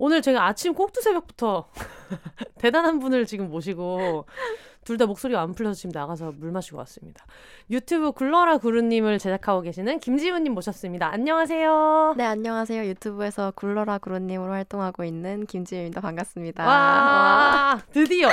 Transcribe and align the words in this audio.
오늘 0.00 0.22
제가 0.22 0.46
아침 0.46 0.72
꼭두 0.72 1.02
새벽부터 1.02 1.68
대단한 2.58 2.98
분을 3.00 3.26
지금 3.26 3.50
모시고 3.50 4.24
둘 4.82 4.96
다 4.96 5.04
목소리가 5.06 5.40
안 5.42 5.52
풀려서 5.54 5.74
지금 5.74 5.90
나가서 5.92 6.32
물 6.38 6.50
마시고 6.52 6.78
왔습니다. 6.78 7.24
유튜브 7.70 8.12
굴러라 8.12 8.56
구루님을 8.58 9.18
제작하고 9.18 9.60
계시는 9.60 10.00
김지훈님 10.00 10.54
모셨습니다. 10.54 11.12
안녕하세요. 11.12 12.14
네, 12.16 12.24
안녕하세요. 12.24 12.86
유튜브에서 12.86 13.52
굴러라 13.54 13.98
구루님으로 13.98 14.50
활동하고 14.50 15.04
있는 15.04 15.44
김지윤입니다. 15.46 16.00
반갑습니다. 16.00 16.66
와, 16.66 16.72
와. 16.72 17.80
드디어 17.92 18.30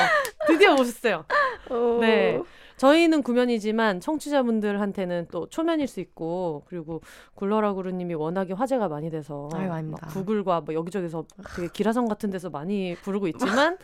드디어 0.47 0.73
오셨어요. 0.73 1.25
오. 1.69 1.99
네. 1.99 2.41
저희는 2.77 3.23
구면이지만 3.23 3.99
청취자분들한테는 3.99 5.27
또 5.31 5.47
초면일 5.49 5.87
수 5.87 5.99
있고 5.99 6.63
그리고 6.67 7.01
굴러라 7.35 7.73
구루님이 7.73 8.13
워낙에 8.13 8.53
화제가 8.53 8.87
많이 8.87 9.09
돼서 9.09 9.49
아유, 9.53 9.69
구글과 10.09 10.61
뭐 10.61 10.73
여기저기서 10.73 11.25
되게 11.55 11.67
기라성 11.73 12.07
같은 12.07 12.29
데서 12.29 12.49
많이 12.49 12.95
부르고 13.01 13.27
있지만 13.27 13.77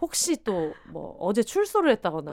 혹시 0.00 0.42
또 0.44 0.72
뭐 0.88 1.16
어제 1.20 1.42
출소를 1.42 1.90
했다거나 1.92 2.32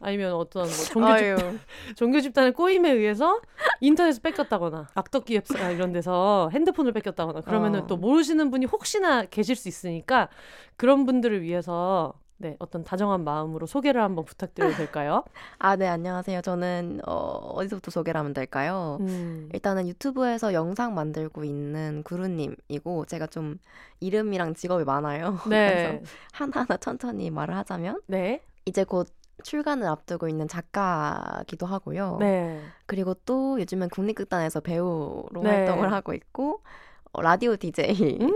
아니면 0.00 0.32
어떤 0.34 0.62
뭐 0.64 0.72
종교. 0.72 1.16
집단, 1.36 1.60
종교 1.96 2.20
집단의 2.20 2.52
꼬임에 2.52 2.90
의해서 2.90 3.40
인터넷을 3.80 4.22
뺏겼다거나 4.22 4.88
악덕기 4.94 5.34
웹사 5.34 5.70
이런 5.70 5.92
데서 5.92 6.50
핸드폰을 6.52 6.92
뺏겼다거나 6.92 7.42
그러면은 7.42 7.82
어. 7.82 7.86
또 7.86 7.96
모르시는 7.96 8.50
분이 8.50 8.66
혹시나 8.66 9.24
계실 9.24 9.54
수 9.56 9.68
있으니까 9.68 10.28
그런 10.76 11.04
분들을 11.06 11.42
위해서 11.42 12.14
네, 12.44 12.56
어떤 12.58 12.84
다정한 12.84 13.24
마음으로 13.24 13.64
소개를 13.64 14.02
한번 14.02 14.26
부탁드려도 14.26 14.76
될까요? 14.76 15.24
아, 15.58 15.76
네, 15.76 15.88
안녕하세요. 15.88 16.42
저는 16.42 17.00
어, 17.06 17.12
어디서부터 17.54 17.90
소개를 17.90 18.18
하면 18.18 18.34
될까요? 18.34 18.98
음. 19.00 19.48
일단은 19.54 19.88
유튜브에서 19.88 20.52
영상 20.52 20.94
만들고 20.94 21.42
있는 21.44 22.02
구루님이고 22.02 23.06
제가 23.06 23.28
좀 23.28 23.56
이름이랑 24.00 24.52
직업이 24.52 24.84
많아요. 24.84 25.38
네. 25.48 25.66
그래서 25.66 26.12
하나하나 26.32 26.76
천천히 26.76 27.30
말을 27.30 27.56
하자면 27.56 28.02
네. 28.08 28.42
이제 28.66 28.84
곧 28.84 29.08
출간을 29.42 29.86
앞두고 29.86 30.28
있는 30.28 30.46
작가기도 30.46 31.64
하고요. 31.64 32.18
네. 32.20 32.60
그리고 32.84 33.14
또 33.24 33.58
요즘엔 33.58 33.88
국립극단에서 33.88 34.60
배우로 34.60 35.40
네. 35.42 35.48
활동을 35.48 35.90
하고 35.94 36.12
있고 36.12 36.62
어, 37.10 37.22
라디오 37.22 37.56
DJ 37.56 38.18
음. 38.20 38.30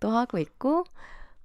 또 0.00 0.10
하고 0.10 0.38
있고 0.38 0.82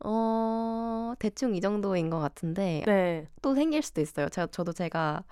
어 0.04 1.14
대충 1.20 1.56
이 1.56 1.62
정도인 1.62 2.10
것 2.10 2.20
같은데 2.20 2.84
네. 2.86 3.28
또 3.42 3.56
생길 3.56 3.82
수도 3.82 4.02
있어요. 4.02 4.30
제가 4.30 4.48
저도 4.48 4.74
제가 4.74 5.24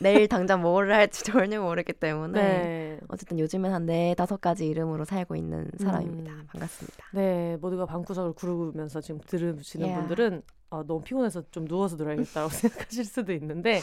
내일 0.00 0.28
당장 0.28 0.62
뭐를 0.62 0.94
할지 0.94 1.22
전혀 1.48 1.60
모르기 1.60 1.92
때문에 1.92 2.40
네. 2.40 3.00
어쨌든 3.08 3.38
요즘엔 3.38 3.72
한 3.72 3.86
네 3.86 4.14
다섯 4.16 4.40
가지 4.40 4.66
이름으로 4.66 5.04
살고 5.04 5.36
있는 5.36 5.68
사람입니다. 5.78 6.32
음. 6.32 6.44
반갑습니다. 6.48 7.06
네, 7.12 7.56
모두가 7.60 7.86
방구석을 7.86 8.32
구르면서 8.34 9.00
지금 9.00 9.20
들으시는 9.26 9.86
Yeah. 9.86 10.00
분들은 10.08 10.42
아, 10.72 10.84
너무 10.86 11.02
피곤해서 11.02 11.42
좀 11.50 11.66
누워서 11.66 11.96
들어야겠다고 11.96 12.48
생각하실 12.50 13.04
수도 13.04 13.32
있는데 13.32 13.82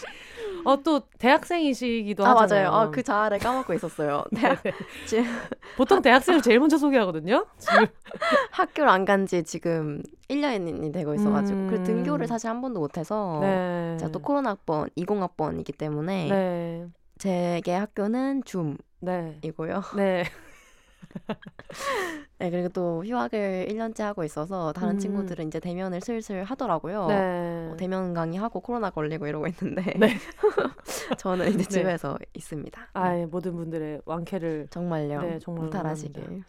어, 0.64 0.82
또 0.84 1.02
대학생이시기도 1.20 2.26
아 2.26 2.30
하잖아요. 2.42 2.72
맞아요. 2.72 2.88
아, 2.88 2.92
그 2.92 3.04
자아를 3.04 3.40
까먹고 3.40 3.74
있었어요. 3.74 4.24
대학, 4.36 4.64
지금 5.06 5.24
보통 5.76 6.02
대학생을 6.02 6.42
제일 6.42 6.60
먼저 6.60 6.78
소개하거든요. 6.78 7.46
지금 7.58 7.86
학교를 8.52 8.90
안 8.90 9.06
간 9.06 9.26
지 9.28 9.44
지금 9.44 10.02
1년이 10.30 10.94
되고 10.94 11.14
있어가지고 11.14 11.60
음. 11.60 11.68
그 11.70 11.84
등교를 11.84 12.28
사실 12.28 12.50
한 12.50 12.62
번도 12.62 12.80
못해서 12.80 13.40
네. 13.42 13.98
제가 14.00 14.12
또 14.12 14.20
코로나 14.20 14.52
학번 14.52 14.90
20학번이기 14.96 15.78
때문에 15.78 16.30
네. 16.30 16.88
제게 17.18 17.74
학교는 17.74 18.44
네. 19.02 19.38
줌이고요. 19.42 19.82
네. 19.98 20.24
네, 22.40 22.50
그리고 22.50 22.70
또 22.70 23.04
휴학을 23.06 23.68
1년째 23.70 24.04
하고 24.04 24.24
있어서 24.24 24.74
다른 24.74 24.96
음. 24.96 25.00
친구들은 25.00 25.48
이제 25.48 25.60
대면을 25.60 26.02
슬슬 26.02 26.44
하더라고요. 26.44 27.08
네. 27.08 27.70
어, 27.72 27.76
대면 27.78 28.14
강의하고 28.14 28.60
코로나 28.60 28.90
걸리고 28.90 29.28
이러고 29.28 29.48
있는데 29.48 29.94
네. 29.98 30.10
저는 31.18 31.50
이제 31.50 31.58
네. 31.58 31.64
집에서 31.64 32.18
있습니다. 32.34 32.90
아, 32.94 33.18
예, 33.18 33.26
모든 33.26 33.56
분들의 33.56 34.02
완쾌를 34.06 34.68
정말요. 34.70 35.22
네, 35.22 35.40
정말 35.40 35.66
무탈하시길. 35.66 36.44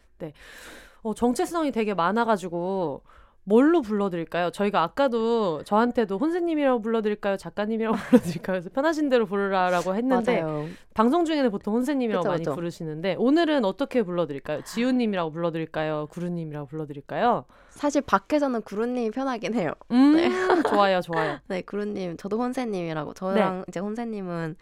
어, 1.02 1.14
정체성이 1.14 1.72
되게 1.72 1.94
많아가지고 1.94 3.02
뭘로 3.48 3.80
불러드릴까요? 3.80 4.50
저희가 4.50 4.82
아까도 4.82 5.64
저한테도 5.64 6.18
혼세님이라고 6.18 6.82
불러드릴까요? 6.82 7.38
작가님이라고 7.38 7.96
불러드릴까요? 7.96 8.54
그래서 8.54 8.68
편하신 8.68 9.08
대로 9.08 9.24
부르라라고 9.24 9.94
했는데 9.94 10.42
맞아요. 10.42 10.66
방송 10.92 11.24
중에는 11.24 11.50
보통 11.50 11.74
혼세님이라고 11.74 12.22
그쵸, 12.22 12.30
많이 12.30 12.40
그쵸. 12.44 12.54
부르시는데 12.54 13.16
오늘은 13.18 13.64
어떻게 13.64 14.02
불러드릴까요? 14.02 14.62
지훈님이라고 14.62 15.30
불러드릴까요? 15.32 16.08
구루님이라고 16.10 16.66
불러드릴까요? 16.66 17.46
사실 17.70 18.02
밖에서는 18.02 18.60
구루님이 18.62 19.10
편하긴 19.12 19.54
해요. 19.54 19.72
음, 19.92 20.16
네. 20.16 20.28
좋아요, 20.68 21.00
좋아요. 21.00 21.38
네, 21.48 21.62
구루님 21.62 22.18
저도 22.18 22.38
혼세님이라고 22.38 23.14
네. 23.14 23.18
저랑 23.18 23.64
이제 23.68 23.80
혼세님은 23.80 24.56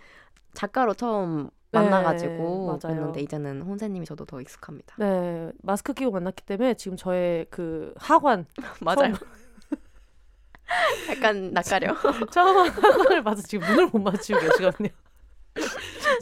작가로 0.55 0.95
처음 0.95 1.51
네, 1.83 1.91
만나가지고 1.91 2.67
맞아요. 2.67 2.79
그랬는데 2.81 3.21
이제는 3.23 3.63
혼세님이 3.63 4.07
저도 4.07 4.25
더 4.25 4.41
익숙합니다. 4.41 4.97
네, 4.99 5.51
마스크 5.63 5.93
끼고 5.95 6.11
만났기 6.11 6.45
때문에 6.45 6.75
지금 6.75 6.97
저의 6.97 7.47
그 7.51 7.93
하관 7.97 8.47
맞아요. 8.81 9.15
약간 11.11 11.53
낯가려. 11.53 11.95
처음 12.33 12.69
학원을 12.69 13.23
봐서 13.23 13.43
지금 13.43 13.67
눈을 13.69 13.89
못 13.89 13.99
맞추고 14.01 14.41
계시거든요. 14.41 14.89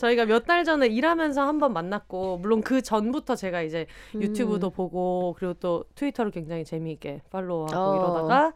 저희가 0.01 0.27
몇 0.27 0.45
달 0.47 0.65
전에 0.65 0.87
일하면서 0.87 1.43
한번 1.43 1.73
만났고 1.73 2.39
물론 2.39 2.61
그 2.63 2.83
전부터 2.83 3.35
제가 3.37 3.63
이제 3.63 3.87
유튜브도 4.15 4.69
음. 4.69 4.73
보고 4.73 5.35
그리고 5.39 5.55
또 5.55 5.85
트위터를 5.95 6.31
굉장히 6.31 6.65
재미있게 6.65 7.23
팔로우하고 7.31 7.77
어. 7.77 7.97
이러다가 7.97 8.53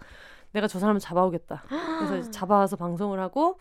내가 0.53 0.67
저 0.69 0.79
사람을 0.79 1.01
잡아오겠다. 1.01 1.65
그래서 2.09 2.31
잡아와서 2.31 2.77
방송을 2.77 3.19
하고 3.21 3.59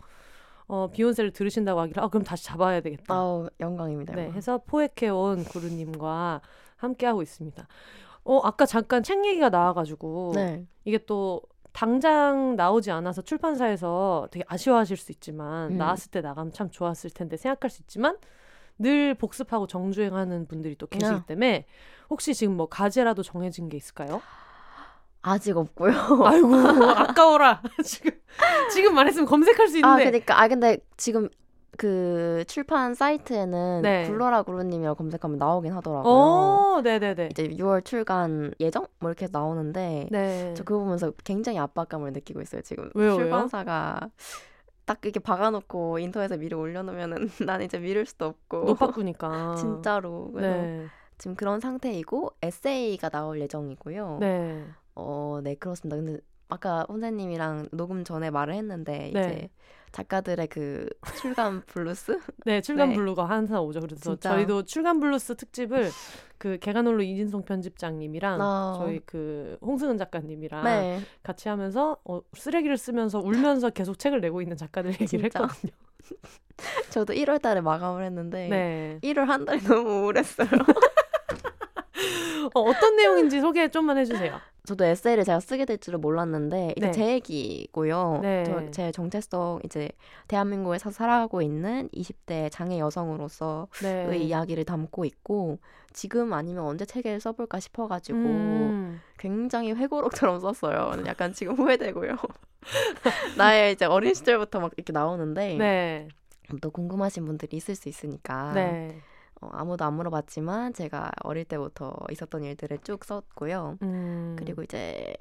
어, 0.68 0.90
비욘세를 0.92 1.32
들으신다고 1.32 1.80
하길래 1.82 2.02
아 2.02 2.08
그럼 2.10 2.24
다시 2.24 2.46
잡아야 2.46 2.82
되겠다. 2.82 3.14
아우 3.14 3.50
영광입니다. 3.60 4.14
네, 4.16 4.24
영광. 4.24 4.36
해서 4.38 4.62
포획해온 4.66 5.46
구루님과 5.46 6.42
함께하고 6.76 7.22
있습니다. 7.22 7.68
어 8.26 8.40
아까 8.44 8.66
잠깐 8.66 9.04
책 9.04 9.26
얘기가 9.26 9.50
나와가지고 9.50 10.34
네. 10.36 10.66
이게 10.84 10.98
또 11.06 11.42
당장 11.72 12.56
나오지 12.56 12.92
않아서 12.92 13.22
출판사에서 13.22 14.28
되게 14.32 14.44
아쉬워하실 14.48 14.98
수 14.98 15.12
있지만 15.14 15.72
음. 15.72 15.78
나왔을 15.78 16.12
때 16.12 16.22
나가면 16.22 16.52
참 16.52 16.70
좋았을 16.70 17.12
텐데 17.12 17.38
생각할 17.38 17.70
수 17.70 17.82
있지만 17.84 18.18
늘 18.80 19.14
복습하고 19.16 19.68
정주행하는 19.68 20.48
분들이 20.48 20.76
또 20.76 20.88
계시기 20.88 21.12
야. 21.12 21.24
때문에 21.26 21.66
혹시 22.10 22.34
지금 22.34 22.58
뭐 22.58 22.68
가제라도 22.68 23.24
정해진 23.24 23.70
게 23.70 23.78
있을까요? 23.78 24.22
아직 25.28 25.58
없고요. 25.58 25.92
아이고 26.26 26.56
아까워라 26.56 27.62
지금 27.84 28.12
지금 28.72 28.96
말했으면 28.96 29.26
검색할 29.28 29.68
수 29.68 29.76
아, 29.78 29.80
있는데 29.80 30.06
그러니까 30.06 30.42
아 30.42 30.48
근데 30.48 30.78
지금 30.98 31.30
그 31.78 32.44
출판 32.48 32.96
사이트에는 32.96 33.82
네. 33.84 34.08
굴러라 34.08 34.42
구루님이라고 34.44 34.96
검색하면 34.96 35.38
나오긴 35.38 35.74
하더라고요. 35.74 36.12
어 36.12 36.82
네네네 36.82 37.30
이제 37.32 37.48
6월 37.50 37.86
출간 37.86 38.52
예정 38.60 38.88
뭐 39.00 39.10
이렇게 39.12 39.28
나오는데 39.32 40.08
네 40.12 40.54
저 40.56 40.64
그거 40.64 40.80
보면서 40.80 41.12
굉장히 41.24 41.60
압박감을 41.60 42.14
느끼고 42.14 42.42
있어요 42.42 42.62
지금. 42.62 42.90
왜요? 42.96 43.16
출판사가 43.16 44.10
딱 44.86 45.00
이렇게 45.04 45.20
박아놓고 45.20 46.00
인터넷에 46.00 46.38
미리 46.38 46.56
올려놓으면은 46.56 47.30
난 47.46 47.62
이제 47.62 47.78
미룰 47.78 48.06
수도 48.06 48.26
없고 48.26 48.64
노빠꾸니까 48.66 49.56
진짜로 49.56 50.32
그래서 50.34 50.56
네 50.62 50.86
지금 51.20 51.36
그런 51.36 51.60
상태이고 51.60 52.32
에세이가 52.42 53.10
나올 53.10 53.42
예정이고요. 53.42 54.18
네. 54.20 54.64
어, 54.98 55.40
네 55.44 55.56
그렇습니다. 55.56 55.96
근데 55.96 56.20
아까 56.50 56.86
혼세님이랑 56.90 57.70
녹음 57.72 58.04
전에 58.04 58.32
말을 58.32 58.56
했는데 58.56 58.98
네. 58.98 59.10
이제 59.10 59.50
작가들의 59.92 60.48
그 60.48 60.90
출간 61.22 61.62
블루스 61.66 62.20
네, 62.46 62.62
출간 62.62 62.90
네. 62.90 62.96
blue가 62.96 63.26
항상 63.26 63.64
오죠. 63.64 63.80
그래서 63.80 64.02
진짜. 64.02 64.32
저희도 64.32 64.64
출간 64.64 65.00
블루스 65.00 65.36
특집을 65.36 65.90
그 66.38 66.58
계간홀로 66.60 67.04
이진송 67.04 67.46
편집장님이랑 67.46 68.42
어. 68.42 68.76
저희 68.80 69.00
그 69.06 69.58
홍승은 69.62 69.98
작가님이랑 69.98 70.64
네 70.64 71.00
같이 71.22 71.48
하면서 71.48 71.98
어, 72.04 72.22
쓰레기를 72.34 72.78
쓰면서 72.78 73.20
울면서 73.20 73.70
계속 73.70 74.00
책을 74.00 74.20
내고 74.22 74.42
있는 74.42 74.58
작가들 74.58 74.92
얘기를 75.00 75.30
진짜. 75.30 75.44
했거든요. 75.44 75.72
저도 76.90 77.14
1월 77.14 77.42
달에 77.42 77.62
마감을 77.62 78.04
했는데 78.04 78.48
네. 78.48 79.00
1월 79.04 79.26
한 79.26 79.46
달이 79.46 79.62
너무 79.62 80.06
우울했어요. 80.06 80.48
어, 82.54 82.62
어떤 82.62 82.96
내용인지 82.96 83.42
소개 83.42 83.68
좀만 83.70 83.98
해주세요. 83.98 84.40
저도 84.68 84.84
에세이를 84.84 85.24
제가 85.24 85.40
쓰게 85.40 85.64
될 85.64 85.78
줄은 85.78 86.02
몰랐는데 86.02 86.74
이제 86.76 86.88
네. 86.88 86.92
제 86.92 87.14
얘기고요. 87.14 88.20
네. 88.22 88.44
저, 88.44 88.70
제 88.70 88.92
정체성 88.92 89.62
이제 89.64 89.90
대한민국에서 90.28 90.92
살아가고 90.92 91.42
있는 91.42 91.88
20대 91.94 92.52
장애 92.52 92.78
여성으로서의 92.78 93.68
네. 94.10 94.18
이야기를 94.18 94.66
담고 94.66 95.06
있고 95.06 95.60
지금 95.94 96.34
아니면 96.34 96.66
언제 96.66 96.84
책을 96.84 97.22
써볼까 97.22 97.62
싶어가지고 97.62 98.20
음, 98.20 99.02
굉장히 99.18 99.72
회고록처럼 99.72 100.42
썼어요. 100.42 101.02
약간 101.06 101.32
지금 101.32 101.56
후회되고요. 101.56 102.18
나의 103.38 103.72
이제 103.72 103.86
어린 103.86 104.14
시절부터 104.14 104.60
막 104.60 104.74
이렇게 104.76 104.92
나오는데 104.92 105.56
네. 105.56 106.08
또 106.62 106.72
궁금하신 106.72 107.26
분들이 107.26 107.56
있을 107.56 107.74
수 107.74 107.88
있으니까 107.88 108.52
네. 108.52 109.00
어, 109.42 109.50
아무도 109.52 109.86
안 109.86 109.94
물어봤지만 109.96 110.74
제가 110.74 111.12
어릴 111.24 111.46
때부터 111.46 111.96
있었던 112.12 112.44
일들을 112.44 112.80
쭉 112.80 113.04
썼고요. 113.04 113.78
음, 113.82 114.36
그리고 114.38 114.64
이제 114.64 115.16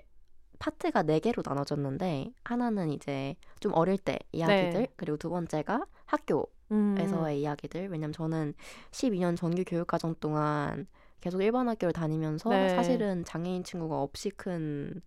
파트가 0.58 1.02
네 1.02 1.20
개로 1.20 1.42
나눠졌는데 1.44 2.32
하나는 2.44 2.90
이제 2.90 3.36
좀 3.60 3.72
어릴 3.74 3.98
때 3.98 4.18
이야기들 4.32 4.80
네. 4.80 4.88
그리고 4.96 5.16
두 5.18 5.28
번째가 5.28 5.86
학교에서의 6.06 6.46
음, 6.70 7.40
이야기들 7.40 7.88
왜냐면 7.90 8.12
저는 8.12 8.54
12년 8.90 9.36
정규 9.36 9.64
교육 9.66 9.86
과정 9.86 10.14
동안 10.14 10.86
계속 11.20 11.42
일반 11.42 11.68
학교를 11.68 11.92
다니면서 11.92 12.50
네. 12.50 12.68
사실은 12.68 13.24
장애인 13.24 13.64
친구가 13.64 14.00
없이 14.00 14.30
큰 14.30 15.00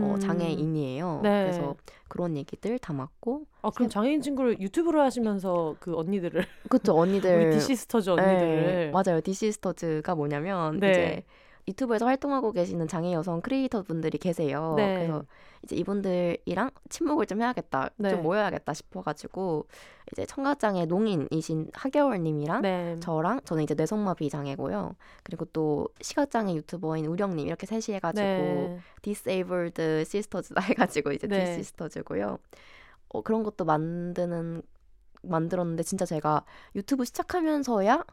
어, 0.00 0.14
음. 0.14 0.18
장애인이에요. 0.18 1.20
네. 1.22 1.42
그래서 1.42 1.76
그런 2.08 2.36
얘기들 2.36 2.78
담았고 2.78 3.46
아, 3.62 3.70
그럼 3.70 3.88
장애인 3.88 4.20
친구를 4.22 4.60
유튜브로 4.60 5.00
하시면서 5.00 5.76
그 5.80 5.96
언니들을 5.96 6.44
그쵸 6.70 6.94
언니들 6.98 7.36
우리 7.36 7.50
디시스터즈 7.50 8.10
네, 8.10 8.14
언니들을 8.22 8.92
맞아요. 8.92 9.20
디시스터즈가 9.20 10.14
뭐냐면 10.14 10.78
네. 10.78 10.90
이제 10.90 11.24
유튜브에서 11.68 12.06
활동하고 12.06 12.52
계시는 12.52 12.86
장애 12.86 13.12
여성 13.12 13.40
크리에이터 13.40 13.82
분들이 13.82 14.18
계세요. 14.18 14.74
네. 14.76 14.94
그래서 14.94 15.24
이제 15.64 15.74
이분들이랑 15.76 16.70
친목을 16.88 17.26
좀 17.26 17.42
해야겠다, 17.42 17.90
네. 17.96 18.10
좀 18.10 18.22
모여야겠다 18.22 18.72
싶어가지고 18.72 19.66
이제 20.12 20.24
청각장애 20.26 20.86
농인이신 20.86 21.70
하개월님이랑 21.74 22.62
네. 22.62 22.96
저랑 23.00 23.40
저는 23.44 23.64
이제 23.64 23.74
뇌성마비 23.74 24.30
장애고요. 24.30 24.94
그리고 25.24 25.44
또 25.46 25.88
시각장애 26.00 26.54
유튜버인 26.54 27.06
우령님 27.06 27.46
이렇게 27.46 27.66
셋이 27.66 27.96
해가지고 27.96 28.24
네. 28.24 28.78
disabled 29.02 30.04
sisters다 30.04 30.60
해가지고 30.62 31.12
이제 31.12 31.26
네. 31.26 31.56
디시스터즈고요. 31.56 32.38
어, 33.08 33.22
그런 33.22 33.42
것도 33.42 33.64
만드는 33.64 34.62
만들었는데 35.22 35.82
진짜 35.82 36.04
제가 36.04 36.44
유튜브 36.76 37.04
시작하면서야 37.04 37.94
어, 37.96 38.04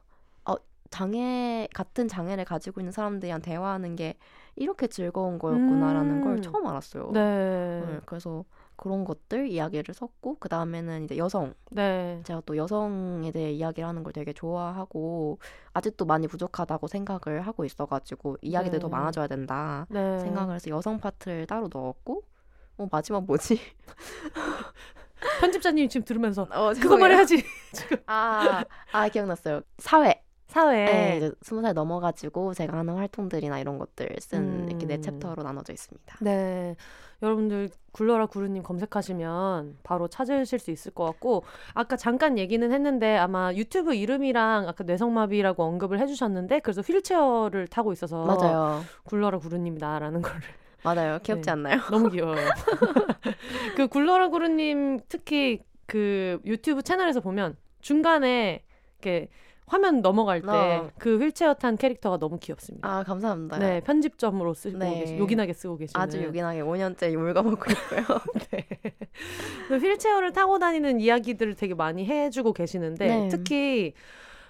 장애 0.93 1.67
같은 1.73 2.07
장애를 2.07 2.45
가지고 2.45 2.79
있는 2.79 2.91
사람들이랑 2.91 3.41
대화하는 3.41 3.95
게 3.95 4.15
이렇게 4.55 4.85
즐거운 4.85 5.39
거였구나라는 5.39 6.11
음. 6.11 6.23
걸 6.23 6.41
처음 6.43 6.67
알았어요. 6.67 7.09
네. 7.11 7.83
네, 7.83 7.99
그래서 8.05 8.45
그런 8.75 9.03
것들 9.03 9.47
이야기를 9.47 9.95
썼고 9.95 10.37
그 10.39 10.49
다음에는 10.49 11.05
이제 11.05 11.17
여성 11.17 11.55
네. 11.71 12.21
제가 12.25 12.43
또 12.45 12.55
여성에 12.57 13.31
대해 13.31 13.51
이야기를 13.53 13.89
하는 13.89 14.03
걸 14.03 14.13
되게 14.13 14.33
좋아하고 14.33 15.39
아직도 15.73 16.05
많이 16.05 16.27
부족하다고 16.27 16.85
생각을 16.85 17.41
하고 17.41 17.65
있어가지고 17.65 18.37
이야기들 18.43 18.77
더 18.77 18.87
네. 18.87 18.91
많아져야 18.91 19.25
된다 19.25 19.87
네. 19.89 20.19
생각을 20.19 20.53
해서 20.53 20.69
여성 20.69 20.99
파트를 20.99 21.47
따로 21.47 21.69
넣었고 21.73 22.21
어 22.77 22.87
마지막 22.91 23.25
뭐지? 23.25 23.59
편집자님 25.39 25.89
지금 25.89 26.05
들으면서 26.05 26.43
어, 26.51 26.73
그거. 26.73 26.97
말해야지. 26.97 27.43
지금 27.73 27.97
아, 28.05 28.63
아 28.91 29.09
기억났어요. 29.09 29.61
사회. 29.79 30.22
사회. 30.53 30.85
네, 30.85 31.31
스무 31.41 31.63
살 31.63 31.73
넘어가지고 31.73 32.53
제가 32.53 32.77
하는 32.77 32.93
활동들이나 32.93 33.59
이런 33.59 33.79
것들 33.79 34.07
쓴 34.19 34.67
이렇게 34.69 34.85
네 34.85 34.97
음. 34.97 35.01
챕터로 35.01 35.41
나눠져 35.41 35.73
있습니다. 35.73 36.17
네. 36.21 36.75
여러분들 37.23 37.69
굴러라 37.91 38.27
구루님 38.27 38.61
검색하시면 38.61 39.77
바로 39.81 40.07
찾으실 40.07 40.59
수 40.59 40.69
있을 40.69 40.91
것 40.93 41.05
같고 41.05 41.43
아까 41.73 41.95
잠깐 41.95 42.37
얘기는 42.37 42.71
했는데 42.71 43.17
아마 43.17 43.51
유튜브 43.53 43.95
이름이랑 43.95 44.67
아까 44.67 44.83
뇌성마비라고 44.83 45.63
언급을 45.63 45.99
해주셨는데 45.99 46.59
그래서 46.59 46.81
휠체어를 46.81 47.67
타고 47.67 47.91
있어서 47.91 48.23
맞아요, 48.25 48.81
굴러라 49.05 49.39
구루님이다라는 49.39 50.21
걸 50.21 50.33
맞아요. 50.83 51.17
귀엽지 51.23 51.45
네. 51.45 51.51
않나요? 51.51 51.77
너무 51.89 52.11
귀여워요. 52.11 52.45
그 53.75 53.87
굴러라 53.87 54.27
구루님 54.29 54.99
특히 55.09 55.63
그 55.87 56.39
유튜브 56.45 56.83
채널에서 56.83 57.21
보면 57.21 57.55
중간에 57.81 58.63
이렇게 58.99 59.29
화면 59.73 60.01
넘어갈 60.03 60.41
때 60.41 60.47
어. 60.47 60.91
그 60.99 61.17
휠체어 61.17 61.55
탄 61.55 61.77
캐릭터가 61.77 62.17
너무 62.17 62.37
귀엽습니다. 62.37 62.87
아 62.87 63.03
감사합니다. 63.03 63.57
네, 63.57 63.79
편집점으로 63.79 64.53
쓰고 64.53 64.77
네. 64.77 64.99
계시, 64.99 65.17
요긴하게 65.17 65.53
쓰고 65.53 65.77
계시는 65.77 65.99
아주 65.99 66.23
요긴하게 66.23 66.61
5년째 66.61 67.17
물가먹고 67.17 67.71
있고요. 67.71 68.19
네. 68.51 68.67
그 69.67 69.77
휠체어를 69.77 70.31
타고 70.31 70.59
다니는 70.59 70.99
이야기들을 70.99 71.55
되게 71.55 71.73
많이 71.73 72.05
해주고 72.05 72.53
계시는데 72.53 73.07
네. 73.07 73.27
특히 73.29 73.93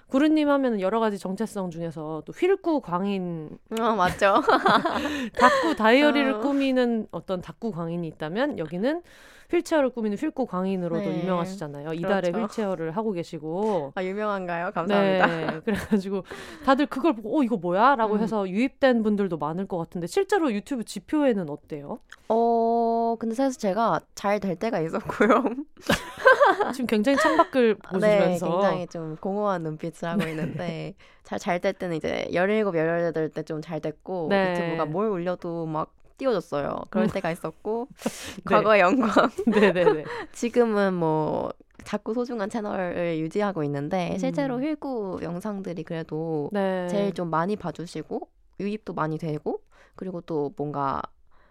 구루님 0.08 0.50
하면 0.50 0.78
여러 0.82 1.00
가지 1.00 1.18
정체성 1.18 1.70
중에서 1.70 2.22
또 2.26 2.32
휠구 2.34 2.82
광인, 2.82 3.58
어 3.80 3.94
맞죠. 3.94 4.42
닭구 5.40 5.74
다이어리를 5.76 6.34
어. 6.34 6.40
꾸미는 6.40 7.08
어떤 7.12 7.40
닭구 7.40 7.72
광인이 7.72 8.06
있다면 8.08 8.58
여기는 8.58 9.02
휠체어를 9.50 9.90
꾸미는 9.90 10.16
휠구 10.16 10.46
광인으로도 10.46 11.08
네. 11.10 11.22
유명하시잖아요. 11.22 11.92
이달에 11.94 12.30
그렇죠. 12.30 12.46
휠체어를 12.46 12.96
하고 12.96 13.12
계시고. 13.12 13.92
아 13.94 14.02
유명한가요? 14.04 14.70
감사합니다. 14.72 15.26
네, 15.26 15.60
그래가지고 15.64 16.24
다들 16.64 16.86
그걸 16.86 17.14
보고 17.14 17.38
어 17.38 17.42
이거 17.42 17.56
뭐야?라고 17.56 18.14
음. 18.14 18.20
해서 18.20 18.48
유입된 18.48 19.02
분들도 19.02 19.36
많을 19.38 19.66
것 19.66 19.78
같은데 19.78 20.06
실제로 20.06 20.52
유튜브 20.52 20.84
지표에는 20.84 21.48
어때요? 21.50 21.98
어 22.28 23.16
근데 23.18 23.34
사실 23.34 23.60
제가 23.60 24.00
잘 24.14 24.40
될 24.40 24.56
때가 24.56 24.80
있었고요. 24.80 25.44
지금 26.74 26.86
굉장히 26.86 27.16
창밖을 27.18 27.76
네, 27.76 27.88
보시면서 27.90 28.50
굉장히 28.50 28.86
좀 28.88 29.16
공허한 29.16 29.62
눈빛을 29.62 30.08
하고 30.08 30.24
있는데 30.28 30.94
잘 31.24 31.38
잘 31.38 31.60
될 31.60 31.72
때는 31.72 31.96
이제 31.96 32.28
17, 32.32 32.64
18때좀 32.64 33.62
잘 33.62 33.80
됐고 33.80 34.26
네. 34.30 34.52
유튜브가 34.52 34.84
뭘 34.86 35.08
올려도 35.08 35.66
막 35.66 35.92
띄워줬어요. 36.16 36.84
그럴 36.90 37.06
음. 37.06 37.10
때가 37.10 37.30
있었고 37.30 37.88
네. 38.44 38.54
과거의 38.54 38.80
영광. 38.80 39.10
네네네. 39.46 40.04
지금은 40.32 40.94
뭐 40.94 41.52
자꾸 41.84 42.14
소중한 42.14 42.48
채널을 42.48 43.18
유지하고 43.18 43.62
있는데 43.64 44.12
음. 44.12 44.18
실제로 44.18 44.60
휠구 44.60 45.20
영상들이 45.22 45.82
그래도 45.84 46.50
네. 46.52 46.86
제일 46.88 47.12
좀 47.12 47.30
많이 47.30 47.56
봐주시고 47.56 48.28
유입도 48.60 48.94
많이 48.94 49.18
되고 49.18 49.60
그리고 49.96 50.20
또 50.20 50.52
뭔가 50.56 51.02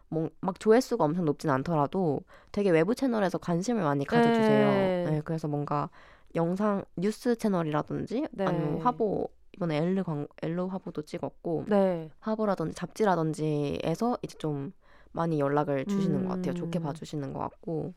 뭐, 0.10 0.30
막 0.42 0.60
조회수가 0.60 1.04
엄청 1.04 1.26
높진 1.26 1.50
않더라도 1.50 2.22
되게 2.52 2.70
외부 2.70 2.94
채널에서 2.94 3.38
관심을 3.40 3.82
많이 3.84 4.06
가져주세요. 4.06 4.70
네. 4.70 5.04
네, 5.06 5.22
그래서 5.26 5.48
뭔가 5.48 5.90
영상 6.36 6.84
뉴스 6.96 7.36
채널이라든지 7.36 8.28
네. 8.32 8.46
아니면 8.46 8.80
화보 8.80 9.28
이번에 9.56 9.78
엘르 9.78 10.04
광 10.04 10.28
엘르 10.42 10.66
화보도 10.66 11.04
찍었고 11.04 11.66
네. 11.68 12.10
화보라든지 12.20 12.76
잡지라든지에서 12.76 14.18
이제 14.24 14.38
좀 14.38 14.74
많이 15.12 15.40
연락을 15.40 15.86
주시는 15.86 16.24
것 16.24 16.36
같아요. 16.36 16.54
좋게 16.56 16.80
음. 16.80 16.84
봐주시는 16.84 17.34
것 17.34 17.40
같고 17.40 17.94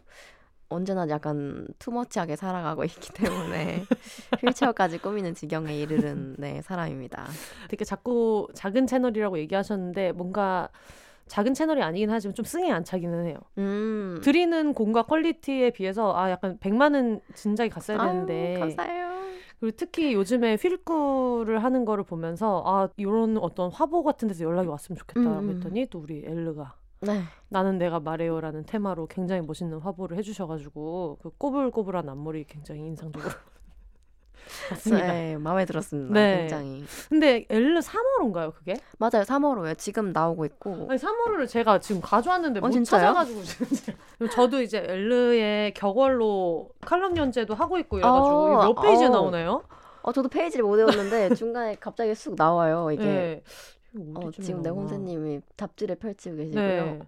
언제나 0.68 1.08
약간 1.08 1.66
too 1.78 1.94
much하게 1.94 2.37
살아가고 2.36 2.84
있기 2.84 3.12
때문에 3.14 3.84
휠체어까지 4.42 4.98
꾸미는 4.98 5.34
지경에 5.34 5.75
이르는 5.78 6.36
네, 6.38 6.60
사람입니다. 6.62 7.26
되게 7.68 7.84
자꾸 7.84 8.48
작은 8.52 8.86
채널이라고 8.86 9.38
얘기하셨는데 9.38 10.12
뭔가 10.12 10.68
작은 11.28 11.54
채널이 11.54 11.82
아니긴 11.82 12.10
하지만 12.10 12.34
좀 12.34 12.44
성에 12.45 12.71
안 12.70 12.84
차기는 12.84 13.26
해요. 13.26 13.38
음. 13.58 14.20
드리는 14.22 14.75
공과 14.75 15.04
퀄리티에 15.04 15.70
비해서 15.70 16.14
아 16.16 16.30
약간 16.30 16.58
100만은 16.58 17.20
진작에 17.34 17.68
갔어야 17.68 17.98
되는데 17.98 18.58
감사해요. 18.58 19.06
그리고 19.60 19.76
특히 19.76 20.12
요즘에 20.14 20.56
휠꾸를 20.56 21.62
하는 21.62 21.84
거를 21.84 22.04
보면서 22.04 22.62
아 22.66 22.88
이런 22.96 23.38
어떤 23.38 23.70
화보 23.70 24.02
같은 24.02 24.28
데서 24.28 24.44
연락이 24.44 24.68
왔으면 24.68 24.98
좋겠다라고 24.98 25.38
음, 25.38 25.48
음. 25.48 25.56
했더니 25.56 25.86
또 25.86 26.00
우리 26.00 26.22
엘르가 26.25 26.75
네. 27.00 27.22
나는 27.48 27.78
내가 27.78 28.00
말해요라는 28.00 28.64
테마로 28.66 29.06
굉장히 29.06 29.42
멋있는 29.42 29.78
화보를 29.78 30.16
해주셔가지고 30.18 31.18
그 31.22 31.30
꼬불꼬불한 31.38 32.08
앞머리 32.08 32.44
굉장히 32.44 32.80
인상적으로 32.82 33.32
봤습니다. 34.68 35.06
네, 35.06 35.37
마음에 35.37 35.64
들었습니다. 35.64 36.14
네. 36.14 36.38
굉장히. 36.40 36.85
근데 37.08 37.46
엘르 37.49 37.80
3월호인가요 37.80 38.54
그게? 38.54 38.75
맞아요. 38.99 39.23
3월호요. 39.25 39.76
지금 39.78 40.12
나오고 40.12 40.44
있고. 40.46 40.88
아니 40.90 40.99
3월호를 40.99 41.49
제가 41.49 41.78
지금 41.80 42.00
가져왔는데 42.00 42.61
어, 42.61 42.62
못 42.62 42.70
진짜요? 42.70 43.00
찾아가지고 43.00 43.42
지금 43.42 44.30
저도 44.30 44.61
이제 44.62 44.78
엘르의 44.78 45.75
격월로 45.75 46.70
칼럼 46.80 47.16
연재도 47.16 47.54
하고 47.54 47.78
있고 47.78 47.99
이래가지고 47.99 48.26
어, 48.26 48.49
이게 48.49 48.66
몇 48.68 48.82
페이지에 48.82 49.06
어. 49.06 49.11
나오나요? 49.11 49.62
어, 50.02 50.12
저도 50.12 50.28
페이지를 50.28 50.64
못 50.64 50.73
외웠는데 50.73 51.35
중간에 51.35 51.75
갑자기 51.80 52.14
쑥 52.14 52.35
나와요. 52.37 52.90
이게 52.92 53.04
네. 53.04 53.42
어, 54.14 54.30
지금 54.30 54.62
내? 54.62 54.70
혼세님이 54.70 55.40
잡지를 55.56 55.96
펼치고 55.96 56.37
계시고요. 56.37 56.62
네. 56.62 57.00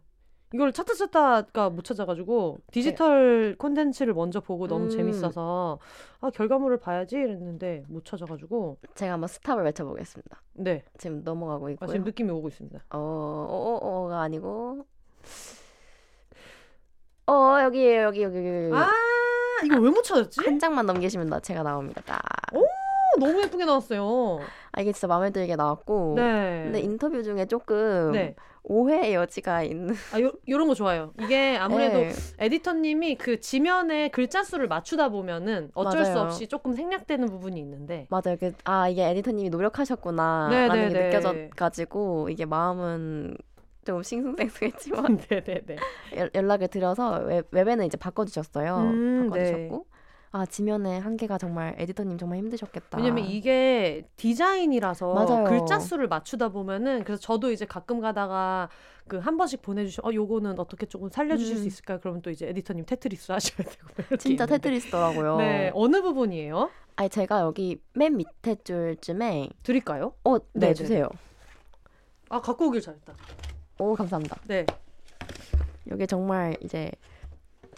이걸 0.54 0.72
찾다 0.72 0.94
찾다가 0.94 1.68
못 1.70 1.84
찾아가지고 1.84 2.58
디지털 2.72 3.54
콘텐츠를 3.58 4.14
먼저 4.14 4.40
보고 4.40 4.66
너무 4.66 4.86
음. 4.86 4.90
재밌어서 4.90 5.78
아 6.20 6.30
결과물을 6.30 6.78
봐야지 6.78 7.16
이랬는데 7.16 7.84
못 7.88 8.04
찾아가지고 8.06 8.78
제가 8.94 9.12
한번 9.14 9.28
스탑을 9.28 9.64
외쳐보겠습니다. 9.64 10.42
네 10.54 10.84
지금 10.96 11.22
넘어가고 11.22 11.66
아, 11.66 11.70
있고요. 11.72 11.88
지금 11.88 12.04
느낌이 12.04 12.30
오고 12.30 12.48
있습니다. 12.48 12.78
어, 12.90 12.98
어, 12.98 13.78
어, 13.82 14.04
어가 14.06 14.20
아니고 14.22 14.86
어 17.26 17.58
여기에요 17.62 18.02
여기 18.04 18.22
여기 18.22 18.36
여기 18.38 18.48
여기. 18.64 18.74
아 18.74 18.90
이거 19.64 19.78
왜 19.80 19.90
못 19.90 20.02
찾았지? 20.02 20.40
한 20.44 20.58
장만 20.58 20.86
넘기시면 20.86 21.26
나 21.28 21.40
제가 21.40 21.62
나옵니다. 21.62 22.00
딱. 22.06 22.20
어, 22.54 22.60
너무 23.18 23.42
예쁘게 23.42 23.64
나왔어요. 23.64 24.40
아 24.72 24.80
이게 24.80 24.92
진짜 24.92 25.06
마음에 25.06 25.30
들게 25.30 25.56
나왔고. 25.56 26.14
네. 26.16 26.62
근데 26.64 26.80
인터뷰 26.80 27.22
중에 27.22 27.46
조금 27.46 28.12
네. 28.12 28.34
오해의 28.62 29.14
여지가 29.14 29.62
있는. 29.62 29.94
아, 30.12 30.20
요, 30.20 30.32
요런 30.48 30.68
거 30.68 30.74
좋아요. 30.74 31.12
이게 31.20 31.56
아무래도 31.56 31.98
네. 31.98 32.12
에디터님이 32.38 33.16
그 33.16 33.40
지면에 33.40 34.08
글자 34.08 34.42
수를 34.42 34.68
맞추다 34.68 35.08
보면은 35.08 35.70
어쩔 35.74 36.04
수 36.04 36.12
맞아요. 36.12 36.26
없이 36.26 36.46
조금 36.48 36.74
생략되는 36.74 37.28
부분이 37.28 37.58
있는데. 37.60 38.06
맞아요. 38.10 38.36
그, 38.38 38.52
아 38.64 38.88
이게 38.88 39.08
에디터님이 39.08 39.48
노력하셨구나 39.50 40.48
네, 40.50 40.68
라는 40.68 40.82
네, 40.82 40.88
게 40.88 40.98
네. 40.98 41.06
느껴져가지고 41.06 42.28
이게 42.28 42.44
마음은 42.44 43.36
좀 43.86 44.02
싱숭생숭했지만 44.02 45.18
네네네. 45.30 45.76
연락을 46.34 46.68
드려서 46.68 47.20
웹, 47.20 47.46
웹에는 47.50 47.86
이제 47.86 47.96
바꿔주셨어요. 47.96 48.76
음, 48.76 49.28
바꿔주셨고 49.30 49.86
아 50.30 50.44
지면에 50.44 50.98
한계가 50.98 51.38
정말 51.38 51.74
에디터님 51.78 52.18
정말 52.18 52.38
힘드셨겠다. 52.38 52.98
왜냐면 52.98 53.24
이게 53.24 54.06
디자인이라서 54.16 55.14
맞아요. 55.14 55.44
글자 55.44 55.78
수를 55.78 56.06
맞추다 56.08 56.50
보면은 56.50 57.02
그래서 57.04 57.20
저도 57.20 57.50
이제 57.50 57.64
가끔 57.64 58.00
가다가 58.00 58.68
그 59.06 59.18
한 59.18 59.38
번씩 59.38 59.62
보내주시 59.62 60.00
어 60.04 60.12
요거는 60.12 60.58
어떻게 60.58 60.84
조금 60.84 61.08
살려주실 61.08 61.56
음. 61.56 61.60
수 61.62 61.66
있을까요? 61.66 61.98
그러면 62.00 62.20
또 62.20 62.30
이제 62.30 62.46
에디터님 62.48 62.84
테트리스 62.84 63.32
하셔야 63.32 63.66
되고 63.66 64.16
진짜 64.18 64.44
있는데. 64.44 64.58
테트리스더라고요. 64.58 65.36
네 65.38 65.70
어느 65.74 66.02
부분이에요? 66.02 66.68
아니 66.96 67.08
제가 67.08 67.40
여기 67.40 67.80
맨 67.94 68.16
밑에 68.18 68.56
줄쯤에 68.64 69.48
드릴까요? 69.62 70.12
어, 70.24 70.36
네, 70.38 70.44
네, 70.52 70.66
네. 70.68 70.74
주세요. 70.74 71.08
아 72.28 72.40
갖고 72.40 72.66
오길 72.66 72.82
잘했다. 72.82 73.14
오, 73.78 73.94
감사합니다. 73.94 74.36
네. 74.46 74.66
여기 75.90 76.06
정말 76.06 76.56
이제 76.62 76.90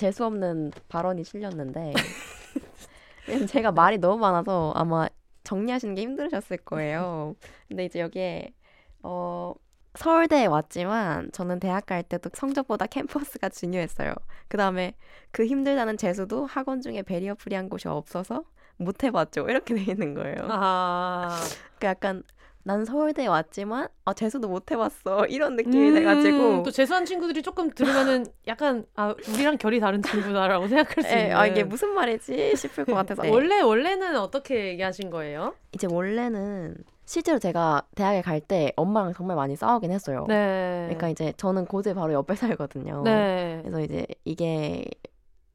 재수 0.00 0.24
없는 0.24 0.72
발언이 0.88 1.24
실렸는데 1.24 1.92
제가 3.48 3.70
말이 3.72 3.98
너무 3.98 4.18
많아서 4.18 4.72
아마 4.74 5.06
정리하시는 5.44 5.94
게 5.94 6.02
힘들으셨을 6.02 6.56
거예요. 6.58 7.34
근데 7.68 7.84
이제 7.84 8.00
여기에 8.00 8.54
어 9.02 9.52
서울대에 9.96 10.46
왔지만 10.46 11.30
저는 11.32 11.60
대학 11.60 11.84
갈 11.84 12.02
때도 12.02 12.30
성적보다 12.32 12.86
캠퍼스가 12.86 13.50
중요했어요. 13.50 14.14
그 14.48 14.56
다음에 14.56 14.94
그 15.32 15.44
힘들다는 15.44 15.98
재수도 15.98 16.46
학원 16.46 16.80
중에 16.80 17.02
베리어 17.02 17.34
프리한 17.34 17.68
곳이 17.68 17.88
없어서 17.88 18.44
못 18.78 19.04
해봤죠. 19.04 19.48
이렇게 19.48 19.74
돼 19.74 19.82
있는 19.82 20.14
거예요. 20.14 20.36
아 20.50 21.40
그 21.78 21.86
약간 21.86 22.22
난 22.62 22.84
서울대에 22.84 23.26
왔지만 23.26 23.88
아 24.04 24.12
재수도 24.12 24.48
못 24.48 24.70
해봤어 24.70 25.26
이런 25.30 25.56
느낌이 25.56 25.92
돼가지고 25.92 26.36
음, 26.58 26.62
또 26.62 26.70
재수한 26.70 27.04
친구들이 27.06 27.42
조금 27.42 27.70
들으면은 27.70 28.26
약간 28.46 28.84
아 28.94 29.14
우리랑 29.32 29.56
결이 29.56 29.80
다른 29.80 30.02
친구다라고 30.02 30.68
생각할 30.68 31.02
수 31.04 31.08
에, 31.16 31.22
있는. 31.22 31.36
아 31.36 31.46
이게 31.46 31.64
무슨 31.64 31.94
말이지 31.94 32.56
싶을 32.56 32.84
것 32.84 32.94
같아서 32.94 33.22
네. 33.22 33.30
원래 33.30 33.60
원래는 33.60 34.16
어떻게 34.18 34.68
얘기하신 34.68 35.10
거예요? 35.10 35.54
이제 35.72 35.86
원래는 35.90 36.76
실제로 37.06 37.38
제가 37.38 37.82
대학에 37.96 38.20
갈 38.22 38.40
때 38.40 38.72
엄마랑 38.76 39.14
정말 39.14 39.36
많이 39.36 39.56
싸우긴 39.56 39.90
했어요. 39.90 40.26
네. 40.28 40.84
그러니까 40.88 41.08
이제 41.08 41.32
저는 41.36 41.64
고대 41.66 41.94
바로 41.94 42.12
옆에 42.12 42.34
살거든요. 42.36 43.02
네. 43.04 43.58
그래서 43.62 43.80
이제 43.80 44.06
이게 44.24 44.84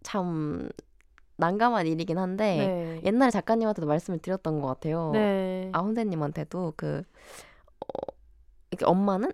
참 0.03 0.69
난감한 1.37 1.87
일이긴 1.87 2.17
한데 2.17 2.55
네. 2.55 3.01
옛날에 3.03 3.31
작가님한테도 3.31 3.87
말씀을 3.87 4.19
드렸던 4.19 4.61
것 4.61 4.67
같아요. 4.67 5.11
네. 5.13 5.69
아 5.73 5.79
선생님한테도 5.81 6.73
그 6.77 7.03
어, 7.81 7.87
이렇게 8.71 8.85
엄마는 8.85 9.31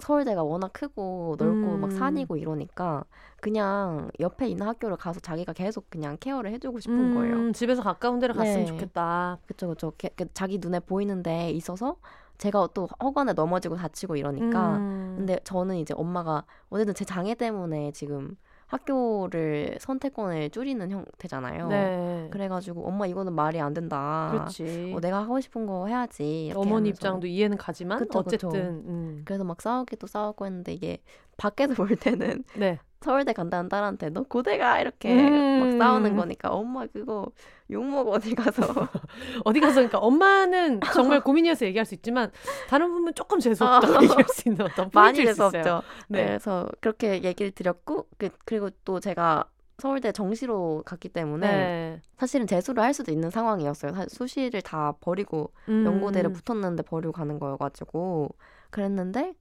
서울대가 0.00 0.42
워낙 0.42 0.72
크고 0.72 1.36
넓고 1.38 1.76
막 1.78 1.86
음. 1.86 1.96
산이고 1.96 2.36
이러니까 2.36 3.04
그냥 3.40 4.10
옆에 4.18 4.48
있는 4.48 4.66
학교를 4.66 4.96
가서 4.96 5.20
자기가 5.20 5.52
계속 5.52 5.88
그냥 5.88 6.16
케어를 6.18 6.50
해주고 6.52 6.80
싶은 6.80 7.14
거예요. 7.14 7.36
음, 7.36 7.52
집에서 7.52 7.82
가까운 7.82 8.18
데를 8.18 8.34
갔으면 8.34 8.60
네. 8.60 8.66
좋겠다. 8.66 9.38
그쵸 9.46 9.68
그쵸 9.68 9.92
게- 9.96 10.10
그 10.16 10.26
자기 10.34 10.58
눈에 10.58 10.80
보이는 10.80 11.22
데 11.22 11.50
있어서 11.50 11.96
제가 12.38 12.68
또 12.74 12.88
허관에 13.00 13.32
넘어지고 13.34 13.76
다치고 13.76 14.16
이러니까 14.16 14.76
음. 14.78 15.14
근데 15.18 15.38
저는 15.44 15.76
이제 15.76 15.94
엄마가 15.96 16.44
어쨌든 16.70 16.92
제 16.94 17.04
장애 17.04 17.34
때문에 17.36 17.92
지금 17.92 18.36
학교를 18.66 19.76
선택권을 19.80 20.50
줄이는 20.50 20.90
형태잖아요. 20.90 21.68
네. 21.68 22.28
그래가지고 22.30 22.86
엄마 22.86 23.06
이거는 23.06 23.32
말이 23.32 23.60
안 23.60 23.74
된다. 23.74 24.28
그렇지. 24.32 24.92
어, 24.94 25.00
내가 25.00 25.18
하고 25.22 25.40
싶은 25.40 25.66
거 25.66 25.86
해야지. 25.86 26.52
어머니 26.54 26.72
하면서. 26.74 26.88
입장도 26.88 27.26
이해는 27.26 27.56
가지만 27.56 27.98
그쵸, 27.98 28.22
그쵸. 28.22 28.48
어쨌든 28.48 28.82
음. 28.86 29.22
그래서 29.24 29.44
막 29.44 29.60
싸우기도 29.60 30.06
싸우고 30.06 30.46
했는데 30.46 30.72
이게 30.72 30.98
밖에서 31.36 31.74
볼 31.74 31.94
때는 31.96 32.44
네. 32.56 32.78
서울대 33.04 33.32
간다는 33.32 33.68
딸한테 33.68 34.08
너 34.10 34.22
고대 34.22 34.58
가 34.58 34.80
이렇게 34.80 35.12
음. 35.14 35.60
막 35.60 35.78
싸우는 35.78 36.16
거니까 36.16 36.50
엄마 36.50 36.86
그거 36.86 37.26
욕먹어 37.70 38.10
어디 38.12 38.34
가서 38.34 38.62
어디 39.44 39.60
가서 39.60 39.74
그러니까 39.74 39.98
엄마는 39.98 40.80
정말 40.92 41.20
고민이어서 41.22 41.66
얘기할 41.66 41.84
수 41.86 41.94
있지만 41.94 42.30
다른 42.68 42.88
부분은 42.88 43.14
조금 43.14 43.38
재수 43.40 43.64
없다고 43.64 43.94
어. 43.98 44.02
얘기할 44.02 44.24
수 44.28 44.48
있는 44.48 44.64
어떤 44.66 44.90
많이 44.92 45.24
재수. 45.24 45.44
없죠. 45.44 45.82
네. 46.08 46.24
그래서 46.26 46.66
그렇게 46.80 47.22
얘기를 47.22 47.50
드렸고 47.52 48.06
그, 48.18 48.30
그리고 48.44 48.70
또 48.84 49.00
제가 49.00 49.44
서울대 49.78 50.12
정시로 50.12 50.82
갔기 50.86 51.08
때문에 51.08 51.46
네. 51.50 52.00
사실은 52.16 52.46
재수를 52.46 52.82
할 52.82 52.94
수도 52.94 53.10
있는 53.12 53.30
상황이었어요. 53.30 53.92
사- 53.92 54.06
수시를 54.08 54.62
다 54.62 54.94
버리고 55.00 55.50
음. 55.68 55.84
연고대를 55.84 56.32
붙었는데 56.32 56.84
버리고 56.84 57.12
가는 57.12 57.38
거여가지고 57.38 58.28
그랬는데 58.70 59.34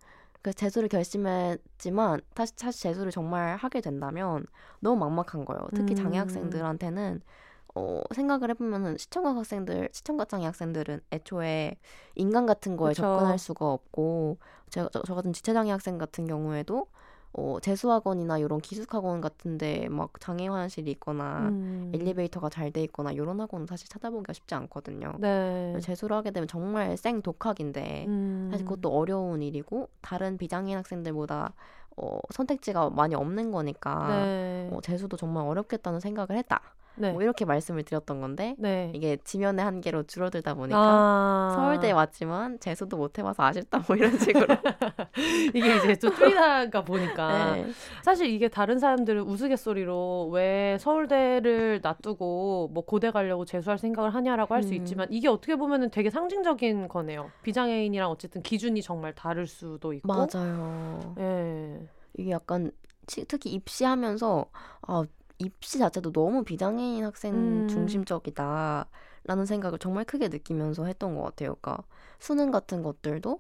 그 0.43 0.53
재수를 0.53 0.89
결심했지만 0.89 2.21
다시 2.35 2.55
다시 2.57 2.81
재수를 2.83 3.12
정말 3.12 3.55
하게 3.57 3.81
된다면 3.81 4.45
너무 4.81 4.97
막막한 5.05 5.45
거예요. 5.45 5.62
특히 5.73 5.95
장애 5.95 6.17
음. 6.17 6.21
학생들한테는 6.21 7.21
어, 7.75 8.01
생각을 8.13 8.50
해보면은 8.51 8.97
시청각 8.97 9.38
학생들, 9.38 9.89
시청각 9.93 10.29
장애 10.29 10.45
학생들은 10.45 11.01
애초에 11.12 11.77
인간 12.15 12.45
같은 12.45 12.77
거에 12.77 12.93
그쵸. 12.93 13.03
접근할 13.03 13.39
수가 13.39 13.71
없고 13.71 14.38
제가 14.69 14.89
저, 14.91 15.01
저 15.03 15.15
같은 15.15 15.33
지체장애 15.33 15.71
학생 15.71 15.97
같은 15.97 16.27
경우에도 16.27 16.88
어, 17.34 17.58
재수학원이나 17.62 18.38
이런 18.38 18.62
기숙학원 18.62 19.20
같은데 19.22 19.88
막 19.90 20.20
장애 20.20 20.48
화장실이 20.48 20.92
있거나 20.92 21.50
음. 21.50 21.92
엘리베이터가 21.94 22.50
잘 22.50 22.72
돼 22.72 22.82
있거나 22.84 23.12
이런 23.12 23.40
학원은 23.42 23.68
사실 23.68 23.88
찾아보기가 23.90 24.34
쉽지 24.34 24.56
않거든요. 24.56 25.13
네. 25.20 25.78
재수를 25.82 26.16
하게 26.16 26.32
되면 26.32 26.48
정말 26.48 26.96
생 26.98 27.22
독학인데 27.22 28.06
음. 28.08 28.48
사실 28.52 28.66
그것도 28.66 28.90
어려운 28.90 29.42
일이고 29.42 29.90
다른 30.02 30.38
비장애인 30.38 30.78
학생들보다 30.78 31.54
어, 31.98 32.20
선택지가 32.32 32.90
많이 32.92 33.16
없는 33.16 33.52
거니까 33.52 34.08
네. 34.08 34.70
어, 34.72 34.80
재수도 34.82 35.18
정말 35.18 35.46
어렵겠다는 35.48 36.00
생각을 36.00 36.38
했다. 36.38 36.62
네. 36.95 37.12
뭐 37.12 37.21
이렇게 37.21 37.43
말씀을 37.45 37.83
드렸던 37.83 38.21
건데 38.21 38.55
네. 38.59 38.91
이게 38.93 39.17
지면의 39.23 39.63
한계로 39.65 40.03
줄어들다 40.03 40.53
보니까 40.53 40.77
아. 40.79 41.53
서울대에 41.55 41.91
왔지만 41.91 42.59
재수도 42.59 42.97
못 42.97 43.17
해봐서 43.17 43.43
아쉽다 43.43 43.83
뭐 43.88 43.95
이런 43.95 44.17
식으로 44.17 44.45
이게 45.53 45.77
이제 45.77 45.95
또 45.95 46.09
뚫리다가 46.13 46.83
보니까 46.83 47.53
네. 47.55 47.67
사실 48.03 48.27
이게 48.27 48.47
다른 48.47 48.79
사람들은 48.79 49.23
우스갯소리로 49.23 50.29
왜 50.31 50.77
서울대를 50.79 51.79
놔두고 51.81 52.69
뭐 52.73 52.85
고대 52.85 53.12
가려고 53.12 53.45
재수할 53.45 53.77
생각을 53.79 54.13
하냐라고 54.13 54.53
할수 54.53 54.69
음. 54.69 54.73
있지만 54.75 55.07
이게 55.09 55.27
어떻게 55.27 55.55
보면은 55.55 55.89
되게 55.89 56.09
상징적인 56.09 56.88
거네요. 56.88 57.31
비장애인이랑 57.43 58.09
어쨌든 58.09 58.41
기준이 58.43 58.81
정말 58.81 59.13
다를 59.13 59.47
수도 59.47 59.93
있고. 59.93 60.07
맞아요. 60.07 61.15
예. 61.19 61.88
이게 62.17 62.31
약간 62.31 62.71
치- 63.07 63.25
특히 63.27 63.51
입시하면서 63.51 64.45
아 64.83 65.03
입시 65.40 65.80
자체도 65.80 66.12
너무 66.12 66.44
비장애인 66.44 67.04
학생 67.04 67.34
음. 67.36 67.68
중심적이다라는 67.68 69.46
생각을 69.46 69.80
정말 69.80 70.06
크게 70.06 70.30
느끼면서 70.30 70.86
했던 70.86 71.16
것 71.16 71.24
같아요. 71.24 71.56
그러니까 71.62 71.84
수능 72.20 72.52
같은 72.52 72.82
것들도 72.84 73.40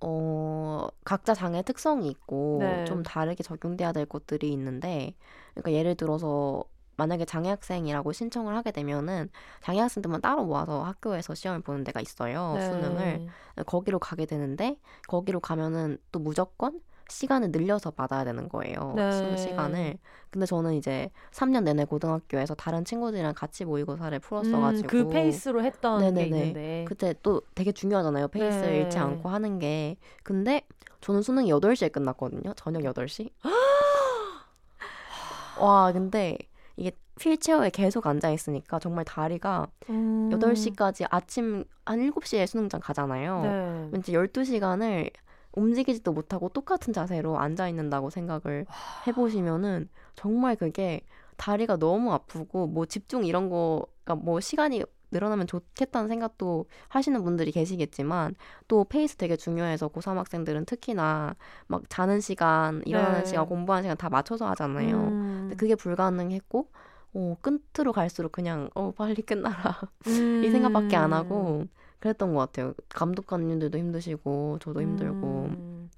어 0.00 0.88
각자 1.04 1.34
장애 1.34 1.62
특성이 1.62 2.08
있고 2.08 2.58
네. 2.60 2.84
좀 2.84 3.02
다르게 3.02 3.42
적용돼야 3.42 3.92
될 3.92 4.06
것들이 4.06 4.52
있는데 4.52 5.14
그러니까 5.54 5.72
예를 5.72 5.94
들어서 5.94 6.64
만약에 6.96 7.24
장애 7.24 7.48
학생이라고 7.50 8.12
신청을 8.12 8.54
하게 8.54 8.70
되면은 8.72 9.30
장애 9.62 9.80
학생들만 9.80 10.20
따로 10.20 10.44
모아서 10.44 10.82
학교에서 10.82 11.34
시험을 11.34 11.62
보는 11.62 11.84
데가 11.84 12.00
있어요. 12.00 12.54
네. 12.54 12.60
수능을 12.60 13.20
거기로 13.66 13.98
가게 13.98 14.26
되는데 14.26 14.76
거기로 15.08 15.40
가면은 15.40 15.98
또 16.10 16.18
무조건 16.18 16.80
시간을 17.12 17.50
늘려서 17.52 17.90
받아야 17.90 18.24
되는 18.24 18.48
거예요. 18.48 18.94
네. 18.96 19.12
수능 19.12 19.36
시간을. 19.36 19.98
근데 20.30 20.46
저는 20.46 20.74
이제 20.74 21.10
3년 21.30 21.64
내내 21.64 21.84
고등학교에서 21.84 22.54
다른 22.54 22.84
친구들이랑 22.84 23.34
같이 23.34 23.64
모의고사를 23.64 24.18
풀었어가지고 24.20 24.86
음, 24.86 24.88
그 24.88 25.08
페이스로 25.08 25.62
했던 25.62 26.00
게 26.00 26.10
네네네. 26.10 26.38
있는데. 26.40 26.84
그때 26.88 27.14
또 27.22 27.42
되게 27.54 27.72
중요하잖아요. 27.72 28.28
페이스를 28.28 28.72
네. 28.72 28.80
잃지 28.80 28.98
않고 28.98 29.28
하는 29.28 29.58
게. 29.58 29.96
근데 30.22 30.62
저는 31.00 31.22
수능이 31.22 31.50
8시에 31.50 31.92
끝났거든요. 31.92 32.54
저녁 32.54 32.82
8시. 32.82 33.30
와 35.60 35.92
근데 35.92 36.38
이게 36.76 36.92
휠체어에 37.20 37.70
계속 37.70 38.06
앉아 38.06 38.30
있으니까 38.30 38.78
정말 38.78 39.04
다리가 39.04 39.66
음. 39.90 40.30
8시까지 40.32 41.06
아침 41.10 41.64
한 41.84 41.98
7시에 41.98 42.46
수능장 42.46 42.80
가잖아요. 42.80 43.42
네. 43.42 43.88
왠지 43.92 44.12
12시간을 44.12 45.10
움직이지도 45.52 46.12
못하고 46.12 46.48
똑같은 46.48 46.92
자세로 46.92 47.38
앉아 47.38 47.68
있는다고 47.68 48.10
생각을 48.10 48.66
해보시면은 49.06 49.88
정말 50.14 50.56
그게 50.56 51.02
다리가 51.36 51.76
너무 51.76 52.12
아프고 52.12 52.66
뭐 52.66 52.86
집중 52.86 53.24
이런 53.24 53.48
거가 53.48 54.14
뭐 54.14 54.40
시간이 54.40 54.84
늘어나면 55.10 55.46
좋겠다는 55.46 56.08
생각도 56.08 56.66
하시는 56.88 57.22
분들이 57.22 57.52
계시겠지만 57.52 58.34
또 58.66 58.84
페이스 58.84 59.16
되게 59.16 59.36
중요해서 59.36 59.88
고3 59.88 60.16
학생들은 60.16 60.64
특히나 60.64 61.36
막 61.66 61.82
자는 61.88 62.20
시간, 62.20 62.82
일어나는 62.86 63.18
네. 63.18 63.24
시간, 63.24 63.46
공부하는 63.46 63.82
시간 63.84 63.96
다 63.96 64.08
맞춰서 64.08 64.48
하잖아요. 64.50 64.96
음. 64.96 65.38
근데 65.42 65.56
그게 65.56 65.74
불가능했고 65.74 66.68
어, 67.14 67.36
끝으로 67.42 67.92
갈수록 67.92 68.32
그냥 68.32 68.70
어 68.74 68.92
빨리 68.92 69.20
끝나라 69.22 69.78
이 70.06 70.50
생각밖에 70.50 70.96
안 70.96 71.12
하고 71.12 71.66
그랬던 72.02 72.34
것 72.34 72.40
같아요. 72.40 72.74
감독관님들도 72.88 73.78
힘드시고 73.78 74.58
저도 74.60 74.82
힘들고. 74.82 75.44
음. 75.50 75.90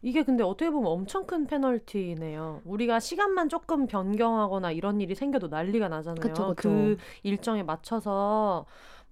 이게 0.00 0.24
근데 0.24 0.42
어떻게 0.42 0.70
보면 0.70 0.90
엄청 0.90 1.26
큰 1.26 1.46
페널티네요. 1.46 2.62
우리가 2.64 2.98
시간만 2.98 3.48
조금 3.48 3.86
변경하거나 3.86 4.72
이런 4.72 5.00
일이 5.00 5.14
생겨도 5.14 5.48
난리가 5.48 5.88
나잖아요. 5.88 6.20
그쵸, 6.20 6.54
그쵸. 6.56 6.68
그 6.68 6.96
일정에 7.22 7.62
맞춰서 7.62 8.64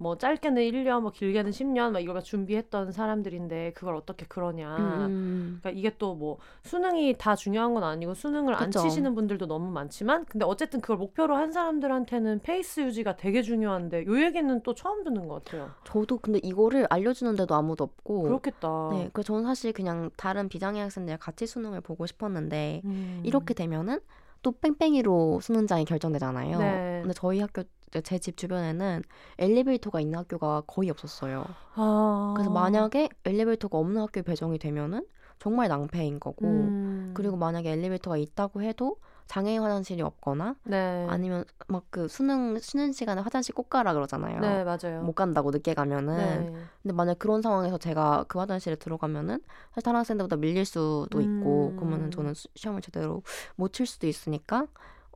뭐 0.03 0.17
짧게는 0.17 0.63
1년, 0.63 1.03
뭐 1.03 1.13
길게는 1.13 1.51
10년 1.51 1.91
막 1.91 2.01
이걸 2.01 2.23
준비했던 2.23 2.91
사람들인데 2.91 3.73
그걸 3.75 3.95
어떻게 3.97 4.25
그러냐. 4.27 4.75
음, 5.07 5.59
그러니까 5.61 5.79
이게 5.79 5.97
또 5.99 6.11
뭐 6.21 6.39
수능이 6.65 7.17
다 7.19 7.37
중요한 7.37 7.73
건 7.75 7.85
아니고 7.85 8.15
수능을 8.15 8.55
안 8.55 8.67
그쵸. 8.67 8.81
치시는 8.81 9.15
분들도 9.15 9.47
너무 9.47 9.71
많지만 9.71 10.25
근데 10.27 10.45
어쨌든 10.45 10.81
그걸 10.81 10.97
목표로 10.97 11.37
한 11.37 11.53
사람들한테는 11.53 12.41
페이스 12.41 12.81
유지가 12.81 13.17
되게 13.17 13.43
중요한데 13.43 14.07
요 14.07 14.21
얘기는 14.23 14.63
또 14.63 14.75
처음 14.75 15.05
듣는 15.05 15.29
것 15.29 15.45
같아요. 15.45 15.71
저도 15.85 16.19
근데 16.19 16.41
이거를 16.43 16.87
알려주는데도 16.91 17.55
아무도 17.55 17.85
없고. 17.85 18.23
그렇겠다. 18.23 18.89
네, 18.93 19.11
그 19.13 19.23
저는 19.23 19.45
사실 19.45 19.73
그냥 19.73 20.11
다른 20.17 20.49
비장애 20.49 20.81
학생들 20.81 21.17
같이 21.19 21.47
수능을 21.47 21.81
보고 21.83 22.07
싶었는데 22.07 22.81
음. 22.85 23.21
이렇게 23.23 23.55
되면은 23.55 24.01
또 24.43 24.53
뺑뺑이로 24.53 25.41
수능장이 25.41 25.85
결정되잖아요. 25.85 26.59
네. 26.59 26.99
근데 27.03 27.13
저희 27.15 27.41
학교 27.41 27.63
제 28.03 28.19
집 28.19 28.37
주변에는 28.37 29.03
엘리베이터가 29.39 30.01
있는 30.01 30.19
학교가 30.21 30.63
거의 30.67 30.91
없었어요. 30.91 31.45
아. 31.75 32.35
그래서 32.37 32.51
만약에 32.51 33.09
엘리베이터가 33.25 33.77
없는 33.79 34.01
학교에 34.03 34.23
배정이 34.23 34.59
되면은 34.59 35.05
정말 35.39 35.69
낭패인 35.69 36.21
거고 36.21 36.47
음. 36.47 37.11
그리고 37.15 37.37
만약에 37.37 37.71
엘리베이터가 37.73 38.17
있다고 38.19 38.63
해도 38.63 38.97
장애인 39.27 39.63
화장실이 39.63 40.03
없거나 40.03 40.57
네. 40.65 41.07
아니면 41.09 41.45
막 41.69 41.85
그 41.91 42.09
수능 42.09 42.59
쉬는 42.59 42.93
시간에 42.93 43.21
화장실 43.21 43.55
꼭 43.55 43.69
가라 43.71 43.95
그러잖아요. 43.95 44.41
네, 44.41 44.65
맞아요. 44.65 45.03
못 45.03 45.13
간다고 45.15 45.51
늦게 45.51 45.75
가면은 45.75 46.17
네. 46.53 46.53
근데 46.83 46.95
만약 46.95 47.19
그런 47.19 47.41
상황에서 47.43 47.79
제가 47.79 48.27
그 48.29 48.39
화장실에 48.39 48.77
들어가면은 48.77 49.41
사실 49.71 49.83
다른 49.85 49.99
학생들보다 50.01 50.37
밀릴 50.37 50.65
수도 50.65 51.21
있고 51.21 51.71
음. 51.71 51.77
그러면은 51.77 52.11
저는 52.11 52.35
수- 52.35 52.49
시험을 52.55 52.83
제대로 52.83 53.23
못 53.57 53.73
칠 53.73 53.87
수도 53.87 54.07
있으니까 54.07 54.67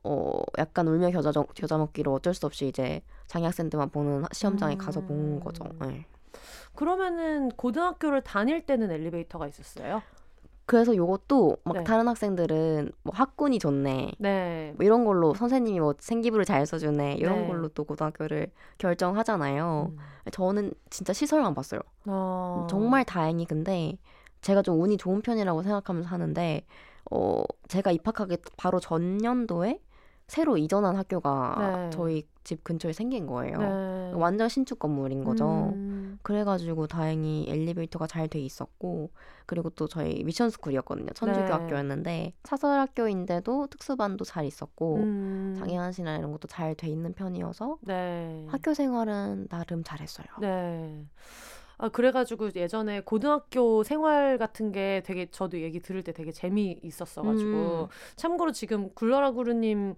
어 0.05 0.39
약간 0.59 0.87
울며 0.87 1.09
겨자 1.09 1.31
겨자 1.31 1.77
먹기로 1.77 2.13
어쩔 2.13 2.33
수 2.35 2.45
없이 2.45 2.67
이제 2.67 3.01
장애 3.25 3.45
학생들만 3.45 3.89
보는 3.89 4.23
하- 4.23 4.27
시험장에 4.31 4.75
가서 4.75 5.01
본 5.01 5.39
거죠. 5.39 5.63
음. 5.65 5.79
네. 5.87 6.05
그러면은 6.75 7.49
고등학교를 7.49 8.21
다닐 8.21 8.65
때는 8.65 8.91
엘리베이터가 8.91 9.47
있었어요? 9.47 10.01
그래서 10.67 10.95
요것도 10.95 11.57
막 11.63 11.73
네. 11.77 11.83
다른 11.83 12.07
학생들은 12.07 12.91
뭐 13.03 13.13
학군이 13.15 13.59
좋네. 13.59 14.11
네. 14.17 14.73
뭐 14.77 14.85
이런 14.85 15.05
걸로 15.05 15.33
선생님이 15.33 15.79
뭐 15.79 15.93
생기부를 15.99 16.43
잘 16.45 16.65
써주네 16.65 17.15
이런 17.15 17.41
네. 17.41 17.47
걸로 17.47 17.67
또 17.69 17.83
고등학교를 17.83 18.51
결정하잖아요. 18.77 19.91
음. 19.91 19.97
저는 20.31 20.73
진짜 20.89 21.13
시설만 21.13 21.53
봤어요. 21.53 21.81
어. 22.07 22.67
정말 22.69 23.05
다행히 23.05 23.45
근데 23.45 23.97
제가 24.41 24.61
좀 24.61 24.81
운이 24.81 24.97
좋은 24.97 25.21
편이라고 25.21 25.63
생각하면서 25.63 26.09
하는데 26.09 26.65
어 27.11 27.43
제가 27.67 27.91
입학하기 27.91 28.37
바로 28.57 28.79
전년도에 28.79 29.79
새로 30.27 30.57
이전한 30.57 30.95
학교가 30.95 31.55
네. 31.83 31.89
저희 31.91 32.27
집 32.43 32.63
근처에 32.63 32.93
생긴 32.93 33.27
거예요. 33.27 33.57
네. 33.59 34.11
완전 34.15 34.49
신축 34.49 34.79
건물인 34.79 35.23
거죠. 35.23 35.71
음. 35.75 36.17
그래가지고 36.23 36.87
다행히 36.87 37.45
엘리베이터가 37.47 38.07
잘 38.07 38.27
돼 38.27 38.39
있었고 38.39 39.11
그리고 39.45 39.69
또 39.69 39.87
저희 39.87 40.23
미션 40.23 40.49
스쿨이었거든요. 40.49 41.09
천주교 41.13 41.45
네. 41.45 41.51
학교였는데 41.51 42.33
사설 42.43 42.79
학교인데도 42.79 43.67
특수반도 43.67 44.25
잘 44.25 44.45
있었고 44.45 44.95
음. 44.97 45.55
장애 45.59 45.75
한시나 45.77 46.17
이런 46.17 46.31
것도 46.31 46.47
잘 46.47 46.73
돼 46.75 46.87
있는 46.87 47.13
편이어서 47.13 47.77
네. 47.81 48.45
학교 48.49 48.73
생활은 48.73 49.47
나름 49.49 49.83
잘했어요. 49.83 50.25
네. 50.41 51.05
아, 51.77 51.89
그래가지고 51.89 52.49
예전에 52.55 53.01
고등학교 53.01 53.83
생활 53.83 54.37
같은 54.37 54.71
게 54.71 55.01
되게 55.05 55.29
저도 55.29 55.59
얘기 55.61 55.79
들을 55.79 56.03
때 56.03 56.11
되게 56.13 56.31
재미있었어가지고 56.31 57.49
음. 57.83 57.87
참고로 58.15 58.51
지금 58.51 58.89
굴러라 58.93 59.31
구루님 59.31 59.95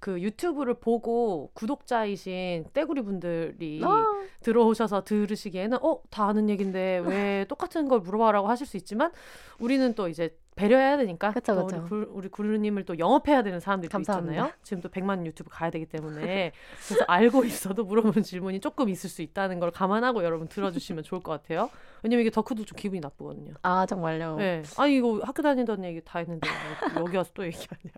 그 0.00 0.20
유튜브를 0.20 0.74
보고 0.74 1.50
구독자이신 1.54 2.64
떼구리 2.72 3.02
분들이 3.02 3.80
아, 3.84 4.04
들어오셔서 4.40 5.04
들으시기에는 5.04 5.78
어 5.82 6.02
다 6.10 6.26
아는 6.26 6.50
얘긴데 6.50 7.02
왜 7.06 7.46
똑같은 7.48 7.88
걸 7.88 8.00
물어봐라고 8.00 8.48
하실 8.48 8.66
수 8.66 8.76
있지만 8.76 9.12
우리는 9.60 9.94
또 9.94 10.08
이제 10.08 10.36
배려해야 10.54 10.96
되니까 10.98 11.32
그쵸, 11.32 11.54
또 11.54 11.66
그쵸. 11.66 11.78
우리, 11.80 11.88
굴, 11.88 12.08
우리 12.10 12.28
구루님을 12.28 12.84
또 12.84 12.98
영업해야 12.98 13.42
되는 13.42 13.58
사람들이 13.58 13.88
또 13.88 13.92
감사합니다. 13.92 14.32
있잖아요. 14.32 14.52
지금 14.62 14.82
또 14.82 14.88
100만 14.90 15.24
유튜브 15.24 15.50
가야 15.50 15.70
되기 15.70 15.86
때문에 15.86 16.52
그래서 16.86 17.04
알고 17.08 17.44
있어도 17.46 17.84
물어보는 17.84 18.22
질문이 18.22 18.60
조금 18.60 18.88
있을 18.88 19.08
수 19.08 19.22
있다는 19.22 19.60
걸 19.60 19.70
감안하고 19.70 20.22
여러분 20.24 20.48
들어주시면 20.48 21.04
좋을 21.04 21.22
것 21.22 21.32
같아요. 21.32 21.70
왜냐면 22.02 22.22
이게 22.22 22.30
덕후도 22.30 22.64
좀 22.64 22.76
기분이 22.76 23.00
나쁘거든요. 23.00 23.54
아 23.62 23.86
정말요. 23.86 24.36
네. 24.36 24.62
아니 24.76 24.96
이거 24.96 25.20
학교 25.24 25.42
다니던 25.42 25.84
얘기 25.84 26.00
다 26.04 26.18
했는데 26.18 26.48
왜 26.48 27.00
여기 27.00 27.16
와서 27.16 27.30
또 27.34 27.44
얘기하냐. 27.44 27.92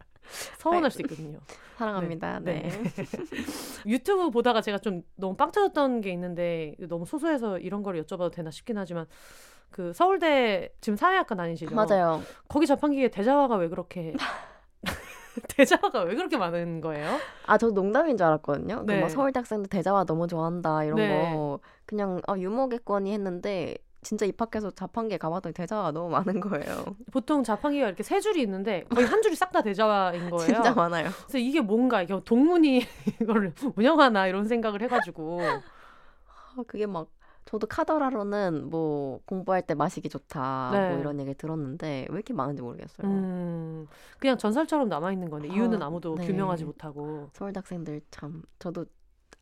서운할 0.59 0.90
수 0.90 1.03
있거든요. 1.03 1.38
사랑합니다. 1.77 2.40
네. 2.40 2.62
네. 2.62 2.83
유튜브 3.87 4.31
보다가 4.31 4.61
제가 4.61 4.79
좀 4.79 5.03
너무 5.17 5.37
빵 5.37 5.51
터졌던 5.51 6.01
게 6.01 6.11
있는데 6.12 6.77
너무 6.88 7.05
소소해서 7.05 7.59
이런 7.59 7.83
걸 7.83 8.01
여쭤봐도 8.03 8.33
되나 8.33 8.51
싶긴 8.51 8.79
하지만 8.79 9.07
그 9.75 9.93
서울대 9.93 10.69
지금 10.81 10.97
사회학과 10.97 11.35
다니시죠? 11.35 11.75
맞아요. 11.75 12.23
거기 12.47 12.65
자판기에 12.65 13.09
대자화가 13.09 13.57
왜 13.57 13.69
그렇게 13.69 14.15
대자화가 15.49 16.03
왜 16.03 16.15
그렇게 16.15 16.37
많은 16.37 16.81
거예요? 16.81 17.19
아, 17.47 17.59
저 17.59 17.71
농담인 17.71 18.17
줄 18.17 18.25
알았거든요. 18.25 18.85
네. 18.87 18.99
그뭐 18.99 19.09
서울대 19.09 19.41
학생들 19.41 19.69
대자화 19.69 20.05
너무 20.05 20.29
좋아한다 20.29 20.85
이런 20.85 20.97
네. 20.97 21.09
거 21.09 21.59
그냥 21.87 22.21
아, 22.29 22.39
유머겠거니 22.39 23.13
했는데 23.13 23.77
진짜 24.01 24.27
입학해서 24.27 24.71
자판기에 24.71 25.19
가봤더니 25.19 25.55
대자화가 25.55 25.91
너무 25.91 26.09
많은 26.11 26.39
거예요. 26.39 26.85
보통 27.11 27.43
자판기가 27.43 27.89
이렇게 27.89 28.05
세 28.05 28.21
줄이 28.21 28.43
있는데 28.43 28.85
거의 28.91 29.09
한 29.09 29.23
줄이 29.23 29.35
싹 29.35 29.51
다 29.51 29.61
대자화인 29.63 30.31
거예요. 30.31 30.47
진짜 30.55 30.73
많아요. 30.73 31.09
그래서 31.25 31.39
이게 31.39 31.61
뭔가 31.61 32.01
이게 32.01 32.17
동문이 32.25 32.83
이걸 33.21 33.53
운영하나 33.75 34.29
이런 34.29 34.47
생각을 34.47 34.83
해가지고 34.83 35.41
아, 35.43 36.63
그게 36.69 36.87
막 36.87 37.09
저도 37.44 37.66
카더라로는 37.66 38.70
뭐 38.70 39.20
공부할 39.26 39.62
때 39.62 39.74
마시기 39.74 40.09
좋다 40.09 40.70
네. 40.72 40.88
뭐 40.90 40.98
이런 40.98 41.20
얘기 41.20 41.35
들었는데 41.35 42.07
왜 42.09 42.14
이렇게 42.14 42.33
많은지 42.33 42.62
모르겠어요. 42.62 43.07
음, 43.07 43.87
그냥 44.18 44.38
전설처럼 44.38 44.88
남아 44.88 45.12
있는 45.12 45.30
거네. 45.30 45.48
이유는 45.48 45.83
아, 45.83 45.87
아무도 45.87 46.16
네. 46.16 46.26
규명하지 46.26 46.64
못하고. 46.64 47.28
서울대 47.33 47.59
학생들 47.59 48.00
참 48.11 48.42
저도 48.59 48.87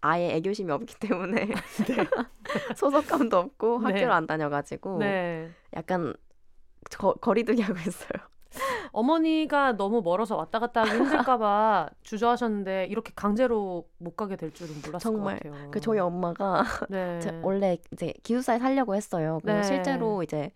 아예 0.01 0.35
애교심이 0.35 0.71
없기 0.73 0.97
때문에 0.99 1.47
네. 1.87 1.97
소속감도 2.77 3.37
없고 3.39 3.79
네. 3.79 3.85
학교를 3.87 4.11
안 4.11 4.27
다녀가지고 4.27 4.99
네. 4.99 5.51
약간 5.75 6.15
거, 6.99 7.15
거리두기 7.15 7.63
하고 7.63 7.79
있어요. 7.79 8.32
어머니가 8.93 9.77
너무 9.77 10.03
멀어서 10.03 10.37
왔다 10.37 10.59
갔다 10.59 10.83
하기 10.83 10.91
힘들까봐 10.97 11.89
주저하셨는데 12.03 12.87
이렇게 12.87 13.13
강제로 13.17 13.89
못 13.99 14.17
가게 14.17 14.37
될 14.37 14.53
줄은 14.53 14.75
몰랐을 14.85 14.99
정말. 15.01 15.39
것 15.41 15.51
같아요. 15.51 15.71
그 15.71 15.81
저희 15.81 15.99
엄마가 15.99 16.63
네. 16.91 17.19
제- 17.21 17.41
원래 17.43 17.79
이제 17.93 18.13
기숙사에 18.23 18.59
살려고 18.59 18.95
했어요. 18.95 19.41
네. 19.45 19.63
실제로 19.63 20.23
이제 20.23 20.53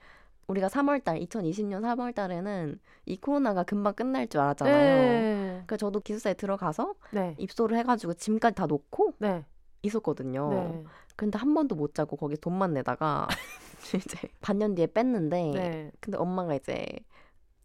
우리가 0.49 0.68
3월달 0.68 1.27
2020년 1.27 1.81
3월달에는 1.83 2.79
이 3.07 3.16
코로나가 3.16 3.64
금방 3.64 3.94
끝날 3.94 4.29
줄 4.29 4.40
알았잖아요. 4.40 4.75
네. 4.77 5.62
그래서 5.66 5.87
저도 5.87 6.01
기숙사에 6.01 6.35
들어가서 6.35 6.94
네. 7.11 7.35
입소를 7.38 7.77
해가지고 7.79 8.14
짐까지 8.14 8.55
다 8.55 8.66
놓고 8.66 9.14
네. 9.18 9.44
있었거든요. 9.83 10.51
네. 10.51 10.85
근데 11.16 11.38
한 11.38 11.55
번도 11.55 11.75
못 11.75 11.94
자고 11.94 12.16
거기 12.16 12.37
돈만 12.37 12.75
내다가 12.75 13.27
이제 13.96 14.29
반년 14.40 14.75
뒤에 14.75 14.87
뺐는데 14.88 15.51
네. 15.55 15.90
근데 16.01 16.18
엄마가 16.18 16.55
이제 16.55 16.87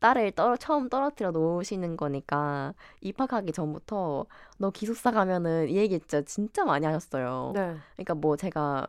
딸을 0.01 0.33
떨어, 0.33 0.57
처음 0.57 0.89
떨어뜨려 0.89 1.31
놓으시는 1.31 1.97
거니까 1.97 2.73
입학하기 3.01 3.53
전부터 3.53 4.25
너 4.59 4.71
기숙사 4.71 5.11
가면은 5.11 5.69
이 5.69 5.77
얘기 5.77 5.99
진짜 5.99 6.21
진짜 6.23 6.65
많이 6.65 6.85
하셨어요. 6.87 7.53
네. 7.55 7.77
그러니까 7.95 8.15
뭐 8.15 8.35
제가 8.37 8.87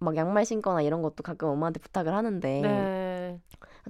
막 0.00 0.16
양말 0.16 0.44
신거나 0.46 0.82
이런 0.82 1.02
것도 1.02 1.22
가끔 1.22 1.48
엄마한테 1.48 1.80
부탁을 1.80 2.14
하는데 2.14 2.60
네. 2.62 3.40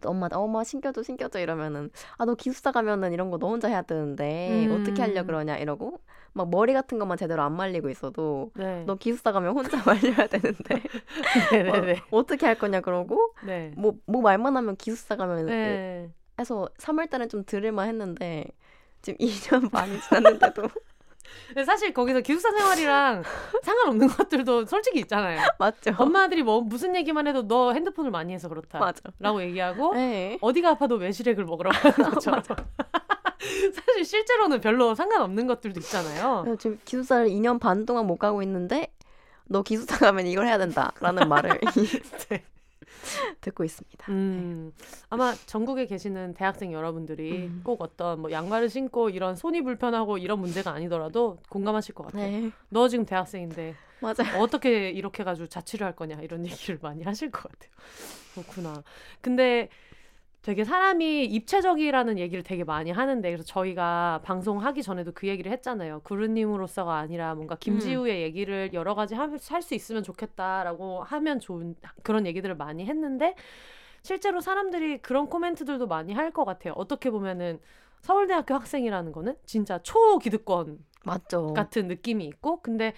엄마 0.05 0.29
엄마 0.33 0.65
신겨줘 0.65 1.03
신겨줘 1.03 1.41
이러면은 1.41 1.91
아 2.19 2.25
너 2.25 2.35
기숙사 2.35 2.73
가면은 2.73 3.13
이런 3.13 3.31
거 3.31 3.39
너 3.39 3.49
혼자 3.49 3.69
해야 3.69 3.83
되는데 3.83 4.67
음. 4.69 4.73
어떻게 4.73 5.03
하려 5.03 5.25
그러냐 5.25 5.57
이러고 5.59 6.01
막 6.33 6.51
머리 6.51 6.73
같은 6.75 6.99
것만 6.99 7.17
제대로 7.19 7.43
안 7.43 7.55
말리고 7.57 7.91
있어도 7.91 8.51
네. 8.55 8.85
너 8.87 8.97
기숙사 8.97 9.33
가면 9.33 9.55
혼자 9.57 9.79
말려야 9.85 10.27
되는데 10.29 10.83
네네네. 11.51 12.03
어, 12.11 12.25
떻게 12.27 12.47
할 12.47 12.59
거냐 12.59 12.81
그러고 12.81 13.35
네. 13.45 13.73
뭐뭐 13.77 14.23
말만 14.23 14.57
하면 14.57 14.77
기숙사 14.77 15.17
가면 15.17 15.47
네. 15.47 16.11
해서 16.41 16.69
3월 16.79 17.09
달엔 17.11 17.29
좀 17.29 17.45
들을만 17.45 17.89
했는데 17.89 18.45
지금 19.03 19.19
2년 19.19 19.71
반이 19.71 20.01
지났는데도 20.01 20.63
사실 21.65 21.93
거기서 21.95 22.21
기숙사 22.21 22.51
생활이랑 22.51 23.23
상관없는 23.63 24.09
것들도 24.17 24.67
솔직히 24.67 25.01
있잖아요. 25.01 25.41
맞죠? 25.59 25.95
엄마들이 25.99 26.43
뭐 26.43 26.61
무슨 26.61 26.97
얘기만 26.97 27.27
해도 27.29 27.47
너 27.47 27.73
핸드폰을 27.73 28.11
많이 28.11 28.33
해서 28.33 28.49
그렇다. 28.49 28.79
맞아. 28.79 29.01
라고 29.21 29.41
얘기하고 29.43 29.95
네. 29.95 30.39
어디가 30.41 30.71
아파도 30.71 30.97
외실액을 30.97 31.45
먹으라고 31.45 31.77
하는 31.77 32.11
것처럼. 32.15 32.43
사실 33.75 34.05
실제로는 34.05 34.61
별로 34.61 34.95
상관없는 34.95 35.47
것들도 35.47 35.79
있잖아요. 35.81 36.43
그래서 36.45 36.59
지금 36.59 36.81
기숙사를 36.85 37.27
2년 37.29 37.61
반 37.61 37.87
동안 37.87 38.07
못 38.07 38.17
가고 38.17 38.43
있는데 38.43 38.93
너 39.47 39.63
기숙사 39.63 39.99
가면 39.99 40.27
이걸 40.27 40.47
해야 40.47 40.59
된다라는 40.59 41.29
말을 41.29 41.61
네. 42.29 42.45
듣고 43.41 43.65
있습니다. 43.65 44.13
음, 44.13 44.73
아마 45.09 45.35
전국에 45.47 45.87
계시는 45.87 46.35
대학생 46.35 46.73
여러분들이 46.73 47.47
음. 47.47 47.61
꼭 47.65 47.83
어떤 47.83 48.21
뭐 48.21 48.31
양말을 48.31 48.69
신고 48.69 49.11
이런 49.11 49.37
손이 49.37 49.63
불편하고 49.63 50.19
이런 50.19 50.41
문제가 50.41 50.73
아니더라도 50.73 51.39
공감하실 51.49 51.95
것 51.95 52.07
같아요. 52.07 52.27
네, 52.27 52.51
너 52.69 52.89
지금 52.89 53.05
대학생인데 53.05 53.75
맞아요. 54.01 54.41
어떻게 54.41 54.91
이렇게 54.91 55.25
가지고 55.25 55.49
자취를 55.49 55.87
할 55.87 55.95
거냐 55.95 56.21
이런 56.23 56.45
얘기를 56.47 56.79
많이 56.81 57.03
하실 57.03 57.31
것 57.31 57.51
같아요. 57.51 57.71
그렇구나. 58.35 58.83
근데 59.21 59.69
되게 60.43 60.65
사람이 60.65 61.27
입체적이라는 61.27 62.19
얘기를 62.19 62.43
되게 62.43 62.65
많이 62.65 62.91
하는데 62.91 63.29
그래서 63.31 63.45
저희가 63.45 64.21
방송하기 64.25 64.83
전에도 64.83 65.13
그 65.13 65.29
얘기를 65.29 65.53
했잖아요. 65.53 66.01
구루님으로서가 66.05 66.97
아니라 66.97 67.35
뭔가 67.35 67.57
김지우의 67.57 68.23
얘기를 68.23 68.71
여러 68.73 68.95
가지 68.95 69.15
할 69.15 69.31
수 69.63 69.75
있으면 69.75 70.03
좋겠다라고 70.03 71.03
하면 71.05 71.41
좋은 71.41 71.75
그런 72.03 72.27
얘기들을 72.27 72.57
많이 72.57 72.87
했는데 72.87 73.35
실제로 74.03 74.41
사람들이 74.41 74.99
그런 74.99 75.29
코멘트들도 75.29 75.87
많이 75.87 76.15
할 76.15 76.31
것 76.33 76.45
같아요. 76.47 76.73
어떻게 76.77 77.11
보면은 77.11 77.61
서울대학교 78.01 78.55
학생이라는 78.55 79.13
거는 79.13 79.37
진짜 79.45 79.79
초기득권 79.83 80.79
맞죠. 81.05 81.53
같은 81.53 81.87
느낌이 81.87 82.25
있고 82.25 82.63
근데 82.63 82.95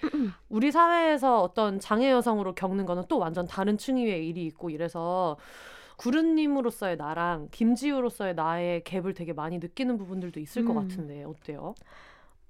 우리 0.47 0.71
사회에서 0.71 1.41
어떤 1.41 1.79
장애 1.81 2.09
여성으로 2.09 2.55
겪는 2.55 2.85
거는 2.85 3.03
또 3.09 3.19
완전 3.19 3.45
다른 3.45 3.77
층위의 3.77 4.27
일이 4.29 4.45
있고 4.45 4.69
이래서 4.69 5.37
구른님으로서의 6.03 6.97
나랑 6.97 7.47
김지우로서의 7.51 8.35
나의 8.35 8.81
갭을 8.81 9.15
되게 9.15 9.31
많이 9.31 9.57
느끼는 9.57 9.97
부분들도 9.97 10.39
있을 10.41 10.65
것 10.65 10.73
음. 10.73 10.75
같은데 10.75 11.23
어때요? 11.23 11.75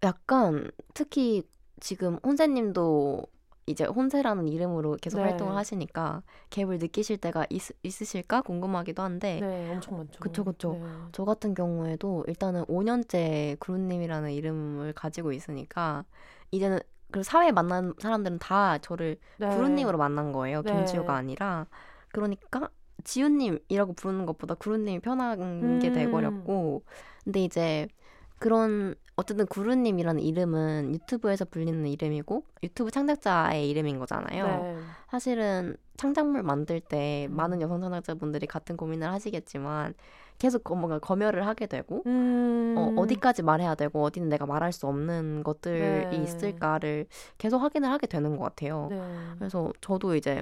약간 0.01 0.71
특히 0.95 1.43
지금 1.79 2.17
혼세님도 2.23 3.23
이제 3.67 3.85
혼세라는 3.85 4.47
이름으로 4.47 4.97
계속 4.99 5.19
네. 5.19 5.25
활동을 5.25 5.55
하시니까 5.55 6.23
갭을 6.49 6.79
느끼실 6.81 7.17
때가 7.17 7.45
있, 7.49 7.61
있으실까 7.83 8.41
궁금하기도 8.41 9.01
한데 9.01 9.39
네, 9.39 9.71
엄청 9.71 9.97
많죠. 9.99 10.19
그쵸, 10.19 10.43
그쵸. 10.43 10.73
네. 10.73 10.83
저 11.11 11.23
같은 11.23 11.53
경우에도 11.53 12.25
일단은 12.27 12.65
5년째 12.65 13.55
구루님이라는 13.59 14.31
이름을 14.31 14.93
가지고 14.93 15.31
있으니까 15.31 16.03
이제는 16.51 16.79
그 17.11 17.21
사회에 17.21 17.51
만난 17.51 17.93
사람들은 17.99 18.39
다 18.39 18.79
저를 18.79 19.17
네. 19.37 19.47
구루님으로 19.47 19.97
만난 19.97 20.31
거예요. 20.31 20.63
네. 20.63 20.71
김지우가 20.73 21.15
아니라 21.15 21.67
그러니까 22.09 22.69
지우님이라고 23.03 23.93
부르는 23.93 24.25
것보다 24.25 24.55
구루님이 24.55 24.99
편한 24.99 25.79
게 25.79 25.87
음. 25.89 25.93
돼버렸고 25.93 26.83
근데 27.23 27.43
이제 27.43 27.87
그런 28.39 28.95
어쨌든 29.15 29.45
구루님이라는 29.45 30.21
이름은 30.21 30.95
유튜브에서 30.95 31.45
불리는 31.45 31.85
이름이고 31.87 32.43
유튜브 32.63 32.89
창작자의 32.91 33.69
이름인 33.69 33.99
거잖아요. 33.99 34.45
네. 34.63 34.77
사실은 35.09 35.77
창작물 35.97 36.41
만들 36.43 36.79
때 36.81 37.27
음. 37.29 37.35
많은 37.35 37.61
여성 37.61 37.79
창작자분들이 37.79 38.47
같은 38.47 38.75
고민을 38.75 39.09
하시겠지만 39.11 39.93
계속 40.39 40.63
거- 40.63 40.73
뭔가 40.75 40.97
검열을 40.97 41.45
하게 41.45 41.67
되고 41.67 42.01
음. 42.07 42.73
어, 42.75 42.93
어디까지 43.01 43.43
말해야 43.43 43.75
되고 43.75 44.01
어디는 44.01 44.29
내가 44.29 44.47
말할 44.47 44.73
수 44.73 44.87
없는 44.87 45.43
것들이 45.43 45.79
네. 45.79 46.21
있을까를 46.23 47.05
계속 47.37 47.59
확인을 47.59 47.89
하게 47.91 48.07
되는 48.07 48.35
것 48.35 48.43
같아요. 48.43 48.87
네. 48.89 48.99
그래서 49.37 49.71
저도 49.79 50.15
이제 50.15 50.41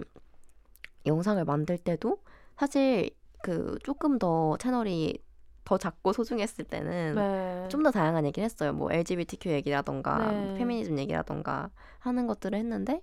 영상을 1.05 1.43
만들 1.43 1.77
때도 1.77 2.17
사실 2.61 3.09
그 3.41 3.79
조금 3.81 4.19
더 4.19 4.55
채널이 4.57 5.17
더 5.65 5.79
작고 5.79 6.13
소중했을 6.13 6.63
때는 6.65 7.15
네. 7.15 7.67
좀더 7.69 7.89
다양한 7.89 8.23
얘기를 8.27 8.45
했어요. 8.45 8.71
뭐 8.71 8.91
LGBTQ 8.91 9.49
얘기라던가 9.49 10.31
네. 10.31 10.53
페미니즘 10.59 10.99
얘기라던가 10.99 11.71
하는 11.97 12.27
것들을 12.27 12.55
했는데 12.55 13.01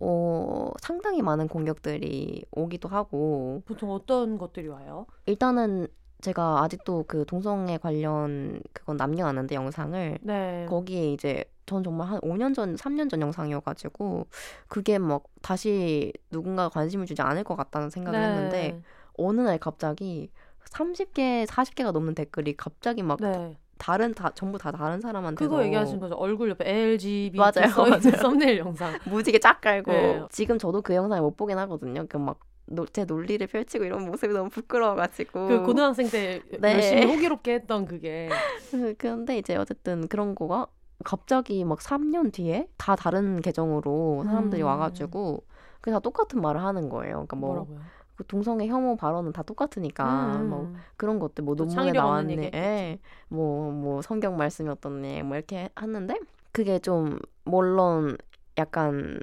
어, 0.00 0.70
상당히 0.80 1.20
많은 1.20 1.48
공격들이 1.48 2.44
오기도 2.52 2.88
하고 2.88 3.64
보통 3.66 3.90
어떤 3.90 4.38
것들이 4.38 4.68
와요? 4.68 5.06
일단은 5.26 5.88
제가 6.22 6.62
아직도 6.62 7.04
그 7.08 7.26
동성애 7.26 7.76
관련 7.78 8.62
그건 8.72 8.96
남겨놨는데 8.96 9.54
영상을 9.56 10.18
네. 10.22 10.66
거기에 10.68 11.12
이제 11.12 11.44
전 11.66 11.82
정말 11.82 12.08
한 12.08 12.20
5년 12.20 12.54
전, 12.54 12.76
3년 12.76 13.10
전 13.10 13.20
영상이어가지고 13.20 14.26
그게 14.68 14.98
막 14.98 15.24
다시 15.42 16.12
누군가 16.30 16.68
관심을 16.68 17.06
주지 17.06 17.22
않을 17.22 17.44
것 17.44 17.56
같다는 17.56 17.90
생각을 17.90 18.20
네. 18.20 18.26
했는데 18.26 18.82
어느 19.18 19.40
날 19.40 19.58
갑자기 19.58 20.30
30개, 20.70 21.44
40개가 21.46 21.90
넘는 21.90 22.14
댓글이 22.14 22.56
갑자기 22.56 23.02
막 23.02 23.20
네. 23.20 23.56
다른 23.78 24.14
다 24.14 24.30
전부 24.36 24.58
다 24.58 24.70
다른 24.70 25.00
사람한테 25.00 25.44
그거 25.44 25.64
얘기하신 25.64 25.98
거죠. 25.98 26.14
얼굴 26.14 26.50
옆에 26.50 26.70
LGBT 26.70 27.36
맞아요, 27.36 27.90
맞아요. 27.90 28.16
썸네일 28.22 28.58
영상. 28.58 28.96
무지개 29.06 29.40
쫙 29.40 29.60
깔고 29.60 29.90
네. 29.90 30.22
지금 30.30 30.56
저도 30.56 30.82
그 30.82 30.94
영상을 30.94 31.20
못 31.20 31.36
보긴 31.36 31.58
하거든요. 31.58 32.06
그막 32.08 32.38
제 32.92 33.04
논리를 33.04 33.46
펼치고 33.46 33.84
이런 33.84 34.04
모습이 34.06 34.32
너무 34.32 34.48
부끄러워가지고 34.50 35.48
그 35.48 35.62
고등학생 35.62 36.08
때 36.08 36.40
네. 36.60 36.74
열심히 36.74 37.04
호기롭게 37.12 37.54
했던 37.54 37.86
그게 37.86 38.28
그- 38.70 38.94
그런데 38.98 39.38
이제 39.38 39.56
어쨌든 39.56 40.08
그런 40.08 40.34
거가 40.34 40.66
갑자기 41.04 41.64
막 41.64 41.80
3년 41.80 42.32
뒤에 42.32 42.68
다 42.76 42.94
다른 42.96 43.40
계정으로 43.40 44.22
사람들이 44.24 44.62
음. 44.62 44.66
와가지고 44.66 45.44
그게 45.80 45.90
다 45.90 45.98
똑같은 45.98 46.40
말을 46.40 46.62
하는 46.62 46.88
거예요. 46.88 47.14
그러니까 47.14 47.36
뭐 47.36 47.48
뭐라고요? 47.50 47.80
그 48.14 48.26
동성애 48.26 48.68
혐오 48.68 48.96
발언은 48.96 49.32
다 49.32 49.42
똑같으니까 49.42 50.36
음, 50.36 50.48
뭐 50.50 50.60
음. 50.64 50.76
그런 50.96 51.18
것들 51.18 51.42
뭐또 51.44 51.64
논문에 51.64 51.92
나왔네, 51.92 52.32
얘기 52.34 52.50
예, 52.54 52.98
뭐뭐 53.28 54.02
성경 54.02 54.36
말씀이었던네, 54.36 55.22
뭐 55.24 55.36
이렇게 55.36 55.70
하는데 55.74 56.14
그게 56.52 56.78
좀 56.78 57.18
물론 57.44 58.16
약간 58.58 59.18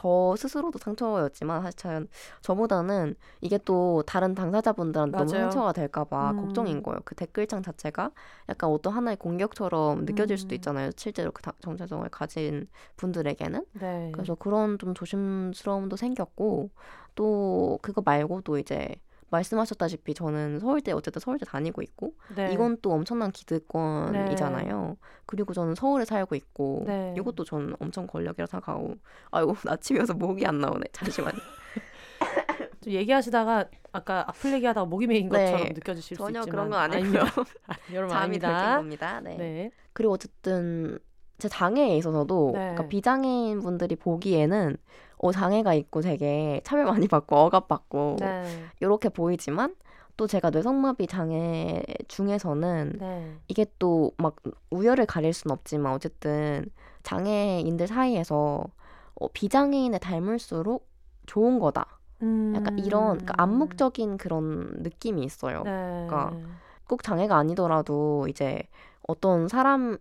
저 0.00 0.36
스스로도 0.38 0.78
상처였지만 0.78 1.60
사실 1.62 1.76
전- 1.76 2.08
저보다는 2.40 3.16
이게 3.40 3.58
또 3.64 4.04
다른 4.06 4.32
당사자분들한테 4.32 5.18
너무 5.18 5.28
맞아요. 5.32 5.42
상처가 5.50 5.72
될까봐 5.72 6.30
음. 6.30 6.36
걱정인 6.36 6.82
거예요. 6.84 7.00
그 7.04 7.16
댓글창 7.16 7.62
자체가 7.62 8.12
약간 8.48 8.70
어떤 8.70 8.92
하나의 8.92 9.16
공격처럼 9.16 10.04
느껴질 10.04 10.38
수도 10.38 10.54
음. 10.54 10.56
있잖아요. 10.56 10.90
실제로 10.96 11.32
그 11.32 11.42
다- 11.42 11.52
정체성을 11.60 12.08
가진 12.10 12.68
분들에게는. 12.96 13.64
네. 13.72 14.10
그래서 14.14 14.36
그런 14.36 14.78
좀 14.78 14.94
조심스러움도 14.94 15.96
생겼고 15.96 16.70
또 17.16 17.78
그거 17.82 18.00
말고도 18.04 18.58
이제 18.58 18.94
말씀하셨다시피 19.30 20.14
저는 20.14 20.60
서울대 20.60 20.92
어쨌든 20.92 21.20
서울대 21.20 21.44
다니고 21.44 21.82
있고 21.82 22.14
네. 22.34 22.52
이건 22.52 22.78
또 22.82 22.92
엄청난 22.92 23.30
기득권이잖아요. 23.30 24.96
그리고 25.26 25.52
저는 25.52 25.74
서울에 25.74 26.04
살고 26.04 26.34
있고 26.34 26.84
네. 26.86 27.14
이것도 27.16 27.44
저는 27.44 27.74
엄청 27.80 28.06
권력이라 28.06 28.46
생각하고 28.46 28.96
아이고 29.30 29.56
아침이어서 29.66 30.14
목이 30.14 30.46
안 30.46 30.58
나오네. 30.58 30.84
잠시만요. 30.92 31.38
좀 32.80 32.92
얘기하시다가 32.92 33.66
아까 33.92 34.24
악플 34.28 34.52
얘기하다가 34.54 34.86
목이 34.86 35.06
메인 35.06 35.28
네. 35.28 35.52
것처럼 35.52 35.72
느껴지실 35.74 36.16
수 36.16 36.22
전혀 36.22 36.40
있지만 36.40 36.50
그런 36.50 36.70
건 36.70 36.80
아니고요. 36.80 37.22
여러분 37.92 38.16
잠이 38.16 38.38
들긴. 38.38 38.56
겁니다. 38.76 39.20
네. 39.20 39.36
네. 39.36 39.70
그리고 39.92 40.14
어쨌든 40.14 40.98
제 41.38 41.48
장애에 41.48 41.96
있어서도 41.96 42.50
네. 42.54 42.58
그러니까 42.58 42.88
비장애인 42.88 43.60
분들이 43.60 43.96
보기에는 43.96 44.76
어 45.18 45.32
장애가 45.32 45.74
있고 45.74 46.00
되게 46.00 46.60
차별 46.64 46.84
많이 46.84 47.08
받고 47.08 47.36
억압받고 47.36 48.16
네. 48.20 48.44
이렇게 48.80 49.08
보이지만 49.08 49.74
또 50.16 50.26
제가 50.26 50.50
뇌성마비 50.50 51.06
장애 51.06 51.82
중에서는 52.08 52.92
네. 52.98 53.36
이게 53.48 53.66
또 53.78 54.12
막 54.18 54.36
우열을 54.70 55.06
가릴 55.06 55.32
순 55.32 55.50
없지만 55.52 55.92
어쨌든 55.92 56.70
장애인들 57.02 57.86
사이에서 57.86 58.64
어, 59.14 59.28
비장애인을 59.32 59.98
닮을수록 59.98 60.88
좋은 61.26 61.58
거다. 61.58 61.98
음. 62.22 62.52
약간 62.56 62.78
이런 62.78 63.18
그러니까 63.18 63.34
암묵적인 63.38 64.16
그런 64.18 64.82
느낌이 64.82 65.22
있어요. 65.22 65.62
네. 65.64 66.06
그러니까 66.08 66.32
꼭 66.88 67.02
장애가 67.02 67.36
아니더라도 67.36 68.26
이제 68.28 68.62
어떤 69.06 69.46
사람이 69.48 69.96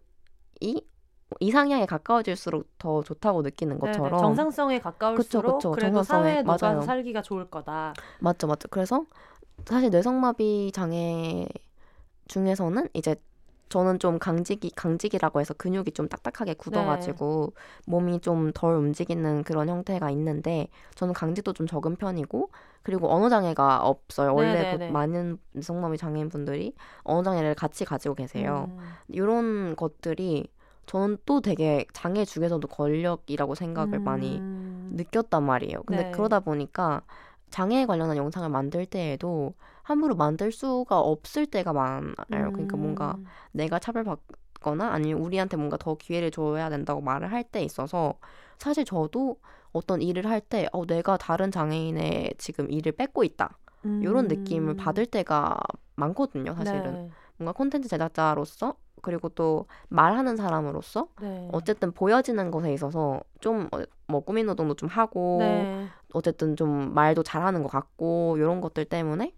이상향에 1.39 1.85
가까워질수록 1.85 2.67
더 2.77 3.03
좋다고 3.03 3.41
느끼는 3.41 3.79
네네. 3.79 3.97
것처럼 3.97 4.19
정상성에 4.19 4.79
가까울수록 4.79 5.57
그쵸, 5.57 5.71
그쵸. 5.71 5.71
그래도 5.71 6.03
정상성에, 6.03 6.23
사회에 6.29 6.43
녹아서 6.43 6.67
맞아요. 6.67 6.81
살기가 6.81 7.21
좋을 7.21 7.49
거다. 7.49 7.93
맞죠, 8.19 8.47
맞죠. 8.47 8.67
그래서 8.69 9.05
사실 9.65 9.89
뇌성마비 9.89 10.71
장애 10.73 11.47
중에서는 12.27 12.89
이제 12.93 13.15
저는 13.69 13.99
좀 13.99 14.17
강직이 14.17 14.69
강직이라고 14.71 15.41
해서 15.41 15.53
근육이 15.53 15.91
좀 15.91 16.07
딱딱하게 16.07 16.53
굳어가지고 16.53 17.53
몸이 17.85 18.21
좀 18.21 18.51
덜 18.53 18.75
움직이는 18.75 19.43
그런 19.43 19.67
형태가 19.67 20.09
있는데 20.11 20.69
저는 20.95 21.13
강직도 21.13 21.51
좀 21.51 21.67
적은 21.67 21.97
편이고 21.97 22.49
그리고 22.83 23.11
언어 23.13 23.27
장애가 23.27 23.81
없어요. 23.85 24.33
원래. 24.33 24.77
보- 24.77 24.93
많은 24.93 25.37
뇌성마비 25.51 25.97
장애인 25.97 26.29
분들이 26.29 26.73
언어 27.03 27.23
장애를 27.23 27.55
같이 27.55 27.83
가지고 27.83 28.15
계세요. 28.15 28.67
음. 28.69 28.79
이런 29.09 29.75
것들이 29.75 30.47
저는 30.87 31.17
또 31.25 31.41
되게 31.41 31.85
장애 31.93 32.25
중에서도 32.25 32.67
권력이라고 32.67 33.55
생각을 33.55 33.99
많이 34.03 34.39
음. 34.39 34.87
느꼈단 34.91 35.43
말이에요. 35.43 35.83
근데 35.85 36.03
네. 36.03 36.11
그러다 36.11 36.39
보니까 36.41 37.03
장애에 37.51 37.85
관련한 37.85 38.17
영상을 38.17 38.47
만들 38.49 38.85
때에도 38.85 39.53
함부로 39.83 40.15
만들 40.15 40.51
수가 40.51 40.99
없을 40.99 41.45
때가 41.45 41.73
많아요. 41.73 42.51
그러니까 42.53 42.77
뭔가 42.77 43.17
음. 43.17 43.25
내가 43.53 43.79
차별받거나 43.79 44.89
아니면 44.91 45.21
우리한테 45.21 45.57
뭔가 45.57 45.77
더 45.77 45.95
기회를 45.95 46.31
줘야 46.31 46.69
된다고 46.69 47.01
말을 47.01 47.31
할 47.31 47.43
때 47.43 47.61
있어서 47.63 48.15
사실 48.59 48.85
저도 48.85 49.39
어떤 49.73 50.01
일을 50.01 50.25
할 50.27 50.41
때 50.41 50.67
어, 50.73 50.85
내가 50.85 51.17
다른 51.17 51.51
장애인의 51.51 52.35
지금 52.37 52.69
일을 52.71 52.93
뺏고 52.93 53.23
있다. 53.23 53.57
이런 53.99 54.27
느낌을 54.27 54.73
음. 54.73 54.75
받을 54.75 55.05
때가 55.05 55.57
많거든요, 55.95 56.55
사실은. 56.55 56.97
네. 56.97 57.11
뭔가 57.37 57.51
콘텐츠 57.53 57.87
제작자로서 57.89 58.75
그리고 59.01 59.29
또 59.29 59.65
말하는 59.89 60.35
사람으로서 60.35 61.07
네. 61.21 61.49
어쨌든 61.51 61.91
보여지는 61.91 62.51
것에 62.51 62.73
있어서 62.73 63.21
좀 63.41 63.69
뭐 64.09 64.21
꾸민 64.21 64.45
노동도 64.45 64.73
좀 64.75 64.87
하고 64.87 65.37
네. 65.39 65.85
어쨌든 66.13 66.55
좀 66.55 66.93
말도 66.93 67.23
잘하는 67.23 67.61
것 67.61 67.67
같고 67.69 68.35
이런 68.37 68.61
것들 68.61 68.85
때문에 68.85 69.33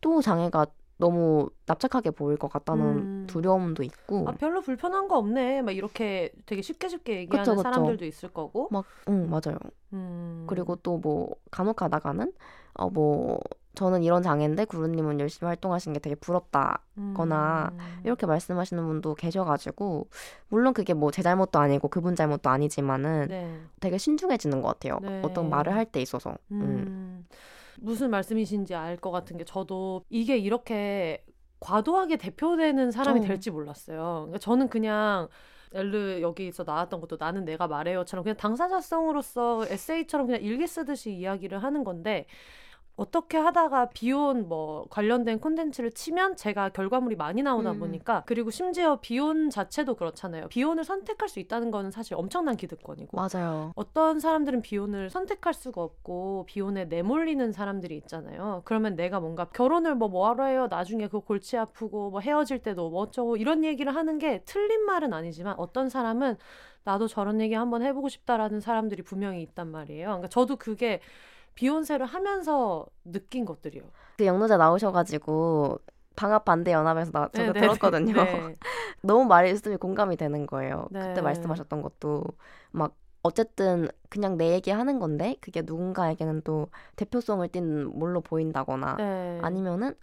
또 0.00 0.22
장애가 0.22 0.66
너무 0.96 1.50
납작하게 1.66 2.10
보일 2.12 2.38
것 2.38 2.48
같다는 2.48 2.84
음. 2.84 3.26
두려움도 3.28 3.82
있고 3.82 4.26
아 4.28 4.32
별로 4.32 4.62
불편한 4.62 5.08
거 5.08 5.18
없네. 5.18 5.60
막 5.60 5.72
이렇게 5.72 6.32
되게 6.46 6.62
쉽게 6.62 6.88
쉽게 6.88 7.16
얘기하는 7.18 7.44
그쵸, 7.44 7.56
그쵸. 7.56 7.62
사람들도 7.62 8.04
있을 8.06 8.30
거고. 8.30 8.68
막응 8.70 9.28
맞아요. 9.28 9.58
음. 9.92 10.46
그리고 10.48 10.76
또 10.76 10.96
뭐 10.98 11.34
간혹 11.50 11.76
가다가는 11.76 12.32
어뭐 12.74 13.38
저는 13.74 14.02
이런 14.02 14.22
장애인데 14.22 14.64
구루님은 14.66 15.20
열심히 15.20 15.46
활동하시는 15.48 15.92
게 15.94 16.00
되게 16.00 16.14
부럽다거나 16.14 17.70
음. 17.72 17.78
이렇게 18.04 18.26
말씀하시는 18.26 18.84
분도 18.86 19.14
계셔가지고 19.14 20.08
물론 20.48 20.72
그게 20.74 20.94
뭐 20.94 21.10
제 21.10 21.22
잘못도 21.22 21.58
아니고 21.58 21.88
그분 21.88 22.14
잘못도 22.16 22.48
아니지만은 22.50 23.26
네. 23.28 23.60
되게 23.80 23.98
신중해지는 23.98 24.62
것 24.62 24.68
같아요. 24.68 24.98
네. 25.02 25.22
어떤 25.24 25.48
말을 25.50 25.74
할 25.74 25.84
때 25.86 26.00
있어서. 26.00 26.36
음. 26.52 26.60
음. 26.62 27.26
무슨 27.80 28.10
말씀이신지 28.10 28.74
알 28.74 28.96
것 28.96 29.10
같은 29.10 29.36
게 29.36 29.44
저도 29.44 30.04
이게 30.08 30.36
이렇게 30.38 31.24
과도하게 31.60 32.16
대표되는 32.16 32.90
사람이 32.90 33.20
어. 33.20 33.22
될지 33.22 33.50
몰랐어요. 33.50 33.98
그러니까 34.26 34.38
저는 34.38 34.68
그냥 34.68 35.28
엘르 35.72 36.20
여기서 36.22 36.62
나왔던 36.64 37.00
것도 37.00 37.16
나는 37.18 37.44
내가 37.44 37.66
말해요처럼 37.66 38.22
그냥 38.22 38.36
당사자성으로서 38.36 39.66
에세이처럼 39.68 40.26
그냥 40.26 40.42
일기 40.42 40.66
쓰듯이 40.68 41.12
이야기를 41.12 41.62
하는 41.62 41.82
건데 41.84 42.26
어떻게 42.96 43.36
하다가 43.38 43.90
비혼 43.90 44.48
뭐 44.48 44.86
관련된 44.88 45.40
콘텐츠를 45.40 45.90
치면 45.90 46.36
제가 46.36 46.68
결과물이 46.68 47.16
많이 47.16 47.42
나오다 47.42 47.72
음. 47.72 47.80
보니까 47.80 48.22
그리고 48.26 48.50
심지어 48.50 49.00
비혼 49.00 49.50
자체도 49.50 49.96
그렇잖아요. 49.96 50.48
비혼을 50.48 50.84
선택할 50.84 51.28
수 51.28 51.40
있다는 51.40 51.70
거는 51.72 51.90
사실 51.90 52.14
엄청난 52.14 52.56
기득권이고 52.56 53.16
맞아요. 53.16 53.72
어떤 53.74 54.20
사람들은 54.20 54.62
비혼을 54.62 55.10
선택할 55.10 55.54
수가 55.54 55.82
없고 55.82 56.44
비혼에 56.46 56.84
내몰리는 56.84 57.50
사람들이 57.50 57.96
있잖아요. 57.96 58.62
그러면 58.64 58.94
내가 58.94 59.18
뭔가 59.18 59.46
결혼을 59.46 59.96
뭐 59.96 60.08
뭐하러 60.08 60.44
해요? 60.44 60.68
나중에 60.70 61.08
그 61.08 61.20
골치 61.20 61.56
아프고 61.56 62.10
뭐 62.10 62.20
헤어질 62.20 62.60
때도 62.60 62.90
뭐 62.90 63.02
어쩌고 63.02 63.36
이런 63.36 63.64
얘기를 63.64 63.94
하는 63.94 64.18
게 64.18 64.42
틀린 64.44 64.84
말은 64.84 65.12
아니지만 65.12 65.56
어떤 65.58 65.88
사람은 65.88 66.36
나도 66.84 67.08
저런 67.08 67.40
얘기 67.40 67.54
한번 67.54 67.82
해보고 67.82 68.08
싶다라는 68.08 68.60
사람들이 68.60 69.02
분명히 69.02 69.42
있단 69.42 69.68
말이에요. 69.68 70.06
그러니까 70.06 70.28
저도 70.28 70.56
그게 70.56 71.00
비혼세를 71.54 72.06
하면서 72.06 72.86
느낀 73.04 73.44
것들이요. 73.44 73.82
그 74.16 74.26
영노자 74.26 74.56
나오셔가지고 74.56 75.78
방학 76.16 76.44
반대 76.44 76.72
연합에서 76.72 77.10
나 77.10 77.28
저도 77.32 77.52
네, 77.52 77.60
네, 77.60 77.60
들었거든요. 77.60 78.12
네. 78.12 78.54
너무 79.02 79.24
말씀이 79.24 79.76
공감이 79.76 80.16
되는 80.16 80.46
거예요. 80.46 80.86
네. 80.90 81.00
그때 81.00 81.20
말씀하셨던 81.20 81.82
것도 81.82 82.24
막 82.70 82.94
어쨌든 83.22 83.88
그냥 84.10 84.36
내 84.36 84.52
얘기 84.52 84.70
하는 84.70 84.98
건데 84.98 85.36
그게 85.40 85.62
누군가에게는 85.62 86.42
또 86.44 86.68
대표성을 86.96 87.46
띈 87.48 87.86
뭘로 87.98 88.20
보인다거나 88.20 88.96
네. 88.96 89.38
아니면은 89.42 89.94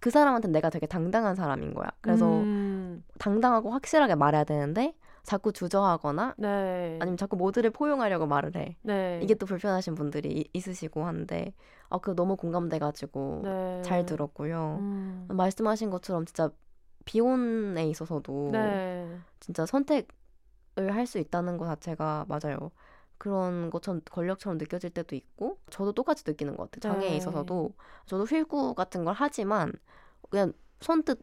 그 0.00 0.10
사람한테 0.10 0.48
내가 0.48 0.70
되게 0.70 0.86
당당한 0.86 1.34
사람인 1.34 1.74
거야. 1.74 1.88
그래서 2.00 2.26
음, 2.28 3.02
당당하고 3.18 3.70
확실하게 3.70 4.14
말해야 4.14 4.44
되는데 4.44 4.94
자꾸 5.26 5.52
주저하거나 5.52 6.34
네. 6.38 6.98
아니면 7.00 7.16
자꾸 7.16 7.36
모두를 7.36 7.70
포용하려고 7.70 8.26
말을 8.26 8.54
해. 8.56 8.76
네. 8.82 9.20
이게 9.22 9.34
또 9.34 9.44
불편하신 9.44 9.96
분들이 9.96 10.30
이- 10.30 10.48
있으시고 10.52 11.04
한데 11.04 11.52
아, 11.90 11.98
그거 11.98 12.14
너무 12.14 12.36
공감돼가지고 12.36 13.40
네. 13.44 13.82
잘 13.82 14.06
들었고요. 14.06 14.76
음. 14.80 15.26
말씀하신 15.28 15.90
것처럼 15.90 16.24
진짜 16.26 16.48
비혼에 17.04 17.88
있어서도 17.88 18.50
네. 18.52 19.18
진짜 19.40 19.66
선택을 19.66 20.06
할 20.76 21.06
수 21.06 21.18
있다는 21.18 21.58
것 21.58 21.66
자체가 21.66 22.26
맞아요. 22.28 22.70
그런 23.18 23.70
것처럼 23.70 24.02
권력처럼 24.10 24.58
느껴질 24.58 24.90
때도 24.90 25.16
있고 25.16 25.58
저도 25.70 25.92
똑같이 25.92 26.22
느끼는 26.26 26.56
것 26.56 26.70
같아요. 26.70 26.92
장애에 26.94 27.10
네. 27.10 27.16
있어서도 27.16 27.72
저도 28.06 28.24
휠구 28.24 28.74
같은 28.74 29.04
걸 29.04 29.14
하지만 29.14 29.72
그냥 30.30 30.52
선뜻 30.80 31.18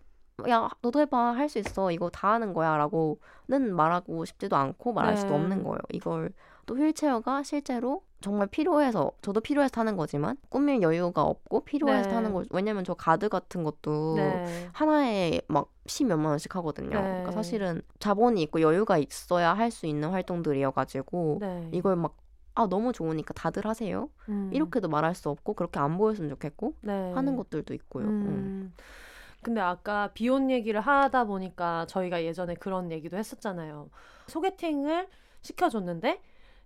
야 0.49 0.69
너도 0.81 0.99
해봐 1.01 1.35
할 1.35 1.47
수 1.49 1.59
있어 1.59 1.91
이거 1.91 2.09
다 2.09 2.33
하는 2.33 2.53
거야라고는 2.53 3.75
말하고 3.75 4.25
싶지도 4.25 4.55
않고 4.55 4.93
말할 4.93 5.15
수도 5.17 5.29
네. 5.29 5.35
없는 5.35 5.63
거예요. 5.63 5.77
이걸 5.91 6.31
또 6.65 6.75
휠체어가 6.77 7.43
실제로 7.43 8.03
정말 8.21 8.47
필요해서 8.47 9.11
저도 9.21 9.41
필요해서 9.41 9.69
타는 9.71 9.97
거지만 9.97 10.37
꾸밀 10.49 10.81
여유가 10.81 11.23
없고 11.23 11.65
필요해서 11.65 12.09
네. 12.09 12.15
타는 12.15 12.33
거 12.33 12.43
왜냐면 12.51 12.83
저 12.83 12.93
가드 12.93 13.29
같은 13.29 13.63
것도 13.63 14.15
네. 14.15 14.69
하나에 14.71 15.41
막 15.47 15.69
십몇만 15.85 16.29
원씩 16.31 16.55
하거든요. 16.55 16.89
네. 16.97 17.01
그러니까 17.01 17.31
사실은 17.31 17.81
자본이 17.99 18.41
있고 18.43 18.61
여유가 18.61 18.97
있어야 18.97 19.53
할 19.53 19.71
수 19.71 19.85
있는 19.87 20.09
활동들이어가지고 20.09 21.37
네. 21.41 21.69
이걸 21.73 21.95
막 21.95 22.23
아 22.55 22.67
너무 22.67 22.93
좋으니까 22.93 23.33
다들 23.33 23.65
하세요. 23.65 24.09
음. 24.29 24.49
이렇게도 24.53 24.87
말할 24.87 25.15
수 25.15 25.29
없고 25.29 25.53
그렇게 25.55 25.79
안 25.79 25.97
보였으면 25.97 26.29
좋겠고 26.29 26.75
네. 26.81 27.11
하는 27.13 27.35
것들도 27.35 27.73
있고요. 27.73 28.05
음. 28.05 28.11
음. 28.11 28.73
근데 29.43 29.61
아까 29.61 30.09
비혼 30.13 30.49
얘기를 30.49 30.79
하다 30.81 31.25
보니까 31.25 31.85
저희가 31.87 32.23
예전에 32.23 32.55
그런 32.55 32.91
얘기도 32.91 33.17
했었잖아요. 33.17 33.89
소개팅을 34.27 35.07
시켜줬는데 35.41 36.21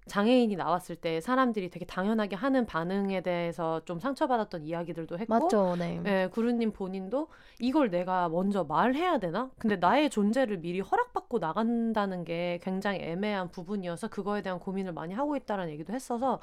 장애인이 0.08 0.56
나왔을 0.56 0.96
때 0.96 1.20
사람들이 1.22 1.70
되게 1.70 1.86
당연하게 1.86 2.36
하는 2.36 2.66
반응에 2.66 3.22
대해서 3.22 3.82
좀 3.86 4.00
상처받았던 4.00 4.64
이야기들도 4.64 5.20
했고 5.20 5.34
맞죠, 5.34 5.76
네. 5.78 6.02
예, 6.06 6.30
구루님 6.32 6.72
본인도 6.72 7.28
이걸 7.60 7.90
내가 7.90 8.30
먼저 8.30 8.64
말해야 8.64 9.20
되나? 9.20 9.52
근데 9.60 9.76
나의 9.76 10.10
존재를 10.10 10.60
미리 10.60 10.80
허락받고 10.80 11.40
나간다는 11.40 12.24
게 12.24 12.60
굉장히 12.64 13.00
애매한 13.02 13.50
부분이어서 13.50 14.08
그거에 14.08 14.42
대한 14.42 14.60
고민을 14.60 14.94
많이 14.94 15.14
하고 15.14 15.36
있다는 15.36 15.70
얘기도 15.70 15.94
했어서 15.94 16.40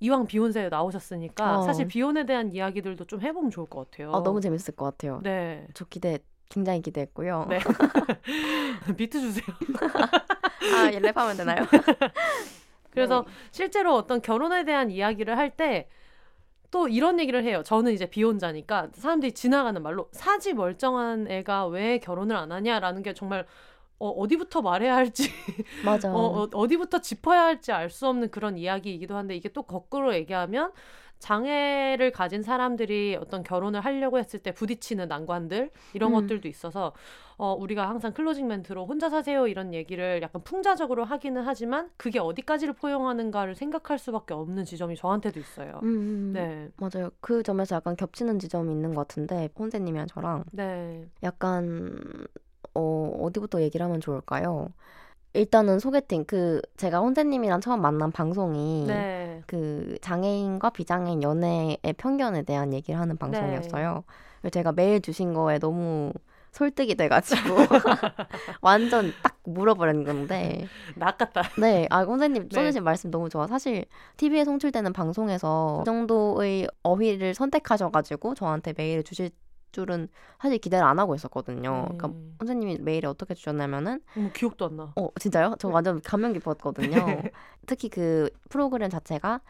이왕 0.00 0.26
비혼세에 0.26 0.68
나오셨으니까 0.68 1.58
어. 1.58 1.62
사실 1.62 1.86
비혼에 1.88 2.26
대한 2.26 2.52
이야기들도 2.52 3.04
좀 3.06 3.20
해보면 3.20 3.50
좋을 3.50 3.66
것 3.66 3.90
같아요. 3.90 4.12
아, 4.14 4.22
너무 4.22 4.40
재밌을 4.40 4.74
것 4.76 4.84
같아요. 4.86 5.20
네. 5.22 5.66
저 5.74 5.84
기대 5.86 6.18
굉장히 6.48 6.82
기대했고요. 6.82 7.46
네. 7.48 7.58
비트 8.96 9.20
주세요. 9.20 9.44
아, 10.76 10.90
예, 10.92 10.98
랩하면 11.00 11.36
되나요? 11.36 11.64
그래서 12.90 13.24
네. 13.26 13.32
실제로 13.50 13.94
어떤 13.94 14.20
결혼에 14.22 14.64
대한 14.64 14.90
이야기를 14.90 15.36
할 15.36 15.50
때 15.56 15.88
또 16.72 16.88
이런 16.88 17.20
얘기를 17.20 17.44
해요. 17.44 17.62
저는 17.64 17.92
이제 17.92 18.06
비혼자니까 18.06 18.88
사람들이 18.92 19.32
지나가는 19.32 19.80
말로 19.80 20.08
사지 20.10 20.52
멀쩡한 20.52 21.28
애가 21.30 21.68
왜 21.68 21.98
결혼을 21.98 22.34
안 22.36 22.50
하냐라는 22.50 23.02
게 23.04 23.14
정말 23.14 23.46
어, 23.98 24.08
어디부터 24.10 24.62
말해야 24.62 24.94
할지 24.94 25.30
맞아. 25.82 26.12
어, 26.12 26.18
어, 26.42 26.48
어 26.52 26.68
디부터 26.68 27.00
짚어야 27.00 27.44
할지 27.44 27.72
알 27.72 27.90
수 27.90 28.06
없는 28.08 28.30
그런 28.30 28.58
이야기이기도 28.58 29.16
한데 29.16 29.34
이게 29.36 29.48
또 29.48 29.62
거꾸로 29.62 30.14
얘기하면 30.14 30.72
장애를 31.18 32.10
가진 32.12 32.42
사람들이 32.42 33.16
어떤 33.18 33.42
결혼을 33.42 33.80
하려고 33.80 34.18
했을 34.18 34.38
때 34.40 34.52
부딪히는 34.52 35.08
난관들 35.08 35.70
이런 35.94 36.12
음. 36.12 36.14
것들도 36.14 36.46
있어서 36.48 36.92
어, 37.38 37.54
우리가 37.54 37.88
항상 37.88 38.12
closing 38.12 38.46
멘트로 38.48 38.86
혼자 38.86 39.08
사세요 39.08 39.46
이런 39.46 39.72
얘기를 39.72 40.20
약간 40.22 40.42
풍자적으로 40.42 41.04
하기는 41.04 41.42
하지만 41.42 41.90
그게 41.96 42.18
어디까지를 42.18 42.74
포용하는가를 42.74 43.54
생각할 43.54 43.98
수밖에 43.98 44.34
없는 44.34 44.64
지점이 44.64 44.96
저한테도 44.96 45.40
있어요. 45.40 45.80
음, 45.82 45.88
음, 45.88 46.32
네, 46.34 46.68
맞아요. 46.76 47.10
그 47.20 47.42
점에서 47.42 47.76
약간 47.76 47.96
겹치는 47.96 48.38
지점이 48.38 48.72
있는 48.72 48.94
것 48.94 49.08
같은데 49.08 49.48
혼세님이랑 49.58 50.06
저랑 50.08 50.44
네, 50.52 51.08
약간 51.22 51.98
어, 52.76 53.18
어디부터 53.22 53.62
얘기를 53.62 53.84
하면 53.84 54.00
좋을까요? 54.00 54.68
일단은 55.32 55.78
소개팅 55.78 56.24
그 56.26 56.62
제가 56.76 56.98
혼세님이랑 56.98 57.60
처음 57.60 57.82
만난 57.82 58.10
방송이 58.10 58.86
네, 58.86 59.42
그 59.46 59.98
장애인과 60.00 60.70
비장애인 60.70 61.22
연애의 61.22 61.78
편견에 61.98 62.42
대한 62.42 62.72
얘기를 62.72 62.98
하는 62.98 63.16
방송이었어요. 63.16 64.04
그래서 64.40 64.50
제가 64.50 64.72
메일 64.72 65.00
주신 65.02 65.34
거에 65.34 65.58
너무 65.58 66.12
설득이 66.52 66.94
돼가지고 66.94 67.54
완전 68.62 69.12
딱 69.22 69.38
물어버린 69.44 70.04
건데 70.04 70.66
낚았다. 70.94 71.42
네, 71.60 71.86
아 71.90 72.04
선생님 72.06 72.48
네. 72.48 72.54
써주신 72.54 72.82
말씀 72.82 73.10
너무 73.10 73.28
좋아. 73.28 73.46
사실 73.46 73.84
TV에 74.16 74.44
송출되는 74.44 74.94
방송에서 74.94 75.80
그 75.80 75.84
정도의 75.84 76.66
어휘를 76.82 77.34
선택하셔가지고 77.34 78.34
저한테 78.34 78.72
메일을 78.74 79.02
주실 79.02 79.30
줄은 79.76 80.08
사실 80.40 80.58
기대를 80.58 80.84
안 80.86 80.98
하고 80.98 81.14
있었거든요. 81.14 81.84
그러니까 81.98 82.08
네. 82.08 82.32
선생님이 82.38 82.78
메일을 82.80 83.08
어떻게 83.08 83.34
주셨냐면은 83.34 84.00
어머, 84.16 84.30
기억도 84.32 84.66
안 84.66 84.76
나. 84.76 84.92
어 84.96 85.08
진짜요? 85.20 85.56
저 85.58 85.68
완전 85.68 86.00
감명 86.02 86.32
깊었거든요. 86.32 87.22
특히 87.66 87.88
그 87.90 88.30
프로그램 88.48 88.90
자체가 88.90 89.40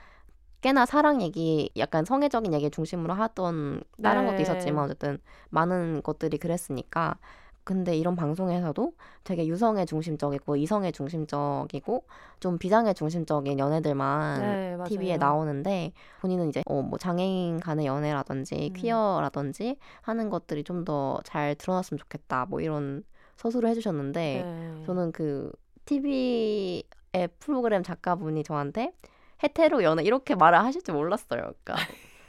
꽤나 0.63 0.87
사랑 0.87 1.23
얘기, 1.23 1.71
약간 1.77 2.05
성애적인 2.05 2.53
얘기 2.55 2.71
중심으로 2.71 3.15
하던 3.15 3.83
다른 4.03 4.23
네. 4.23 4.27
것도 4.27 4.43
있었지만 4.43 4.85
어쨌든 4.87 5.19
많은 5.51 6.03
것들이 6.03 6.39
그랬으니까. 6.39 7.19
근데 7.67 7.97
이런 7.97 8.15
방송에서도 8.15 8.93
되게 9.25 9.45
유성애 9.49 9.85
중심적이고 9.85 10.55
이성애 10.55 10.93
중심적이고 10.93 12.05
좀 12.39 12.59
비장애 12.59 12.95
중심적인 12.95 13.59
연애들만 13.59 14.41
네. 14.41 14.77
TV에 14.87 15.17
나오는데 15.17 15.93
본인은 16.21 16.49
이제 16.49 16.63
어, 16.67 16.81
뭐 16.81 16.97
장애인 16.97 17.59
간의 17.59 17.87
연애라든지 17.87 18.71
음. 18.71 18.73
퀴어라든지 18.73 19.77
하는 20.03 20.31
것들이 20.31 20.63
좀 20.63 20.85
더 20.85 21.21
잘 21.25 21.57
드러났으면 21.57 21.99
좋겠다 21.99 22.47
뭐 22.49 22.61
이런 22.61 23.03
서술을 23.37 23.69
해주셨는데 23.71 24.43
네. 24.45 24.83
저는 24.87 25.11
그 25.11 25.51
TV의 25.87 26.85
프로그램 27.41 27.83
작가분이 27.83 28.45
저한테 28.45 28.93
헤테로 29.43 29.83
연애 29.83 30.05
이렇게 30.05 30.35
말을 30.37 30.59
하실 30.61 30.83
줄 30.83 30.95
몰랐어요. 30.95 31.41
그러니까 31.65 31.75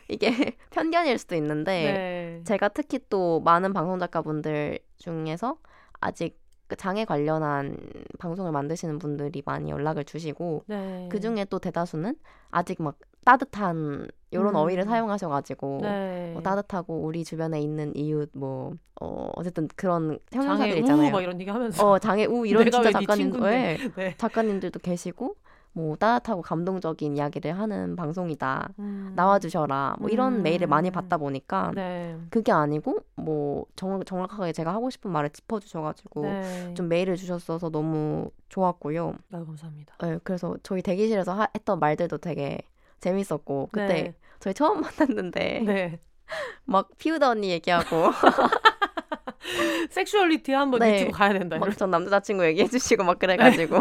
이게 0.10 0.28
편견일 0.72 1.17
수도 1.17 1.36
있는데 1.36 1.72
네. 1.72 2.41
제가 2.46 2.70
특히 2.70 3.00
또 3.10 3.41
많은 3.41 3.74
방송 3.74 4.00
작가분들 4.00 4.80
중에서 4.98 5.58
아직 6.00 6.39
그 6.67 6.76
장애 6.76 7.06
관련한 7.06 7.78
방송을 8.20 8.52
만드시는 8.52 9.00
분들이 9.00 9.41
많이 9.46 9.72
연락을 9.72 10.04
주시고 10.04 10.63
네. 10.67 11.08
그 11.10 11.20
중에 11.20 11.46
또 11.46 11.60
대다수는 11.60 12.15
아직 12.52 12.82
막 12.82 12.98
따뜻한 13.24 14.08
이런 14.32 14.50
음. 14.50 14.56
어휘를 14.56 14.84
사용하셔가지고 14.84 15.80
네. 15.82 16.32
뭐 16.34 16.41
따뜻하고 16.41 17.02
우리 17.02 17.24
주변에 17.24 17.62
있는 17.62 17.96
이웃 17.96 18.30
뭐 18.34 18.74
어, 19.02 19.32
어쨌든 19.36 19.67
그런 19.76 20.20
형용사들 20.32 20.72
장애 20.72 20.80
있잖아요. 20.80 21.10
우막 21.10 21.24
이런 21.24 21.39
얘기 21.39 21.50
하면서 21.50 21.89
어 21.89 22.00
장애 22.00 22.26
우 22.26 22.46
이런 22.46 22.63
진짜 22.63 22.80
왜네 22.80 22.91
작가님 22.91 23.32
친구인데. 23.32 23.78
네, 23.78 23.91
네. 23.96 24.15
작가님들도 24.17 24.80
계시고 24.80 25.36
뭐 25.78 25.96
따뜻하고 25.96 26.42
감동적인 26.42 27.18
이야기를 27.18 27.60
하는 27.60 27.96
방송이다. 27.96 28.70
음. 28.80 29.13
나와주셔라. 29.16 29.98
뭐 30.00 30.10
이런 30.10 30.38
음. 30.38 30.42
메일을 30.42 30.66
많이 30.66 30.90
받다 30.90 31.18
보니까 31.18 31.72
네. 31.76 32.18
그게 32.32 32.52
아니고 32.52 32.98
뭐 33.13 33.68
정, 33.76 34.04
정확하게 34.04 34.54
제가 34.54 34.74
하고 34.74 34.90
싶은 34.90 35.12
말을 35.12 35.30
짚어주셔가지고 35.30 36.22
네. 36.24 36.74
좀 36.74 36.88
메일을 36.90 37.16
주셨어서 37.16 37.70
너무 37.70 38.32
좋았고요. 38.50 39.13
아유, 39.32 39.46
감사합니다. 39.46 39.98
네, 40.02 40.18
그래서 40.24 40.58
저희 40.63 40.82
대기실에서 40.82 41.34
하- 41.34 41.48
했던 41.54 41.80
말들도 41.80 42.18
되게 42.18 42.58
재밌었고 43.00 43.70
그때 43.72 43.88
네. 43.88 44.16
저희 44.40 44.56
처음 44.56 44.82
만났는데 44.82 45.62
네. 45.63 46.00
막 46.66 46.90
피우다 46.98 47.30
언니 47.30 47.52
얘기하고 47.52 48.08
섹슈얼리티 49.92 50.52
한번 50.54 50.80
네. 50.80 50.96
유튜브 51.02 51.12
가야 51.18 51.34
된다. 51.34 51.60
막전 51.60 51.92
남자친구 51.92 52.46
얘기해 52.46 52.68
주시고 52.68 53.04
막 53.04 53.20
그래가지고 53.20 53.78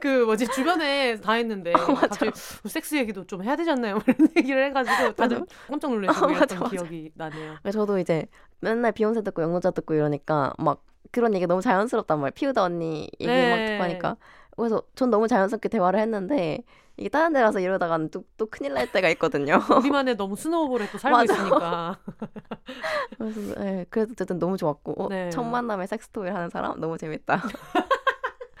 그 0.00 0.24
뭐지 0.24 0.48
주변에 0.48 1.16
다 1.20 1.32
했는데 1.32 1.74
어, 1.74 1.92
맞아. 1.92 2.08
갑자기 2.08 2.32
섹스 2.66 2.94
얘기도 2.94 3.26
좀 3.26 3.42
해야 3.42 3.56
되지 3.56 3.70
않나요? 3.70 3.98
이런 4.06 4.28
얘기를 4.36 4.64
해가지고 4.66 5.12
다들 5.14 5.46
깜짝 5.68 5.90
놀라시고 5.90 6.24
어, 6.26 6.28
맞아, 6.28 6.36
이랬던 6.36 6.58
맞아. 6.60 6.70
기억이 6.70 7.10
나네요. 7.14 7.58
저도 7.72 7.98
이제 7.98 8.26
맨날 8.60 8.92
비욘세 8.92 9.22
듣고 9.22 9.42
영노자 9.42 9.70
듣고 9.72 9.94
이러니까 9.94 10.52
막 10.58 10.84
그런 11.10 11.34
얘기 11.34 11.46
너무 11.46 11.60
자연스럽단 11.60 12.18
말이에요. 12.20 12.32
피우다 12.34 12.62
언니 12.62 13.10
얘기 13.20 13.50
막 13.50 13.56
네. 13.58 13.64
듣고 13.66 13.82
하니까 13.82 14.16
그래서 14.56 14.82
전 14.94 15.10
너무 15.10 15.26
자연스럽게 15.26 15.68
대화를 15.68 15.98
했는데 16.00 16.62
이게 16.96 17.08
다른 17.08 17.32
데 17.32 17.40
가서 17.40 17.60
이러다가는 17.60 18.10
또, 18.10 18.24
또 18.36 18.46
큰일 18.46 18.74
날 18.74 18.86
때가 18.86 19.08
있거든요. 19.10 19.58
우리만의 19.78 20.16
너무 20.16 20.36
스노우볼에 20.36 20.88
또 20.92 20.98
살고 20.98 21.16
맞아. 21.16 21.32
있으니까. 21.32 21.98
그래서 23.18 23.40
네, 23.58 23.86
그래도 23.88 24.12
어쨌든 24.12 24.38
너무 24.38 24.56
좋았고 24.56 25.04
어, 25.04 25.08
네. 25.08 25.30
첫 25.30 25.42
만남에 25.42 25.86
섹스토이를 25.86 26.34
하는 26.34 26.50
사람 26.50 26.78
너무 26.78 26.98
재밌다. 26.98 27.42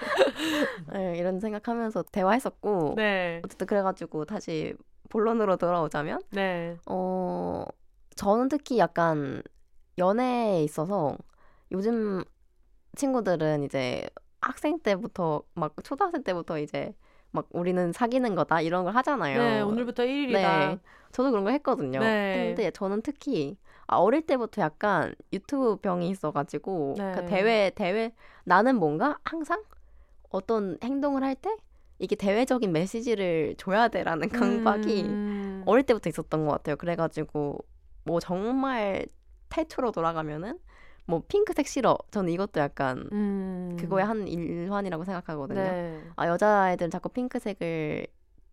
네, 0.92 1.16
이런 1.16 1.40
생각하면서 1.40 2.04
대화했었고 2.12 2.94
네, 2.96 3.40
어쨌든 3.44 3.66
그래가지고 3.66 4.24
다시 4.24 4.74
본론으로 5.08 5.56
돌아오자면 5.56 6.20
네, 6.30 6.76
어 6.86 7.64
저는 8.16 8.48
특히 8.48 8.78
약간 8.78 9.42
연애에 9.98 10.62
있어서 10.64 11.16
요즘 11.72 12.22
친구들은 12.96 13.62
이제 13.64 14.08
학생 14.40 14.78
때부터 14.80 15.42
막 15.54 15.74
초등학생 15.84 16.22
때부터 16.22 16.58
이제 16.58 16.94
막 17.32 17.46
우리는 17.50 17.92
사귀는 17.92 18.34
거다 18.34 18.60
이런 18.60 18.84
걸 18.84 18.94
하잖아요. 18.96 19.38
네. 19.38 19.60
오늘부터 19.60 20.02
1일이다. 20.04 20.32
네. 20.32 20.78
저도 21.12 21.30
그런 21.30 21.44
거 21.44 21.50
했거든요. 21.50 22.00
네. 22.00 22.46
근데 22.48 22.70
저는 22.70 23.02
특히 23.02 23.56
아, 23.86 23.96
어릴 23.96 24.22
때부터 24.22 24.62
약간 24.62 25.14
유튜브 25.32 25.76
병이 25.76 26.08
있어가지고 26.10 26.94
네. 26.98 27.12
그 27.14 27.26
대회 27.26 27.70
대회 27.74 28.12
나는 28.44 28.76
뭔가 28.76 29.18
항상 29.24 29.62
어떤 30.30 30.78
행동을 30.82 31.22
할 31.22 31.34
때 31.34 31.50
이게 31.98 32.16
대외적인 32.16 32.72
메시지를 32.72 33.56
줘야 33.58 33.88
돼라는 33.88 34.28
강박이 34.30 35.02
음, 35.10 35.62
어릴 35.66 35.84
때부터 35.84 36.08
있었던 36.08 36.46
것 36.46 36.52
같아요. 36.52 36.76
그래가지고 36.76 37.58
뭐 38.04 38.20
정말 38.20 39.06
태초로 39.50 39.92
돌아가면은 39.92 40.58
뭐 41.04 41.22
핑크색 41.28 41.66
싫어. 41.66 41.98
저는 42.10 42.32
이것도 42.32 42.60
약간 42.60 43.06
음, 43.12 43.76
그거의 43.78 44.04
한 44.06 44.26
일환이라고 44.26 45.04
생각하거든요. 45.04 45.60
네. 45.60 46.00
아 46.16 46.26
여자애들은 46.28 46.90
자꾸 46.90 47.10
핑크색을 47.10 48.06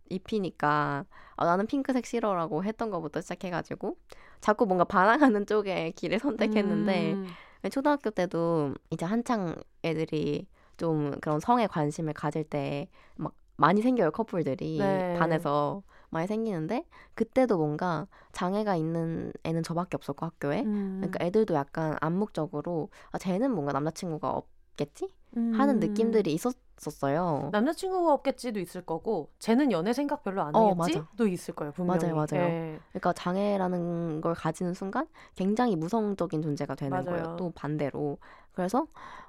입히니까 0.09 1.05
아, 1.35 1.45
나는 1.45 1.67
핑크색 1.67 2.05
싫어라고 2.05 2.63
했던 2.63 2.89
것부터 2.89 3.21
시작해가지고 3.21 3.97
자꾸 4.41 4.65
뭔가 4.65 4.83
반항하는 4.83 5.45
쪽의 5.45 5.93
길을 5.93 6.19
선택했는데 6.19 7.13
음, 7.13 7.69
초등학교 7.71 8.09
때도 8.09 8.75
이제 8.89 9.05
한창 9.05 9.55
애들이 9.83 10.47
좀 10.77 11.11
그런 11.21 11.39
성에 11.39 11.67
관심을 11.67 12.13
가질 12.13 12.43
때 12.43 12.87
막 13.15 13.33
많이 13.59 13.81
생겨요 13.81 14.11
커플들이 14.11 14.77
네. 14.77 15.15
반에서 15.17 15.81
많이 16.09 16.27
생기는데 16.27 16.85
그때도 17.15 17.57
뭔가 17.57 18.07
장애가 18.31 18.75
있는 18.75 19.33
애는 19.43 19.63
저밖에 19.63 19.95
없었고 19.97 20.25
학교에 20.25 20.61
음, 20.63 20.97
그러니까 21.01 21.25
애들도 21.25 21.53
약간 21.55 21.95
암묵적으로 21.99 22.89
아 23.11 23.17
쟤는 23.17 23.51
뭔가 23.51 23.73
남자친구가 23.73 24.29
없겠지 24.29 25.09
음. 25.37 25.53
하는 25.55 25.79
느낌들이 25.79 26.33
있었었어요. 26.33 27.49
남자친구가 27.51 28.13
없겠지도 28.13 28.59
있을 28.59 28.81
거고 28.81 29.31
쟤는 29.39 29.71
연애 29.71 29.91
생각 29.93 30.23
별로 30.23 30.43
안 30.43 30.55
어, 30.55 30.69
하겠지도 30.73 31.27
있을 31.27 31.55
거예요 31.55 31.71
분명히 31.73 32.11
맞아요, 32.11 32.15
맞아요. 32.15 32.47
예. 32.47 32.79
그러니까 32.89 33.13
장애라는 33.13 34.21
걸 34.21 34.33
가지는 34.35 34.73
순간 34.73 35.07
굉장히 35.35 35.75
무성적인 35.75 36.41
존재가 36.41 36.75
되는 36.75 36.91
맞아요. 36.91 37.05
거예요. 37.05 37.35
또 37.37 37.51
반대로 37.51 38.17
그래서 38.57 38.87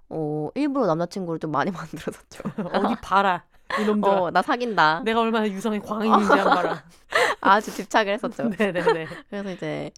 어 0.09 0.49
일부러 0.55 0.87
남자친구를 0.87 1.39
좀 1.39 1.51
많이 1.53 1.71
만들어뒀죠. 1.71 2.43
어디 2.73 2.95
봐라 3.03 3.45
이놈들아 3.79 4.23
어나 4.23 4.41
사귄다. 4.41 5.01
내가 5.05 5.21
얼마나 5.21 5.47
유성의 5.47 5.81
광인인지 5.81 6.33
한 6.33 6.45
봐라 6.49 6.83
아주 7.43 7.71
집착을 7.71 8.15
했었죠. 8.15 8.49
네네네 8.59 9.07
그래서 9.29 9.51
이제 9.51 9.91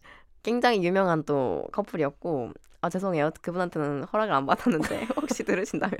굉장히 0.43 0.83
유명한 0.83 1.23
또 1.23 1.65
커플이었고 1.71 2.51
아 2.81 2.89
죄송해요 2.89 3.29
그분한테는 3.41 4.03
허락을 4.11 4.33
안 4.33 4.45
받았는데 4.47 5.07
혹시 5.15 5.43
들으신다면 5.45 5.95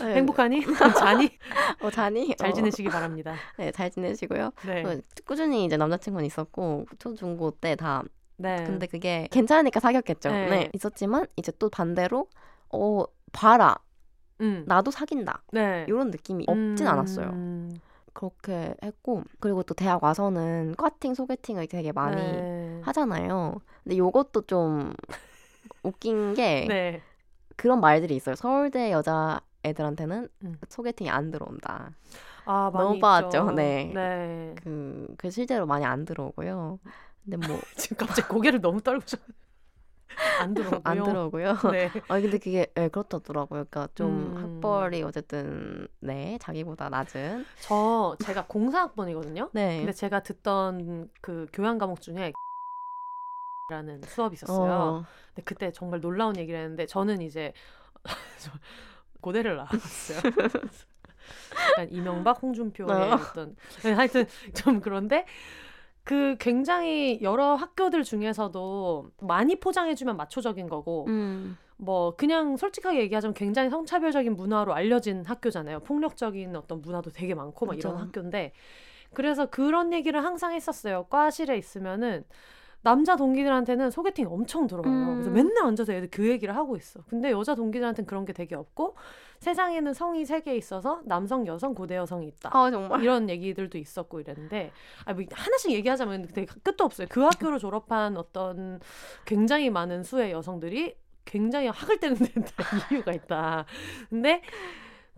네. 0.00 0.14
행복하니? 0.14 0.64
자니? 0.96 1.36
어 1.82 1.90
자니 1.90 2.36
잘 2.36 2.50
어, 2.50 2.52
지내시기 2.52 2.88
바랍니다 2.88 3.34
네, 3.58 3.72
잘 3.72 3.90
지내시고요 3.90 4.52
네. 4.64 4.84
어, 4.84 4.96
꾸준히 5.26 5.64
이제 5.64 5.76
남자친구는 5.76 6.24
있었고 6.26 6.86
초중고 7.00 7.50
때 7.60 7.74
다 7.74 8.04
네. 8.36 8.64
근데 8.64 8.86
그게 8.86 9.28
괜찮으니까 9.30 9.80
사귀었겠죠 9.80 10.30
네. 10.30 10.48
네. 10.48 10.70
있었지만 10.74 11.26
이제 11.36 11.52
또 11.58 11.68
반대로 11.70 12.28
어 12.70 13.04
봐라 13.32 13.76
음. 14.40 14.64
나도 14.66 14.90
사귄다 14.90 15.42
네. 15.52 15.84
이런 15.88 16.10
느낌이 16.10 16.44
없진 16.48 16.86
않았어요 16.86 17.28
음. 17.28 17.78
그렇게 18.12 18.74
했고 18.82 19.24
그리고 19.40 19.62
또 19.62 19.74
대학 19.74 20.02
와서는 20.02 20.74
꽈팅 20.76 21.14
소개팅을 21.14 21.66
되게 21.68 21.92
많이 21.92 22.16
네. 22.16 22.80
하잖아요 22.82 23.60
근데 23.82 23.96
요것도 23.96 24.42
좀 24.42 24.92
웃긴 25.82 26.34
게 26.34 26.66
네. 26.68 27.02
그런 27.56 27.80
말들이 27.80 28.16
있어요. 28.16 28.34
서울대 28.34 28.90
여자 28.90 29.40
애들한테는 29.64 30.28
음. 30.44 30.56
소개팅이 30.68 31.10
안 31.10 31.30
들어온다. 31.30 31.92
아, 32.44 32.70
많이 32.72 32.88
너무. 32.88 33.00
봤죠. 33.00 33.52
네. 33.52 33.90
네. 33.94 34.54
그, 34.62 35.06
그 35.16 35.30
실제로 35.30 35.66
많이 35.66 35.84
안 35.84 36.04
들어오고요. 36.04 36.78
근데 37.24 37.46
뭐 37.46 37.60
지금 37.76 37.96
갑자기 37.96 38.28
고개를 38.28 38.60
너무 38.60 38.80
떨구셔. 38.80 39.16
안 40.40 40.54
들어오고요. 40.54 40.80
안 40.84 41.02
들어오고요. 41.02 41.54
네. 41.72 41.90
아 42.08 42.20
근데 42.20 42.38
그게 42.38 42.72
예, 42.76 42.88
그렇다더라고요. 42.88 43.64
그러니까 43.64 43.88
좀 43.94 44.36
음. 44.36 44.60
학벌이 44.62 45.02
어쨌든 45.02 45.88
네 46.00 46.38
자기보다 46.40 46.88
낮은. 46.88 47.44
저 47.60 48.16
제가 48.24 48.46
공사학번이거든요. 48.46 49.50
네. 49.52 49.78
근데 49.78 49.92
제가 49.92 50.22
듣던 50.22 51.10
그 51.20 51.46
교양 51.52 51.78
과목 51.78 52.00
중에 52.00 52.32
라는 53.68 54.02
수업이 54.02 54.34
있었어요. 54.34 54.72
어. 54.72 55.04
근데 55.28 55.42
그때 55.42 55.72
정말 55.72 56.00
놀라운 56.00 56.36
얘기를 56.36 56.60
했는데 56.60 56.86
저는 56.86 57.22
이제 57.22 57.52
저 58.38 58.50
고대를 59.20 59.56
나왔어요. 59.56 60.18
약간 61.70 61.90
이명박, 61.90 62.42
홍준표의 62.42 62.90
어. 62.90 63.14
어떤 63.14 63.56
네, 63.82 63.92
하여튼 63.92 64.26
좀 64.54 64.80
그런데 64.80 65.24
그 66.04 66.36
굉장히 66.38 67.18
여러 67.22 67.54
학교들 67.54 68.04
중에서도 68.04 69.10
많이 69.22 69.56
포장해주면 69.56 70.16
마초적인 70.16 70.68
거고 70.68 71.06
음. 71.08 71.56
뭐 71.76 72.14
그냥 72.14 72.56
솔직하게 72.56 73.00
얘기하자면 73.00 73.34
굉장히 73.34 73.70
성차별적인 73.70 74.36
문화로 74.36 74.74
알려진 74.74 75.24
학교잖아요. 75.24 75.80
폭력적인 75.80 76.54
어떤 76.56 76.82
문화도 76.82 77.10
되게 77.10 77.34
많고 77.34 77.66
막 77.66 77.76
이런. 77.76 77.96
학교인데 77.96 78.52
그래서 79.14 79.46
그런 79.46 79.92
얘기를 79.92 80.22
항상 80.22 80.52
했었어요. 80.52 81.06
과실에 81.08 81.56
있으면은 81.56 82.24
남자 82.84 83.16
동기들한테는 83.16 83.90
소개팅 83.90 84.28
엄청 84.30 84.66
들어와요. 84.66 85.14
그래서 85.14 85.30
음. 85.30 85.32
맨날 85.34 85.66
앉아서 85.66 85.92
애들 85.94 86.10
그 86.10 86.28
얘기를 86.28 86.54
하고 86.54 86.76
있어. 86.76 87.00
근데 87.08 87.30
여자 87.32 87.54
동기들한테는 87.54 88.06
그런 88.06 88.24
게 88.24 88.32
되게 88.32 88.54
없고 88.54 88.94
세상에는 89.40 89.92
성이 89.94 90.24
세 90.24 90.40
개 90.40 90.54
있어서 90.56 91.00
남성, 91.04 91.46
여성, 91.46 91.74
고대 91.74 91.96
여성이 91.96 92.28
있다. 92.28 92.50
아 92.52 92.70
정말. 92.70 93.02
이런 93.02 93.28
얘기들도 93.30 93.78
있었고 93.78 94.20
이랬는데 94.20 94.70
아 95.06 95.12
뭐 95.14 95.24
하나씩 95.30 95.72
얘기하자면 95.72 96.28
되게 96.28 96.46
끝도 96.62 96.84
없어요. 96.84 97.06
그 97.10 97.22
학교를 97.22 97.58
졸업한 97.58 98.16
어떤 98.16 98.80
굉장히 99.24 99.70
많은 99.70 100.02
수의 100.02 100.32
여성들이 100.32 100.96
굉장히 101.24 101.68
학을 101.68 101.98
데 101.98 102.08
이유가 102.92 103.12
있다. 103.12 103.64
근데 104.10 104.42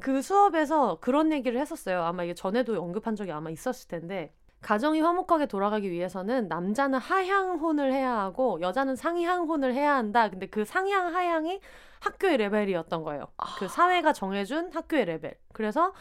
그 0.01 0.23
수업에서 0.23 0.99
그런 1.01 1.33
얘기를 1.33 1.59
했었어요. 1.61 2.03
아마 2.03 2.23
이게 2.23 2.35
전에도 2.35 2.81
언급한 2.81 3.17
적이 3.17 3.33
아마 3.33 3.51
있었을 3.51 3.89
텐데 3.89 4.33
가정이 4.67 5.01
화목하게 5.01 5.47
돌아가기 5.47 5.89
위해서는 5.93 6.49
남자는 6.49 6.99
하향혼을 6.99 7.93
해야 7.93 8.19
하고 8.19 8.61
여자는 8.61 8.97
상향혼을 8.97 9.73
해야 9.73 9.95
한다. 9.95 10.29
근데 10.29 10.47
그 10.47 10.65
상향 10.65 11.15
하향이 11.15 11.61
학교의 12.01 12.37
레벨이었던 12.39 13.05
거예요. 13.05 13.29
그 13.61 13.69
사회가 13.69 14.13
정해준 14.13 14.73
학교의 14.73 15.05
레벨. 15.05 15.39
그래서 15.53 15.93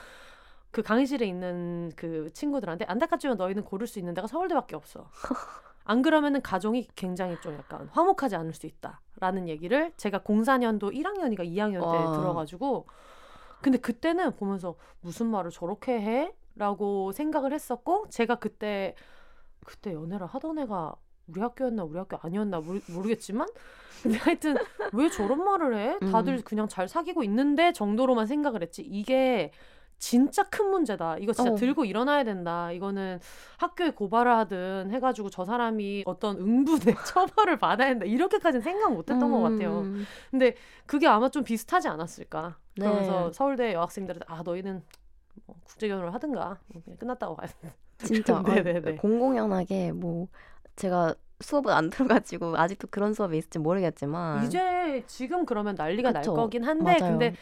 그 0.72 0.82
강의실에 0.82 1.28
있는 1.28 1.92
그 1.96 2.32
친구들한테 2.34 2.86
안타깝지만 2.86 3.38
너희는 3.38 3.66
고를 3.66 3.86
수 3.86 4.00
있는 4.00 4.16
데가 4.16 4.26
서울대밖에 4.26 4.76
없어. 4.76 5.12
안 5.86 6.02
그러면은 6.02 6.42
가정이 6.42 6.88
굉장히 6.96 7.40
좀 7.42 7.54
약간 7.54 7.88
화목하지 7.92 8.36
않을 8.36 8.54
수 8.56 8.66
있다라는 8.66 9.48
얘기를 9.48 9.94
제가 9.96 10.22
04년도 10.22 10.92
1학년이가 10.92 11.48
2학년 11.48 11.82
때 11.82 11.86
와. 11.86 12.18
들어가지고 12.18 12.88
근데 13.62 13.78
그때는 13.78 14.36
보면서 14.36 14.74
무슨 15.02 15.28
말을 15.28 15.52
저렇게 15.52 16.02
해? 16.02 16.34
라고 16.56 17.12
생각을 17.12 17.54
했었고 17.54 18.08
제가 18.10 18.36
그때 18.36 18.96
그때 19.66 19.94
연애를 19.94 20.28
하던 20.28 20.60
애가 20.60 20.96
우리 21.28 21.42
학교였나 21.42 21.84
우리 21.84 21.98
학교 21.98 22.18
아니었나 22.22 22.60
모르, 22.62 22.80
모르겠지만 22.88 23.48
근데 24.04 24.18
하여튼 24.20 24.56
왜 24.94 25.10
저런 25.10 25.44
말을 25.44 25.76
해? 25.76 26.00
다들 26.12 26.36
음. 26.36 26.42
그냥 26.46 26.68
잘 26.68 26.88
사귀고 26.88 27.24
있는데 27.24 27.74
정도로만 27.74 28.28
생각을 28.28 28.62
했지 28.62 28.84
이게 28.84 29.52
진짜 29.98 30.44
큰 30.44 30.70
문제다. 30.70 31.18
이거 31.20 31.34
진짜 31.34 31.54
어. 31.54 31.56
들고 31.56 31.86
일어나야 31.86 32.24
된다. 32.24 32.72
이거는 32.72 33.20
학교에 33.58 33.92
고발을 33.92 34.32
하든 34.40 34.92
해가지고 34.92 35.30
저 35.30 35.46
사람이 35.46 36.04
어떤 36.06 36.38
응분의 36.38 36.96
처벌을 37.08 37.58
받아야 37.58 37.90
된다. 37.90 38.06
이렇게까지는 38.06 38.62
생각 38.62 38.94
못했던 38.94 39.32
것 39.32 39.40
같아요. 39.42 39.80
음. 39.80 40.06
근데 40.30 40.56
그게 40.86 41.08
아마 41.08 41.30
좀 41.30 41.44
비슷하지 41.44 41.88
않았을까. 41.88 42.58
네. 42.78 42.86
그러면서 42.86 43.32
서울대 43.32 43.74
여학생들한테 43.74 44.26
아 44.28 44.44
너희는 44.44 44.84
뭐 45.46 45.56
국제 45.64 45.88
결혼을 45.88 46.14
하든가 46.14 46.60
뭐 46.68 46.82
그냥 46.84 46.98
끝났다고 46.98 47.38
돼. 47.38 47.48
진짜 47.98 48.42
네네네. 48.46 48.94
아, 48.94 49.02
공공연하게 49.02 49.92
뭐 49.94 50.28
제가 50.76 51.16
수업을 51.40 51.72
안 51.72 51.90
들어가지고 51.90 52.58
아직도 52.58 52.88
그런 52.90 53.14
수업이 53.14 53.38
있을지 53.38 53.60
모르겠지만 53.60 54.46
이제 54.46 55.04
지금 55.08 55.46
그러면 55.46 55.76
난리가 55.76 56.14
그쵸. 56.14 56.32
날 56.32 56.36
거긴 56.36 56.64
한데 56.64 56.84
맞아요. 56.84 57.12
근데 57.12 57.36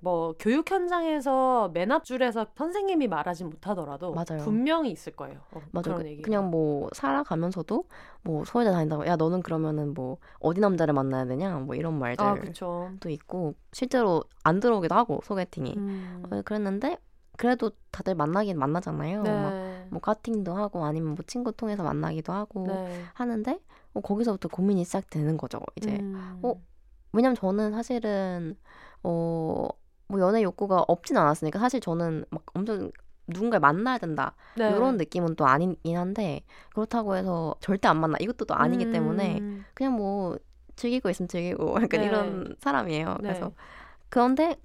뭐 0.00 0.34
교육 0.38 0.70
현장에서 0.70 1.70
맨 1.72 1.90
앞줄에서 1.90 2.46
선생님이 2.54 3.08
말하진 3.08 3.48
못하더라도 3.48 4.12
맞아요. 4.12 4.44
분명히 4.44 4.90
있을 4.90 5.12
거예요. 5.14 5.40
어, 5.52 5.62
맞아 5.70 5.92
그런 5.94 6.06
얘기. 6.06 6.22
그냥 6.22 6.50
뭐 6.50 6.88
살아가면서도 6.92 7.84
뭐 8.22 8.44
서울대 8.44 8.70
다닌다고 8.70 9.06
야 9.06 9.16
너는 9.16 9.42
그러면은 9.42 9.94
뭐 9.94 10.18
어디 10.38 10.60
남자를 10.60 10.92
만나야 10.92 11.24
되냐 11.24 11.56
뭐 11.58 11.74
이런 11.74 11.98
말들도 11.98 12.90
아. 13.02 13.08
있고 13.08 13.54
실제로 13.72 14.22
안 14.44 14.60
들어오기도 14.60 14.94
하고 14.94 15.20
소개팅이 15.24 15.74
음. 15.76 16.22
어, 16.30 16.42
그랬는데 16.42 16.98
그래도 17.36 17.70
다들 17.90 18.14
만나긴 18.14 18.58
만나잖아요 18.58 19.22
막 19.22 19.52
네. 19.52 19.86
뭐 19.90 20.00
카팅도 20.00 20.54
하고 20.54 20.84
아니면 20.84 21.14
뭐 21.14 21.24
친구 21.26 21.52
통해서 21.52 21.82
만나기도 21.82 22.32
하고 22.32 22.66
네. 22.66 23.04
하는데 23.14 23.60
어, 23.94 24.00
거기서부터 24.00 24.48
고민이 24.48 24.84
시작되는 24.84 25.36
거죠 25.36 25.60
이제 25.76 25.98
음. 26.00 26.40
어, 26.42 26.54
왜냐면 27.12 27.34
저는 27.36 27.72
사실은 27.72 28.56
어 29.02 29.68
뭐 30.08 30.20
연애 30.20 30.42
욕구가 30.42 30.84
없진 30.86 31.16
않았으니까 31.16 31.58
사실 31.58 31.80
저는 31.80 32.24
막 32.30 32.44
엄청 32.54 32.90
누군가를 33.28 33.60
만나야 33.60 33.98
된다 33.98 34.36
네. 34.54 34.68
이런 34.68 34.96
느낌은 34.96 35.34
또 35.34 35.46
아니긴 35.46 35.96
한데 35.96 36.42
그렇다고 36.70 37.16
해서 37.16 37.56
절대 37.60 37.88
안 37.88 38.00
만나 38.00 38.16
이것도 38.20 38.44
또 38.44 38.54
아니기 38.54 38.88
때문에 38.90 39.38
음. 39.40 39.64
그냥 39.74 39.94
뭐 39.94 40.38
즐기고 40.76 41.10
있으면 41.10 41.28
즐기고 41.28 41.74
약간 41.82 42.00
네. 42.00 42.06
이런 42.06 42.56
사람이에요. 42.60 43.16
네. 43.20 43.28
그래서 43.28 43.52
그런데 44.08 44.56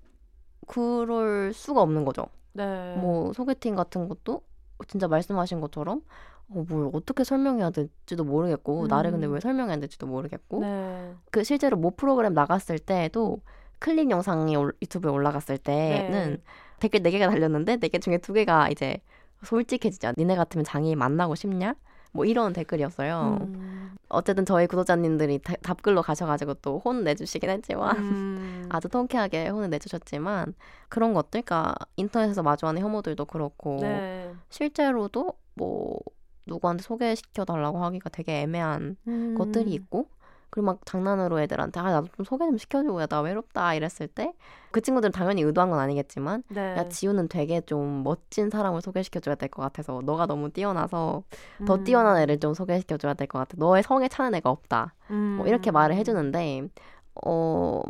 그럴 0.67 1.53
수가 1.53 1.81
없는 1.81 2.05
거죠. 2.05 2.27
네. 2.53 2.95
뭐 2.97 3.33
소개팅 3.33 3.75
같은 3.75 4.07
것도 4.07 4.41
진짜 4.87 5.07
말씀하신 5.07 5.61
것처럼 5.61 6.01
어, 6.49 6.65
뭘 6.67 6.89
어떻게 6.93 7.23
설명해야 7.23 7.69
될지도 7.69 8.23
모르겠고 8.23 8.87
나를 8.87 9.11
근데 9.11 9.27
음. 9.27 9.33
왜 9.33 9.39
설명해야 9.39 9.77
될지도 9.79 10.07
모르겠고 10.07 10.59
네. 10.61 11.13
그 11.31 11.43
실제로 11.43 11.77
모 11.77 11.91
프로그램 11.91 12.33
나갔을 12.33 12.79
때도 12.79 13.39
클립 13.79 14.09
영상이 14.11 14.55
올- 14.55 14.73
유튜브에 14.81 15.11
올라갔을 15.11 15.57
때는 15.57 16.29
네. 16.35 16.41
댓글 16.79 16.99
4개가 17.01 17.29
달렸는데 17.29 17.77
4개 17.77 18.01
중에 18.01 18.17
2개가 18.17 18.71
이제 18.71 18.99
솔직해지자 19.43 20.13
니네 20.17 20.35
같으면 20.35 20.63
장애인 20.63 20.97
만나고 20.97 21.35
싶냐? 21.35 21.75
뭐 22.11 22.25
이런 22.25 22.53
댓글이었어요. 22.53 23.37
음. 23.41 23.70
어쨌든 24.11 24.45
저희 24.45 24.67
구독자님들이 24.67 25.39
다- 25.39 25.55
답글로 25.63 26.01
가셔가지고 26.01 26.55
또 26.55 26.77
혼 26.83 27.03
내주시긴 27.03 27.49
했지만 27.49 27.97
음. 27.97 28.65
아주 28.69 28.89
통쾌하게 28.89 29.49
혼을 29.49 29.69
내주셨지만 29.69 30.53
그런 30.89 31.13
것들, 31.13 31.41
그러니까 31.43 31.75
인터넷에서 31.95 32.43
마주하는 32.43 32.81
혐오들도 32.81 33.25
그렇고 33.25 33.77
네. 33.81 34.33
실제로도 34.49 35.33
뭐 35.55 35.99
누구한테 36.47 36.83
소개시켜 36.83 37.45
달라고 37.45 37.83
하기가 37.83 38.09
되게 38.09 38.41
애매한 38.41 38.97
음. 39.07 39.35
것들이 39.37 39.71
있고 39.73 40.07
그리고 40.51 40.65
막 40.67 40.79
장난으로 40.85 41.39
애들한테 41.41 41.79
아 41.79 41.91
나도 41.91 42.07
좀 42.15 42.23
소개 42.25 42.45
좀 42.45 42.57
시켜줘 42.57 42.89
야나 43.01 43.21
외롭다 43.21 43.73
이랬을 43.73 44.07
때 44.13 44.33
그 44.71 44.79
친구들은 44.79 45.11
당연히 45.11 45.41
의도한 45.41 45.69
건 45.69 45.79
아니겠지만 45.79 46.43
네. 46.47 46.77
야 46.77 46.87
지우는 46.87 47.27
되게 47.27 47.59
좀 47.61 48.03
멋진 48.03 48.49
사람을 48.49 48.81
소개시켜줘야 48.81 49.35
될 49.35 49.49
것 49.49 49.61
같아서 49.63 49.99
너가 50.05 50.27
너무 50.27 50.49
뛰어나서 50.49 51.23
더 51.65 51.75
음. 51.75 51.83
뛰어난 51.83 52.17
애를 52.17 52.39
좀 52.39 52.53
소개시켜줘야 52.53 53.13
될 53.15 53.27
것 53.27 53.39
같아 53.39 53.55
너의 53.57 53.83
성에 53.83 54.07
차는 54.07 54.33
애가 54.35 54.49
없다 54.49 54.93
뭐 55.37 55.47
이렇게 55.47 55.71
음. 55.71 55.73
말을 55.73 55.95
해주는데 55.97 56.69
어 57.25 57.81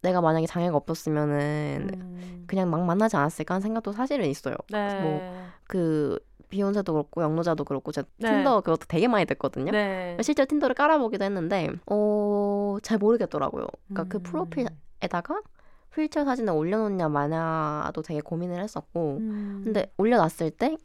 내가 0.00 0.20
만약에 0.22 0.46
장애가 0.46 0.76
없었으면은 0.78 1.90
음. 1.92 2.44
그냥 2.46 2.70
막 2.70 2.80
만나지 2.86 3.16
않았을까 3.16 3.54
하는 3.56 3.60
생각도 3.62 3.92
사실은 3.92 4.26
있어요 4.26 4.54
네. 4.70 5.28
뭐그 5.68 6.18
비욘세도 6.48 6.92
그렇고 6.92 7.22
영로자도 7.22 7.64
그렇고 7.64 7.92
제가 7.92 8.06
네. 8.18 8.30
틴더 8.30 8.60
그것도 8.62 8.86
되게 8.88 9.08
많이 9.08 9.24
됐거든요 9.26 9.72
네. 9.72 10.16
실제로 10.22 10.46
틴더를 10.46 10.74
깔아보기도 10.74 11.24
했는데 11.24 11.70
어 11.86 12.58
잘 12.82 12.98
모르겠더라고요 12.98 13.66
그러니까 13.88 14.04
그 14.08 14.18
음. 14.18 14.22
프로필에다가 14.22 15.42
휠체어 15.94 16.24
사진을 16.24 16.52
올려놓냐 16.52 17.08
마냐도 17.08 18.02
되게 18.02 18.20
고민을 18.20 18.60
했었고 18.62 19.18
음. 19.18 19.60
근데 19.64 19.92
올려놨을 19.96 20.50
때 20.52 20.76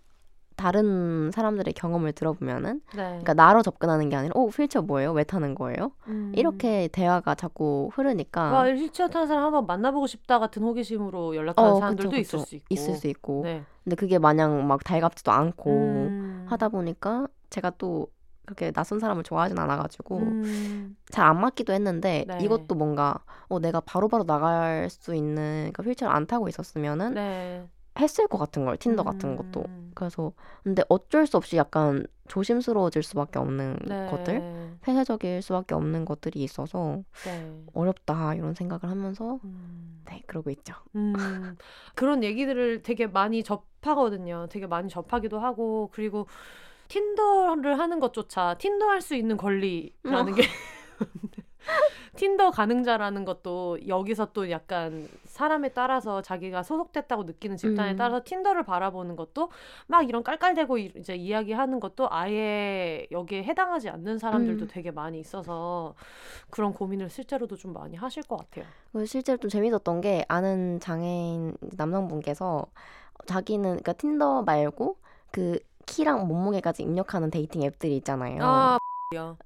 다른 0.55 1.31
사람들의 1.31 1.73
경험을 1.73 2.11
들어보면은 2.13 2.81
네. 2.95 3.03
그러니까 3.03 3.33
나로 3.33 3.61
접근하는 3.61 4.09
게 4.09 4.15
아니라 4.15 4.33
어 4.35 4.45
휠체어 4.45 4.81
뭐예요? 4.81 5.11
왜 5.11 5.23
타는 5.23 5.55
거예요? 5.55 5.91
음. 6.07 6.31
이렇게 6.35 6.87
대화가 6.91 7.35
자꾸 7.35 7.89
흐르니까 7.93 8.51
와 8.51 8.67
휠체어 8.67 9.07
타는 9.07 9.27
사람 9.27 9.43
한번 9.45 9.65
만나보고 9.65 10.07
싶다 10.07 10.39
같은 10.39 10.63
호기심으로 10.63 11.35
연락하는 11.35 11.71
어, 11.71 11.75
사람들도 11.75 12.09
그쵸, 12.09 12.21
있을 12.21 12.39
그쵸. 12.39 12.45
수 12.45 12.55
있고. 12.55 12.65
있을 12.69 12.95
수 12.95 13.07
있고 13.07 13.41
네. 13.43 13.63
근데 13.83 13.95
그게 13.95 14.19
마냥 14.19 14.67
막 14.67 14.83
달갑지도 14.83 15.31
않고 15.31 15.69
음. 15.71 16.45
하다 16.49 16.69
보니까 16.69 17.27
제가 17.49 17.71
또 17.77 18.07
그렇게 18.45 18.71
낯선 18.71 18.99
사람을 18.99 19.23
좋아하진 19.23 19.57
않아가지고 19.57 20.17
음. 20.19 20.97
잘안 21.09 21.39
맞기도 21.39 21.73
했는데 21.73 22.25
네. 22.27 22.37
이것도 22.41 22.75
뭔가 22.75 23.19
어 23.47 23.59
내가 23.59 23.79
바로바로 23.79 24.25
나갈 24.25 24.89
수 24.89 25.15
있는 25.15 25.71
그러니까 25.73 25.83
휠체어를 25.83 26.15
안 26.15 26.27
타고 26.27 26.49
있었으면은 26.49 27.13
네. 27.13 27.67
했을 27.99 28.27
것 28.27 28.37
같은 28.37 28.65
걸 28.65 28.77
틴더 28.77 29.03
같은 29.03 29.35
것도 29.35 29.63
음. 29.65 29.91
그래서 29.95 30.33
근데 30.63 30.83
어쩔 30.89 31.27
수 31.27 31.37
없이 31.37 31.57
약간 31.57 32.05
조심스러워질 32.27 33.03
수밖에 33.03 33.39
없는 33.39 33.77
네. 33.85 33.95
것들, 34.05 34.43
폐쇄적일 34.81 35.41
수밖에 35.41 35.75
없는 35.75 36.05
것들이 36.05 36.43
있어서 36.43 37.03
네. 37.23 37.63
어렵다 37.73 38.35
이런 38.35 38.53
생각을 38.55 38.89
하면서 38.89 39.39
음. 39.43 40.03
네 40.05 40.21
그러고 40.27 40.49
있죠. 40.51 40.75
음, 40.95 41.57
그런 41.95 42.23
얘기들을 42.23 42.83
되게 42.83 43.07
많이 43.07 43.43
접하거든요. 43.43 44.47
되게 44.49 44.67
많이 44.67 44.89
접하기도 44.89 45.39
하고 45.39 45.89
그리고 45.93 46.27
틴더를 46.89 47.79
하는 47.79 47.99
것조차 47.99 48.55
틴더 48.59 48.87
할 48.87 49.01
수 49.01 49.15
있는 49.15 49.37
권리라는 49.37 50.33
어. 50.33 50.35
게 50.35 50.43
틴더 52.15 52.51
가능자라는 52.51 53.25
것도 53.25 53.87
여기서 53.87 54.33
또 54.33 54.49
약간 54.51 55.07
사람에 55.25 55.69
따라서 55.69 56.21
자기가 56.21 56.61
소속됐다고 56.63 57.23
느끼는 57.23 57.57
집단에 57.57 57.91
음. 57.91 57.97
따라서 57.97 58.23
틴더를 58.23 58.63
바라보는 58.63 59.15
것도 59.15 59.49
막 59.87 60.07
이런 60.07 60.23
깔깔대고 60.23 60.77
이- 60.77 60.91
이제 60.95 61.15
이야기하는 61.15 61.79
것도 61.79 62.07
아예 62.11 63.07
여기에 63.11 63.43
해당하지 63.43 63.89
않는 63.89 64.19
사람들도 64.19 64.65
음. 64.65 64.67
되게 64.71 64.91
많이 64.91 65.19
있어서 65.19 65.95
그런 66.49 66.73
고민을 66.73 67.09
실제로도 67.09 67.55
좀 67.55 67.73
많이 67.73 67.95
하실 67.97 68.23
것 68.23 68.37
같아요. 68.37 68.65
실제로 69.05 69.37
좀 69.39 69.49
재밌었던 69.49 70.01
게 70.01 70.23
아는 70.27 70.79
장애인 70.79 71.57
남성분께서 71.77 72.65
자기는 73.25 73.63
그러니까 73.63 73.93
틴더 73.93 74.43
말고 74.43 74.97
그 75.31 75.57
키랑 75.85 76.27
몸무게까지 76.27 76.83
입력하는 76.83 77.31
dating 77.31 77.63
앱들이 77.63 77.97
있잖아요. 77.97 78.37
아, 78.43 78.77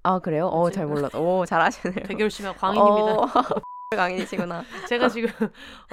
아, 0.04 0.20
그래요? 0.20 0.48
어? 0.48 0.70
잘 0.70 0.86
몰랐어. 0.86 1.20
오, 1.20 1.46
잘하시네요. 1.46 2.06
되게 2.06 2.24
열심히 2.24 2.48
한 2.48 2.56
광인입니다. 2.58 3.14
어, 3.14 3.28
광인이시구나. 3.96 4.64
제가 4.90 5.08
지금 5.08 5.30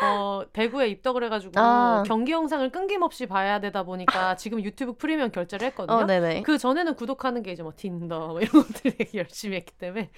어, 0.02 0.42
배구에 0.52 0.88
입덕을 0.88 1.22
해가지고 1.24 1.52
아. 1.56 2.02
경기 2.04 2.32
영상을 2.32 2.68
끊김없이 2.70 3.26
봐야 3.26 3.60
되다 3.60 3.84
보니까 3.84 4.34
지금 4.34 4.62
유튜브 4.64 4.94
프리미엄 4.94 5.30
결제를 5.30 5.68
했거든요. 5.68 5.98
어, 5.98 6.04
네네. 6.04 6.42
그 6.42 6.58
전에는 6.58 6.94
구독하는 6.96 7.42
게 7.44 7.52
이제 7.52 7.62
뭐 7.62 7.72
틴더 7.76 8.28
뭐 8.28 8.40
이런 8.40 8.64
것들 8.64 8.96
되게 8.96 9.10
열심히 9.18 9.56
했기 9.58 9.72
때문에 9.74 10.10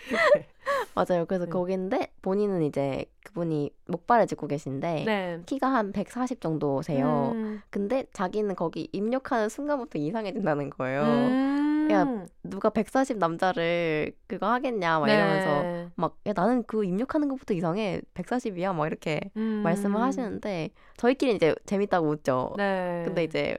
맞아요. 0.95 1.27
그래서 1.27 1.45
네. 1.45 1.51
거긴데 1.51 2.13
본인은 2.23 2.63
이제 2.63 3.05
그분이 3.25 3.71
목발을 3.87 4.27
짚고 4.27 4.47
계신데 4.47 5.05
네. 5.05 5.41
키가 5.45 5.69
한 5.69 5.93
140 5.93 6.41
정도세요. 6.41 7.33
음. 7.35 7.61
근데 7.69 8.07
자기는 8.15 8.55
거기 8.57 8.89
입력하는 8.93 9.51
순간부터 9.51 9.99
이상해진다는 9.99 10.71
거예요. 10.71 11.03
음. 11.03 11.76
야, 11.93 12.27
누가 12.43 12.71
140 12.71 13.19
남자를 13.19 14.13
그거 14.27 14.51
하겠냐 14.51 14.99
막 15.01 15.09
이러면서 15.09 15.63
네. 15.63 15.89
막 15.97 16.19
야, 16.27 16.33
나는 16.35 16.63
그 16.65 16.85
입력하는 16.85 17.29
것부터 17.29 17.55
이상해 17.55 18.01
140이야 18.15 18.75
막 18.75 18.87
이렇게 18.87 19.21
음. 19.37 19.63
말씀을 19.63 20.01
하시는데 20.01 20.71
저희끼리 20.97 21.35
이제 21.37 21.55
재밌다고 21.67 22.09
웃죠. 22.09 22.55
네. 22.57 23.03
근데 23.07 23.25
이제 23.25 23.57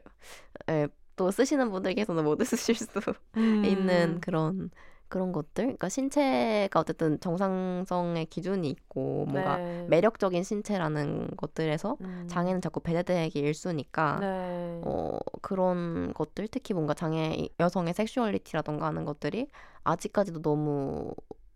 예, 0.69 0.88
또 1.15 1.32
쓰시는 1.32 1.71
분들께서는 1.71 2.23
못 2.23 2.38
쓰실 2.45 2.75
수 2.75 2.88
음. 3.38 3.63
있는 3.65 4.19
그런 4.21 4.69
그런 5.10 5.32
것들. 5.32 5.66
그러니까 5.66 5.89
신체가 5.89 6.80
어쨌든 6.80 7.20
정상성의 7.20 8.26
기준이 8.26 8.70
있고 8.70 9.26
뭔가 9.26 9.58
네. 9.58 9.86
매력적인 9.89 10.43
신체라는 10.43 11.30
것들에서 11.38 11.97
음. 12.01 12.26
장애는 12.28 12.62
자꾸 12.62 12.80
배제되기 12.80 13.39
일쑤니까 13.39 14.20
네. 14.20 14.82
어, 14.84 15.18
그런 15.41 16.14
것들 16.14 16.47
특히 16.49 16.74
뭔가 16.74 16.93
장애 16.93 17.47
여성의 17.60 17.93
섹슈얼리티라던가 17.93 18.86
하는 18.88 19.05
것들이 19.05 19.49
아직까지도 19.84 20.41
너무 20.41 21.14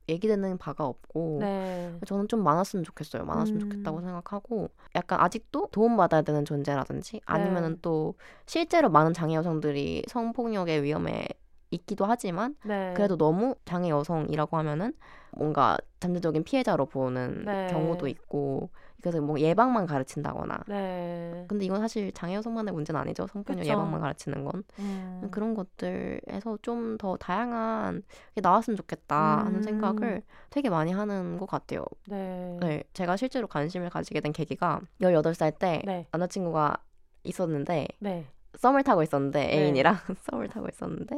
얘기되는 0.09 0.57
바가 0.57 0.85
없고 0.85 1.37
네. 1.41 1.93
저는 2.05 2.27
좀 2.27 2.43
많았으면 2.43 2.83
좋겠어요. 2.83 3.23
많았으면 3.25 3.61
음. 3.61 3.69
좋겠다고 3.69 4.01
생각하고 4.01 4.69
약간 4.95 5.19
아직도 5.19 5.69
도움받아야 5.71 6.21
되는 6.21 6.43
존재라든지 6.45 7.13
네. 7.13 7.19
아니면은 7.25 7.77
또 7.81 8.15
실제로 8.45 8.89
많은 8.89 9.13
장애 9.13 9.35
여성들이 9.35 10.03
성폭력의 10.07 10.83
위험에 10.83 11.27
있기도 11.71 12.05
하지만 12.05 12.55
네. 12.65 12.93
그래도 12.95 13.17
너무 13.17 13.55
장애 13.65 13.89
여성이라고 13.89 14.57
하면은 14.57 14.93
뭔가 15.31 15.77
잠재적인 16.01 16.43
피해자로 16.43 16.85
보는 16.87 17.43
네. 17.45 17.67
경우도 17.71 18.07
있고 18.07 18.69
그래서 19.01 19.19
뭐 19.19 19.39
예방만 19.39 19.87
가르친다거나 19.87 20.59
네. 20.67 21.45
근데 21.47 21.65
이건 21.65 21.79
사실 21.79 22.11
장애 22.11 22.35
여성만의 22.35 22.73
문제는 22.73 22.99
아니죠 23.01 23.25
성폭력. 23.27 23.65
예방만 23.65 24.01
가르치는 24.01 24.43
건 24.43 24.63
음. 24.79 25.29
그런 25.31 25.55
것들에서 25.55 26.57
좀 26.61 26.97
더 26.99 27.15
다양한 27.17 28.03
게 28.35 28.41
나왔으면 28.41 28.75
좋겠다 28.77 29.39
하는 29.45 29.55
음. 29.55 29.61
생각을 29.63 30.21
되게 30.49 30.69
많이 30.69 30.91
하는 30.91 31.37
것 31.39 31.47
같아요. 31.47 31.85
네. 32.07 32.57
네, 32.59 32.83
제가 32.93 33.15
실제로 33.17 33.47
관심을 33.47 33.89
가지게 33.89 34.19
된 34.19 34.33
계기가 34.33 34.81
18살 35.01 35.57
때 35.57 35.81
네. 35.85 36.05
남자친구가 36.11 36.75
있었는데 37.23 37.87
네. 37.99 38.27
썸을 38.57 38.83
타고 38.83 39.01
있었는데 39.01 39.39
네. 39.47 39.53
애인이랑 39.53 39.95
썸을 40.29 40.49
타고 40.49 40.67
있었는데 40.67 41.15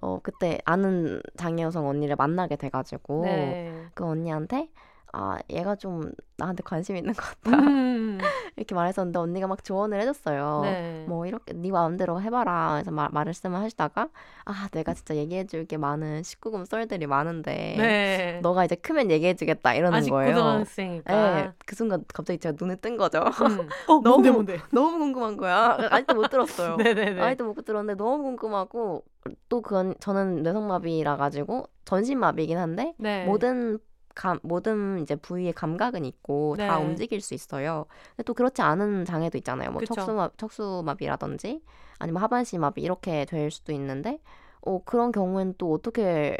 어 0.00 0.20
그때 0.22 0.58
아는 0.64 1.20
장애 1.36 1.62
여성 1.62 1.86
언니를 1.86 2.16
만나게 2.16 2.56
돼가지고 2.56 3.22
네. 3.24 3.86
그 3.94 4.04
언니한테 4.04 4.70
아 5.14 5.38
얘가 5.50 5.76
좀 5.76 6.10
나한테 6.38 6.62
관심 6.62 6.96
있는 6.96 7.12
것 7.12 7.22
같다 7.22 7.50
음. 7.56 8.18
이렇게 8.56 8.74
말했었는데 8.74 9.18
언니가 9.18 9.46
막 9.46 9.62
조언을 9.62 10.00
해줬어요. 10.00 10.60
네. 10.62 11.04
뭐 11.06 11.26
이렇게 11.26 11.52
네 11.52 11.70
마음대로 11.70 12.20
해봐라 12.20 12.76
해서 12.76 12.90
말, 12.90 13.08
말씀을 13.12 13.58
하시다가 13.60 14.08
아 14.46 14.68
내가 14.72 14.94
진짜 14.94 15.14
얘기해줄 15.14 15.66
게 15.66 15.76
많은 15.76 16.22
19금 16.22 16.64
썰들이 16.66 17.06
많은데 17.06 17.74
네. 17.76 18.40
너가 18.42 18.64
이제 18.64 18.74
크면 18.74 19.10
얘기해주겠다 19.10 19.74
이러는 19.74 19.98
아직 19.98 20.10
거예요. 20.10 20.34
고등학생이니까. 20.34 21.12
네, 21.42 21.50
그 21.66 21.76
순간 21.76 22.04
갑자기 22.12 22.38
제가 22.38 22.56
눈에 22.58 22.76
뜬 22.76 22.96
거죠. 22.96 23.18
음. 23.20 23.68
어, 23.88 23.98
뭔데 24.00 24.08
너무- 24.08 24.32
뭔데? 24.32 24.58
너무 24.72 24.98
궁금한 24.98 25.36
거야. 25.36 25.76
아직도 25.90 26.14
못 26.14 26.28
들었어요. 26.30 26.76
네네네. 26.76 27.20
아직도 27.22 27.44
못 27.44 27.62
들었는데 27.64 28.02
너무 28.02 28.22
궁금하고 28.22 29.04
또 29.50 29.60
그건 29.60 29.94
저는 30.00 30.42
뇌성마비라 30.42 31.16
가지고 31.18 31.66
전신마비이긴 31.84 32.56
한데 32.56 32.94
네. 32.98 33.26
모든 33.26 33.78
감, 34.14 34.38
모든 34.42 34.98
이제 35.00 35.14
부위의 35.16 35.52
감각은 35.52 36.04
있고 36.04 36.56
다 36.56 36.78
네. 36.78 36.84
움직일 36.84 37.20
수 37.20 37.34
있어요. 37.34 37.86
근데 38.10 38.22
또 38.24 38.34
그렇지 38.34 38.62
않은 38.62 39.04
장애도 39.04 39.38
있잖아요. 39.38 39.70
뭐 39.70 39.80
그쵸. 39.80 39.94
척수마, 39.94 40.30
척수마비라든지 40.36 41.62
아니면 41.98 42.22
하반신마비 42.22 42.82
이렇게 42.82 43.24
될 43.24 43.50
수도 43.50 43.72
있는데 43.72 44.20
어, 44.60 44.80
그런 44.84 45.12
경우에는 45.12 45.54
또 45.58 45.72
어떻게 45.72 46.36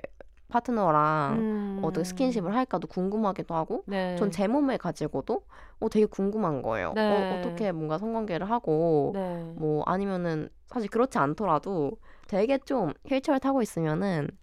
파트너랑 0.48 1.38
음. 1.38 1.80
어떻게 1.82 2.04
스킨십을 2.04 2.54
할까도 2.54 2.86
궁금하기도 2.86 3.54
하고 3.54 3.82
네. 3.86 4.16
전제 4.18 4.46
몸을 4.46 4.78
가지고도 4.78 5.42
어, 5.80 5.88
되게 5.88 6.04
궁금한 6.06 6.62
거예요. 6.62 6.92
네. 6.94 7.26
어, 7.30 7.34
어떻게 7.34 7.72
뭔가 7.72 7.98
성관계를 7.98 8.50
하고 8.50 9.12
네. 9.14 9.52
뭐 9.56 9.82
아니면은 9.86 10.48
사실 10.66 10.88
그렇지 10.90 11.18
않더라도 11.18 11.92
되게 12.28 12.58
좀 12.58 12.92
휠체어 13.06 13.38
타고 13.38 13.62
있으면은 13.62 14.28
버- 14.28 14.41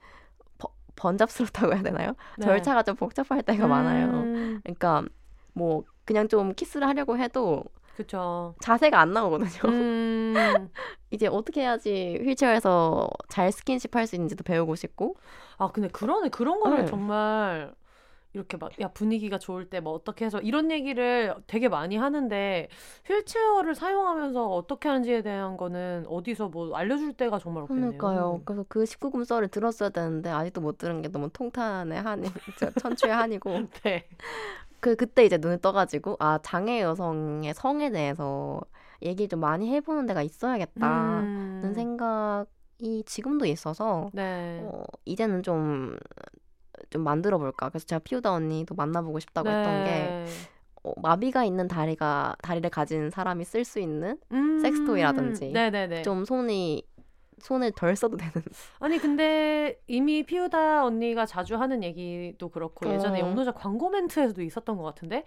번잡스럽다고 0.99 1.73
해야 1.73 1.81
되나요? 1.81 2.13
네. 2.37 2.45
절차가 2.45 2.83
좀 2.83 2.95
복잡할 2.95 3.41
때가 3.43 3.67
많아요. 3.67 4.05
음. 4.07 4.61
그러니까 4.63 5.03
뭐 5.53 5.83
그냥 6.05 6.27
좀 6.27 6.53
키스를 6.53 6.87
하려고 6.87 7.17
해도 7.17 7.63
그쵸. 7.95 8.55
자세가 8.61 8.99
안 8.99 9.13
나오거든요. 9.13 9.49
음. 9.73 10.33
이제 11.11 11.27
어떻게 11.27 11.61
해야지 11.61 12.19
휠체어에서 12.23 13.09
잘 13.29 13.51
스킨십 13.51 13.95
할 13.95 14.05
수 14.07 14.15
있는지도 14.15 14.43
배우고 14.43 14.75
싶고 14.75 15.15
아 15.57 15.69
근데 15.71 15.87
그러네 15.89 16.29
그런 16.29 16.59
거를 16.59 16.79
네. 16.79 16.85
정말 16.85 17.73
이렇게 18.33 18.57
막 18.57 18.71
야 18.79 18.87
분위기가 18.89 19.37
좋을 19.39 19.69
때 19.69 19.79
뭐 19.81 19.93
어떻게 19.93 20.25
해서 20.25 20.39
이런 20.39 20.71
얘기를 20.71 21.33
되게 21.47 21.67
많이 21.69 21.97
하는데 21.97 22.67
휠체어를 23.05 23.75
사용하면서 23.75 24.47
어떻게 24.53 24.87
하는지에 24.89 25.21
대한 25.21 25.57
거는 25.57 26.05
어디서 26.07 26.49
뭐 26.49 26.75
알려줄 26.75 27.13
때가 27.13 27.39
정말 27.39 27.63
없겠네요. 27.63 27.97
그러니까요. 27.97 28.41
그래서 28.45 28.65
그 28.67 28.83
19금 28.85 29.23
썰을 29.25 29.47
들었어야 29.49 29.89
되는데 29.89 30.29
아직도 30.29 30.61
못 30.61 30.77
들은 30.77 31.01
게 31.01 31.09
너무 31.09 31.29
통탄의 31.31 32.01
한이 32.01 32.29
천추의 32.81 33.13
한이고 33.13 33.49
네. 33.83 34.07
그 34.79 34.95
그때 34.95 35.25
이제 35.25 35.37
눈을 35.37 35.59
떠가지고 35.59 36.17
아 36.19 36.39
장애 36.41 36.81
여성의 36.81 37.53
성에 37.53 37.89
대해서 37.91 38.61
얘기 39.01 39.27
좀 39.27 39.39
많이 39.41 39.69
해보는 39.73 40.05
데가 40.05 40.21
있어야겠다는 40.21 41.61
음. 41.63 41.73
생각이 41.73 43.03
지금도 43.05 43.45
있어서 43.45 44.09
네. 44.13 44.59
어, 44.63 44.83
이제는 45.05 45.43
좀 45.43 45.97
좀 46.89 47.03
만들어 47.03 47.37
볼까. 47.37 47.69
그래서 47.69 47.85
제가 47.85 47.99
피우다 47.99 48.31
언니도 48.31 48.75
만나보고 48.75 49.19
싶다고 49.19 49.49
했던 49.49 49.83
게 49.83 49.91
네. 49.91 50.25
어, 50.83 50.93
마비가 51.01 51.43
있는 51.43 51.67
다리가 51.67 52.35
다리를 52.41 52.69
가진 52.69 53.09
사람이 53.09 53.43
쓸 53.45 53.65
수 53.65 53.79
있는 53.79 54.17
음. 54.31 54.59
섹스토이라든지 54.59 55.51
네네네. 55.51 56.03
좀 56.03 56.25
손이 56.25 56.83
손을 57.39 57.71
덜 57.71 57.95
써도 57.95 58.17
되는 58.17 58.33
아니 58.79 58.97
근데 58.97 59.79
이미 59.87 60.23
피우다 60.23 60.85
언니가 60.85 61.25
자주 61.25 61.55
하는 61.55 61.83
얘기도 61.83 62.49
그렇고 62.49 62.89
예전에 62.89 63.21
어. 63.21 63.27
영노자 63.27 63.53
광고 63.53 63.89
멘트에서도 63.89 64.41
있었던 64.41 64.77
것 64.77 64.83
같은데 64.83 65.23
그 65.23 65.25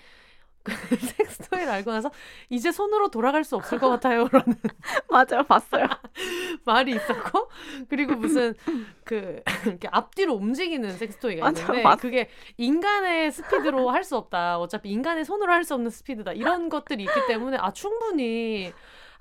섹스토이를 1.16 1.68
알고 1.68 1.90
나서 1.90 2.10
이제 2.48 2.70
손으로 2.70 3.08
돌아갈 3.10 3.44
수 3.44 3.56
없을 3.56 3.78
것 3.78 3.88
같아요 3.88 4.28
라는 4.30 4.54
맞아요. 5.10 5.42
봤어요. 5.48 5.86
말이 6.64 6.92
있었고. 6.94 7.48
그리고 7.88 8.14
무슨 8.14 8.54
그 9.04 9.42
이렇게 9.66 9.88
앞뒤로 9.90 10.34
움직이는 10.34 10.92
섹스토이가 10.96 11.44
맞아, 11.46 11.62
있는데 11.62 11.82
맞- 11.82 12.00
그게 12.00 12.28
인간의 12.56 13.32
스피드로 13.32 13.90
할 13.90 14.04
수 14.04 14.16
없다. 14.16 14.58
어차피 14.58 14.90
인간의 14.90 15.24
손으로 15.24 15.52
할 15.52 15.64
수 15.64 15.74
없는 15.74 15.90
스피드다. 15.90 16.32
이런 16.32 16.68
것들이 16.68 17.04
있기 17.04 17.20
때문에 17.28 17.56
아 17.60 17.72
충분히 17.72 18.72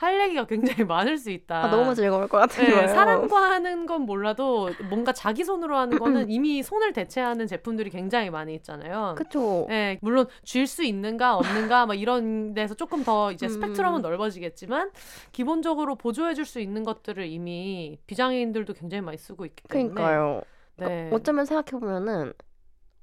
할 0.02 0.20
얘기가 0.22 0.46
굉장히 0.48 0.84
많을 0.86 1.18
수 1.18 1.30
있다. 1.30 1.66
아, 1.66 1.70
너무 1.70 1.94
즐거울 1.94 2.28
것 2.28 2.38
같은 2.40 2.64
네. 2.64 2.88
사람과 2.88 3.52
하는 3.52 3.86
건 3.86 4.02
몰라도 4.02 4.72
뭔가 4.90 5.14
자기 5.14 5.44
손으로 5.44 5.78
하는 5.78 6.00
거는 6.00 6.30
이미 6.32 6.64
손을 6.64 6.92
대체하는 6.94 7.46
제품들이 7.46 7.92
굉장히 7.92 8.30
많이 8.32 8.56
있잖아요. 8.56 9.14
그쵸. 9.16 9.66
네, 9.70 10.00
물론 10.02 10.28
줄 10.44 10.66
수 10.66 10.84
있는가 10.84 11.36
없는가 11.38 11.86
막 11.86 11.96
이런 11.96 12.54
데서 12.54 12.74
조금 12.74 13.04
더 13.04 13.32
이제 13.32 13.46
음. 13.46 13.50
스펙트럼은 13.50 14.02
넓어지겠지만 14.02 14.92
기본적으로 15.32 15.96
보조해 15.96 16.34
줄 16.34 16.46
수 16.46 16.60
있는 16.60 16.84
것들을 16.84 17.26
이미 17.28 18.00
비장애인들도 18.08 18.74
굉장히 18.74 19.02
많이 19.02 19.18
쓰고 19.18 19.46
있기 19.46 19.64
때문에 19.68 19.94
그러니까요. 19.94 20.42
네. 20.78 21.10
어쩌면 21.14 21.46
생각해 21.46 21.80
보면은 21.80 22.34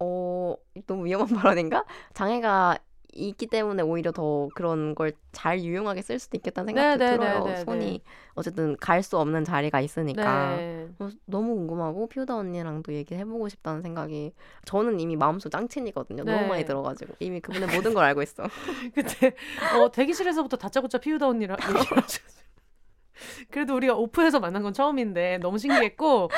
어 0.00 0.56
너무 0.86 1.06
위험한 1.06 1.28
발언인가? 1.36 1.84
장애가 2.14 2.78
있기 3.14 3.46
때문에 3.46 3.82
오히려 3.82 4.12
더 4.12 4.48
그런 4.54 4.94
걸 4.94 5.12
잘 5.38 5.60
유용하게 5.60 6.02
쓸 6.02 6.18
수도 6.18 6.36
있겠다는 6.36 6.66
생각도 6.66 6.98
네, 6.98 7.10
네, 7.10 7.16
들어요. 7.16 7.44
네, 7.44 7.52
네, 7.54 7.64
손이 7.64 7.86
네. 7.86 8.00
어쨌든 8.34 8.76
갈 8.80 9.04
수 9.04 9.18
없는 9.18 9.44
자리가 9.44 9.80
있으니까. 9.80 10.56
네. 10.56 10.88
그래서 10.98 11.16
너무 11.26 11.54
궁금하고 11.54 12.08
피우다 12.08 12.36
언니랑도 12.36 12.92
얘기해보고 12.92 13.48
싶다는 13.48 13.80
생각이 13.82 14.32
저는 14.64 14.98
이미 14.98 15.14
마음속 15.14 15.50
짱친이거든요. 15.50 16.24
네. 16.24 16.32
너무 16.32 16.48
많이 16.48 16.64
들어가지고 16.64 17.14
이미 17.20 17.38
그분의 17.40 17.68
모든 17.72 17.94
걸 17.94 18.02
알고 18.02 18.22
있어. 18.22 18.42
그때 18.96 19.34
어, 19.78 19.92
대기실에서부터 19.92 20.56
다짜고짜 20.56 20.98
피우다 20.98 21.28
언니랑 21.28 21.56
얘기를. 21.68 22.02
그래도 23.50 23.76
우리가 23.76 23.94
오프해서 23.94 24.40
만난 24.40 24.64
건 24.64 24.72
처음인데 24.72 25.38
너무 25.38 25.58
신기했고 25.58 26.30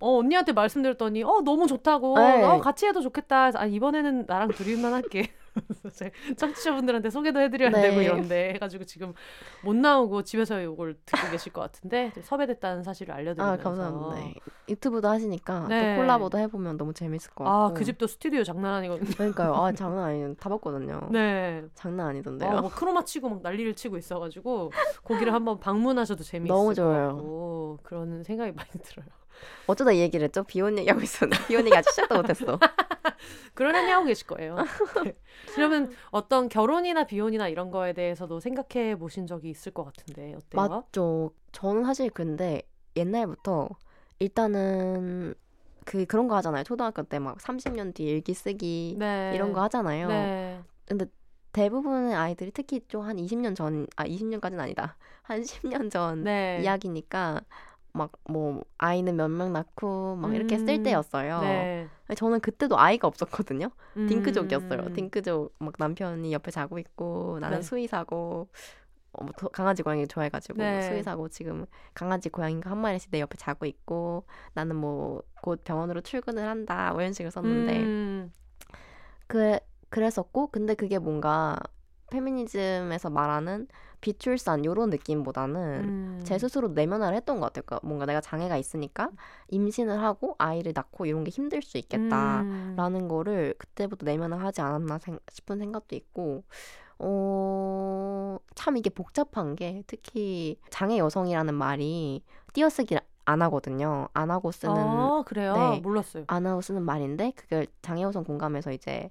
어, 0.00 0.18
언니한테 0.18 0.52
말씀드렸더니 0.52 1.24
어 1.24 1.40
너무 1.44 1.66
좋다고 1.66 2.16
네. 2.18 2.42
어, 2.44 2.60
같이 2.60 2.86
해도 2.86 3.00
좋겠다. 3.00 3.50
아 3.54 3.66
이번에는 3.66 4.26
나랑 4.28 4.50
둘이만 4.50 4.92
할게. 4.92 5.32
그래서 5.54 5.88
제 5.94 6.10
청취자분들한테 6.36 7.10
소개도 7.10 7.40
해드려야 7.40 7.70
네. 7.70 7.82
되고 7.82 8.00
이런데 8.00 8.52
해가지고 8.54 8.84
지금 8.84 9.14
못 9.62 9.74
나오고 9.76 10.22
집에서 10.22 10.60
이걸 10.60 10.96
듣고 11.06 11.30
계실 11.30 11.52
것 11.52 11.60
같은데 11.60 12.12
섭외됐다는 12.22 12.82
사실을 12.82 13.14
아 13.14 13.16
알려드리면서 13.18 13.62
감사합니다. 13.62 14.14
네. 14.16 14.34
유튜브도 14.68 15.08
하시니까 15.08 15.66
네. 15.68 15.94
또 15.96 16.00
콜라보도 16.02 16.38
해보면 16.38 16.76
너무 16.76 16.92
재밌을 16.92 17.30
것 17.32 17.44
같고. 17.44 17.74
아그 17.74 17.84
집도 17.84 18.06
스튜디오 18.06 18.42
장난 18.42 18.74
아니거든요. 18.74 19.10
그러니까요. 19.10 19.54
아 19.54 19.72
장난 19.72 20.04
아니에요. 20.06 20.34
다 20.34 20.48
봤거든요. 20.48 21.08
네. 21.10 21.64
장난 21.74 22.08
아니던데요. 22.08 22.50
어, 22.50 22.60
뭐 22.62 22.70
크로마 22.70 23.04
치고 23.04 23.28
막 23.28 23.42
난리를 23.42 23.74
치고 23.74 23.96
있어가지고 23.96 24.72
거기를 25.04 25.32
한번 25.32 25.60
방문하셔도 25.60 26.22
재미있을 26.24 26.48
너무 26.54 26.68
것 26.68 26.74
좋아요. 26.74 27.08
같고 27.16 27.78
그런 27.82 28.22
생각이 28.22 28.52
많이 28.52 28.70
들어요. 28.82 29.06
어쩌다 29.66 29.92
이 29.92 30.00
얘기를 30.00 30.24
했죠? 30.24 30.42
비혼 30.44 30.78
얘기하고 30.78 31.00
있었는데 31.02 31.46
비혼 31.46 31.64
얘기 31.66 31.76
아직 31.76 31.90
시작도 31.90 32.16
못했어. 32.16 32.58
그런 33.54 33.74
얘기 33.76 33.90
하고 33.90 34.06
계실 34.06 34.26
거예요. 34.26 34.56
네. 35.04 35.14
그러면 35.54 35.92
어떤 36.10 36.48
결혼이나 36.48 37.04
비혼이나 37.04 37.48
이런 37.48 37.70
거에 37.70 37.92
대해서도 37.92 38.40
생각해 38.40 38.96
보신 38.96 39.26
적이 39.26 39.50
있을 39.50 39.72
것 39.72 39.84
같은데 39.84 40.34
어때요? 40.34 40.68
맞죠. 40.68 41.30
저는 41.52 41.84
사실 41.84 42.10
근데 42.10 42.62
옛날부터 42.96 43.68
일단은 44.18 45.34
그 45.84 46.06
그런 46.06 46.28
거 46.28 46.34
하잖아요. 46.36 46.64
초등학교 46.64 47.02
때 47.02 47.18
막 47.18 47.38
30년 47.38 47.94
뒤 47.94 48.04
일기 48.04 48.34
쓰기 48.34 48.96
네. 48.98 49.32
이런 49.34 49.52
거 49.52 49.62
하잖아요. 49.62 50.08
네. 50.08 50.60
근데 50.86 51.06
대부분의 51.52 52.14
아이들이 52.14 52.50
특히 52.52 52.80
좀 52.88 53.02
한 53.06 53.16
20년 53.16 53.54
전, 53.54 53.86
아 53.96 54.04
20년까지는 54.04 54.58
아니다. 54.58 54.96
한 55.22 55.42
10년 55.42 55.90
전 55.90 56.24
네. 56.24 56.58
이야기니까 56.62 57.42
막 57.94 58.10
뭐 58.28 58.64
아이는 58.78 59.16
몇 59.16 59.28
명 59.30 59.52
낳고 59.52 60.16
막 60.16 60.34
이렇게 60.34 60.58
쓸 60.58 60.68
음. 60.70 60.82
때였어요. 60.82 61.40
네. 61.40 61.88
저는 62.16 62.40
그때도 62.40 62.78
아이가 62.78 63.06
없었거든요. 63.08 63.70
음. 63.96 64.06
딩크족이었어요. 64.08 64.92
딩크족 64.92 65.54
막 65.60 65.72
남편이 65.78 66.32
옆에 66.32 66.50
자고 66.50 66.78
있고 66.78 67.38
나는 67.40 67.58
네. 67.58 67.62
수의사고 67.62 68.48
어, 69.12 69.22
뭐 69.24 69.32
더- 69.38 69.48
강아지 69.48 69.82
고양이 69.84 70.06
좋아해가지고 70.08 70.58
네. 70.58 70.82
수의사고 70.82 71.28
지금 71.28 71.66
강아지 71.94 72.28
고양이가 72.30 72.68
한 72.70 72.78
마리씩 72.78 73.10
내 73.12 73.20
옆에 73.20 73.36
자고 73.38 73.64
있고 73.66 74.26
나는 74.54 74.76
뭐 74.76 75.22
곧 75.42 75.62
병원으로 75.62 76.00
출근을 76.00 76.48
한다 76.48 76.90
뭐 76.92 77.02
이런 77.02 77.12
식으로 77.12 77.30
썼는데 77.30 77.78
음. 77.82 78.32
그 79.26 79.58
그랬었고 79.90 80.46
근데 80.48 80.74
그게 80.74 80.98
뭔가 80.98 81.56
페미니즘에서 82.10 83.10
말하는 83.10 83.68
비출산 84.04 84.66
요런 84.66 84.90
느낌보다는 84.90 85.60
음. 85.84 86.20
제 86.24 86.36
스스로 86.38 86.68
내면화를 86.68 87.16
했던 87.16 87.40
것 87.40 87.46
같아요. 87.46 87.62
그러니까 87.64 87.86
뭔가 87.88 88.04
내가 88.04 88.20
장애가 88.20 88.58
있으니까 88.58 89.08
임신을 89.48 90.02
하고 90.02 90.34
아이를 90.36 90.72
낳고 90.74 91.06
이런 91.06 91.24
게 91.24 91.30
힘들 91.30 91.62
수 91.62 91.78
있겠다. 91.78 92.42
음. 92.42 92.74
라는 92.76 93.08
거를 93.08 93.54
그때부터 93.56 94.04
내면을 94.04 94.42
하지 94.44 94.60
않았나 94.60 94.98
생- 94.98 95.18
싶은 95.32 95.58
생각도 95.58 95.96
있고 95.96 96.44
어, 96.98 98.38
참 98.54 98.76
이게 98.76 98.90
복잡한 98.90 99.56
게 99.56 99.82
특히 99.86 100.58
장애 100.68 100.98
여성이라는 100.98 101.54
말이 101.54 102.22
띄어쓰기를 102.52 103.00
안 103.24 103.40
하거든요. 103.42 104.08
안 104.12 104.30
하고 104.30 104.52
쓰는 104.52 104.74
아 104.76 105.22
그래요? 105.26 105.54
네. 105.56 105.80
몰랐어요. 105.80 106.24
안 106.26 106.46
하고 106.46 106.60
쓰는 106.60 106.82
말인데 106.82 107.32
그걸 107.36 107.66
장애 107.80 108.02
여성 108.02 108.22
공감에서 108.22 108.70
이제 108.70 109.08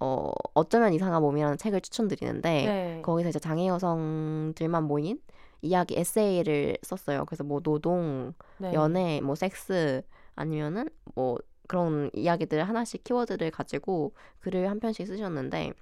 어, 0.00 0.30
어쩌면 0.54 0.92
이상한 0.92 1.20
몸이라는 1.22 1.58
책을 1.58 1.80
추천드리는데 1.80 2.48
네. 2.50 3.02
거기서 3.02 3.30
이제 3.30 3.38
장애 3.38 3.66
여성들만 3.66 4.84
모인 4.84 5.20
이야기 5.60 5.98
에세이를 5.98 6.78
썼어요. 6.82 7.24
그래서 7.24 7.42
뭐 7.44 7.60
노동, 7.60 8.32
네. 8.58 8.72
연애, 8.74 9.20
뭐 9.20 9.34
섹스 9.34 10.02
아니면은 10.36 10.88
뭐 11.14 11.38
그런 11.66 12.10
이야기들 12.14 12.66
하나씩 12.66 13.04
키워드를 13.04 13.50
가지고 13.50 14.14
글을 14.40 14.70
한 14.70 14.80
편씩 14.80 15.06
쓰셨는데 15.06 15.72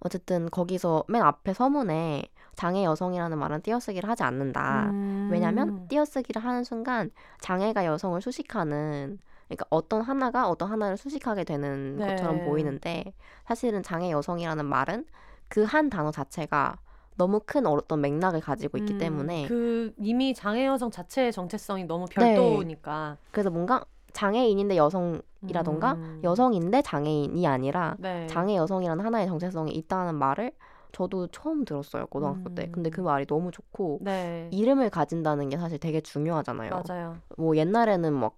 어쨌든 0.00 0.50
거기서 0.50 1.04
맨 1.08 1.22
앞에 1.22 1.52
서문에 1.52 2.24
장애 2.54 2.84
여성이라는 2.84 3.38
말은 3.38 3.62
띄어쓰기를 3.62 4.08
하지 4.08 4.22
않는다. 4.22 4.90
음. 4.90 5.28
왜냐면 5.30 5.86
띄어쓰기를 5.88 6.42
하는 6.42 6.64
순간 6.64 7.10
장애가 7.40 7.84
여성을 7.84 8.20
수식하는 8.20 9.18
그러니까 9.48 9.66
어떤 9.70 10.02
하나가 10.02 10.48
어떤 10.48 10.70
하나를 10.70 10.96
수식하게 10.96 11.44
되는 11.44 11.96
네. 11.98 12.06
것처럼 12.06 12.42
보이는데 12.42 13.14
사실은 13.46 13.82
장애 13.82 14.10
여성이라는 14.10 14.64
말은 14.64 15.06
그 15.48 15.64
한 15.64 15.88
단어 15.90 16.10
자체가 16.10 16.78
너무 17.16 17.40
큰 17.44 17.66
어떤 17.66 18.00
맥락을 18.00 18.40
가지고 18.40 18.78
있기 18.78 18.94
음, 18.94 18.98
때문에 18.98 19.46
그 19.48 19.94
이미 19.96 20.34
장애 20.34 20.66
여성 20.66 20.90
자체의 20.90 21.32
정체성이 21.32 21.84
너무 21.84 22.06
별도니까 22.06 23.16
그래서 23.30 23.50
뭔가 23.50 23.84
장애인인데 24.12 24.76
여성이라던가 24.76 25.92
음. 25.92 26.20
여성인데 26.24 26.82
장애인이 26.82 27.46
아니라 27.46 27.96
네. 27.98 28.26
장애 28.28 28.56
여성이라는 28.56 29.04
하나의 29.04 29.26
정체성이 29.28 29.72
있다는 29.72 30.14
말을 30.16 30.52
저도 30.92 31.26
처음 31.28 31.64
들었어요 31.64 32.06
고등학교 32.06 32.48
때. 32.50 32.68
근데 32.72 32.90
그 32.90 33.02
음. 33.02 33.04
말이 33.04 33.26
너무 33.26 33.50
좋고 33.50 34.00
네. 34.02 34.48
이름을 34.50 34.90
가진다는 34.90 35.48
게 35.50 35.58
사실 35.58 35.78
되게 35.78 36.00
중요하잖아요. 36.00 36.70
맞아요. 36.70 37.18
뭐 37.36 37.56
옛날에는 37.56 38.12
막 38.14 38.36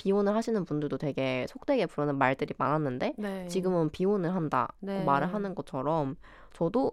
비혼을 0.00 0.34
하시는 0.34 0.64
분들도 0.64 0.96
되게 0.96 1.46
속되게 1.48 1.84
부르는 1.84 2.16
말들이 2.16 2.54
많았는데 2.56 3.14
네. 3.18 3.46
지금은 3.48 3.90
비혼을 3.90 4.34
한다고 4.34 4.72
네. 4.80 5.04
말을 5.04 5.34
하는 5.34 5.54
것처럼 5.54 6.16
저도 6.54 6.92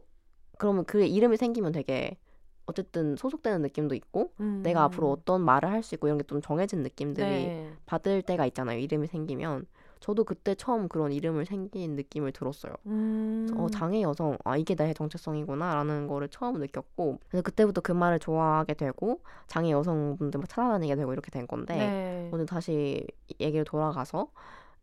그러면 0.57 0.83
그 0.83 1.03
이름이 1.05 1.37
생기면 1.37 1.71
되게 1.71 2.17
어쨌든 2.65 3.15
소속되는 3.15 3.61
느낌도 3.61 3.95
있고 3.95 4.33
음. 4.41 4.61
내가 4.61 4.83
앞으로 4.83 5.09
어떤 5.11 5.41
말을 5.41 5.69
할 5.69 5.83
수 5.83 5.95
있고 5.95 6.07
이런 6.07 6.17
게 6.17 6.25
좀 6.27 6.41
정해진 6.41 6.83
느낌들이 6.83 7.25
네. 7.29 7.73
받을 7.85 8.21
때가 8.21 8.45
있잖아요. 8.47 8.77
이름이 8.79 9.07
생기면 9.07 9.65
저도 9.99 10.23
그때 10.23 10.55
처음 10.55 10.87
그런 10.87 11.11
이름을 11.11 11.45
생긴 11.45 11.95
느낌을 11.95 12.31
들었어요. 12.31 12.73
음. 12.85 13.47
어, 13.55 13.67
장애 13.69 14.01
여성, 14.01 14.37
아, 14.43 14.57
이게 14.57 14.75
나의 14.75 14.93
정체성이구나라는 14.93 16.07
거를 16.07 16.29
처음 16.29 16.59
느꼈고, 16.59 17.19
그래서 17.27 17.41
그때부터 17.41 17.81
그 17.81 17.91
말을 17.91 18.19
좋아하게 18.19 18.75
되고, 18.75 19.21
장애 19.47 19.71
여성분들 19.71 20.39
막 20.39 20.47
찾아다니게 20.49 20.95
되고 20.95 21.11
이렇게 21.13 21.31
된 21.31 21.47
건데, 21.47 21.75
네. 21.75 22.29
오늘 22.33 22.45
다시 22.45 23.05
얘기를 23.39 23.63
돌아가서, 23.65 24.29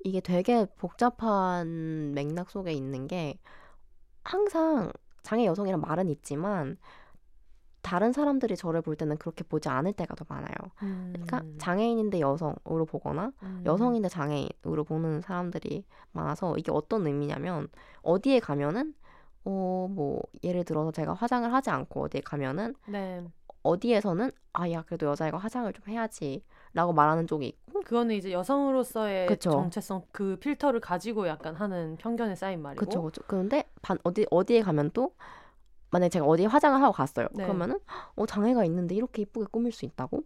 이게 0.04 0.20
되게 0.20 0.66
복잡한 0.76 2.12
맥락 2.14 2.50
속에 2.50 2.72
있는 2.72 3.06
게, 3.06 3.38
항상 4.22 4.92
장애 5.22 5.46
여성이란 5.46 5.80
말은 5.80 6.08
있지만, 6.10 6.76
다른 7.84 8.12
사람들이 8.12 8.56
저를 8.56 8.80
볼 8.82 8.96
때는 8.96 9.18
그렇게 9.18 9.44
보지 9.44 9.68
않을 9.68 9.92
때가 9.92 10.14
더 10.14 10.24
많아요. 10.28 10.54
그러니까 11.12 11.38
음. 11.44 11.54
장애인인데 11.58 12.18
여성으로 12.20 12.86
보거나, 12.86 13.30
음. 13.42 13.62
여성인데 13.66 14.08
장애인으로 14.08 14.84
보는 14.84 15.20
사람들이 15.20 15.84
많아서 16.12 16.56
이게 16.56 16.72
어떤 16.72 17.06
의미냐면 17.06 17.68
어디에 18.02 18.40
가면은 18.40 18.94
어 19.44 19.86
뭐 19.90 20.22
예를 20.42 20.64
들어서 20.64 20.90
제가 20.90 21.12
화장을 21.12 21.52
하지 21.52 21.68
않고 21.70 22.04
어디에 22.04 22.22
가면은 22.22 22.74
네. 22.86 23.22
어디에서는 23.62 24.30
아 24.54 24.70
야 24.70 24.82
그래도 24.82 25.06
여자애가 25.08 25.36
화장을 25.36 25.70
좀 25.74 25.84
해야지라고 25.86 26.92
말하는 26.94 27.26
쪽이 27.26 27.46
있고 27.48 27.80
그거는 27.82 28.14
이제 28.14 28.32
여성으로서의 28.32 29.26
그쵸. 29.26 29.50
정체성 29.50 30.04
그 30.12 30.36
필터를 30.40 30.80
가지고 30.80 31.26
약간 31.28 31.54
하는 31.54 31.96
편견에 31.98 32.34
쌓인 32.34 32.62
말이고. 32.62 32.86
그쵸 32.86 33.10
그런데 33.26 33.64
반 33.82 33.98
어디 34.04 34.26
어디에 34.30 34.62
가면 34.62 34.90
또 34.94 35.14
만약에 35.94 36.10
제가 36.10 36.26
어디에 36.26 36.46
화장을 36.46 36.82
하고 36.82 36.92
갔어요 36.92 37.28
네. 37.32 37.44
그러면은 37.44 37.78
어 38.16 38.26
장애가 38.26 38.64
있는데 38.64 38.96
이렇게 38.96 39.22
이쁘게 39.22 39.46
꾸밀 39.50 39.70
수 39.70 39.84
있다고 39.84 40.24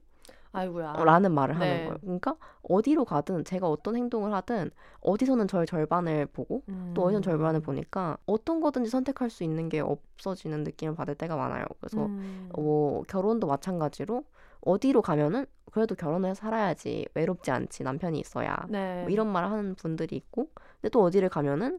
아이고야. 0.50 0.94
라는 1.04 1.32
말을 1.32 1.58
네. 1.58 1.60
하는 1.60 1.84
거예요. 1.84 1.98
그러니까 2.00 2.36
어디로 2.62 3.04
가든 3.04 3.44
제가 3.44 3.68
어떤 3.68 3.96
행동을 3.96 4.32
하든 4.32 4.70
어디서는 5.00 5.46
저의 5.46 5.66
절반을 5.66 6.24
보고 6.26 6.62
또 6.94 7.02
어디서는 7.02 7.20
절반을 7.20 7.60
음. 7.60 7.62
보니까 7.62 8.16
어떤 8.24 8.62
거든지 8.62 8.88
선택할 8.88 9.28
수 9.28 9.44
있는 9.44 9.68
게 9.68 9.80
없어지는 9.80 10.64
느낌을 10.64 10.94
받을 10.94 11.14
때가 11.14 11.36
많아요. 11.36 11.64
그래서 11.80 12.06
음. 12.06 12.48
뭐 12.54 13.02
결혼도 13.02 13.46
마찬가지로 13.46 14.24
어디로 14.62 15.02
가면은 15.02 15.44
그래도 15.70 15.94
결혼을 15.94 16.34
살아야지 16.34 17.06
외롭지 17.14 17.50
않지 17.50 17.82
남편이 17.82 18.18
있어야 18.18 18.56
네. 18.70 19.02
뭐 19.02 19.10
이런 19.10 19.30
말을 19.30 19.50
하는 19.50 19.74
분들이 19.74 20.16
있고 20.16 20.48
근데 20.80 20.88
또 20.88 21.02
어디를 21.02 21.28
가면은 21.28 21.78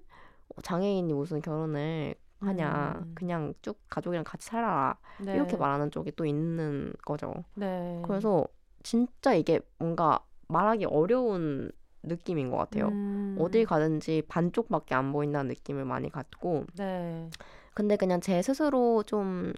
어, 0.56 0.62
장애인이 0.62 1.12
무슨 1.12 1.42
결혼을 1.42 2.16
하냐 2.40 2.96
음. 3.04 3.12
그냥 3.16 3.54
쭉 3.62 3.78
가족이랑 3.90 4.24
같이 4.24 4.48
살아라 4.48 4.98
네. 5.20 5.36
이렇게 5.36 5.58
말하는 5.58 5.92
쪽이 5.92 6.14
또 6.16 6.26
있는 6.26 6.94
거죠. 7.06 7.34
네. 7.56 8.02
그래서 8.06 8.46
진짜 8.84 9.34
이게 9.34 9.60
뭔가 9.78 10.20
말하기 10.48 10.86
어려운 10.86 11.72
느낌인 12.04 12.50
것 12.50 12.58
같아요. 12.58 12.88
음. 12.88 13.36
어딜 13.40 13.66
가든지 13.66 14.24
반쪽밖에 14.28 14.96
안 14.96 15.12
보인다는 15.12 15.50
느낌을 15.50 15.84
많이 15.86 16.10
갖고 16.10 16.66
네. 16.78 17.30
근데 17.74 17.98
그냥 17.98 18.22
제 18.22 18.42
스스로 18.42 19.04
좀 19.04 19.54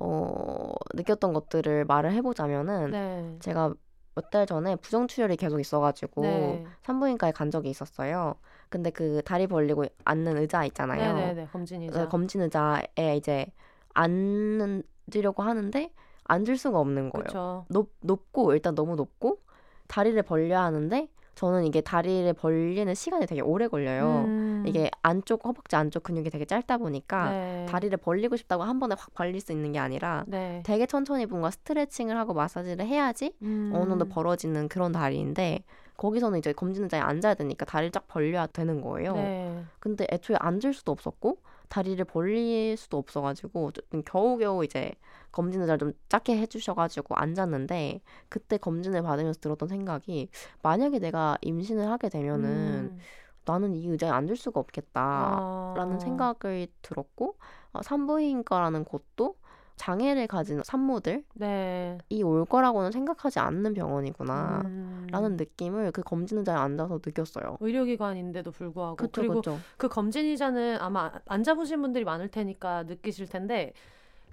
어, 0.00 0.72
느꼈던 0.94 1.32
것들을 1.32 1.84
말을 1.84 2.12
해보자면은 2.12 2.90
네. 2.90 3.36
제가 3.40 3.74
몇 4.16 4.30
달 4.30 4.46
전에 4.46 4.76
부정출혈이 4.76 5.36
계속 5.36 5.58
있어가지고 5.58 6.22
네. 6.22 6.64
산부인과에 6.82 7.32
간 7.32 7.50
적이 7.50 7.70
있었어요. 7.70 8.36
근데 8.68 8.90
그 8.90 9.22
다리 9.24 9.46
벌리고 9.46 9.84
앉는 10.04 10.36
의자 10.38 10.64
있잖아요. 10.64 11.14
네네네. 11.14 11.48
검진이자. 11.52 12.00
네, 12.02 12.08
검진 12.08 12.42
의자에 12.42 13.16
이제 13.16 13.46
앉으려고 13.94 15.42
하는데 15.42 15.90
앉을 16.24 16.56
수가 16.56 16.78
없는 16.80 17.10
거예요. 17.10 17.66
높, 17.68 17.92
높고 18.00 18.52
일단 18.54 18.74
너무 18.74 18.96
높고 18.96 19.38
다리를 19.86 20.20
벌려야 20.22 20.62
하는데 20.62 21.08
저는 21.34 21.64
이게 21.64 21.80
다리를 21.80 22.32
벌리는 22.34 22.94
시간이 22.94 23.26
되게 23.26 23.40
오래 23.40 23.66
걸려요. 23.66 24.24
음. 24.26 24.64
이게 24.66 24.90
안쪽 25.02 25.44
허벅지 25.44 25.74
안쪽 25.76 26.04
근육이 26.04 26.30
되게 26.30 26.44
짧다 26.44 26.78
보니까 26.78 27.30
네. 27.30 27.66
다리를 27.68 27.96
벌리고 27.98 28.36
싶다고 28.36 28.62
한 28.62 28.78
번에 28.78 28.94
확 28.96 29.12
벌릴 29.14 29.40
수 29.40 29.52
있는 29.52 29.72
게 29.72 29.78
아니라 29.80 30.24
네. 30.28 30.62
되게 30.64 30.86
천천히 30.86 31.26
뭔가 31.26 31.50
스트레칭을 31.50 32.16
하고 32.16 32.34
마사지를 32.34 32.86
해야지 32.86 33.34
음. 33.42 33.72
어느 33.74 33.88
정도 33.88 34.04
벌어지는 34.06 34.68
그런 34.68 34.92
다리인데 34.92 35.64
거기서는 35.96 36.38
이제 36.38 36.52
검진 36.52 36.84
의자에 36.84 37.00
앉아야 37.00 37.34
되니까 37.34 37.64
다리를 37.64 37.92
쫙 37.92 38.06
벌려야 38.08 38.46
되는 38.46 38.80
거예요. 38.80 39.14
네. 39.14 39.64
근데 39.78 40.06
애초에 40.10 40.36
앉을 40.40 40.72
수도 40.72 40.92
없었고 40.92 41.38
다리를 41.68 42.04
벌릴 42.04 42.76
수도 42.76 42.98
없어가지고 42.98 43.72
겨우겨우 44.04 44.64
이제 44.64 44.92
검진 45.32 45.60
의자를 45.60 45.78
좀 45.78 45.92
작게 46.08 46.36
해주셔가지고 46.38 47.16
앉았는데 47.16 48.00
그때 48.28 48.58
검진을 48.58 49.02
받으면서 49.02 49.40
들었던 49.40 49.68
생각이 49.68 50.28
만약에 50.62 50.98
내가 50.98 51.36
임신을 51.42 51.90
하게 51.90 52.08
되면은 52.08 52.48
음. 52.48 52.98
나는 53.44 53.74
이 53.74 53.86
의자에 53.88 54.10
앉을 54.10 54.36
수가 54.36 54.60
없겠다라는 54.60 55.96
아. 55.96 55.98
생각을 56.00 56.68
들었고 56.82 57.36
어, 57.72 57.82
산부인과라는 57.82 58.84
곳도 58.84 59.36
장애를 59.76 60.26
가진 60.26 60.62
산모들이 60.64 61.24
네. 61.34 61.98
올 62.22 62.44
거라고는 62.44 62.92
생각하지 62.92 63.38
않는 63.40 63.74
병원이구나. 63.74 64.62
음. 64.64 65.06
라는 65.10 65.36
느낌을 65.36 65.92
그 65.92 66.02
검진 66.02 66.38
의자에 66.38 66.56
앉아서 66.56 67.00
느꼈어요. 67.04 67.58
의료기관인데도 67.60 68.50
불구하고 68.50 68.96
그쵸, 68.96 69.20
그리고 69.20 69.34
그쵸. 69.36 69.58
그 69.76 69.88
검진이자는 69.88 70.78
아마 70.80 71.12
안 71.26 71.42
잡으신 71.42 71.82
분들이 71.82 72.04
많을 72.04 72.28
테니까 72.28 72.84
느끼실 72.84 73.28
텐데 73.28 73.72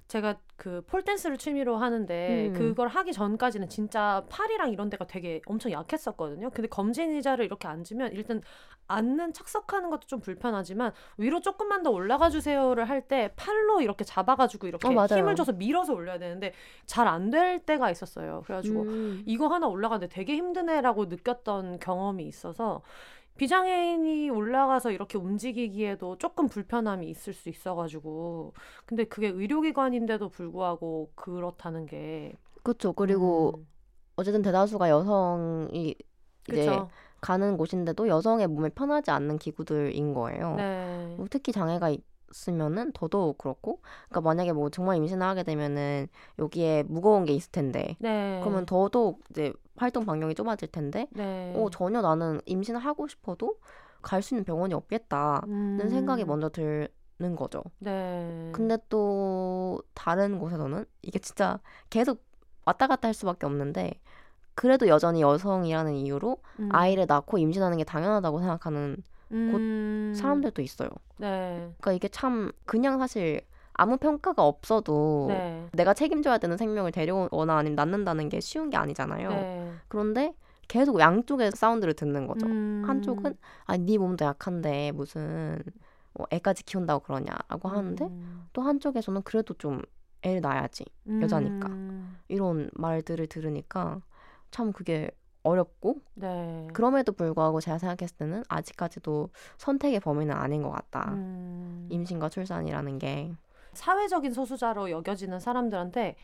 제가 0.08 0.36
그 0.56 0.82
폴댄스를 0.86 1.38
취미로 1.38 1.76
하는데 1.76 2.48
음. 2.48 2.52
그걸 2.52 2.88
하기 2.88 3.12
전까지는 3.12 3.68
진짜 3.68 4.24
팔이랑 4.28 4.70
이런 4.72 4.90
데가 4.90 5.06
되게 5.06 5.40
엄청 5.46 5.72
약했었거든요. 5.72 6.50
근데 6.50 6.68
검진 6.68 7.12
의자를 7.12 7.44
이렇게 7.46 7.66
앉으면 7.66 8.12
일단 8.12 8.42
앉는 8.88 9.32
착석하는 9.32 9.88
것도 9.90 10.06
좀 10.06 10.20
불편하지만 10.20 10.92
위로 11.16 11.40
조금만 11.40 11.82
더 11.82 11.90
올라가 11.90 12.28
주세요를 12.30 12.88
할 12.88 13.02
때 13.08 13.32
팔로 13.36 13.80
이렇게 13.80 14.04
잡아가지고 14.04 14.68
이렇게 14.68 14.86
어. 14.86 15.06
힘을 15.06 15.34
줘서 15.34 15.52
밀어서 15.52 15.94
올려야 15.94 16.18
되는데 16.18 16.52
잘 16.86 17.08
안 17.08 17.30
될 17.30 17.60
때가 17.64 17.90
있었어요. 17.90 18.42
그래가지고 18.44 18.82
음. 18.82 19.22
이거 19.26 19.48
하나 19.48 19.66
올라가는데 19.66 20.12
되게 20.14 20.36
힘드네라고 20.36 21.06
느꼈던 21.06 21.78
경험이 21.80 22.24
있어서 22.26 22.82
비장애인이 23.36 24.30
올라가서 24.30 24.90
이렇게 24.90 25.18
움직이기에도 25.18 26.18
조금 26.18 26.48
불편함이 26.48 27.08
있을 27.08 27.32
수 27.32 27.48
있어가지고. 27.48 28.52
근데 28.86 29.04
그게 29.04 29.28
의료기관인데도 29.28 30.28
불구하고 30.28 31.10
그렇다는 31.14 31.86
게. 31.86 32.34
그쵸. 32.62 32.92
그리고 32.92 33.54
음, 33.56 33.66
어쨌든 34.16 34.42
대다수가 34.42 34.88
여성이 34.88 35.94
이제 36.48 36.66
그쵸. 36.66 36.88
가는 37.20 37.56
곳인데도 37.56 38.08
여성의 38.08 38.48
몸에 38.48 38.68
편하지 38.68 39.10
않는 39.10 39.38
기구들인 39.38 40.12
거예요. 40.14 40.54
네. 40.56 41.14
뭐 41.16 41.26
특히 41.30 41.52
장애가 41.52 41.94
있으면은 42.30 42.92
더더욱 42.92 43.38
그렇고, 43.38 43.80
그러니까 44.08 44.20
만약에 44.22 44.52
뭐 44.52 44.70
정말 44.70 44.96
임신을 44.96 45.26
하게 45.26 45.42
되면은 45.42 46.08
여기에 46.38 46.84
무거운 46.84 47.24
게 47.24 47.32
있을 47.32 47.50
텐데, 47.52 47.96
네. 48.00 48.40
그러면 48.42 48.66
더더욱 48.66 49.20
이제 49.30 49.52
활동 49.76 50.04
반경이 50.06 50.34
좁아질 50.34 50.68
텐데, 50.70 51.08
네. 51.10 51.52
어 51.56 51.68
전혀 51.70 52.00
나는 52.02 52.40
임신을 52.46 52.80
하고 52.80 53.08
싶어도 53.08 53.58
갈 54.02 54.22
수 54.22 54.34
있는 54.34 54.44
병원이 54.44 54.74
없겠다는 54.74 55.42
음, 55.48 55.88
생각이 55.90 56.24
먼저 56.24 56.48
드는 56.50 57.36
거죠. 57.36 57.62
네 57.78 58.52
근데 58.52 58.76
또 58.88 59.82
다른 59.94 60.38
곳에서는 60.38 60.84
이게 61.02 61.18
진짜 61.18 61.58
계속 61.90 62.24
왔다 62.64 62.86
갔다 62.86 63.08
할 63.08 63.14
수밖에 63.14 63.46
없는데 63.46 63.92
그래도 64.54 64.88
여전히 64.88 65.22
여성이라는 65.22 65.94
이유로 65.94 66.42
음, 66.60 66.68
아이를 66.70 67.06
낳고 67.08 67.38
임신하는 67.38 67.78
게 67.78 67.84
당연하다고 67.84 68.40
생각하는 68.40 69.02
음, 69.30 70.12
사람들도 70.14 70.62
있어요. 70.62 70.90
네 71.18 71.72
그러니까 71.78 71.92
이게 71.92 72.08
참 72.08 72.52
그냥 72.66 72.98
사실 72.98 73.42
아무 73.74 73.96
평가가 73.96 74.44
없어도 74.44 75.26
네. 75.28 75.68
내가 75.72 75.94
책임져야 75.94 76.38
되는 76.38 76.56
생명을 76.56 76.92
데려오거나 76.92 77.56
아니면 77.56 77.76
낳는다는 77.76 78.28
게 78.28 78.40
쉬운 78.40 78.70
게 78.70 78.76
아니잖아요. 78.76 79.28
네. 79.30 79.72
그런데 79.88 80.34
계속 80.68 81.00
양쪽의 81.00 81.52
사운드를 81.52 81.94
듣는 81.94 82.26
거죠. 82.26 82.46
음, 82.46 82.84
한쪽은 82.86 83.34
아니 83.64 83.84
네 83.84 83.98
몸도 83.98 84.24
약한데 84.24 84.92
무슨 84.92 85.62
뭐 86.14 86.26
애까지 86.30 86.64
키운다고 86.64 87.04
그러냐라고 87.04 87.68
하는데 87.68 88.04
음, 88.04 88.48
또 88.52 88.62
한쪽에서는 88.62 89.22
그래도 89.22 89.54
좀 89.54 89.82
애를 90.22 90.40
낳아야지 90.40 90.84
여자니까. 91.20 91.68
음, 91.68 92.18
이런 92.28 92.70
말들을 92.74 93.26
들으니까 93.26 94.00
참 94.50 94.72
그게 94.72 95.10
어렵고 95.42 95.96
네 96.14 96.68
그럼에도 96.72 97.12
불구하고 97.12 97.60
제가 97.60 97.78
생각했을 97.78 98.16
때는 98.16 98.44
아직까지도 98.48 99.30
선택의 99.58 100.00
범위는 100.00 100.34
아닌 100.34 100.62
것 100.62 100.70
같다. 100.70 101.12
음. 101.12 101.88
임신과 101.90 102.28
출산이라는 102.28 102.98
게 102.98 103.32
사회적인 103.74 104.32
소수자로 104.32 104.90
여겨지는 104.90 105.40
사람들한테 105.40 106.16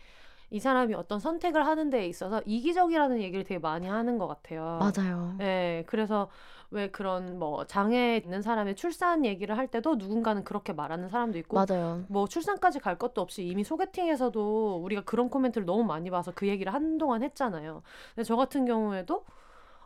이 0.51 0.61
사람이 0.61 0.95
어떤 0.95 1.21
선택을 1.21 1.67
하는 1.67 1.91
데 1.91 2.07
있어서 2.07 2.41
이기적이라는 2.47 3.21
얘기를 3.21 3.45
되게 3.45 3.59
많이 3.59 3.87
하는 3.87 4.17
것 4.17 4.27
같아요. 4.29 4.79
맞아요. 4.81 5.35
네, 5.39 5.85
그래서 5.87 6.31
왜 6.71 6.91
그런 6.91 7.39
뭐 7.39 7.65
장애 7.67 8.17
있는 8.17 8.41
사람의 8.43 8.77
출산 8.77 9.25
얘기를 9.25 9.57
할 9.57 9.69
때도 9.69 9.97
누군가는 9.97 10.45
그렇게 10.45 10.73
말하는 10.73 11.09
사람도 11.09 11.39
있고 11.39 11.57
맞아요. 11.57 12.03
뭐 12.09 12.27
출산까지 12.27 12.79
갈 12.81 12.99
것도 12.99 13.21
없이 13.21 13.47
이미 13.47 13.63
소개팅에서도 13.65 14.81
우리가 14.83 15.03
그런 15.03 15.29
코멘트를 15.29 15.67
너무 15.67 15.85
많이 15.85 16.11
봐서 16.11 16.33
그 16.35 16.47
얘기를 16.47 16.73
한동안 16.73 17.23
했잖아요. 17.23 17.83
근데 18.15 18.25
저 18.25 18.37
같은 18.37 18.65
경우에도 18.65 19.25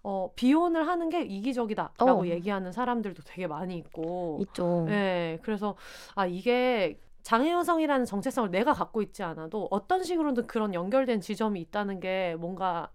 어, 0.05 0.33
비혼을 0.35 0.87
하는 0.89 1.09
게 1.09 1.23
이기적이다라고 1.23 2.23
어. 2.23 2.27
얘기하는 2.27 2.73
사람들도 2.73 3.23
되게 3.25 3.47
많이 3.47 3.77
있고 3.79 4.39
있죠. 4.43 4.85
네, 4.89 5.39
그래서 5.43 5.77
아 6.17 6.27
이게 6.27 6.99
장애 7.23 7.53
여성이라는 7.53 8.05
정체성을 8.05 8.51
내가 8.51 8.73
갖고 8.73 9.03
있지 9.03 9.23
않아도 9.23 9.69
어떤 9.71 10.03
식으로든 10.03 10.47
그런 10.47 10.75
연결된 10.75 11.21
지점이 11.21 11.61
있다는 11.61 12.01
게 12.01 12.37
뭔가 12.39 12.91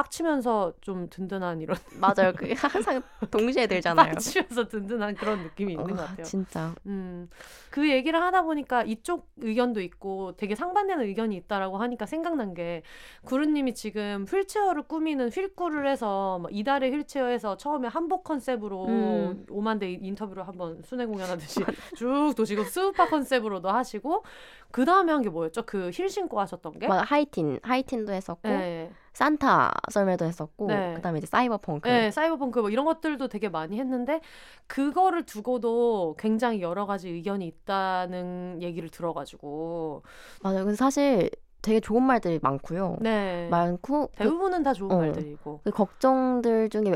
빡치면서 0.00 0.74
좀 0.82 1.08
든든한 1.08 1.60
이런 1.62 1.76
맞아요. 1.98 2.32
그게 2.36 2.52
항상 2.54 3.02
동시에 3.30 3.66
들잖아요. 3.66 4.12
빡치면서 4.12 4.68
든든한 4.68 5.14
그런 5.14 5.42
느낌이 5.42 5.72
있는 5.72 5.86
것 5.86 5.94
어, 5.94 6.06
같아요. 6.06 6.24
진짜. 6.24 6.74
음, 6.86 7.30
그 7.70 7.88
얘기를 7.90 8.20
하다 8.20 8.42
보니까 8.42 8.82
이쪽 8.84 9.28
의견도 9.38 9.80
있고 9.80 10.36
되게 10.36 10.54
상반되는 10.54 11.04
의견이 11.06 11.36
있다라고 11.36 11.78
하니까 11.78 12.04
생각난 12.06 12.52
게 12.54 12.82
구루님이 13.24 13.74
지금 13.74 14.26
휠체어를 14.28 14.82
꾸미는 14.82 15.30
휠꾸를 15.30 15.88
해서 15.88 16.38
막 16.40 16.54
이달의 16.54 16.90
휠체어에서 16.92 17.56
처음에 17.56 17.88
한복 17.88 18.24
컨셉으로 18.24 18.86
음. 18.86 19.46
오만대 19.50 19.90
인터뷰를 19.92 20.46
한번 20.46 20.82
순회 20.82 21.06
공연하듯이 21.06 21.60
쭉 21.96 22.34
도시고 22.36 22.64
스우파 22.64 23.06
컨셉으로도 23.08 23.70
하시고 23.70 24.24
그 24.70 24.84
다음에 24.84 25.12
한 25.12 25.22
게 25.22 25.30
뭐였죠? 25.30 25.62
그 25.64 25.90
힐 25.92 26.10
신고 26.10 26.38
하셨던 26.40 26.78
게? 26.78 26.86
막 26.88 27.10
하이틴, 27.10 27.58
하이틴도 27.62 28.12
했었고 28.12 28.46
네. 28.48 28.90
산타 29.16 29.72
썰매도 29.90 30.26
했었고 30.26 30.66
네. 30.66 30.92
그다음에 30.94 31.18
이제 31.18 31.26
사이버펑크. 31.26 31.88
네, 31.88 32.10
사이버펑크 32.10 32.60
뭐 32.60 32.68
이런 32.68 32.84
것들도 32.84 33.28
되게 33.28 33.48
많이 33.48 33.78
했는데 33.78 34.20
그거를 34.66 35.24
두고도 35.24 36.16
굉장히 36.18 36.60
여러 36.60 36.84
가지 36.84 37.08
의견이 37.08 37.46
있다는 37.46 38.58
얘기를 38.60 38.90
들어가지고 38.90 40.02
맞아요. 40.42 40.64
근데 40.64 40.76
사실 40.76 41.30
되게 41.62 41.80
좋은 41.80 42.02
말들이 42.02 42.38
많고요. 42.42 42.98
네. 43.00 43.48
많고 43.50 44.08
그, 44.08 44.16
대부분은 44.16 44.62
다 44.62 44.74
좋은 44.74 44.92
어. 44.92 44.98
말들이고. 44.98 45.60
그 45.64 45.70
걱정들 45.70 46.68
중에 46.68 46.94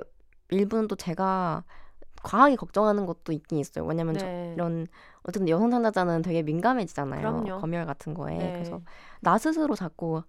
일부는 0.50 0.88
또 0.88 0.96
제가 0.96 1.64
과하게 2.22 2.56
걱정하는 2.56 3.06
것도 3.06 3.32
있긴 3.32 3.56
있어요. 3.56 3.86
왜냐면 3.86 4.18
저 4.18 4.26
네. 4.26 4.52
이런 4.54 4.86
어쨌든 5.22 5.48
여성 5.48 5.70
상담자는 5.70 6.20
되게 6.20 6.42
민감해지잖아요. 6.42 7.20
그럼요. 7.20 7.60
검열 7.62 7.86
같은 7.86 8.12
거에. 8.12 8.36
네. 8.36 8.52
그래서 8.52 8.82
나 9.20 9.38
스스로 9.38 9.74
자꾸 9.74 10.22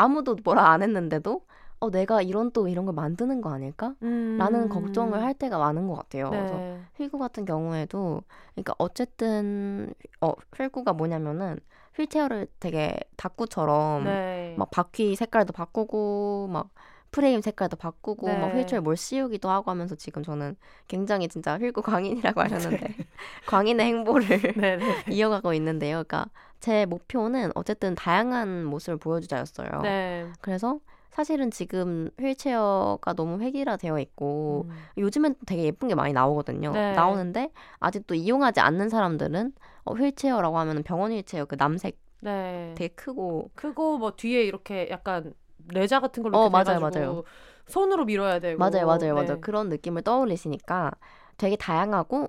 아무도 0.00 0.36
뭐라 0.42 0.70
안 0.70 0.82
했는데도 0.82 1.44
어 1.80 1.90
내가 1.90 2.22
이런 2.22 2.50
또 2.52 2.68
이런 2.68 2.84
걸 2.86 2.94
만드는 2.94 3.40
거 3.40 3.52
아닐까? 3.52 3.94
음. 4.02 4.36
라는 4.38 4.68
걱정을 4.68 5.22
할 5.22 5.34
때가 5.34 5.58
많은 5.58 5.88
것 5.88 5.94
같아요. 5.94 6.30
그래서 6.30 6.56
네. 6.56 6.80
휠구 6.96 7.18
같은 7.18 7.44
경우에도 7.44 8.22
그러니까 8.54 8.74
어쨌든 8.78 9.92
어 10.20 10.32
휠구가 10.56 10.92
뭐냐면은 10.94 11.58
휠체어를 11.96 12.46
되게 12.60 12.98
다꾸처럼 13.16 14.04
네. 14.04 14.54
막 14.58 14.70
바퀴 14.70 15.14
색깔도 15.16 15.52
바꾸고 15.52 16.48
막 16.50 16.70
프레임 17.10 17.40
색깔도 17.40 17.76
바꾸고 17.76 18.26
네. 18.26 18.36
막 18.36 18.54
휠체어 18.54 18.80
뭘 18.80 18.96
씌우기도 18.96 19.50
하고 19.50 19.70
하면서 19.70 19.94
지금 19.96 20.22
저는 20.22 20.56
굉장히 20.86 21.28
진짜 21.28 21.58
휠구 21.58 21.82
광인이라고 21.82 22.40
하셨는데 22.40 22.86
광인의 23.46 23.86
행보를 23.86 24.26
네, 24.56 24.76
네. 24.76 24.80
이어가고 25.10 25.52
있는데요. 25.54 26.04
그러니까 26.04 26.26
제 26.60 26.86
목표는 26.86 27.50
어쨌든 27.54 27.94
다양한 27.94 28.64
모습을 28.64 28.98
보여주자였어요. 28.98 29.80
네. 29.82 30.28
그래서 30.40 30.78
사실은 31.10 31.50
지금 31.50 32.10
휠체어가 32.20 33.14
너무 33.14 33.40
획일화 33.40 33.76
되어 33.76 33.98
있고 33.98 34.66
음. 34.68 34.86
요즘엔 34.98 35.34
또 35.34 35.40
되게 35.46 35.64
예쁜 35.64 35.88
게 35.88 35.94
많이 35.94 36.12
나오거든요. 36.12 36.72
네. 36.72 36.92
나오는데 36.92 37.50
아직도 37.80 38.14
이용하지 38.14 38.60
않는 38.60 38.88
사람들은 38.88 39.52
어, 39.84 39.94
휠체어라고 39.94 40.58
하면 40.58 40.82
병원 40.82 41.12
휠체어 41.12 41.46
그 41.46 41.56
남색 41.56 41.98
네. 42.20 42.74
되게 42.76 42.94
크고 42.94 43.50
크고 43.54 43.98
뭐 43.98 44.12
뒤에 44.12 44.44
이렇게 44.44 44.88
약간 44.90 45.34
레자 45.68 46.00
같은 46.00 46.22
걸로 46.22 46.38
어, 46.38 46.48
맞아요, 46.48 46.78
맞아요. 46.80 47.24
손으로 47.66 48.04
밀어야 48.04 48.38
되고 48.38 48.58
맞아요, 48.58 48.86
맞아요, 48.86 49.14
맞아요. 49.14 49.34
네. 49.34 49.40
그런 49.40 49.68
느낌을 49.68 50.02
떠올리시니까 50.02 50.92
되게 51.36 51.56
다양하고 51.56 52.28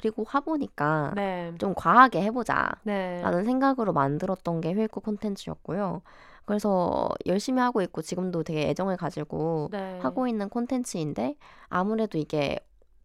그리고 0.00 0.24
화보니까 0.26 1.12
네. 1.14 1.52
좀 1.58 1.74
과하게 1.74 2.22
해보자. 2.22 2.70
네. 2.84 3.20
라는 3.22 3.44
생각으로 3.44 3.92
만들었던 3.92 4.60
게 4.60 4.72
휠구 4.72 5.00
콘텐츠였고요. 5.00 6.02
그래서 6.44 7.08
열심히 7.26 7.60
하고 7.60 7.82
있고 7.82 8.02
지금도 8.02 8.42
되게 8.42 8.68
애정을 8.70 8.96
가지고 8.96 9.68
네. 9.70 9.98
하고 10.00 10.26
있는 10.26 10.48
콘텐츠인데 10.48 11.36
아무래도 11.68 12.18
이게 12.18 12.58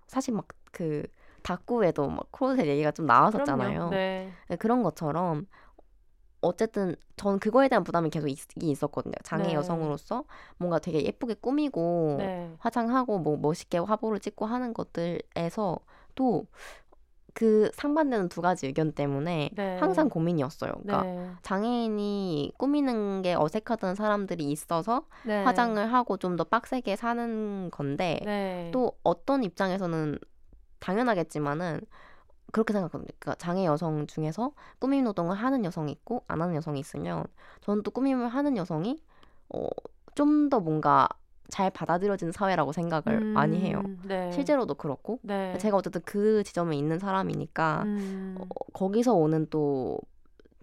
사실 0.07 0.33
막 0.33 0.47
그 0.75 1.03
다꾸에도 1.41 2.09
막 2.09 2.29
크로셋 2.33 2.67
얘기가 2.67 2.91
좀 2.91 3.05
나왔었잖아요. 3.05 3.89
네. 3.89 4.29
네, 4.49 4.55
그런 4.57 4.83
것처럼 4.83 5.47
어쨌든 6.41 6.95
전 7.15 7.39
그거에 7.39 7.69
대한 7.69 7.85
부담이 7.85 8.09
계속 8.09 8.27
있, 8.27 8.39
있었거든요. 8.61 9.13
장애 9.23 9.47
네. 9.47 9.53
여성으로서 9.53 10.25
뭔가 10.57 10.79
되게 10.79 11.01
예쁘게 11.03 11.35
꾸미고 11.35 12.17
네. 12.19 12.51
화장하고 12.59 13.19
뭐 13.19 13.37
멋있게 13.37 13.77
화보를 13.77 14.19
찍고 14.19 14.45
하는 14.45 14.73
것들에서 14.73 15.79
또 16.13 16.45
그 17.35 17.69
상반되는 17.73 18.29
두 18.29 18.41
가지 18.41 18.65
의견 18.65 18.93
때문에 18.93 19.49
네. 19.53 19.77
항상 19.79 20.09
고민이었어요. 20.09 20.71
그러니까 20.81 21.03
네. 21.03 21.31
장애인이 21.43 22.53
꾸미는 22.57 23.21
게 23.23 23.35
어색하던 23.35 23.95
사람들이 23.95 24.45
있어서 24.51 25.05
네. 25.25 25.43
화장을 25.43 25.93
하고 25.93 26.17
좀 26.17 26.37
더 26.37 26.45
빡세게 26.45 26.95
사는 26.95 27.69
건데 27.71 28.19
네. 28.25 28.69
또 28.73 28.93
어떤 29.03 29.43
입장에서는 29.43 30.17
당연하겠지만은 30.79 31.81
그렇게 32.51 32.71
생각합니다. 32.73 33.13
그러니까 33.19 33.35
장애 33.37 33.65
여성 33.65 34.07
중에서 34.07 34.53
꾸밈 34.79 35.03
노동을 35.03 35.35
하는 35.35 35.65
여성이 35.65 35.91
있고 35.91 36.23
안 36.27 36.41
하는 36.41 36.55
여성이 36.55 36.79
있으면 36.79 37.25
저는 37.61 37.83
또 37.83 37.91
꾸밈을 37.91 38.29
하는 38.29 38.55
여성이 38.57 38.97
어, 39.49 39.67
좀 40.15 40.49
더 40.49 40.59
뭔가 40.61 41.09
잘 41.49 41.69
받아들여지는 41.69 42.31
사회라고 42.31 42.71
생각을 42.71 43.19
많이 43.19 43.59
해요. 43.59 43.81
음, 43.85 44.01
네. 44.07 44.31
실제로도 44.31 44.75
그렇고 44.75 45.19
네. 45.21 45.57
제가 45.57 45.77
어쨌든 45.77 46.01
그 46.05 46.43
지점에 46.43 46.75
있는 46.75 46.99
사람이니까 46.99 47.83
음. 47.85 48.35
어, 48.39 48.45
거기서 48.73 49.13
오는 49.13 49.47
또 49.49 49.99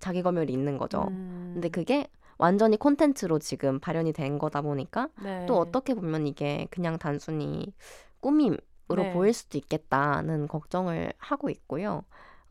자기 0.01 0.22
검열이 0.22 0.53
있는 0.53 0.78
거죠. 0.78 1.07
음. 1.09 1.53
근데 1.55 1.68
그게 1.68 2.09
완전히 2.39 2.76
콘텐츠로 2.76 3.39
지금 3.39 3.78
발현이 3.78 4.12
된 4.12 4.39
거다 4.39 4.62
보니까 4.62 5.09
네. 5.22 5.47
또 5.47 5.59
어떻게 5.59 5.95
보면 5.95 6.26
이게 6.26 6.66
그냥 6.70 6.99
단순히 6.99 7.72
꾸밈으로 8.20 8.59
네. 8.97 9.12
보일 9.12 9.33
수도 9.33 9.59
있겠다는 9.59 10.49
걱정을 10.49 11.12
하고 11.18 11.51
있고요. 11.51 12.03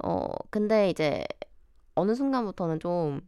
어, 0.04 0.28
근데 0.50 0.90
이제 0.90 1.26
어느 1.96 2.16
순간부터는 2.16 2.80
좀 2.80 3.22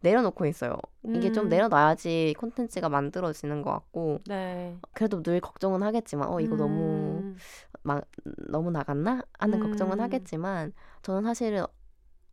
내려놓고 0.00 0.46
있어요. 0.46 0.76
이게 1.04 1.32
좀 1.32 1.46
음. 1.46 1.48
내려놔야지 1.48 2.34
콘텐츠가 2.38 2.88
만들어지는 2.88 3.62
것 3.62 3.70
같고 3.70 4.20
네. 4.26 4.76
그래도 4.92 5.22
늘 5.22 5.40
걱정은 5.40 5.82
하겠지만 5.82 6.28
어 6.28 6.40
이거 6.40 6.56
너무 6.56 7.20
음. 7.22 7.36
막 7.82 8.04
너무 8.48 8.70
나갔나 8.70 9.22
하는 9.38 9.60
걱정은 9.60 9.98
음. 9.98 10.00
하겠지만 10.00 10.72
저는 11.02 11.22
사실은 11.22 11.64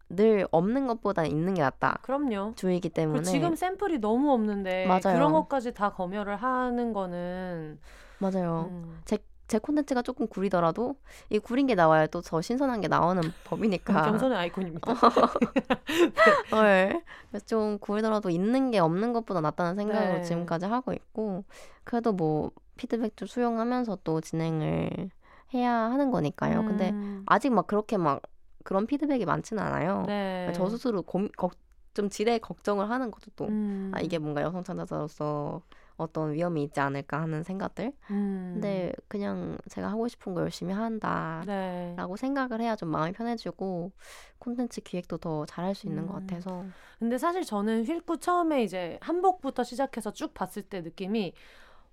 늘 0.09 0.47
없는 0.51 0.87
것보다 0.87 1.25
있는 1.25 1.53
게 1.53 1.61
낫다 1.61 1.99
그럼요. 2.01 2.53
주의이기 2.55 2.89
그리고 2.89 2.95
때문에 2.95 3.23
지금 3.23 3.55
샘플이 3.55 3.99
너무 3.99 4.31
없는데 4.31 4.87
맞아요. 4.87 5.15
그런 5.15 5.33
것까지 5.33 5.73
다 5.73 5.91
검열을 5.91 6.37
하는 6.37 6.93
거는 6.93 7.79
맞아요. 8.19 8.69
음. 8.71 9.01
제 9.47 9.59
콘텐츠가 9.59 10.01
조금 10.01 10.27
구리더라도 10.27 10.95
이 11.29 11.39
구린 11.39 11.67
게 11.67 11.75
나와야 11.75 12.07
또저 12.07 12.41
신선한 12.41 12.81
게 12.81 12.87
나오는 12.87 13.21
법이니까. 13.45 14.03
경선의 14.03 14.37
아이콘입니다. 14.37 14.93
네. 16.61 17.03
그래서 17.29 17.45
좀 17.45 17.77
구리더라도 17.79 18.29
있는 18.29 18.71
게 18.71 18.79
없는 18.79 19.13
것보다 19.13 19.41
낫다는 19.41 19.75
생각으로 19.75 20.17
네. 20.17 20.21
지금까지 20.23 20.65
하고 20.65 20.93
있고 20.93 21.45
그래도 21.83 22.11
뭐 22.11 22.51
피드백도 22.75 23.25
수용하면서 23.25 23.99
또 24.03 24.21
진행을 24.21 25.09
해야 25.53 25.73
하는 25.73 26.11
거니까요. 26.11 26.63
근데 26.65 26.89
음. 26.89 27.23
아직 27.25 27.51
막 27.51 27.67
그렇게 27.67 27.97
막 27.97 28.21
그런 28.63 28.85
피드백이 28.85 29.25
많지는 29.25 29.63
않아요. 29.63 30.03
네. 30.07 30.51
저 30.53 30.67
스스로 30.69 31.01
고, 31.01 31.27
걱, 31.37 31.53
좀 31.93 32.09
지레 32.09 32.39
걱정을 32.39 32.89
하는 32.89 33.11
것도 33.11 33.31
또 33.37 33.45
음. 33.45 33.91
아, 33.95 34.01
이게 34.01 34.17
뭔가 34.17 34.41
여성 34.41 34.63
창작자로서 34.63 35.61
어떤 35.97 36.33
위험이 36.33 36.63
있지 36.63 36.79
않을까 36.79 37.21
하는 37.21 37.43
생각들. 37.43 37.91
음. 38.11 38.51
근데 38.53 38.93
그냥 39.07 39.57
제가 39.69 39.89
하고 39.89 40.07
싶은 40.07 40.33
거 40.33 40.41
열심히 40.41 40.73
한다. 40.73 41.43
네. 41.45 41.93
라고 41.97 42.15
생각을 42.15 42.61
해야 42.61 42.75
좀 42.75 42.89
마음이 42.89 43.13
편해지고 43.13 43.91
콘텐츠 44.39 44.81
기획도 44.81 45.17
더 45.17 45.45
잘할 45.45 45.75
수 45.75 45.87
있는 45.87 46.07
것 46.07 46.15
음. 46.15 46.27
같아서 46.27 46.63
근데 46.99 47.17
사실 47.17 47.43
저는 47.43 47.85
휠구 47.85 48.19
처음에 48.19 48.63
이제 48.63 48.97
한복부터 49.01 49.63
시작해서 49.63 50.13
쭉 50.13 50.33
봤을 50.33 50.61
때 50.61 50.81
느낌이 50.81 51.33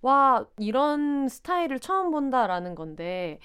와 0.03 0.47
이런 0.59 1.29
스타일을 1.29 1.81
처음 1.81 2.11
본다라는 2.11 2.75
건데 2.75 3.39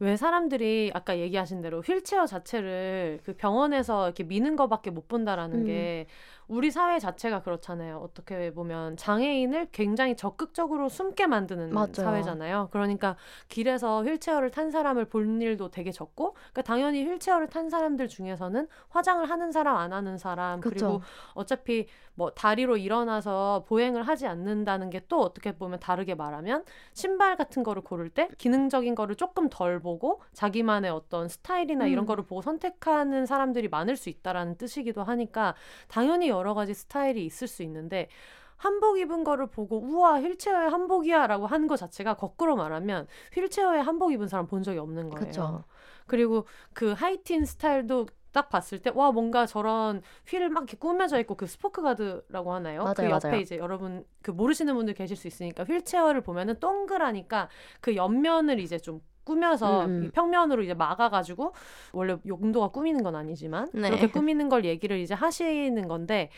왜 0.00 0.16
사람들이 0.16 0.90
아까 0.92 1.18
얘기하신 1.18 1.62
대로 1.62 1.80
휠체어 1.80 2.26
자체를 2.26 3.20
그 3.24 3.34
병원에서 3.34 4.06
이렇게 4.06 4.24
미는 4.24 4.56
거밖에 4.56 4.90
못 4.90 5.08
본다라는 5.08 5.60
음. 5.60 5.64
게 5.66 6.06
우리 6.48 6.70
사회 6.70 6.98
자체가 6.98 7.42
그렇잖아요. 7.42 7.98
어떻게 7.98 8.52
보면 8.52 8.96
장애인을 8.96 9.68
굉장히 9.72 10.16
적극적으로 10.16 10.88
숨게 10.88 11.26
만드는 11.26 11.72
맞아요. 11.72 11.92
사회잖아요. 11.94 12.68
그러니까 12.70 13.16
길에서 13.48 14.04
휠체어를 14.04 14.50
탄 14.50 14.70
사람을 14.70 15.06
볼 15.06 15.24
일도 15.42 15.70
되게 15.70 15.90
적고, 15.90 16.32
그러니까 16.34 16.62
당연히 16.62 17.04
휠체어를 17.04 17.48
탄 17.48 17.70
사람들 17.70 18.08
중에서는 18.08 18.68
화장을 18.90 19.28
하는 19.28 19.52
사람 19.52 19.76
안 19.76 19.92
하는 19.92 20.18
사람 20.18 20.60
그리고 20.60 20.98
그쵸 20.98 21.02
어차피 21.32 21.88
뭐 22.14 22.30
다리로 22.30 22.76
일어나서 22.76 23.64
보행을 23.68 24.02
하지 24.02 24.26
않는다는 24.26 24.90
게 24.90 25.04
또 25.08 25.20
어떻게 25.20 25.52
보면 25.52 25.80
다르게 25.80 26.14
말하면 26.14 26.64
신발 26.94 27.36
같은 27.36 27.62
거를 27.62 27.82
고를 27.82 28.08
때 28.08 28.28
기능적인 28.38 28.94
거를 28.94 29.16
조금 29.16 29.48
덜 29.50 29.80
보고 29.80 30.22
자기만의 30.32 30.90
어떤 30.90 31.28
스타일이나 31.28 31.86
이런 31.86 32.04
음. 32.04 32.06
거를 32.06 32.24
보고 32.24 32.40
선택하는 32.42 33.26
사람들이 33.26 33.68
많을 33.68 33.96
수 33.96 34.08
있다라는 34.08 34.56
뜻이기도 34.56 35.02
하니까 35.02 35.54
당연히 35.88 36.28
여러 36.28 36.54
가지 36.54 36.72
스타일이 36.74 37.24
있을 37.26 37.48
수 37.48 37.62
있는데 37.62 38.08
한복 38.56 38.98
입은 38.98 39.24
거를 39.24 39.46
보고 39.48 39.78
우와 39.82 40.20
휠체어의 40.20 40.70
한복이야라고 40.70 41.46
하는 41.46 41.66
것 41.66 41.76
자체가 41.76 42.14
거꾸로 42.14 42.56
말하면 42.56 43.06
휠체어에 43.34 43.80
한복 43.80 44.12
입은 44.12 44.28
사람 44.28 44.46
본 44.46 44.62
적이 44.62 44.78
없는 44.78 45.10
거예요. 45.10 45.26
그쵸 45.26 45.64
그리고 46.06 46.46
그 46.72 46.92
하이틴 46.92 47.44
스타일도 47.44 48.06
딱 48.34 48.48
봤을 48.50 48.80
때 48.82 48.90
와 48.94 49.10
뭔가 49.12 49.46
저런 49.46 50.02
휠막 50.26 50.64
이렇게 50.64 50.76
꾸며져 50.76 51.18
있고 51.20 51.36
그 51.36 51.46
스포크 51.46 51.80
가드라고 51.82 52.52
하나요? 52.52 52.80
그 52.94 53.00
맞아요, 53.00 53.14
옆에 53.14 53.28
맞아요. 53.28 53.40
이제 53.40 53.56
여러분 53.56 54.04
그 54.22 54.30
모르시는 54.32 54.74
분들 54.74 54.94
계실 54.94 55.16
수 55.16 55.26
있으니까 55.28 55.64
휠체어를 55.64 56.20
보면은 56.20 56.58
동그라니까 56.60 57.48
그 57.80 57.96
옆면을 57.96 58.58
이제 58.60 58.78
좀 58.78 59.00
꾸며서 59.24 59.86
음, 59.86 59.90
음. 59.90 60.04
이 60.04 60.10
평면으로 60.10 60.62
이제 60.62 60.74
막아가지고 60.74 61.54
원래 61.92 62.18
용도가 62.26 62.68
꾸미는 62.68 63.02
건 63.02 63.16
아니지만 63.16 63.70
네. 63.72 63.88
그렇게 63.88 64.08
꾸미는 64.08 64.50
걸 64.50 64.64
얘기를 64.66 64.98
이제 64.98 65.14
하시는 65.14 65.88
건데 65.88 66.28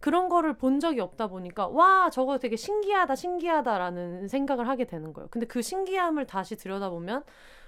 그런 0.00 0.28
거를 0.28 0.56
본 0.56 0.78
적이 0.78 1.00
없다 1.00 1.26
보니까 1.26 1.66
와 1.66 2.08
저거 2.10 2.38
되게 2.38 2.54
신기하다 2.54 3.16
신기하다라는 3.16 4.28
생각을 4.28 4.68
하게 4.68 4.84
되는 4.84 5.12
거예요. 5.12 5.26
근데 5.32 5.46
그 5.46 5.60
신기함을 5.62 6.26
다시 6.26 6.54
들여다보면 6.56 7.24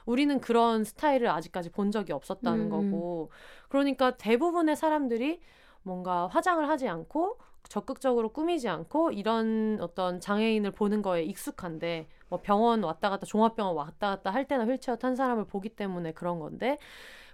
우리는 0.06 0.40
그런 0.40 0.84
스타일을 0.84 1.28
아직까지 1.28 1.70
본 1.70 1.90
적이 1.90 2.12
없었다는 2.12 2.66
음. 2.66 2.70
거고 2.70 3.30
그러니까 3.68 4.16
대부분의 4.16 4.76
사람들이 4.76 5.40
뭔가 5.82 6.26
화장을 6.28 6.66
하지 6.68 6.88
않고 6.88 7.38
적극적으로 7.68 8.30
꾸미지 8.30 8.68
않고 8.68 9.12
이런 9.12 9.78
어떤 9.80 10.20
장애인을 10.20 10.72
보는 10.72 11.02
거에 11.02 11.22
익숙한데 11.24 12.08
뭐 12.28 12.40
병원 12.42 12.82
왔다 12.82 13.10
갔다 13.10 13.26
종합병원 13.26 13.76
왔다 13.76 14.08
갔다 14.10 14.30
할 14.30 14.46
때나 14.48 14.64
휠체어 14.64 14.96
탄 14.96 15.14
사람을 15.14 15.44
보기 15.46 15.70
때문에 15.70 16.12
그런 16.12 16.38
건데 16.38 16.78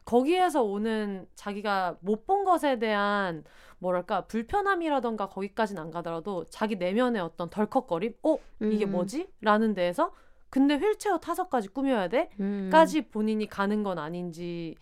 거기에서 0.05 0.62
오는 0.62 1.27
자기가 1.35 1.97
못 2.01 2.27
본 2.27 2.45
것에 2.45 2.79
대한 2.79 3.45
뭐랄까 3.79 4.27
불편함이라던가 4.27 5.29
거기까지는 5.29 5.81
안 5.83 5.91
가더라도 5.91 6.45
자기 6.51 6.77
내면의 6.77 7.23
어떤 7.23 7.49
덜컥거림, 7.51 8.14
어 8.25 8.39
이게 8.62 8.85
음. 8.85 8.93
뭐지? 8.93 9.29
라는 9.41 9.75
데에서 9.75 10.12
근데 10.51 10.77
휠체어 10.77 11.19
타서까지 11.19 11.69
꾸며야 11.69 12.09
돼? 12.09 12.31
음. 12.41 12.71
까지 12.73 13.03
본인이 13.03 13.47
가는 13.47 13.83
건 13.83 13.99
아닌지 13.99 14.75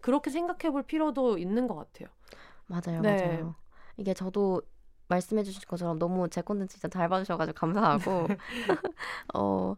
그렇게 0.00 0.30
생각해 0.30 0.70
볼 0.72 0.82
필요도 0.82 1.38
있는 1.38 1.66
것 1.68 1.74
같아요. 1.76 2.08
맞아요, 2.66 3.00
네. 3.02 3.16
맞아요. 3.22 3.54
이게 3.96 4.14
저도 4.14 4.62
말씀해 5.08 5.42
주신 5.42 5.60
것처럼 5.68 5.98
너무 5.98 6.28
제 6.28 6.40
콘텐츠 6.42 6.74
진짜 6.74 6.88
잘 6.88 7.08
봐주셔가지고 7.08 7.54
감사하고 7.54 8.26
어 9.34 9.74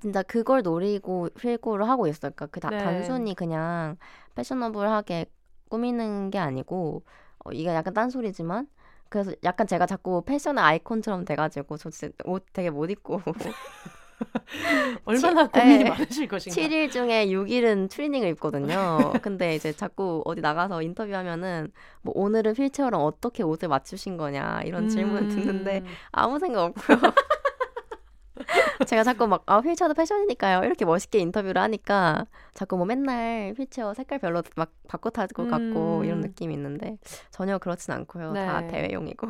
진짜 0.00 0.22
그걸 0.22 0.62
노리고 0.62 1.28
휠고를 1.38 1.88
하고 1.88 2.06
있어요. 2.06 2.32
그러니까 2.34 2.46
그 2.46 2.60
다- 2.60 2.70
네. 2.70 2.78
단순히 2.78 3.34
그냥 3.34 3.96
패셔너블하게 4.34 5.26
꾸미는 5.68 6.30
게 6.30 6.38
아니고 6.38 7.04
어, 7.44 7.52
이게 7.52 7.68
약간 7.68 7.94
딴소리지만 7.94 8.68
그래서 9.08 9.32
약간 9.44 9.66
제가 9.66 9.86
자꾸 9.86 10.22
패션의 10.24 10.62
아이콘처럼 10.64 11.24
돼가지고 11.24 11.76
저 11.76 11.90
진짜 11.90 12.12
옷 12.24 12.44
되게 12.52 12.70
못 12.70 12.90
입고 12.90 13.20
얼마나 15.04 15.46
치- 15.46 15.52
고민이 15.52 15.84
네. 15.84 15.90
많으실 15.90 16.28
것인가. 16.28 16.60
7일 16.60 16.90
중에 16.90 17.26
6일은 17.26 17.88
트레이닝을 17.90 18.28
입거든요. 18.30 19.12
근데 19.22 19.54
이제 19.54 19.72
자꾸 19.72 20.22
어디 20.24 20.40
나가서 20.40 20.82
인터뷰하면은 20.82 21.70
뭐 22.02 22.12
오늘은 22.16 22.54
휠체어랑 22.54 23.00
어떻게 23.02 23.42
옷을 23.42 23.68
맞추신 23.68 24.16
거냐 24.16 24.62
이런 24.64 24.88
질문을 24.88 25.28
듣는데 25.28 25.80
음, 25.80 25.86
아무 26.12 26.38
생각 26.38 26.62
없고요. 26.64 26.98
제가 28.86 29.04
자꾸 29.04 29.26
막 29.28 29.42
아, 29.46 29.58
휠체어도 29.58 29.94
패션이니까요. 29.94 30.64
이렇게 30.64 30.84
멋있게 30.84 31.18
인터뷰를 31.20 31.60
하니까 31.62 32.26
자꾸 32.52 32.76
뭐 32.76 32.84
맨날 32.84 33.54
휠체어 33.56 33.94
색깔 33.94 34.18
별로 34.18 34.42
막 34.56 34.72
바꿔 34.88 35.10
타고 35.10 35.44
음. 35.44 35.50
같고 35.50 36.04
이런 36.04 36.20
느낌이 36.20 36.52
있는데 36.54 36.98
전혀 37.30 37.58
그렇진 37.58 37.92
않고요. 37.94 38.32
다 38.34 38.60
네. 38.62 38.68
대회용이고. 38.68 39.28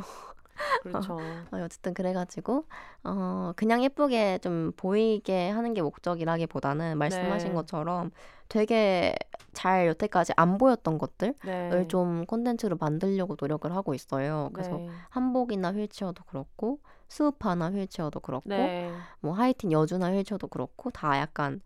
그렇죠. 0.82 1.46
어, 1.50 1.56
어쨌든 1.64 1.94
그래가지고 1.94 2.64
어 3.04 3.52
그냥 3.56 3.82
예쁘게 3.82 4.38
좀 4.38 4.72
보이게 4.76 5.50
하는 5.50 5.74
게 5.74 5.82
목적이라기보다는 5.82 6.98
말씀하신 6.98 7.50
네. 7.50 7.54
것처럼 7.54 8.10
되게 8.48 9.14
잘 9.52 9.86
여태까지 9.88 10.32
안 10.36 10.58
보였던 10.58 10.98
것들을 10.98 11.34
네. 11.42 11.84
좀 11.88 12.24
콘텐츠로 12.26 12.76
만들려고 12.78 13.36
노력을 13.40 13.70
하고 13.74 13.94
있어요. 13.94 14.50
그래서 14.52 14.76
네. 14.78 14.88
한복이나 15.10 15.72
휠체어도 15.72 16.24
그렇고 16.24 16.80
수우파나 17.08 17.70
휠체어도 17.70 18.20
그렇고 18.20 18.48
네. 18.48 18.92
뭐 19.20 19.32
하이틴 19.34 19.72
여주나 19.72 20.12
휠체어도 20.12 20.48
그렇고 20.48 20.90
다 20.90 21.18
약간 21.18 21.60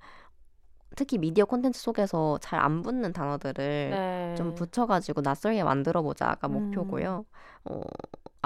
특히 0.96 1.18
미디어 1.18 1.44
콘텐츠 1.44 1.80
속에서 1.80 2.38
잘 2.40 2.58
안 2.60 2.82
붙는 2.82 3.12
단어들을 3.12 3.90
네. 3.90 4.34
좀 4.34 4.52
붙여가지고 4.54 5.20
낯설게 5.22 5.62
만들어보자가 5.64 6.48
음. 6.48 6.52
목표고요. 6.54 7.24
어, 7.64 7.80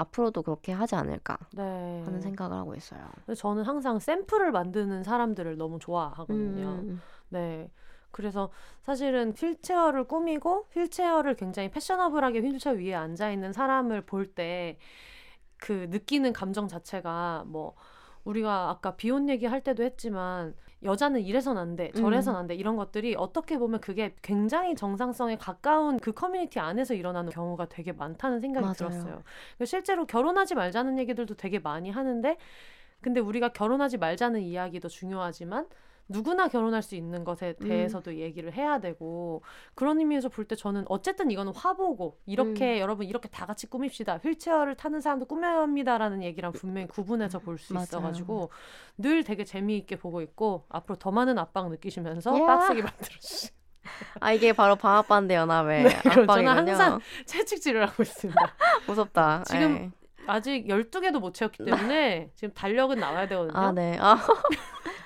앞으로도 0.03 0.41
그렇게 0.43 0.71
하지 0.71 0.95
않을까 0.95 1.37
네. 1.53 2.01
하는 2.05 2.21
생각을 2.21 2.55
하고 2.57 2.75
있어요. 2.75 3.01
저는 3.35 3.63
항상 3.63 3.99
샘플을 3.99 4.51
만드는 4.51 5.03
사람들을 5.03 5.57
너무 5.57 5.79
좋아하거든요. 5.79 6.67
음, 6.83 7.01
네. 7.29 7.69
그래서 8.11 8.49
사실은 8.83 9.33
휠체어를 9.35 10.03
꾸미고 10.05 10.67
휠체어를 10.71 11.35
굉장히 11.35 11.69
패셔너블하게 11.71 12.41
휠체어 12.41 12.73
위에 12.73 12.93
앉아 12.93 13.31
있는 13.31 13.51
사람을 13.53 14.01
볼 14.05 14.33
때 14.35 14.77
그 15.57 15.87
느끼는 15.89 16.33
감정 16.33 16.67
자체가 16.67 17.45
뭐 17.47 17.73
우리가 18.25 18.69
아까 18.69 18.95
비혼 18.97 19.29
얘기할 19.29 19.61
때도 19.63 19.83
했지만 19.83 20.53
여자는 20.83 21.21
이래선 21.21 21.57
안 21.57 21.75
돼, 21.75 21.91
저래선 21.91 22.35
음. 22.35 22.39
안 22.39 22.47
돼, 22.47 22.55
이런 22.55 22.75
것들이 22.75 23.15
어떻게 23.17 23.57
보면 23.57 23.79
그게 23.81 24.15
굉장히 24.21 24.75
정상성에 24.75 25.37
가까운 25.37 25.99
그 25.99 26.11
커뮤니티 26.11 26.59
안에서 26.59 26.93
일어나는 26.93 27.31
경우가 27.31 27.67
되게 27.67 27.91
많다는 27.91 28.39
생각이 28.39 28.63
맞아요. 28.63 28.75
들었어요. 28.75 29.23
그래서 29.57 29.69
실제로 29.69 30.05
결혼하지 30.05 30.55
말자는 30.55 30.99
얘기들도 30.99 31.35
되게 31.35 31.59
많이 31.59 31.89
하는데 31.89 32.37
근데 33.01 33.19
우리가 33.19 33.49
결혼하지 33.49 33.97
말자는 33.97 34.41
이야기도 34.41 34.87
중요하지만 34.87 35.67
누구나 36.13 36.47
결혼할 36.47 36.81
수 36.81 36.95
있는 36.95 37.23
것에 37.23 37.55
음. 37.61 37.67
대해서도 37.67 38.15
얘기를 38.15 38.53
해야 38.53 38.79
되고 38.79 39.41
그런 39.75 39.99
의미에서 39.99 40.29
볼 40.29 40.45
때 40.45 40.55
저는 40.55 40.85
어쨌든 40.87 41.31
이거는 41.31 41.53
화보고 41.55 42.19
이렇게 42.25 42.79
여러분 42.79 43.05
이렇게 43.05 43.27
다 43.29 43.45
같이 43.45 43.67
꾸밉시다 43.67 44.17
휠체어를 44.17 44.75
타는 44.75 45.01
사람도 45.01 45.25
꾸며야 45.25 45.57
합니다라는 45.61 46.21
얘기랑 46.23 46.51
분명히 46.53 46.87
구분해서 46.87 47.39
볼 47.39 47.57
수. 47.57 47.73
있어가지고 47.75 48.49
늘 48.97 49.23
되게 49.23 49.43
재미있게 49.43 49.97
보고 49.97 50.21
있고 50.21 50.65
앞으로 50.69 50.97
더 50.97 51.11
많은 51.11 51.37
압박 51.39 51.69
느끼시면서 51.69 52.39
야. 52.39 52.45
빡세게 52.45 52.81
만들어주세요 52.83 53.51
아 54.21 54.31
이게 54.31 54.53
바로 54.53 54.75
방앗반대 54.75 55.35
연합의 55.35 55.83
네, 55.83 55.89
저는 56.03 56.21
압박이군요. 56.23 56.49
항상 56.49 56.99
채찍질을 57.25 57.85
하고 57.87 58.03
있습니다. 58.03 58.39
무섭다. 58.87 59.43
지금 59.45 59.75
예. 59.75 59.91
아직 60.25 60.67
12개도 60.67 61.19
못 61.19 61.33
채웠기 61.33 61.65
때문에 61.65 62.31
지금 62.35 62.53
달력은 62.53 62.97
나와야 62.99 63.27
되거든요. 63.27 63.57
아 63.59 63.71
네. 63.73 63.97
아, 63.99 64.17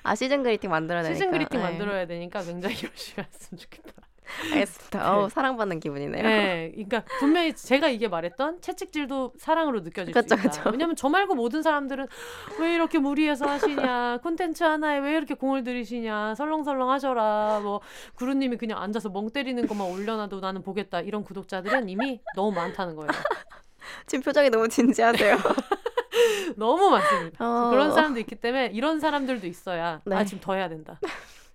아 0.07 0.15
시즌 0.15 0.41
그리팅 0.41 0.69
만들어야 0.69 1.03
되니까. 1.03 1.15
시즌 1.15 1.31
그리팅 1.31 1.59
네. 1.59 1.65
만들어야 1.65 2.07
되니까 2.07 2.41
굉장히 2.41 2.75
열심히 2.83 3.25
했으면 3.31 3.59
좋겠다. 3.59 4.07
알겠습니다. 4.53 5.17
어우, 5.17 5.29
사랑받는 5.29 5.79
기분이네요. 5.79 6.21
네, 6.23 6.71
그러니까 6.71 7.03
분명히 7.19 7.53
제가 7.53 7.87
이게 7.89 8.07
말했던 8.07 8.61
채찍질도 8.61 9.33
사랑으로 9.37 9.81
느껴질 9.81 10.13
그쵸, 10.13 10.35
수 10.35 10.41
있다. 10.47 10.49
그쵸. 10.63 10.69
왜냐면 10.69 10.95
저 10.95 11.07
말고 11.09 11.35
모든 11.35 11.61
사람들은 11.61 12.07
왜 12.59 12.73
이렇게 12.75 12.99
무리해서 12.99 13.45
하시냐, 13.45 14.19
콘텐츠 14.23 14.63
하나에 14.63 14.99
왜 14.99 15.13
이렇게 15.13 15.33
공을 15.33 15.63
들이시냐, 15.63 16.35
설렁설렁 16.35 16.89
하셔라. 16.89 17.61
뭐 17.63 17.81
구루님이 18.15 18.57
그냥 18.57 18.81
앉아서 18.81 19.09
멍 19.09 19.29
때리는 19.29 19.65
것만 19.65 19.87
올려놔도 19.89 20.39
나는 20.41 20.61
보겠다. 20.61 20.99
이런 21.01 21.23
구독자들은 21.23 21.87
이미 21.89 22.19
너무 22.35 22.51
많다는 22.51 22.95
거예요. 22.95 23.07
지금 24.07 24.23
표정이 24.23 24.49
너무 24.49 24.67
진지하세요. 24.67 25.37
너무 26.57 26.89
많습니다. 26.89 27.45
어. 27.45 27.69
그런 27.69 27.91
사람도 27.93 28.19
있기 28.21 28.35
때문에 28.35 28.67
이런 28.67 28.99
사람들도 28.99 29.47
있어야 29.47 30.01
네. 30.05 30.15
아 30.15 30.23
지금 30.23 30.39
더 30.41 30.53
해야 30.53 30.69
된다. 30.69 30.99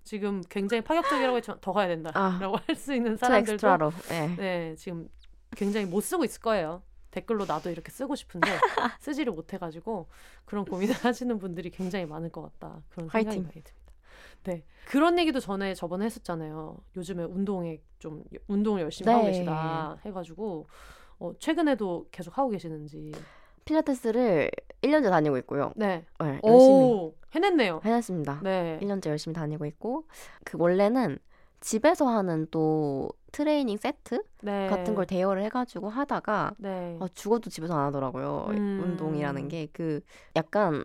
지금 0.04 0.42
굉장히 0.48 0.82
파격적이라고 0.82 1.36
했지만 1.36 1.58
더 1.60 1.72
가야 1.72 1.86
아. 1.86 1.88
된다라고 1.88 2.56
할수 2.66 2.94
있는 2.94 3.16
저 3.16 3.26
사람들도. 3.26 3.92
네. 4.08 4.36
네, 4.36 4.74
지금 4.76 5.08
굉장히 5.56 5.86
못 5.86 6.00
쓰고 6.00 6.24
있을 6.24 6.40
거예요. 6.40 6.82
댓글로 7.10 7.44
나도 7.44 7.70
이렇게 7.70 7.90
쓰고 7.90 8.14
싶은데 8.14 8.46
쓰지를 9.00 9.32
못해가지고 9.32 10.08
그런 10.44 10.64
고민을 10.64 10.94
하시는 11.04 11.38
분들이 11.38 11.70
굉장히 11.70 12.06
많을 12.06 12.30
것 12.30 12.42
같다. 12.42 12.82
그런 12.90 13.08
생각이 13.08 13.26
화이팅. 13.26 13.42
많이 13.42 13.62
듭니다. 13.62 13.70
네, 14.44 14.64
그런 14.86 15.18
얘기도 15.18 15.38
전에 15.38 15.74
저번에 15.74 16.06
했었잖아요. 16.06 16.76
요즘에 16.96 17.24
운동에 17.24 17.80
좀 17.98 18.24
운동을 18.48 18.80
열심히 18.80 19.10
하고 19.12 19.24
네. 19.24 19.32
계시다 19.32 19.98
해가지고 20.04 20.66
어, 21.20 21.32
최근에도 21.38 22.08
계속 22.10 22.36
하고 22.36 22.50
계시는지. 22.50 23.12
필라테스를 23.64 24.50
1년째 24.82 25.10
다니고 25.10 25.36
있고요. 25.38 25.72
네, 25.76 26.04
네, 26.20 26.40
열심히 26.44 26.82
오 26.84 27.14
해냈네요. 27.34 27.80
해냈습니다. 27.84 28.40
네, 28.42 28.78
1년째 28.82 29.06
열심히 29.08 29.34
다니고 29.34 29.64
있고 29.66 30.04
그 30.44 30.56
원래는 30.60 31.18
집에서 31.60 32.06
하는 32.08 32.46
또 32.50 33.10
트레이닝 33.30 33.76
세트 33.76 34.22
네, 34.42 34.66
같은 34.68 34.94
걸 34.94 35.06
대여를 35.06 35.42
해가지고 35.44 35.88
하다가 35.88 36.54
네, 36.58 36.98
아, 37.00 37.06
죽어도 37.14 37.48
집에서 37.50 37.74
안 37.78 37.86
하더라고요. 37.86 38.46
음. 38.50 38.80
운동이라는 38.84 39.48
게 39.48 39.68
그 39.72 40.00
약간 40.36 40.82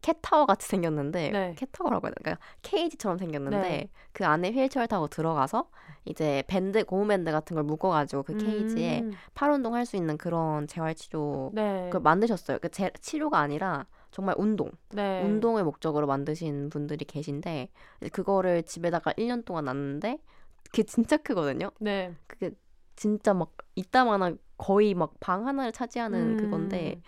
캣타워 0.00 0.46
같이 0.46 0.66
생겼는데 0.68 1.30
네. 1.30 1.54
캣타워라고 1.56 2.06
해야 2.06 2.12
되나? 2.14 2.22
그러니까 2.22 2.46
케이지처럼 2.62 3.18
생겼는데 3.18 3.58
네. 3.60 3.90
그 4.12 4.24
안에 4.26 4.50
휠체어 4.52 4.86
타고 4.86 5.08
들어가서 5.08 5.68
이제 6.04 6.42
밴드 6.46 6.84
고무 6.84 7.06
밴드 7.08 7.30
같은 7.32 7.54
걸 7.54 7.64
묶어가지고 7.64 8.22
그 8.22 8.34
케이지에 8.36 9.00
음, 9.00 9.18
팔 9.34 9.50
운동 9.50 9.74
할 9.74 9.84
수 9.86 9.96
있는 9.96 10.16
그런 10.18 10.66
재활 10.66 10.94
치료 10.94 11.50
네, 11.54 11.86
그걸 11.90 12.00
만드셨어요. 12.02 12.58
그 12.60 12.70
제, 12.70 12.90
치료가 13.00 13.38
아니라 13.40 13.86
정말 14.10 14.34
운동, 14.38 14.70
네, 14.90 15.22
운동을 15.24 15.64
목적으로 15.64 16.06
만드신 16.06 16.70
분들이 16.70 17.04
계신데 17.04 17.68
그거를 18.12 18.62
집에다가 18.62 19.12
1년 19.16 19.42
동안 19.44 19.64
놨는데 19.66 20.18
그게 20.64 20.82
진짜 20.84 21.16
크거든요. 21.16 21.70
네, 21.80 22.14
그게 22.26 22.50
진짜 22.96 23.34
막 23.34 23.56
이따만한 23.74 24.38
거의 24.56 24.94
막 24.94 25.14
방 25.20 25.46
하나를 25.46 25.72
차지하는 25.72 26.30
음. 26.32 26.36
그건데 26.36 27.00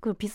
그 0.00 0.14
비, 0.14 0.28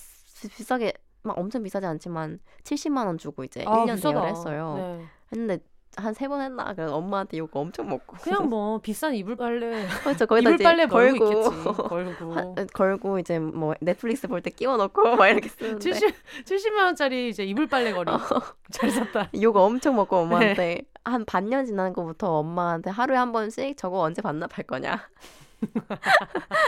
비싸게 0.56 0.93
막 1.24 1.38
엄청 1.38 1.63
비싸지 1.63 1.86
않지만 1.86 2.39
70만 2.63 3.05
원 3.05 3.17
주고 3.17 3.43
이제 3.43 3.63
아, 3.67 3.72
1년 3.86 3.95
비싸다. 3.95 4.13
대여를 4.22 4.30
했어요. 4.32 4.76
네. 4.78 5.05
했는데 5.34 5.59
한 5.97 6.13
세 6.13 6.30
번 6.30 6.39
했나? 6.39 6.74
그래서 6.74 6.95
엄마한테 6.95 7.38
욕 7.38 7.53
엄청 7.53 7.89
먹고. 7.89 8.15
그냥 8.22 8.47
뭐 8.49 8.80
비싼 8.84 9.13
이불 9.13 9.36
빨래 9.36 9.86
그렇죠. 10.03 10.26
거기다 10.26 10.49
이불 10.51 10.63
빨래 10.63 10.86
걸고 10.86 11.49
걸고. 11.51 11.74
걸고. 11.89 12.34
하- 12.34 12.55
걸고 12.74 13.19
이제 13.19 13.39
뭐 13.39 13.74
넷플릭스 13.82 14.28
볼 14.30 14.41
때 14.41 14.49
끼워 14.51 14.78
넣고 14.78 15.17
막 15.17 15.28
이렇게 15.28 15.49
쓰는데 15.49 15.80
70 15.80 16.15
70만 16.45 16.84
원짜리 16.86 17.28
이제 17.30 17.43
이불 17.43 17.67
빨래 17.67 17.91
거리. 17.91 18.09
잘 18.72 18.89
샀다. 18.89 19.30
욕 19.41 19.55
엄청 19.57 19.97
먹고 19.97 20.15
엄마한테 20.15 20.55
네. 20.55 20.82
한 21.03 21.26
반년 21.26 21.65
지난 21.65 21.91
거부터 21.91 22.38
엄마한테 22.38 22.89
하루에 22.89 23.17
한 23.17 23.34
번씩 23.34 23.76
저거 23.76 23.99
언제 23.99 24.22
반납할 24.22 24.63
거냐 24.65 25.09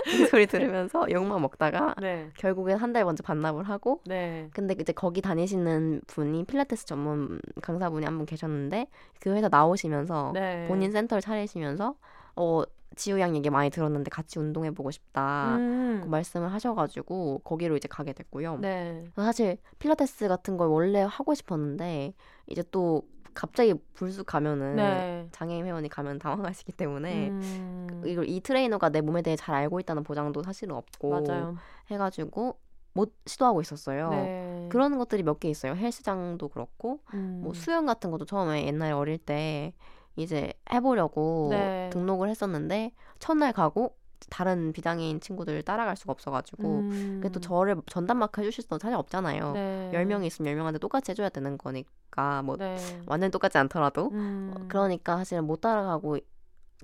이 0.08 0.26
소리 0.28 0.46
들으면서 0.48 1.06
욕만 1.12 1.42
먹다가 1.42 1.96
네. 2.00 2.30
결국엔 2.38 2.78
한 2.78 2.94
달 2.94 3.06
먼저 3.06 3.24
반납을 3.24 3.64
하고 3.64 4.02
네. 4.06 4.50
근데 4.54 4.76
이제 4.80 4.94
거기 4.94 5.20
다니시는 5.22 6.02
분이 6.06 6.44
필라테스 6.46 6.86
전문 6.86 7.40
강사분이 7.62 8.06
한 8.06 8.18
분 8.18 8.28
계셨는데 8.28 8.86
그 9.20 9.32
회사 9.32 9.50
나오시면서 9.50 10.32
네. 10.36 10.68
본인 10.68 10.92
센터를 10.92 11.22
차리시면서 11.22 11.96
어 12.36 12.62
지우 12.96 13.20
양 13.20 13.36
얘기 13.36 13.50
많이 13.50 13.72
들었는데 13.72 14.12
같이 14.12 14.38
운동해 14.38 14.70
보고 14.70 14.92
싶다 14.92 15.56
음. 15.56 16.02
그 16.04 16.08
말씀을 16.10 16.54
하셔가지고 16.54 17.40
거기로 17.44 17.76
이제 17.76 17.88
가게 17.88 18.14
됐고요. 18.14 18.58
네. 18.60 19.06
사실 19.16 19.58
필라테스 19.80 20.28
같은 20.28 20.58
걸 20.58 20.68
원래 20.68 21.02
하고 21.02 21.34
싶었는데 21.34 22.14
이제 22.46 22.64
또 22.70 23.02
갑자기 23.34 23.74
불쑥 23.94 24.26
가면은 24.26 24.76
네. 24.76 25.28
장애인 25.32 25.66
회원이 25.66 25.90
가면 25.90 26.20
당황하시기 26.20 26.72
때문에 26.74 27.30
음. 27.30 28.02
이걸 28.06 28.28
이 28.30 28.40
트레이너가 28.42 28.90
내 28.90 29.02
몸에 29.02 29.22
대해 29.22 29.36
잘 29.36 29.56
알고 29.56 29.80
있다는 29.80 30.04
보장도 30.04 30.44
사실은 30.44 30.76
없고 30.76 31.10
맞아요. 31.10 31.56
해가지고 31.92 32.58
못 32.94 33.14
시도하고 33.26 33.62
있었어요. 33.62 34.10
네. 34.12 34.68
그런 34.70 34.98
것들이 34.98 35.24
몇 35.24 35.40
개 35.40 35.50
있어요. 35.50 35.74
헬스장도 35.76 36.48
그렇고 36.50 37.00
음. 37.14 37.42
뭐 37.44 37.54
수영 37.54 37.86
같은 37.86 38.12
것도 38.12 38.26
처음에 38.26 38.68
옛날에 38.68 38.92
어릴 38.92 39.18
때 39.18 39.74
이제 40.16 40.54
해보려고 40.72 41.48
네. 41.52 41.90
등록을 41.92 42.30
했었는데 42.30 42.92
첫날 43.20 43.52
가고 43.52 43.96
다른 44.30 44.74
비장애인 44.74 45.20
친구들 45.20 45.62
따라갈 45.64 45.96
수가 45.96 46.12
없어가지고 46.12 46.64
음. 46.64 47.20
그게 47.22 47.32
또 47.32 47.40
저를 47.40 47.78
전담 47.88 48.18
마크 48.18 48.42
해주실 48.42 48.64
수는 48.64 48.80
사실 48.80 48.96
없잖아요. 48.96 49.54
네. 49.54 49.92
10명이 49.94 50.26
있으면 50.26 50.56
10명한테 50.56 50.80
똑같이 50.80 51.12
해줘야 51.12 51.30
되는 51.30 51.58
거니까 51.58 52.42
뭐 52.44 52.58
네. 52.58 52.78
완전 53.06 53.32
똑같지 53.32 53.58
않더라도 53.58 54.10
음. 54.12 54.66
그러니까 54.68 55.18
사실은 55.18 55.46
못 55.46 55.62
따라가고 55.62 56.18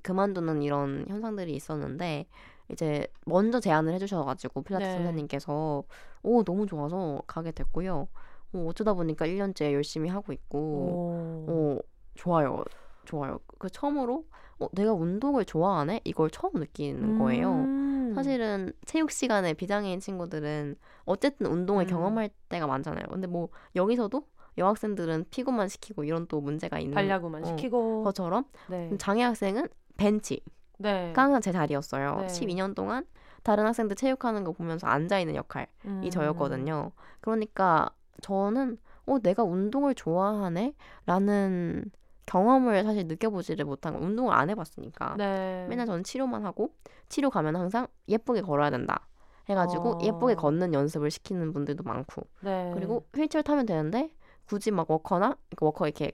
그만두는 0.02 0.62
이런 0.62 1.04
현상들이 1.08 1.52
있었는데 1.54 2.26
이제 2.70 3.06
먼저 3.26 3.60
제안을 3.60 3.92
해주셔가지고 3.94 4.62
필라테스 4.62 4.90
네. 4.90 4.96
선생님께서 4.96 5.84
오 6.22 6.44
너무 6.44 6.66
좋아서 6.66 7.22
가게 7.26 7.52
됐고요. 7.52 8.08
어, 8.52 8.66
어쩌다 8.68 8.94
보니까 8.94 9.26
1년째 9.26 9.72
열심히 9.72 10.08
하고 10.08 10.32
있고 10.32 10.58
오. 10.58 11.46
어 11.48 11.78
좋아요 12.14 12.64
좋아요. 13.04 13.38
그 13.58 13.68
처음으로 13.70 14.24
어, 14.60 14.68
내가 14.72 14.92
운동을 14.92 15.44
좋아하네 15.44 16.02
이걸 16.04 16.30
처음 16.30 16.52
느끼는 16.54 17.18
거예요. 17.18 17.50
음. 17.52 18.12
사실은 18.14 18.72
체육 18.86 19.10
시간에 19.10 19.54
비장애인 19.54 20.00
친구들은 20.00 20.76
어쨌든 21.04 21.46
운동을 21.46 21.84
음. 21.84 21.88
경험할 21.88 22.30
때가 22.48 22.66
많잖아요. 22.66 23.04
근데 23.08 23.26
뭐 23.26 23.48
여기서도 23.74 24.24
여학생들은 24.58 25.26
피구만 25.30 25.68
시키고 25.68 26.04
이런 26.04 26.26
또 26.26 26.40
문제가 26.40 26.78
있는 26.78 26.94
반려구만 26.94 27.42
어, 27.42 27.46
시키고 27.46 28.04
것처럼 28.04 28.44
네. 28.68 28.90
장애 28.98 29.22
학생은 29.22 29.68
벤치가 29.96 30.42
네. 30.78 31.12
항상 31.14 31.40
제 31.40 31.52
자리였어요. 31.52 32.20
네. 32.20 32.26
12년 32.26 32.74
동안 32.74 33.06
다른 33.42 33.66
학생들 33.66 33.96
체육하는 33.96 34.44
거 34.44 34.52
보면서 34.52 34.86
앉아 34.86 35.18
있는 35.18 35.34
역할이 35.34 35.66
음. 35.86 36.10
저였거든요. 36.10 36.92
그러니까 37.20 37.90
저는 38.20 38.76
어 39.06 39.18
내가 39.18 39.44
운동을 39.44 39.94
좋아하네라는 39.94 41.90
경험을 42.30 42.84
사실 42.84 43.08
느껴보지를 43.08 43.64
못한 43.64 43.92
거 43.92 43.98
운동을 43.98 44.32
안 44.32 44.50
해봤으니까 44.50 45.16
네. 45.18 45.66
맨날 45.68 45.84
저는 45.84 46.04
치료만 46.04 46.44
하고 46.44 46.70
치료 47.08 47.28
가면 47.28 47.56
항상 47.56 47.88
예쁘게 48.06 48.42
걸어야 48.42 48.70
된다 48.70 49.08
해가지고 49.48 49.96
어. 49.96 49.98
예쁘게 50.00 50.36
걷는 50.36 50.72
연습을 50.72 51.10
시키는 51.10 51.52
분들도 51.52 51.82
많고 51.82 52.22
네. 52.42 52.70
그리고 52.72 53.04
휠체어 53.16 53.42
타면 53.42 53.66
되는데 53.66 54.12
굳이 54.46 54.70
막 54.70 54.88
워커나 54.88 55.36
그러니까 55.48 55.66
워커 55.66 55.86
이렇게 55.86 56.12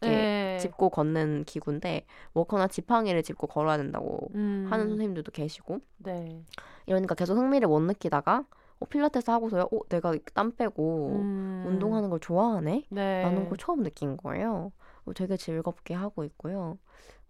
이렇게 0.00 0.16
네. 0.16 0.58
짚고 0.60 0.88
걷는 0.88 1.44
기구인데 1.44 2.06
워커나 2.32 2.68
지팡이를 2.68 3.22
짚고 3.22 3.46
걸어야 3.46 3.76
된다고 3.76 4.30
음. 4.34 4.66
하는 4.70 4.88
선생님들도 4.88 5.30
계시고 5.30 5.80
네. 5.98 6.42
이러니까 6.86 7.14
계속 7.14 7.36
흥미를 7.36 7.68
못 7.68 7.80
느끼다가 7.80 8.46
어, 8.80 8.86
필라테스 8.86 9.30
하고서야 9.30 9.64
어 9.64 9.78
내가 9.90 10.14
땀 10.32 10.52
빼고 10.56 11.20
음. 11.20 11.64
운동하는 11.66 12.08
걸 12.08 12.18
좋아하네 12.18 12.84
네. 12.88 13.22
라는 13.22 13.48
걸 13.48 13.58
처음 13.58 13.82
느낀 13.82 14.16
거예요 14.16 14.72
어, 14.72 14.83
되게 15.12 15.36
즐겁게 15.36 15.94
하고 15.94 16.24
있고요. 16.24 16.78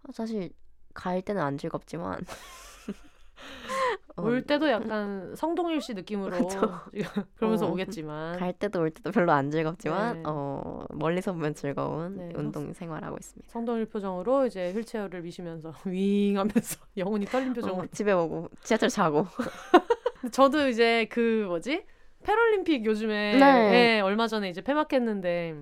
아, 0.05 0.13
사실 0.13 0.51
갈 0.95 1.23
때는 1.23 1.43
안 1.43 1.59
즐겁지만. 1.59 2.21
어, 4.17 4.23
올 4.23 4.43
때도 4.43 4.71
약간 4.71 5.35
성동일 5.35 5.81
씨 5.81 5.93
느낌으로 5.93 6.37
그러면서 7.35 7.67
어, 7.67 7.73
오겠지만. 7.73 8.39
갈 8.39 8.53
때도 8.53 8.81
올 8.81 8.91
때도 8.91 9.11
별로 9.11 9.33
안 9.33 9.51
즐겁지만 9.51 10.15
네. 10.15 10.23
어, 10.25 10.85
멀리서 10.91 11.33
보면 11.33 11.55
즐거운 11.55 12.17
네, 12.17 12.31
운동 12.37 12.73
생활하고 12.73 13.17
있습니다. 13.19 13.51
성동일 13.51 13.87
표정으로 13.87 14.47
이제 14.47 14.73
휠체어를 14.73 15.23
미시면서 15.23 15.75
윙 15.87 16.39
하면서 16.39 16.79
영혼이 16.97 17.27
떨린 17.27 17.53
표정으로. 17.55 17.83
어, 17.83 17.87
집에 17.91 18.13
오고 18.13 18.51
지하철 18.63 18.89
자고. 18.89 19.27
저도 20.31 20.69
이제 20.69 21.07
그 21.11 21.45
뭐지? 21.49 21.85
패럴림픽 22.23 22.85
요즘에 22.87 23.37
네. 23.39 23.97
예, 23.97 24.01
얼마 24.01 24.27
전에 24.29 24.49
이제 24.49 24.63
폐막했는데 24.63 25.61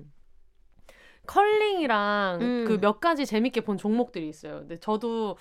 컬링이랑 1.27 2.39
음. 2.41 2.65
그몇 2.67 2.99
가지 2.99 3.25
재밌게 3.25 3.61
본 3.61 3.77
종목들이 3.77 4.27
있어요. 4.27 4.59
근데 4.59 4.77
저도 4.79 5.37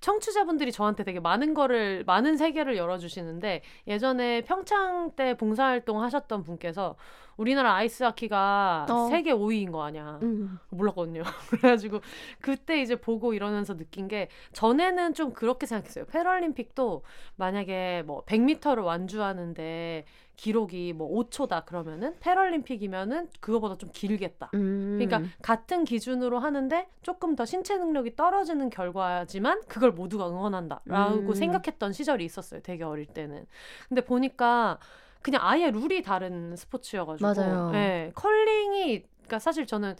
청취자분들이 0.00 0.72
저한테 0.72 1.04
되게 1.04 1.20
많은 1.20 1.54
거를 1.54 2.02
많은 2.04 2.36
세계를 2.36 2.76
열어주시는데 2.76 3.62
예전에 3.86 4.42
평창 4.42 5.12
때 5.14 5.36
봉사활동 5.36 6.02
하셨던 6.02 6.42
분께서 6.42 6.96
우리나라 7.36 7.74
아이스하키가 7.74 8.86
어. 8.88 9.08
세계 9.10 9.32
5위인 9.32 9.72
거 9.72 9.82
아니야. 9.82 10.18
음. 10.22 10.58
몰랐거든요. 10.70 11.22
그래가지고 11.50 12.00
그때 12.40 12.80
이제 12.80 12.96
보고 12.96 13.34
이러면서 13.34 13.76
느낀 13.76 14.08
게 14.08 14.28
전에는 14.52 15.14
좀 15.14 15.32
그렇게 15.32 15.66
생각했어요. 15.66 16.06
패럴림픽도 16.06 17.02
만약에 17.36 18.02
뭐 18.06 18.24
100m를 18.24 18.84
완주하는데 18.84 20.04
기록이 20.36 20.92
뭐 20.92 21.08
5초다 21.22 21.66
그러면은 21.66 22.16
패럴림픽이면은 22.20 23.28
그거보다 23.40 23.76
좀 23.76 23.90
길겠다. 23.92 24.50
음. 24.54 24.98
그러니까 24.98 25.30
같은 25.42 25.84
기준으로 25.84 26.38
하는데 26.38 26.88
조금 27.02 27.36
더 27.36 27.44
신체 27.44 27.76
능력이 27.76 28.16
떨어지는 28.16 28.70
결과지만 28.70 29.62
그걸 29.68 29.92
모두가 29.92 30.28
응원한다라고 30.28 31.30
음. 31.30 31.34
생각했던 31.34 31.92
시절이 31.92 32.24
있었어요. 32.24 32.60
되게 32.62 32.82
어릴 32.82 33.06
때는. 33.06 33.46
근데 33.88 34.00
보니까 34.02 34.78
그냥 35.22 35.40
아예 35.44 35.70
룰이 35.70 36.02
다른 36.02 36.54
스포츠여가지고. 36.56 37.26
맞아요. 37.34 37.70
예, 37.74 38.12
컬링이 38.14 39.04
그러니까 39.22 39.38
사실 39.38 39.66
저는 39.66 39.94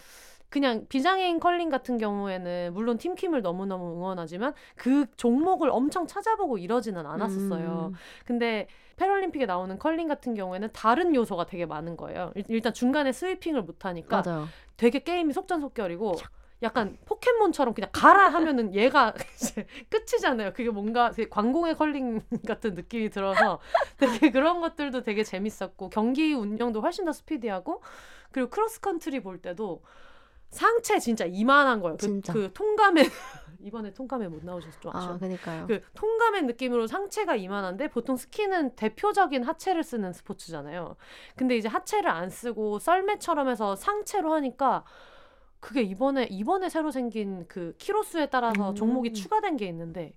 그냥 0.50 0.84
비장애인 0.88 1.40
컬링 1.40 1.70
같은 1.70 1.96
경우에는 1.96 2.74
물론 2.74 2.98
팀킴을 2.98 3.40
너무너무 3.40 3.94
응원하지만 3.96 4.52
그 4.76 5.06
종목을 5.16 5.70
엄청 5.70 6.06
찾아보고 6.06 6.58
이러지는 6.58 7.06
않았었어요. 7.06 7.92
음. 7.92 7.94
근데 8.26 8.66
패럴림픽에 8.96 9.46
나오는 9.46 9.78
컬링 9.78 10.08
같은 10.08 10.34
경우에는 10.34 10.68
다른 10.74 11.14
요소가 11.14 11.46
되게 11.46 11.64
많은 11.64 11.96
거예요. 11.96 12.32
일- 12.34 12.44
일단 12.48 12.74
중간에 12.74 13.12
스위핑을 13.12 13.62
못 13.62 13.86
하니까 13.86 14.22
맞아요. 14.26 14.46
되게 14.76 14.98
게임이 14.98 15.32
속전속결이고 15.32 16.16
약간 16.62 16.96
포켓몬처럼 17.06 17.74
그냥 17.74 17.90
가라 17.92 18.28
하면은 18.28 18.74
얘가 18.74 19.12
이제 19.34 19.66
끝이잖아요. 19.88 20.52
그게 20.52 20.70
뭔가 20.70 21.10
되게 21.10 21.28
광공의 21.28 21.76
컬링 21.76 22.20
같은 22.46 22.74
느낌이 22.74 23.10
들어서 23.10 23.60
되게 23.98 24.30
그런 24.30 24.60
것들도 24.60 25.02
되게 25.02 25.24
재밌었고 25.24 25.90
경기 25.90 26.32
운영도 26.32 26.80
훨씬 26.80 27.04
더 27.04 27.12
스피디하고 27.12 27.82
그리고 28.30 28.50
크로스컨트리 28.50 29.20
볼 29.20 29.38
때도 29.42 29.82
상체 30.50 30.98
진짜 30.98 31.24
이만한 31.24 31.80
거예요. 31.80 31.96
그, 31.96 32.06
진짜. 32.06 32.32
그 32.32 32.52
통가에 32.52 33.02
이번에 33.60 33.92
통가에 33.92 34.28
못 34.28 34.44
나오셔서 34.44 34.80
좀 34.80 34.94
아쉬워. 34.94 35.14
아, 35.14 35.18
그니까요. 35.18 35.66
그 35.66 35.80
통가의 35.94 36.42
느낌으로 36.42 36.86
상체가 36.86 37.36
이만한데 37.36 37.88
보통 37.88 38.16
스키는 38.16 38.74
대표적인 38.74 39.44
하체를 39.44 39.82
쓰는 39.82 40.12
스포츠잖아요. 40.12 40.96
근데 41.36 41.56
이제 41.56 41.68
하체를 41.68 42.10
안 42.10 42.28
쓰고 42.28 42.78
썰매처럼 42.80 43.48
해서 43.48 43.76
상체로 43.76 44.32
하니까 44.34 44.84
그게 45.62 45.82
이번에 45.82 46.24
이번에 46.24 46.68
새로 46.68 46.90
생긴 46.90 47.46
그 47.46 47.72
키로 47.78 48.02
수에 48.02 48.26
따라서 48.26 48.70
음. 48.70 48.74
종목이 48.74 49.12
추가된 49.12 49.56
게 49.56 49.68
있는데 49.68 50.12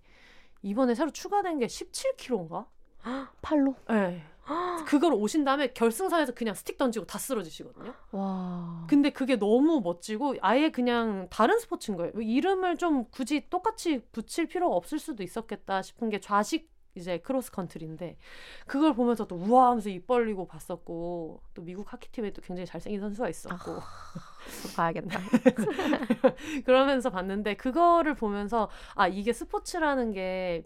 이번에 0.63 0.95
새로 0.95 1.11
추가된 1.11 1.59
게 1.59 1.67
17km인가? 1.67 2.65
팔로. 3.43 3.75
네. 3.87 4.23
그걸 4.87 5.13
오신 5.13 5.43
다음에 5.43 5.67
결승선에서 5.67 6.33
그냥 6.33 6.55
스틱 6.55 6.79
던지고 6.79 7.05
다 7.05 7.19
쓰러지시거든요. 7.19 7.93
와. 8.11 8.85
근데 8.89 9.11
그게 9.11 9.35
너무 9.35 9.81
멋지고 9.81 10.33
아예 10.41 10.71
그냥 10.71 11.27
다른 11.29 11.59
스포츠인 11.59 11.95
거예요. 11.95 12.11
이름을 12.19 12.77
좀 12.77 13.05
굳이 13.11 13.47
똑같이 13.47 13.99
붙일 14.11 14.47
필요가 14.47 14.75
없을 14.75 14.97
수도 14.97 15.21
있었겠다 15.21 15.83
싶은 15.83 16.09
게 16.09 16.19
좌식 16.19 16.71
이제 16.95 17.17
크로스 17.17 17.51
컨트리인데 17.51 18.17
그걸 18.65 18.93
보면서 18.93 19.27
또 19.27 19.35
우와 19.35 19.67
하면서 19.67 19.89
입 19.89 20.07
벌리고 20.07 20.47
봤었고 20.47 21.41
또 21.53 21.61
미국 21.61 21.91
하키팀에 21.91 22.31
또 22.31 22.41
굉장히 22.41 22.65
잘생긴 22.65 23.01
선수가 23.01 23.29
있었고 23.29 23.73
또 23.75 24.75
봐야겠다. 24.75 25.19
그러면서 26.65 27.09
봤는데 27.09 27.55
그거를 27.55 28.15
보면서 28.15 28.69
아 28.95 29.07
이게 29.07 29.33
스포츠라는 29.33 30.13
게 30.13 30.63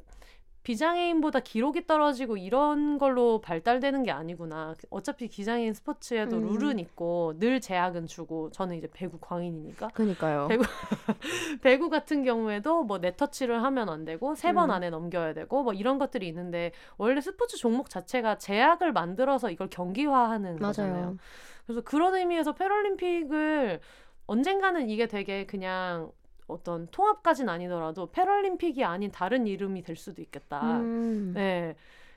비장애인보다 0.69 1.39
기록이 1.39 1.87
떨어지고 1.87 2.37
이런 2.37 2.99
걸로 2.99 3.41
발달되는 3.41 4.03
게 4.03 4.11
아니구나. 4.11 4.75
어차피 4.91 5.27
기장애인 5.27 5.73
스포츠에도 5.73 6.37
음. 6.37 6.43
룰은 6.43 6.77
있고 6.77 7.33
늘 7.39 7.59
제약은 7.59 8.05
주고 8.05 8.51
저는 8.51 8.75
이제 8.77 8.87
배구 8.93 9.17
광인이니까 9.19 9.87
그니까요. 9.95 10.47
배구 10.47 10.63
배구 11.63 11.89
같은 11.89 12.23
경우에도 12.23 12.83
뭐 12.83 12.99
네 12.99 13.15
터치를 13.15 13.63
하면 13.63 13.89
안 13.89 14.05
되고 14.05 14.35
세번 14.35 14.69
음. 14.69 14.75
안에 14.75 14.91
넘겨야 14.91 15.33
되고 15.33 15.63
뭐 15.63 15.73
이런 15.73 15.97
것들이 15.97 16.27
있는데 16.27 16.71
원래 16.97 17.19
스포츠 17.19 17.57
종목 17.57 17.89
자체가 17.89 18.37
제약을 18.37 18.93
만들어서 18.93 19.49
이걸 19.49 19.69
경기화하는 19.71 20.59
거잖아요. 20.59 20.93
맞아요. 20.93 21.17
그래서 21.65 21.81
그런 21.81 22.13
의미에서 22.13 22.53
패럴림픽을 22.53 23.79
언젠가는 24.27 24.87
이게 24.87 25.07
되게 25.07 25.47
그냥 25.47 26.11
어떤 26.49 26.87
통합까지는 26.91 27.51
아니더라도 27.53 28.11
패럴림픽이 28.11 28.83
아닌 28.83 29.11
다른 29.11 29.47
이름이 29.47 29.83
될 29.83 29.95
수도 29.95 30.21
있겠다. 30.21 30.79
음. 30.81 31.31
네. 31.35 31.75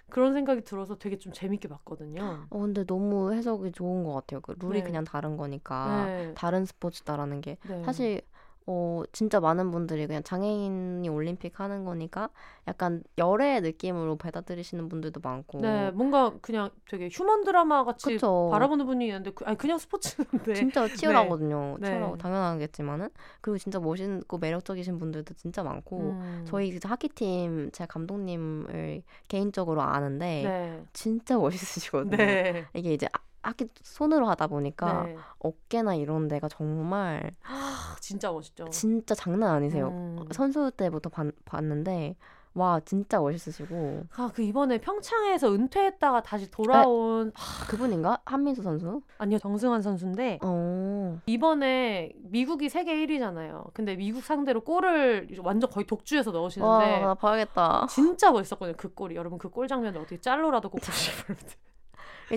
그런 0.09 0.35
생각이 0.35 0.63
들어서 0.63 0.99
되게 0.99 1.17
좀 1.19 1.33
재밌게 1.33 1.69
봤거든요. 1.69 2.47
어, 2.51 2.59
근데 2.59 2.85
너무 2.85 3.33
해석이 3.33 3.73
좋은 3.73 4.05
것 4.05 4.13
같아요. 4.13 4.41
그 4.41 4.55
룰이 4.61 4.81
네. 4.81 4.85
그냥 4.85 5.05
다른 5.05 5.37
거니까 5.37 6.07
네. 6.07 6.33
다른 6.35 6.65
스포츠다라는 6.67 7.41
게 7.41 7.57
네. 7.63 7.83
사실 7.85 8.21
어 8.67 9.03
진짜 9.13 9.41
많은 9.41 9.71
분들이 9.71 10.07
그냥 10.07 10.23
장애인이 10.23 11.09
올림픽 11.09 11.59
하는 11.59 11.85
거니까 11.85 12.31
약간 12.69 13.03
열애 13.19 13.61
느낌으로 13.61 14.17
받아들이시는 14.17 14.89
분들도 14.89 15.21
많고 15.23 15.61
네, 15.61 15.91
뭔가 15.91 16.33
그냥 16.41 16.71
되게 16.89 17.09
휴먼 17.11 17.45
드라마 17.45 17.85
같이 17.85 18.15
그쵸. 18.15 18.49
바라보는 18.53 18.87
분이 18.87 19.07
있는데 19.07 19.31
그, 19.31 19.45
아니 19.45 19.57
그냥 19.59 19.79
스포츠인데 19.79 20.55
진짜 20.55 20.87
치열하거든요. 20.95 21.79
네. 21.81 21.89
치열하고 21.89 22.19
당연하겠지만은 22.19 23.09
그리고 23.41 23.59
진짜 23.59 23.81
멋있고 23.81 24.39
매력적이신 24.39 24.99
분들도 24.99 25.35
진짜 25.35 25.63
많고 25.63 25.99
음. 25.99 26.45
저희 26.47 26.79
그 26.79 26.87
하키팀 26.87 27.71
제 27.73 27.87
감독님을 27.87 29.03
개인적으로 29.29 29.83
아는데 29.83 30.43
네. 30.45 30.85
진짜 30.93 31.37
멋있으시거든요. 31.37 32.17
네. 32.17 32.67
이게 32.75 32.93
이제 32.95 33.09
아- 33.43 33.49
하키 33.51 33.69
손으로 33.83 34.27
하다 34.29 34.47
보니까 34.47 35.03
네. 35.05 35.17
어깨나 35.41 35.95
이런 35.97 36.29
데가 36.29 36.49
정말 36.49 37.31
아, 37.45 37.97
진짜 38.01 38.31
멋있죠. 38.33 38.69
진짜 38.71 39.15
장난 39.15 39.51
아니세요. 39.51 39.89
음. 39.89 40.29
선수 40.33 40.71
때부터 40.77 41.11
봤, 41.11 41.27
봤는데 41.45 42.17
와 42.55 42.79
진짜 42.85 43.19
멋있으시고 43.19 44.05
아, 44.15 44.31
그 44.35 44.43
이번에 44.43 44.77
평창에서 44.79 45.55
은퇴했다가 45.55 46.23
다시 46.23 46.51
돌아온 46.51 47.33
그분인가 47.71 48.21
한민수 48.27 48.63
선수? 48.63 49.01
아니요 49.17 49.39
정승환 49.39 49.81
선수인데 49.81 50.39
어 50.43 51.19
이번에 51.25 52.13
미국이 52.19 52.69
세계 52.69 52.95
1위잖아요. 53.07 53.73
근데 53.73 53.97
미국 53.97 54.23
상대로 54.23 54.61
골을 54.61 55.29
완전 55.43 55.71
거의 55.71 55.87
독주해서 55.87 56.31
와, 56.31 56.41
넣으시는데 56.41 57.01
나 57.01 57.15
봐야겠다. 57.15 57.87
진짜 57.89 58.31
멋있었거든요. 58.31 58.77
그 58.77 58.93
골이 58.93 59.17
여러분 59.17 59.39
그 59.39 59.49
골 59.49 59.67
장면을 59.67 60.01
어떻게 60.01 60.21
짤로라도 60.21 60.69
꼭 60.69 60.81
이게 60.85 61.57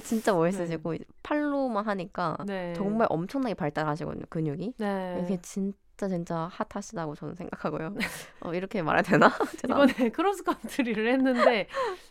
진짜 0.04 0.34
멋있으시고 0.34 0.96
팔로만 1.24 1.86
하니까 1.86 2.38
네. 2.46 2.74
정말 2.74 3.08
엄청나게 3.10 3.54
발달하시거든요 3.56 4.26
근육이. 4.30 4.74
네. 4.78 5.22
이게 5.24 5.40
진짜 5.42 6.08
진짜 6.10 6.50
핫하시다고 6.52 7.16
저는 7.16 7.36
생각하고요. 7.36 7.96
어, 8.42 8.54
이렇게 8.54 8.82
말해야 8.82 9.02
되나? 9.02 9.32
이번에 9.64 10.10
크로스컨트리를 10.10 11.08
했는데 11.14 11.68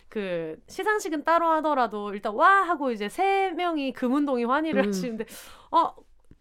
그 0.09 0.59
시상식은 0.67 1.23
따로 1.23 1.49
하더라도 1.53 2.13
일단 2.13 2.33
와 2.33 2.63
하고 2.63 2.91
이제 2.91 3.09
세 3.09 3.51
명이 3.51 3.93
금운동이 3.93 4.45
환희를 4.45 4.85
음. 4.85 4.87
하시는데 4.87 5.25
어 5.71 5.93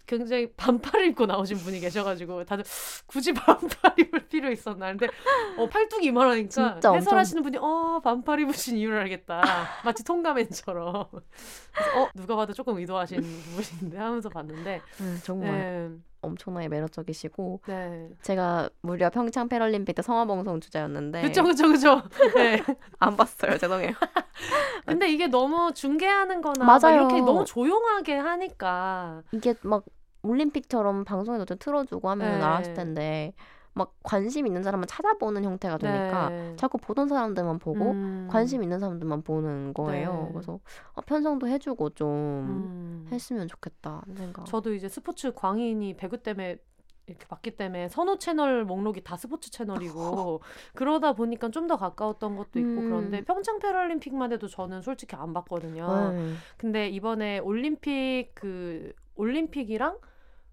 굉장히 0.07 0.53
반팔을 0.53 1.07
입고 1.09 1.27
나오신 1.27 1.57
분이 1.59 1.81
계셔가지고 1.81 2.45
다들 2.45 2.65
굳이 3.07 3.33
반팔 3.33 3.95
입을 3.99 4.29
필요 4.29 4.51
있었나. 4.51 4.89
근데 4.89 5.09
어 5.57 5.69
팔뚝이 5.69 6.07
이만하니까 6.07 6.49
진짜 6.49 6.73
엄청- 6.75 6.97
해설하시는 6.97 7.43
분이 7.43 7.59
어 7.61 8.01
반팔 8.05 8.41
입으신 8.41 8.77
이유를 8.77 8.99
알겠다. 9.01 9.43
마치 9.85 10.05
통가맨처럼. 10.05 10.95
어 10.97 12.09
누가 12.15 12.37
봐도 12.37 12.53
조금 12.53 12.77
의도하신 12.79 13.21
부분인데 13.21 13.99
하면서 13.99 14.29
봤는데. 14.29 14.81
음, 15.01 15.21
정말 15.25 15.51
네, 15.51 15.91
엄청나게 16.21 16.69
매력적이시고 16.69 17.61
네. 17.67 18.09
제가 18.23 18.71
무려 18.81 19.11
평창 19.11 19.47
패럴림픽 19.49 19.95
때 19.95 20.01
성화봉송 20.03 20.61
주자였는데 20.61 21.21
그쵸 21.23 21.43
그쵸 21.43 21.69
그쵸. 21.69 22.03
네. 22.35 22.63
안 22.99 23.15
봤어요 23.17 23.59
죄송해요. 23.59 23.93
근데 24.87 25.09
이게 25.11 25.27
너무 25.27 25.73
중계하는 25.75 26.41
거나 26.41 26.79
이렇게 26.93 27.21
너무 27.21 27.45
조용하게 27.45 28.17
하니까 28.17 29.23
이게 29.33 29.55
막 29.63 29.85
올림픽처럼 30.25 31.05
방송에도 31.05 31.45
좀 31.45 31.57
틀어주고 31.59 32.09
하면 32.11 32.33
네. 32.33 32.39
나았을 32.39 32.75
텐데 32.75 33.33
막 33.77 33.93
관심 34.05 34.47
있는 34.47 34.63
사람은 34.63 34.87
찾아보는 34.87 35.43
형태가 35.45 35.79
되니까 35.79 36.29
네. 36.29 36.55
자꾸 36.57 36.79
보던 36.79 37.09
사람들만 37.09 37.59
보고 37.59 37.91
음. 37.91 38.29
관심 38.31 38.63
있는 38.63 38.79
사람들만 38.79 39.23
보는 39.23 39.75
거예요. 39.75 40.27
네. 40.27 40.33
그래서 40.33 40.61
어, 40.93 41.01
편성도 41.01 41.49
해주고 41.49 41.91
좀 41.91 42.09
음. 42.09 43.09
했으면 43.11 43.49
좋겠다 43.49 44.03
는 44.07 44.17
생각. 44.17 44.47
저도 44.47 44.75
이제 44.75 44.89
스포츠 44.89 45.33
광인이 45.33 45.97
배구 45.97 46.19
때문에 46.19 46.59
이렇게 47.07 47.27
봤기 47.27 47.57
때문에 47.57 47.89
선호 47.89 48.17
채널 48.17 48.65
목록이 48.65 49.03
다 49.03 49.17
스포츠 49.17 49.51
채널이고 49.51 50.41
그러다 50.75 51.13
보니까 51.13 51.51
좀 51.51 51.67
더 51.67 51.77
가까웠던 51.77 52.37
것도 52.37 52.59
있고 52.61 52.69
음. 52.81 52.89
그런데 52.89 53.23
평창 53.25 53.59
패럴림픽만 53.59 54.33
해도 54.33 54.47
저는 54.47 54.83
솔직히 54.83 55.17
안 55.17 55.33
봤거든요. 55.35 56.13
네. 56.13 56.33
근데 56.57 56.89
이번에 56.89 57.41
올림픽 57.41 58.31
그 58.35 58.93
올림픽이랑 59.17 59.99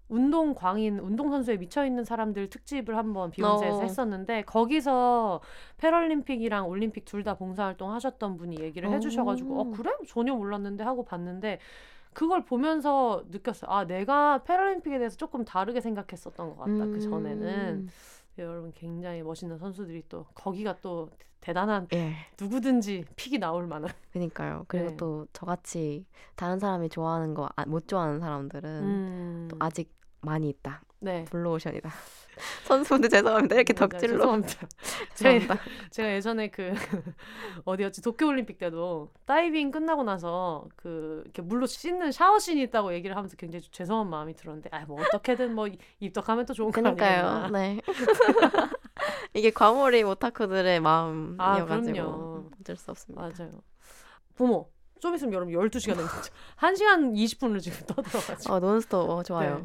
운동 0.08 0.54
광인 0.54 0.98
운동 0.98 1.30
선수에 1.30 1.56
미쳐 1.56 1.86
있는 1.86 2.04
사람들 2.04 2.50
특집을 2.50 2.96
한번 2.96 3.30
비욘세에서 3.30 3.78
어. 3.78 3.82
했었는데 3.82 4.42
거기서 4.42 5.40
패럴림픽이랑 5.78 6.68
올림픽 6.68 7.04
둘 7.04 7.22
다 7.22 7.34
봉사활동 7.34 7.92
하셨던 7.92 8.36
분이 8.36 8.58
얘기를 8.60 8.90
해주셔가지고 8.90 9.58
어 9.58 9.62
오. 9.62 9.70
그래 9.70 9.90
전혀 10.08 10.34
몰랐는데 10.34 10.82
하고 10.84 11.04
봤는데 11.04 11.60
그걸 12.12 12.44
보면서 12.44 13.22
느꼈어요 13.30 13.70
아 13.70 13.84
내가 13.86 14.42
패럴림픽에 14.42 14.98
대해서 14.98 15.16
조금 15.16 15.44
다르게 15.44 15.80
생각했었던 15.80 16.50
것 16.50 16.58
같다 16.58 16.86
그 16.86 17.00
전에는 17.00 17.48
음. 17.48 17.88
여러분 18.38 18.72
굉장히 18.72 19.22
멋있는 19.22 19.58
선수들이 19.58 20.04
또 20.08 20.24
거기가 20.34 20.76
또 20.80 21.10
대단한 21.40 21.88
예. 21.92 22.14
누구든지 22.40 23.04
픽이 23.16 23.38
나올 23.38 23.66
만한 23.66 23.90
그니까요. 24.12 24.64
그리고 24.68 24.90
네. 24.90 24.96
또 24.96 25.26
저같이 25.32 26.06
다른 26.36 26.58
사람이 26.58 26.88
좋아하는 26.88 27.34
거 27.34 27.48
못 27.66 27.88
좋아하는 27.88 28.20
사람들은 28.20 28.70
음, 28.70 29.48
또 29.50 29.56
아직 29.60 29.92
많이 30.20 30.48
있다. 30.48 30.82
네 31.02 31.24
블루오션이다. 31.30 31.90
선수분들 32.64 33.10
죄송합니다. 33.10 33.56
이렇게 33.56 33.72
네, 33.72 33.78
덕질로 33.78 34.18
죄송합니다. 34.18 34.54
제가, 35.14 35.38
죄송합니다. 35.40 35.58
제가 35.90 36.12
예전에 36.14 36.48
그 36.48 36.72
어디였지 37.66 38.02
도쿄올림픽 38.02 38.58
때도 38.58 39.10
다이빙 39.26 39.72
끝나고 39.72 40.04
나서 40.04 40.66
그 40.76 41.22
이렇게 41.24 41.42
물로 41.42 41.66
씻는 41.66 42.12
샤워씬이 42.12 42.62
있다고 42.62 42.94
얘기를 42.94 43.16
하면서 43.16 43.36
굉장히 43.36 43.64
죄송한 43.70 44.08
마음이 44.08 44.34
들었는데 44.34 44.70
아뭐 44.72 45.00
어떻게든 45.02 45.54
뭐 45.54 45.68
입덕하면 46.00 46.46
또 46.46 46.54
좋은 46.54 46.70
거 46.70 46.80
그니까요. 46.80 47.26
아니겠나. 47.26 47.58
네. 47.58 47.80
이게 49.34 49.50
과몰입 49.50 50.06
오타쿠들의 50.06 50.78
아, 50.78 50.80
마음이어가지고 50.80 51.92
그럼요. 51.92 52.50
어쩔 52.60 52.76
수 52.76 52.90
없습니다. 52.92 53.22
맞아요. 53.22 53.50
부모 54.36 54.70
좀 55.02 55.16
있으면 55.16 55.34
여러분 55.34 55.52
12시간 55.52 55.96
되면 55.96 56.06
1시간 56.58 57.12
20분을 57.12 57.60
지금 57.60 57.84
떠들어가지고 57.86 58.54
어, 58.54 58.60
논스톱 58.60 59.10
어, 59.10 59.22
좋아요. 59.24 59.56
네. 59.56 59.62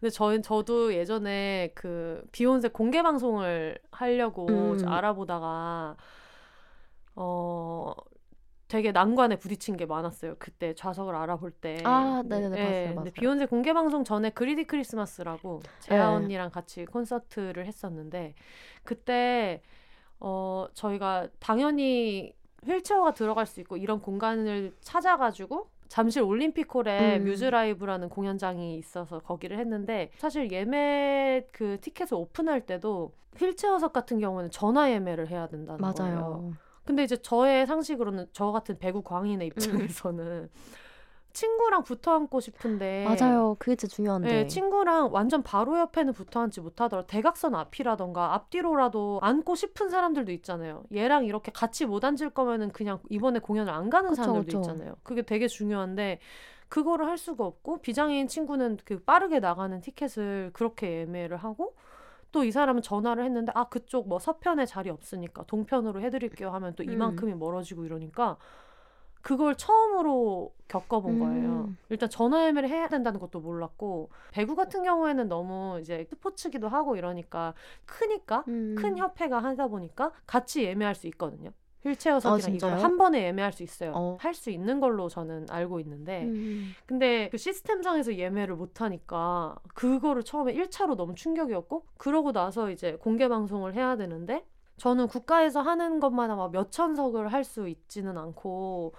근데 0.00 0.10
저 0.10 0.40
저도 0.40 0.94
예전에 0.94 1.72
그 1.74 2.24
비욘세 2.32 2.68
공개 2.68 3.02
방송을 3.02 3.78
하려고 3.90 4.46
음. 4.48 4.88
알아보다가 4.88 5.96
어 7.16 7.92
되게 8.66 8.92
난관에 8.92 9.36
부딪힌 9.36 9.76
게 9.76 9.84
많았어요. 9.84 10.36
그때 10.38 10.74
좌석을 10.74 11.14
알아볼 11.14 11.50
때. 11.50 11.76
아, 11.84 12.22
네네네, 12.24 12.58
예, 12.58 12.64
봤어요, 12.64 12.94
봤어요. 12.94 13.12
비욘세 13.12 13.46
공개 13.46 13.74
방송 13.74 14.04
전에 14.04 14.30
그리디 14.30 14.64
크리스마스라고 14.64 15.60
재하 15.80 16.08
네. 16.08 16.14
언니랑 16.16 16.50
같이 16.50 16.86
콘서트를 16.86 17.66
했었는데 17.66 18.34
그때 18.84 19.60
어 20.18 20.66
저희가 20.72 21.28
당연히 21.40 22.32
휠체어가 22.66 23.12
들어갈 23.14 23.46
수 23.46 23.60
있고 23.60 23.76
이런 23.76 24.00
공간을 24.00 24.74
찾아가지고 24.80 25.68
잠실 25.88 26.22
올림픽홀에 26.22 27.18
음. 27.18 27.24
뮤즈 27.24 27.44
라이브라는 27.44 28.08
공연장이 28.08 28.76
있어서 28.76 29.18
거기를 29.18 29.58
했는데 29.58 30.10
사실 30.16 30.50
예매 30.50 31.46
그 31.52 31.78
티켓을 31.80 32.16
오픈할 32.16 32.62
때도 32.62 33.12
휠체어석 33.36 33.92
같은 33.92 34.18
경우는 34.18 34.50
전화 34.50 34.90
예매를 34.90 35.28
해야 35.28 35.48
된다는 35.48 35.80
거예요. 35.80 35.94
맞아요. 35.98 36.52
근데 36.84 37.04
이제 37.04 37.16
저의 37.16 37.66
상식으로는 37.66 38.26
저 38.32 38.52
같은 38.52 38.78
배구 38.78 39.02
광인의 39.02 39.48
입장에서는 39.48 40.48
친구랑 41.32 41.84
붙어 41.84 42.12
앉고 42.12 42.40
싶은데 42.40 43.04
맞아요. 43.04 43.56
그게 43.58 43.76
진짜 43.76 43.94
중요한데. 43.94 44.28
네, 44.28 44.46
친구랑 44.46 45.12
완전 45.12 45.42
바로 45.42 45.78
옆에는 45.78 46.12
붙어 46.12 46.40
앉지 46.40 46.60
못하더라. 46.60 47.04
대각선 47.06 47.54
앞이라던가 47.54 48.34
앞뒤로라도 48.34 49.20
앉고 49.22 49.54
싶은 49.54 49.90
사람들도 49.90 50.30
있잖아요. 50.32 50.84
얘랑 50.92 51.24
이렇게 51.24 51.50
같이 51.52 51.86
못 51.86 52.04
앉을 52.04 52.30
거면은 52.30 52.70
그냥 52.70 52.98
이번에 53.10 53.38
공연을 53.38 53.72
안 53.72 53.90
가는 53.90 54.10
그쵸, 54.10 54.22
사람들도 54.22 54.46
그쵸. 54.46 54.70
있잖아요. 54.72 54.96
그게 55.02 55.22
되게 55.22 55.48
중요한데 55.48 56.20
그거를 56.68 57.06
할 57.06 57.18
수가 57.18 57.44
없고 57.44 57.82
비장애인 57.82 58.28
친구는 58.28 58.78
그 58.84 58.98
빠르게 59.00 59.40
나가는 59.40 59.78
티켓을 59.80 60.50
그렇게 60.54 61.00
예매를 61.00 61.36
하고 61.36 61.74
또이 62.32 62.50
사람은 62.50 62.80
전화를 62.82 63.24
했는데 63.24 63.52
아 63.54 63.64
그쪽 63.64 64.08
뭐 64.08 64.18
서편에 64.18 64.64
자리 64.64 64.88
없으니까 64.88 65.44
동편으로 65.44 66.00
해드릴게요 66.00 66.50
하면 66.50 66.74
또 66.74 66.82
음. 66.82 66.90
이만큼이 66.90 67.34
멀어지고 67.34 67.84
이러니까 67.84 68.38
그걸 69.22 69.54
처음으로 69.56 70.52
겪어본 70.68 71.18
거예요. 71.18 71.48
음. 71.68 71.76
일단 71.90 72.10
전화 72.10 72.46
예매를 72.46 72.68
해야 72.68 72.88
된다는 72.88 73.20
것도 73.20 73.40
몰랐고 73.40 74.10
배구 74.32 74.56
같은 74.56 74.82
경우에는 74.82 75.28
너무 75.28 75.78
이제 75.80 76.04
스포츠기도 76.10 76.68
하고 76.68 76.96
이러니까 76.96 77.54
크니까 77.86 78.44
음. 78.48 78.74
큰 78.76 78.98
협회가 78.98 79.38
하다 79.38 79.68
보니까 79.68 80.12
같이 80.26 80.64
예매할 80.64 80.94
수 80.94 81.06
있거든요. 81.08 81.52
휠체어 81.84 82.20
석이랑 82.20 82.54
이걸 82.54 82.70
진짜요? 82.70 82.80
한 82.80 82.96
번에 82.96 83.26
예매할 83.26 83.52
수 83.52 83.62
있어요. 83.62 83.92
어. 83.94 84.16
할수 84.20 84.50
있는 84.50 84.80
걸로 84.80 85.08
저는 85.08 85.46
알고 85.50 85.80
있는데 85.80 86.24
음. 86.24 86.72
근데 86.86 87.28
그 87.30 87.38
시스템상에서 87.38 88.16
예매를 88.16 88.54
못 88.54 88.80
하니까 88.80 89.56
그거를 89.74 90.22
처음에 90.22 90.54
1차로 90.54 90.96
너무 90.96 91.14
충격이었고 91.14 91.84
그러고 91.96 92.32
나서 92.32 92.70
이제 92.70 92.96
공개 93.00 93.28
방송을 93.28 93.74
해야 93.74 93.96
되는데 93.96 94.44
저는 94.82 95.06
국가에서 95.06 95.60
하는 95.62 96.00
것마다 96.00 96.34
막 96.34 96.50
몇천석을 96.50 97.32
할 97.32 97.44
수 97.44 97.68
있지는 97.68 98.18
않고 98.18 98.94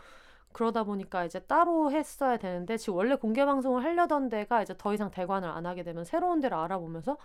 그러다 0.53 0.83
보니까 0.85 1.25
이제 1.25 1.39
따로 1.41 1.91
했어야 1.91 2.37
되는데 2.37 2.77
지금 2.77 2.95
원래 2.97 3.15
공개 3.15 3.45
방송을 3.45 3.83
하려던 3.83 4.29
데가 4.29 4.61
이제 4.63 4.75
더 4.77 4.93
이상 4.93 5.11
대관을 5.11 5.49
안 5.49 5.65
하게 5.65 5.83
되면 5.83 6.05
새로운 6.05 6.39
데를 6.41 6.57
알아보면서 6.57 7.17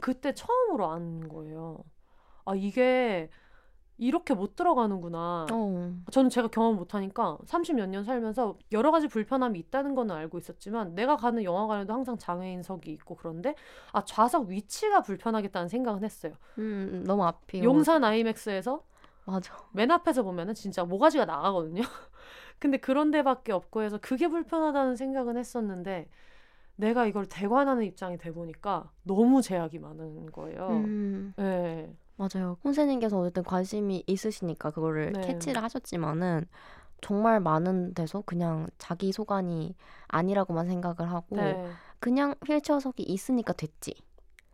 그때 0.00 0.32
처음으로 0.34 0.90
안 0.90 1.28
거예요. 1.28 1.84
아 2.46 2.54
이게 2.56 3.30
이렇게 3.98 4.34
못 4.34 4.56
들어가는구나. 4.56 5.46
어. 5.50 5.94
저는 6.10 6.30
제가 6.30 6.48
경험 6.48 6.76
못하니까 6.76 7.38
30몇 7.46 7.88
년 7.88 8.04
살면서 8.04 8.58
여러 8.72 8.90
가지 8.90 9.08
불편함이 9.08 9.58
있다는 9.58 9.94
거는 9.94 10.14
알고 10.14 10.38
있었지만 10.38 10.94
내가 10.94 11.16
가는 11.16 11.42
영화관에도 11.42 11.92
항상 11.92 12.18
장애인석이 12.18 12.90
있고 12.92 13.16
그런데 13.16 13.54
아 13.92 14.04
좌석 14.04 14.48
위치가 14.48 15.00
불편하겠다는 15.00 15.68
생각은 15.68 16.04
했어요. 16.04 16.34
음, 16.58 17.04
너무 17.06 17.24
앞이 17.24 17.62
용산 17.62 18.04
아이맥스에서 18.04 18.82
맞아. 19.24 19.56
맨 19.72 19.90
앞에서 19.90 20.22
보면은 20.22 20.54
진짜 20.54 20.84
모가지가 20.84 21.24
나가거든요. 21.24 21.82
근데 22.58 22.78
그런 22.78 23.10
데밖에 23.10 23.52
없고 23.52 23.82
해서 23.82 23.98
그게 24.00 24.28
불편하다는 24.28 24.96
생각은 24.96 25.36
했었는데 25.36 26.08
내가 26.76 27.06
이걸 27.06 27.26
대관하는 27.26 27.84
입장이 27.84 28.18
돼 28.18 28.32
보니까 28.32 28.90
너무 29.02 29.42
제약이 29.42 29.78
많은 29.78 30.30
거예요. 30.30 30.68
음, 30.68 31.34
네. 31.36 31.94
맞아요. 32.16 32.56
혼세님께서 32.64 33.18
어쨌든 33.18 33.42
관심이 33.44 34.02
있으시니까 34.06 34.70
그거를 34.70 35.12
네. 35.12 35.20
캐치를 35.20 35.62
하셨지만은 35.62 36.46
정말 37.02 37.40
많은 37.40 37.94
데서 37.94 38.22
그냥 38.24 38.68
자기 38.78 39.12
소관이 39.12 39.76
아니라고만 40.08 40.66
생각을 40.66 41.10
하고 41.10 41.36
네. 41.36 41.70
그냥 41.98 42.34
휠체어석이 42.46 43.02
있으니까 43.02 43.52
됐지 43.52 43.94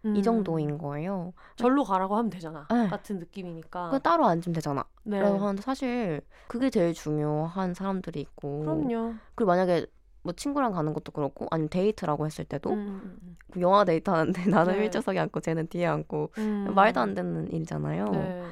음. 0.05 0.17
이 0.17 0.23
정도인 0.23 0.79
거예요. 0.79 1.33
절로 1.57 1.85
가라고 1.85 2.17
하면 2.17 2.31
되잖아. 2.31 2.67
네. 2.71 2.89
같은 2.89 3.19
느낌이니까. 3.19 3.91
그 3.91 4.01
따로 4.01 4.27
앉으면 4.27 4.55
되잖아. 4.55 4.85
네. 5.05 5.21
라고 5.21 5.39
하는데 5.39 5.63
사실 5.63 6.21
그게 6.49 6.71
제일 6.71 6.93
중요한 6.93 7.75
사람들이 7.75 8.21
있고 8.21 8.61
그럼요. 8.61 9.15
그리고 9.35 9.49
만약에 9.49 9.87
뭐 10.23 10.33
친구랑 10.33 10.73
가는 10.73 10.93
것도 10.93 11.13
그렇고 11.13 11.47
아니면 11.51 11.69
데이트라고 11.69 12.27
했을 12.27 12.45
때도 12.45 12.71
음, 12.71 13.19
음, 13.23 13.37
그 13.51 13.61
영화 13.61 13.85
데이트 13.85 14.09
하는데 14.11 14.41
나는 14.47 14.75
네. 14.75 14.85
휠체어석에 14.85 15.19
앉고 15.19 15.41
쟤는 15.41 15.67
뒤에 15.69 15.87
앉고 15.87 16.31
음. 16.39 16.67
음. 16.69 16.75
말도 16.75 17.01
안 17.01 17.15
되는 17.15 17.51
일이잖아요. 17.53 18.05
네. 18.07 18.45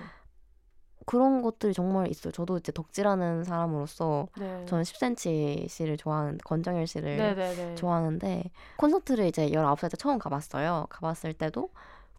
그런 1.07 1.43
것들이 1.43 1.73
정말 1.73 2.09
있어요. 2.09 2.31
저도 2.33 2.59
이제 2.59 2.71
덕질하는 2.73 3.43
사람으로서 3.45 4.29
네. 4.39 4.65
저는 4.67 4.85
10cm 4.85 5.69
씨를 5.69 5.97
좋아하는 5.97 6.39
권정열 6.45 6.87
씨를 6.87 7.17
네네네. 7.17 7.75
좋아하는데 7.77 8.45
콘서트를 8.77 9.27
이제 9.27 9.51
19살 9.51 9.91
때 9.91 9.97
처음 9.97 10.19
가봤어요. 10.19 10.87
가봤을 10.91 11.33
때도 11.35 11.71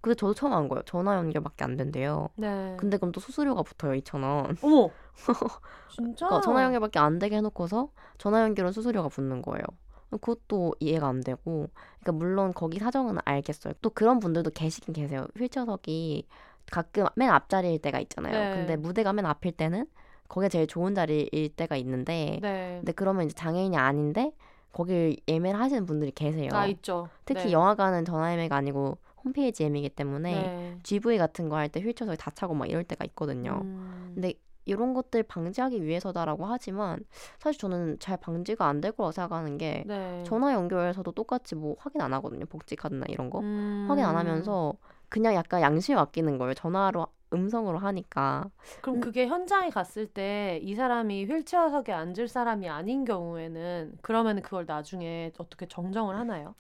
근데 0.02 0.16
저도 0.16 0.34
처음 0.34 0.54
한 0.54 0.68
거예요. 0.68 0.82
전화 0.86 1.16
연결밖에 1.16 1.64
안 1.64 1.78
된대요. 1.78 2.30
네. 2.36 2.76
근데 2.78 2.98
그럼 2.98 3.12
또 3.12 3.20
수수료가 3.20 3.62
붙어요. 3.64 3.94
2,000원. 3.94 4.58
어머. 4.64 4.90
진짜? 5.90 6.26
그러니까 6.26 6.42
전화 6.42 6.64
연결밖에 6.64 7.00
안 7.00 7.20
되게 7.20 7.38
해놓고서 7.38 7.90
전화 8.18 8.42
연결은 8.42 8.72
수수료가 8.72 9.10
붙는 9.10 9.42
거예요. 9.44 9.64
그것도 10.10 10.76
이해가 10.80 11.08
안 11.08 11.22
되고, 11.22 11.70
그러니까 12.00 12.12
물론 12.12 12.54
거기 12.54 12.80
사정은 12.80 13.18
알겠어요. 13.24 13.76
또 13.82 13.90
그런 13.92 14.20
분들도 14.20 14.50
계시긴 14.52 14.94
계세요. 14.94 15.28
휠체어석이 15.38 16.28
가끔 16.72 17.06
맨 17.16 17.30
앞자리일 17.30 17.80
때가 17.80 18.00
있잖아요. 18.02 18.34
네. 18.34 18.56
근데 18.56 18.76
무대가 18.76 19.14
맨 19.14 19.26
앞일 19.26 19.54
때는 19.54 19.86
거기가 20.28 20.50
제일 20.50 20.68
좋은 20.68 20.96
자리일 20.96 21.50
때가 21.56 21.76
있는데, 21.78 22.40
네. 22.42 22.78
근데 22.80 22.92
그러면 22.92 23.26
이제 23.26 23.36
장애인이 23.36 23.78
아닌데 23.78 24.34
거길 24.74 25.18
예매를 25.28 25.60
하시는 25.60 25.86
분들이 25.86 26.12
계세요. 26.12 26.50
아 26.54 26.66
있죠. 26.68 27.08
특히 27.26 27.46
네. 27.46 27.52
영화관은 27.52 28.06
전화 28.06 28.32
예매가 28.34 28.56
아니고 28.56 28.98
홈페이지 29.24 29.64
예매이기 29.64 29.90
때문에 29.90 30.32
네. 30.32 30.78
GV 30.84 31.18
같은 31.18 31.50
거 31.50 31.56
할 31.56 31.70
때 31.70 31.80
휠체어석이 31.82 32.18
다 32.18 32.32
차고 32.32 32.54
막 32.54 32.70
이럴 32.70 32.84
때가 32.84 33.06
있거든요. 33.06 33.60
음. 33.64 34.12
근데 34.16 34.34
이런 34.66 34.94
것들 34.94 35.24
방지하기 35.24 35.84
위해서다라고 35.84 36.46
하지만 36.46 37.00
사실 37.40 37.60
저는 37.60 37.98
잘 38.00 38.18
방지가 38.18 38.66
안 38.68 38.80
될 38.82 38.92
거라고 38.92 39.12
생각하는 39.12 39.58
게 39.58 39.84
네. 39.88 40.24
전화 40.26 40.54
연결해서도 40.54 41.12
똑같이 41.14 41.56
뭐 41.56 41.76
확인 41.80 42.02
안 42.02 42.14
하거든요. 42.14 42.46
복지 42.46 42.76
카드나 42.76 43.06
이런 43.10 43.30
거 43.30 43.40
음. 43.40 43.86
확인 43.90 44.06
안 44.06 44.16
하면서 44.16 44.74
그냥 45.10 45.34
약간 45.36 45.62
양심에 45.62 45.96
맡기는 45.96 46.38
거예요. 46.38 46.54
전화로 46.54 47.08
음성으로 47.34 47.78
하니까 47.80 48.50
그럼 48.82 49.00
그게 49.00 49.26
현장에 49.26 49.70
갔을 49.70 50.06
때 50.06 50.60
이 50.62 50.76
사람이 50.76 51.26
휠체어석에 51.26 51.92
앉을 51.94 52.28
사람이 52.28 52.68
아닌 52.70 53.04
경우에는 53.06 53.94
그러면 54.02 54.42
그걸 54.42 54.66
나중에 54.68 55.32
어떻게 55.38 55.66
정정을 55.66 56.16
하나요? 56.18 56.56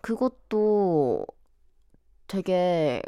그것도 0.00 1.26
되게 2.26 3.02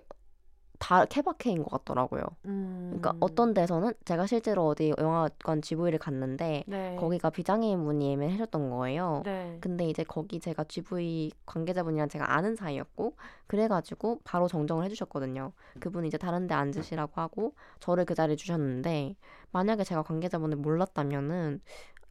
다 0.78 1.05
케바케인 1.05 1.62
것 1.62 1.70
같더라고요. 1.70 2.23
음. 2.45 2.86
그러니까 2.90 3.15
어떤 3.20 3.53
데서는 3.53 3.93
제가 4.05 4.27
실제로 4.27 4.69
어디 4.69 4.95
영화관 4.97 5.61
GV를 5.61 5.99
갔는데 5.99 6.65
네. 6.66 6.97
거기가 6.99 7.31
비장애인 7.31 7.82
분이 7.85 8.12
예매를 8.12 8.35
해줬던 8.35 8.70
거예요. 8.70 9.23
네. 9.24 9.59
근데 9.61 9.86
이제 9.86 10.05
거기 10.05 10.39
제가 10.39 10.65
GV 10.65 11.32
관계자분이랑 11.47 12.09
제가 12.09 12.32
아는 12.32 12.55
사이였고 12.55 13.16
그래가지고 13.49 14.20
바로 14.24 14.47
정정을 14.47 14.85
해주셨거든요. 14.85 15.53
그분이 15.81 16.09
이제 16.09 16.16
다른 16.16 16.47
데 16.47 16.55
앉으시라고 16.55 17.20
하고 17.20 17.55
저를 17.81 18.05
그 18.05 18.15
자리에 18.15 18.36
주셨는데 18.36 19.16
만약에 19.51 19.82
제가 19.82 20.03
관계자분을 20.03 20.57
몰랐다면은 20.59 21.61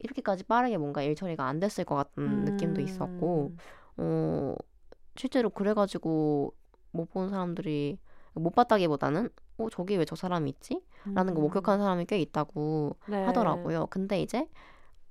이렇게까지 0.00 0.44
빠르게 0.44 0.76
뭔가 0.76 1.02
일 1.02 1.14
처리가 1.14 1.44
안 1.44 1.58
됐을 1.58 1.84
것 1.84 1.94
같은 1.94 2.44
느낌도 2.44 2.82
있었고 2.82 3.52
음. 3.52 3.58
어 3.96 4.54
실제로 5.16 5.50
그래가지고 5.50 6.52
못 6.90 7.10
본 7.10 7.28
사람들이 7.30 7.98
못 8.34 8.50
봤다기보다는 8.54 9.28
어 9.58 9.68
저기 9.70 9.96
왜 9.96 10.04
저 10.04 10.14
사람이 10.16 10.50
있지? 10.50 10.80
라는 11.14 11.34
거 11.34 11.40
음. 11.40 11.42
목격한 11.42 11.78
사람이 11.80 12.04
꽤 12.06 12.18
있다고 12.20 12.96
네. 13.08 13.24
하더라고요. 13.24 13.86
근데 13.90 14.20
이제 14.20 14.46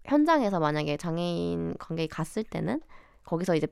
현장에서 0.05 0.59
만약에 0.59 0.97
장애인 0.97 1.75
관객이 1.79 2.07
갔을 2.07 2.43
때는 2.43 2.81
거기서 3.25 3.55
이제 3.55 3.67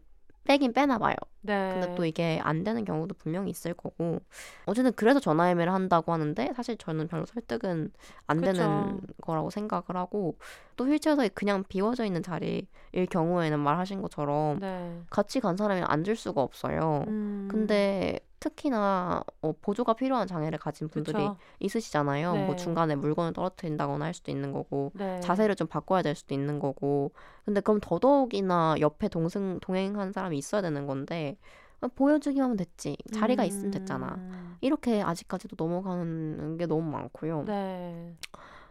빼긴 0.45 0.73
빼나 0.73 0.97
봐요. 0.97 1.15
네. 1.41 1.71
근데 1.73 1.95
또 1.95 2.05
이게 2.05 2.39
안 2.43 2.63
되는 2.63 2.85
경우도 2.85 3.15
분명히 3.15 3.49
있을 3.51 3.73
거고 3.73 4.19
어쨌든 4.65 4.91
그래서 4.93 5.19
전화 5.19 5.49
예매를 5.49 5.73
한다고 5.73 6.13
하는데 6.13 6.53
사실 6.55 6.77
저는 6.77 7.07
별로 7.07 7.25
설득은 7.25 7.91
안 8.27 8.41
그쵸. 8.41 8.53
되는 8.53 8.99
거라고 9.21 9.49
생각을 9.49 9.95
하고 9.95 10.37
또 10.75 10.87
휠체어석이 10.87 11.29
그냥 11.29 11.63
비워져 11.67 12.05
있는 12.05 12.23
자리일 12.23 12.67
경우에는 13.09 13.59
말하신 13.59 14.01
것처럼 14.01 14.59
네. 14.59 15.01
같이 15.09 15.39
간 15.39 15.57
사람이 15.57 15.81
앉을 15.83 16.15
수가 16.15 16.41
없어요. 16.41 17.03
음. 17.07 17.47
근데 17.51 18.19
특히나 18.45 19.23
어, 19.41 19.53
보조가 19.59 19.93
필요한 19.93 20.27
장애를 20.27 20.59
가진 20.59 20.87
분들이 20.87 21.17
그쵸. 21.17 21.35
있으시잖아요. 21.59 22.33
네. 22.33 22.45
뭐 22.45 22.55
중간에 22.55 22.95
물건을 22.95 23.33
떨어뜨린다거나 23.33 24.05
할 24.05 24.13
수도 24.13 24.31
있는 24.31 24.51
거고 24.51 24.91
네. 24.93 25.19
자세를 25.19 25.55
좀 25.55 25.67
바꿔야 25.67 26.03
될 26.03 26.13
수도 26.13 26.35
있는 26.35 26.59
거고. 26.59 27.11
근데 27.43 27.59
그럼 27.61 27.79
더더욱이나 27.81 28.75
옆에 28.79 29.07
동승 29.07 29.59
동행한 29.61 30.11
사람이 30.11 30.37
있어야 30.37 30.61
되는 30.61 30.85
건데 30.85 31.37
어, 31.81 31.87
보여주기만 31.87 32.43
하면 32.43 32.57
됐지. 32.57 32.97
자리가 33.11 33.45
있으면 33.45 33.71
됐잖아. 33.71 34.13
음. 34.15 34.57
이렇게 34.61 35.01
아직까지도 35.01 35.55
넘어가는 35.57 36.57
게 36.57 36.67
너무 36.67 36.89
많고요. 36.91 37.45
네. 37.45 38.15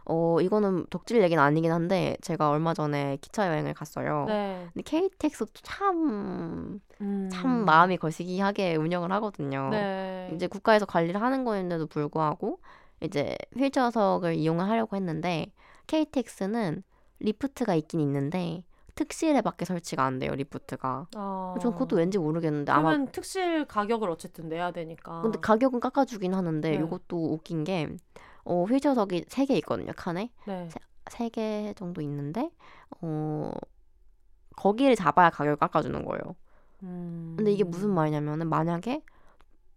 어 0.05 0.39
이거는 0.39 0.85
덕질 0.89 1.21
얘기는 1.21 1.41
아니긴 1.41 1.71
한데 1.71 2.15
제가 2.21 2.49
얼마 2.49 2.73
전에 2.73 3.17
기차 3.21 3.47
여행을 3.47 3.73
갔어요. 3.73 4.25
네. 4.27 4.67
근데 4.73 4.83
KTX도 4.83 5.61
참, 5.63 6.79
음. 7.01 7.29
참 7.31 7.65
마음이 7.65 7.97
거시기하게 7.97 8.75
운영을 8.75 9.11
하거든요. 9.13 9.69
네. 9.71 10.31
이제 10.33 10.47
국가에서 10.47 10.85
관리를 10.85 11.21
하는 11.21 11.43
거였는데도 11.43 11.87
불구하고 11.87 12.59
이제 13.01 13.35
휠체어석을 13.57 14.35
이용을 14.35 14.69
하려고 14.69 14.95
했는데 14.95 15.51
KTX는 15.87 16.83
리프트가 17.19 17.75
있긴 17.75 17.99
있는데 18.01 18.63
특실에 18.95 19.41
밖에 19.41 19.65
설치가 19.65 20.03
안 20.05 20.19
돼요 20.19 20.33
리프트가. 20.35 21.07
어. 21.17 21.55
전 21.61 21.73
그것도 21.73 21.97
왠지 21.97 22.17
모르겠는데 22.17 22.71
아마 22.71 23.05
특실 23.05 23.65
가격을 23.65 24.09
어쨌든 24.09 24.49
내야 24.49 24.71
되니까. 24.71 25.21
근데 25.21 25.39
가격은 25.39 25.79
깎아주긴 25.81 26.33
하는데 26.33 26.69
네. 26.69 26.77
이것도 26.77 27.33
웃긴 27.33 27.63
게 27.63 27.89
어, 28.45 28.63
휠체어석이 28.65 29.25
세 29.27 29.45
개 29.45 29.55
있거든요 29.57 29.91
칸에 29.95 30.31
네. 30.45 30.69
세개 31.09 31.73
정도 31.77 32.01
있는데 32.01 32.49
어 33.01 33.51
거기를 34.55 34.95
잡아야 34.95 35.29
가격을 35.29 35.57
깎아주는 35.57 36.03
거예요. 36.05 36.35
음. 36.83 37.33
근데 37.37 37.51
이게 37.51 37.63
무슨 37.63 37.89
말이냐면은 37.91 38.47
만약에 38.49 39.03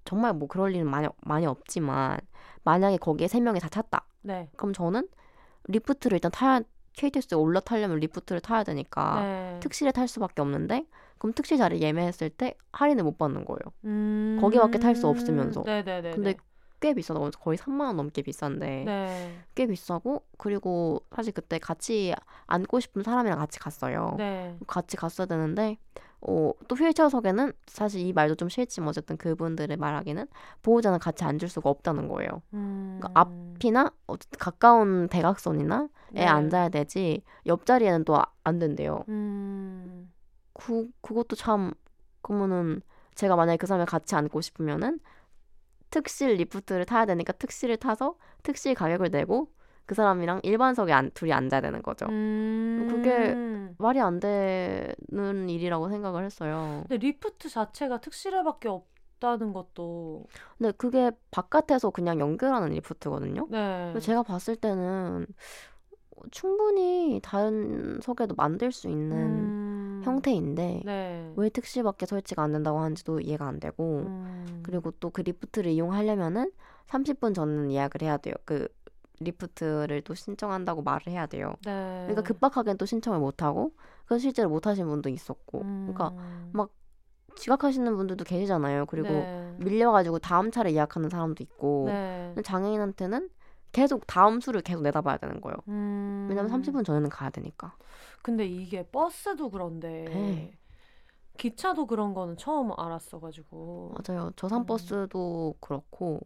정말 0.04 0.32
뭐 0.32 0.48
그럴 0.48 0.74
일은 0.74 0.88
많이 0.88 1.06
많이 1.20 1.46
없지만 1.46 2.18
만약에 2.64 2.96
거기에 2.96 3.28
세 3.28 3.40
명이 3.40 3.60
다 3.60 3.68
찼다. 3.68 4.06
네. 4.22 4.48
그럼 4.56 4.72
저는 4.72 5.06
리프트를 5.64 6.16
일단 6.16 6.30
타야 6.30 6.60
KTX에 6.94 7.36
올라타려면 7.36 7.98
리프트를 7.98 8.40
타야 8.40 8.64
되니까 8.64 9.20
네. 9.20 9.60
특실에 9.60 9.92
탈 9.92 10.08
수밖에 10.08 10.40
없는데 10.40 10.86
그럼 11.18 11.32
특실 11.34 11.58
자리 11.58 11.80
예매했을 11.82 12.30
때 12.30 12.54
할인을 12.72 13.04
못 13.04 13.18
받는 13.18 13.44
거예요. 13.44 13.58
음... 13.84 14.38
거기밖에 14.40 14.78
탈 14.78 14.94
수 14.96 15.08
없으면서. 15.08 15.62
네네네. 15.64 16.12
근데 16.12 16.36
꽤 16.80 16.94
비싸다. 16.94 17.20
거의 17.40 17.59
3만 17.59 17.80
원 17.86 17.96
넘게 17.96 18.22
비싼데 18.22 18.84
네. 18.84 19.38
꽤 19.55 19.66
비싸고 19.66 20.24
그리고 20.36 21.02
사실 21.14 21.32
그때 21.32 21.59
같이 21.59 22.14
앉고 22.46 22.80
싶은 22.80 23.02
사람이랑 23.02 23.38
같이 23.38 23.59
갔어요. 23.59 24.14
네. 24.18 24.56
같이 24.66 24.96
갔어야 24.96 25.26
되는데 25.26 25.78
어, 26.20 26.50
또 26.66 26.74
휠체어석에는 26.74 27.52
사실 27.66 28.00
이 28.00 28.12
말도 28.12 28.34
좀 28.34 28.48
싫지만 28.48 28.88
어쨌든 28.88 29.16
그분들의 29.16 29.76
말하기는 29.76 30.26
보호자는 30.62 30.98
같이 30.98 31.24
앉을 31.24 31.48
수가 31.48 31.70
없다는 31.70 32.09
거예요. 32.09 32.42
음... 32.55 32.98
그러니까 33.00 33.20
앞이나 33.20 33.92
어쨌든 34.09 34.38
가까운 34.38 35.09
대각선이나 35.09 35.88
에 36.14 36.20
네. 36.20 36.26
앉아야 36.26 36.70
되지 36.70 37.22
옆자리에는 37.46 38.05
또 38.05 38.20
안 38.48 38.59
된대요. 38.59 39.05
음... 39.09 40.10
그 40.55 40.88
그것도 41.02 41.36
참 41.36 41.72
그러면은 42.22 42.80
제가 43.14 43.36
만약에 43.36 43.59
그 43.59 43.66
사람이 43.66 43.86
같이 43.86 44.14
앉고 44.14 44.40
싶으면은 44.40 45.00
특실 45.90 46.35
리프트를 46.35 46.85
타야 46.85 47.06
되니까 47.06 47.32
특실을 47.32 47.77
타서 47.77 48.16
특실 48.43 48.74
가격을 48.74 49.10
내고 49.10 49.48
그 49.86 49.94
사람이랑 49.94 50.40
일반석에 50.43 50.93
안, 50.93 51.10
둘이 51.12 51.32
앉아야 51.32 51.62
되는 51.62 51.81
거죠. 51.81 52.06
음... 52.10 52.89
그게 52.90 53.35
말이 53.78 54.01
안 54.01 54.20
되는 54.20 55.48
일이라고 55.48 55.89
생각을 55.89 56.24
했어요. 56.24 56.85
근데 56.89 56.98
리프트 56.98 57.48
자체가 57.48 58.01
특실에밖에 58.01 58.69
없다는 58.69 59.55
것도 59.55 60.27
근데 60.59 60.73
그게 60.73 61.10
바깥에서 61.31 61.90
그냥 61.90 62.20
연결하는 62.20 62.69
리프트거든요. 62.69 63.47
네. 63.51 63.98
제가 64.01 64.23
봤을 64.23 64.56
때는 64.56 65.27
충분히 66.31 67.20
다른 67.23 68.01
석에도 68.02 68.35
만들 68.35 68.73
수 68.73 68.89
있는 68.89 69.16
음... 69.16 69.57
형태인데 70.04 70.82
네. 70.84 71.32
왜 71.36 71.48
특실밖에 71.48 72.06
설치가 72.06 72.42
안 72.42 72.52
된다고 72.52 72.78
하는지도 72.78 73.20
이해가 73.20 73.46
안 73.46 73.60
되고 73.60 74.04
음... 74.06 74.60
그리고 74.62 74.90
또 74.92 75.10
그 75.10 75.22
리프트를 75.22 75.70
이용하려면은 75.72 76.52
30분 76.86 77.34
전은 77.34 77.72
예약을 77.72 78.02
해야 78.02 78.16
돼요. 78.18 78.34
그 78.44 78.68
리프트를 79.20 80.02
또 80.02 80.14
신청한다고 80.14 80.82
말을 80.82 81.08
해야 81.08 81.26
돼요. 81.26 81.54
네. 81.64 82.02
그러니까 82.06 82.22
급박하게는 82.22 82.78
또 82.78 82.86
신청을 82.86 83.18
못 83.18 83.42
하고 83.42 83.72
그래서 84.06 84.22
실제로 84.22 84.48
못 84.48 84.66
하신 84.66 84.86
분도 84.86 85.08
있었고 85.08 85.60
그러니까 85.60 86.10
음... 86.10 86.50
막 86.52 86.70
지각하시는 87.36 87.96
분들도 87.96 88.24
계시잖아요. 88.24 88.86
그리고 88.86 89.08
네. 89.08 89.54
밀려가지고 89.58 90.18
다음 90.18 90.50
차를 90.50 90.72
예약하는 90.72 91.08
사람도 91.08 91.42
있고 91.42 91.86
네. 91.88 92.34
장애인한테는 92.44 93.28
계속 93.72 94.06
다음 94.06 94.40
수를 94.40 94.60
계속 94.62 94.82
내다봐야 94.82 95.18
되는 95.18 95.40
거예요. 95.40 95.56
음... 95.68 96.26
왜냐면 96.28 96.50
30분 96.50 96.84
전에는 96.84 97.10
가야 97.10 97.30
되니까. 97.30 97.74
근데 98.22 98.46
이게 98.46 98.82
버스도 98.82 99.50
그런데 99.50 100.04
네. 100.04 100.58
기차도 101.38 101.86
그런 101.86 102.14
거는 102.14 102.36
처음 102.36 102.72
알았어가지고 102.76 103.94
맞아요. 104.06 104.32
저산버스도 104.36 105.54
그렇고 105.60 106.20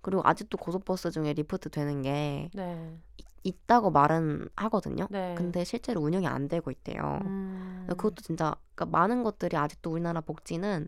그리고 0.00 0.22
아직도 0.24 0.58
고속버스 0.58 1.10
중에 1.10 1.32
리프트 1.32 1.70
되는 1.70 2.02
게 2.02 2.50
네. 2.54 2.98
있다고 3.44 3.90
말은 3.90 4.48
하거든요. 4.56 5.06
네. 5.10 5.34
근데 5.36 5.64
실제로 5.64 6.00
운영이 6.00 6.26
안 6.26 6.48
되고 6.48 6.70
있대요. 6.70 7.20
음... 7.24 7.86
그것도 7.88 8.22
진짜 8.22 8.54
그러니까 8.74 8.98
많은 8.98 9.24
것들이 9.24 9.56
아직도 9.56 9.90
우리나라 9.90 10.20
복지는 10.20 10.86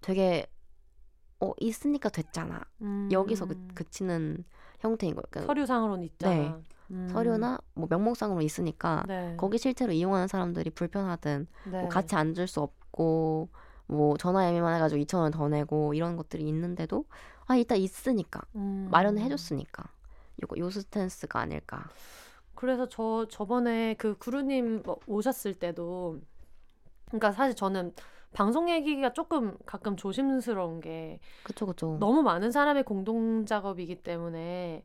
되게 0.00 0.46
어 1.40 1.52
있으니까 1.60 2.10
됐잖아. 2.10 2.62
음... 2.82 3.08
여기서 3.10 3.46
그, 3.46 3.68
그치는 3.74 4.44
형태인 4.80 5.14
거예요. 5.14 5.24
그러니까 5.30 5.52
서류상으로는 5.52 6.04
있잖아. 6.04 6.34
네. 6.34 6.54
음... 6.90 7.08
서류나 7.12 7.58
뭐 7.74 7.86
명목상으로 7.90 8.40
있으니까 8.42 9.04
네. 9.06 9.34
거기 9.36 9.58
실제로 9.58 9.92
이용하는 9.92 10.28
사람들이 10.28 10.70
불편하든 10.70 11.46
네. 11.70 11.80
뭐 11.80 11.88
같이 11.88 12.14
앉을 12.14 12.46
수 12.46 12.60
없고 12.60 13.48
뭐 13.86 14.16
전화 14.16 14.46
예매만 14.48 14.74
해가지고 14.76 15.00
2천 15.02 15.18
원 15.18 15.30
더 15.32 15.48
내고 15.48 15.94
이런 15.94 16.16
것들이 16.16 16.46
있는데도 16.48 17.04
아 17.46 17.56
일단 17.56 17.78
있으니까 17.78 18.40
음... 18.56 18.88
마련을 18.90 19.22
해줬으니까 19.22 19.84
요거 20.42 20.56
요 20.58 20.70
스탠스가 20.70 21.40
아닐까. 21.40 21.88
그래서 22.54 22.88
저 22.88 23.26
저번에 23.30 23.94
그 23.94 24.16
구루님 24.18 24.82
뭐 24.84 24.98
오셨을 25.06 25.54
때도 25.54 26.20
그러니까 27.06 27.32
사실 27.32 27.54
저는 27.54 27.92
방송 28.32 28.68
얘기가 28.70 29.12
조금 29.12 29.56
가끔 29.66 29.96
조심스러운 29.96 30.80
게 30.80 31.18
그쵸 31.44 31.66
그쵸. 31.66 31.96
너무 31.98 32.22
많은 32.22 32.50
사람의 32.50 32.84
공동 32.84 33.46
작업이기 33.46 34.02
때문에 34.02 34.84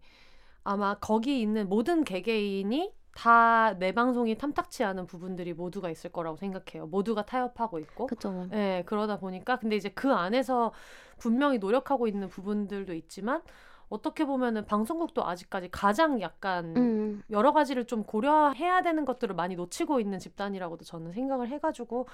아마 0.64 0.96
거기 0.96 1.42
있는 1.42 1.68
모든 1.70 2.04
개개인이 2.04 2.94
다 3.16 3.76
내 3.78 3.92
방송이 3.92 4.36
탐탁치 4.38 4.84
않은 4.84 5.06
부분들이 5.06 5.54
모두가 5.54 5.90
있을 5.90 6.12
거라고 6.12 6.36
생각해요. 6.38 6.88
모두가 6.88 7.26
타협하고 7.26 7.80
있고. 7.80 8.08
그쵸. 8.08 8.48
네, 8.50 8.84
그러다 8.86 9.20
보니까 9.20 9.58
근데 9.58 9.76
이제 9.76 9.90
그 9.90 10.12
안에서 10.12 10.72
분명히 11.20 11.60
노력하고 11.60 12.08
있는 12.08 12.28
부분들도 12.28 12.94
있지만 12.94 13.42
어떻게 13.90 14.26
보면은 14.26 14.66
방송국도 14.66 15.26
아직까지 15.26 15.70
가장 15.70 16.22
약간 16.22 16.76
음. 16.76 17.24
여러 17.30 17.54
가지를 17.54 17.86
좀 17.86 18.04
고려해야 18.04 18.82
되는 18.82 19.06
것들을 19.06 19.36
많이 19.36 19.56
놓치고 19.56 20.00
있는 20.00 20.18
집단이라고도 20.18 20.84
저는 20.84 21.12
생각을 21.12 21.50
해가지고 21.50 22.08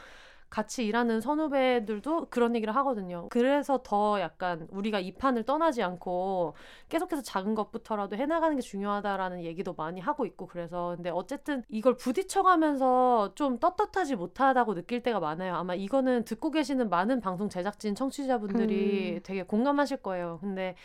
같이 0.50 0.86
일하는 0.86 1.22
선후배들도 1.22 2.28
그런 2.30 2.56
얘기를 2.56 2.76
하거든요. 2.78 3.28
그래서 3.30 3.82
더 3.84 4.20
약간 4.20 4.68
우리가 4.72 5.00
이 5.00 5.12
판을 5.12 5.44
떠나지 5.44 5.84
않고 5.84 6.56
계속해서 6.90 7.22
작은 7.22 7.56
것부터라도 7.56 8.16
해나가는 8.16 8.56
게 8.56 8.62
중요하다라는 8.62 9.44
얘기도 9.44 9.74
많이 9.74 10.00
하고 10.00 10.26
있고 10.26 10.48
그래서 10.48 10.94
근데 10.96 11.10
어쨌든 11.10 11.64
이걸 11.70 11.96
부딪혀가면서 11.96 13.34
좀 13.36 13.60
떳떳하지 13.60 14.16
못하다고 14.16 14.74
느낄 14.74 15.04
때가 15.04 15.20
많아요. 15.20 15.56
아마 15.56 15.76
이거는 15.76 16.26
듣고 16.26 16.52
계시는 16.52 16.90
많은 16.90 17.22
방송 17.22 17.50
제작진 17.50 17.94
청취자분들이 17.96 19.16
음. 19.18 19.20
되게 19.24 19.44
공감하실 19.44 19.98
거예요. 19.98 20.40
근데 20.42 20.76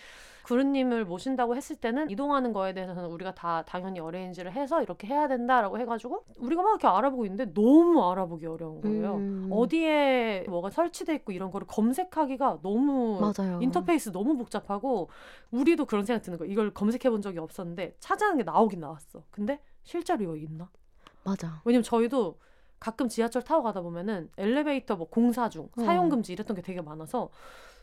구루님을 0.44 1.06
모신다고 1.06 1.56
했을 1.56 1.76
때는 1.76 2.10
이동하는 2.10 2.52
거에 2.52 2.74
대해서는 2.74 3.06
우리가 3.06 3.34
다 3.34 3.64
당연히 3.66 3.98
어레인지를 4.00 4.52
해서 4.52 4.82
이렇게 4.82 5.06
해야 5.06 5.26
된다라고 5.26 5.78
해가지고 5.78 6.24
우리가 6.38 6.62
막 6.62 6.70
이렇게 6.70 6.86
알아보고 6.86 7.24
있는데 7.24 7.52
너무 7.52 8.10
알아보기 8.10 8.46
어려운 8.46 8.80
거예요. 8.82 9.16
음. 9.16 9.48
어디에 9.50 10.44
뭐가 10.48 10.70
설치돼 10.70 11.14
있고 11.16 11.32
이런 11.32 11.50
거를 11.50 11.66
검색하기가 11.66 12.60
너무 12.62 13.20
맞아요. 13.20 13.58
인터페이스 13.62 14.12
너무 14.12 14.36
복잡하고 14.36 15.08
우리도 15.50 15.86
그런 15.86 16.04
생각 16.04 16.22
드는 16.22 16.38
거예요. 16.38 16.52
이걸 16.52 16.72
검색해 16.72 17.10
본 17.10 17.22
적이 17.22 17.38
없었는데 17.38 17.96
찾아는 17.98 18.36
게 18.36 18.42
나오긴 18.44 18.80
나왔어. 18.80 19.24
근데 19.30 19.60
실제로 19.82 20.22
이거 20.22 20.36
있나? 20.36 20.70
맞아. 21.24 21.62
왜냐면 21.64 21.82
저희도 21.82 22.38
가끔 22.78 23.08
지하철 23.08 23.40
타고 23.40 23.62
가다 23.62 23.80
보면은 23.80 24.28
엘리베이터 24.36 24.96
뭐 24.96 25.08
공사 25.08 25.48
중 25.48 25.70
어. 25.78 25.84
사용 25.84 26.10
금지 26.10 26.34
이랬던 26.34 26.54
게 26.54 26.60
되게 26.60 26.82
많아서 26.82 27.30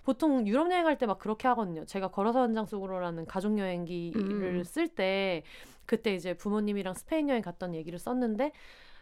보통 0.04 0.48
유럽 0.48 0.72
여행할 0.72 0.98
때 0.98 1.06
막 1.06 1.20
그렇게 1.20 1.48
하거든요. 1.50 1.86
제가 1.86 2.08
걸어서 2.10 2.42
현장 2.44 2.66
속으로라는 2.66 3.26
가족 3.26 3.58
여행기를 3.58 4.60
음. 4.60 4.64
쓸때 4.64 5.44
그때 5.86 6.14
이제 6.16 6.34
부모님이랑 6.34 6.94
스페인 6.94 7.30
여행 7.30 7.42
갔던 7.42 7.76
얘기를 7.76 8.00
썼는데 8.00 8.52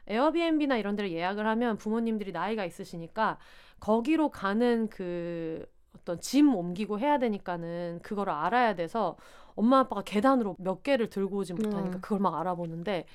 에어비앤비나 0.07 0.77
이런 0.77 0.95
데를 0.95 1.11
예약을 1.11 1.45
하면 1.45 1.77
부모님들이 1.77 2.31
나이가 2.31 2.65
있으시니까 2.65 3.37
거기로 3.79 4.29
가는 4.29 4.89
그 4.89 5.65
어떤 5.95 6.19
짐 6.19 6.53
옮기고 6.55 6.99
해야 6.99 7.19
되니까는 7.19 7.99
그거를 8.01 8.33
알아야 8.33 8.75
돼서 8.75 9.17
엄마 9.55 9.79
아빠가 9.79 10.01
계단으로 10.01 10.55
몇 10.59 10.83
개를 10.83 11.09
들고 11.09 11.37
오지 11.37 11.53
못하니까 11.53 11.97
음. 11.97 12.01
그걸 12.01 12.19
막 12.19 12.35
알아보는데 12.39 13.05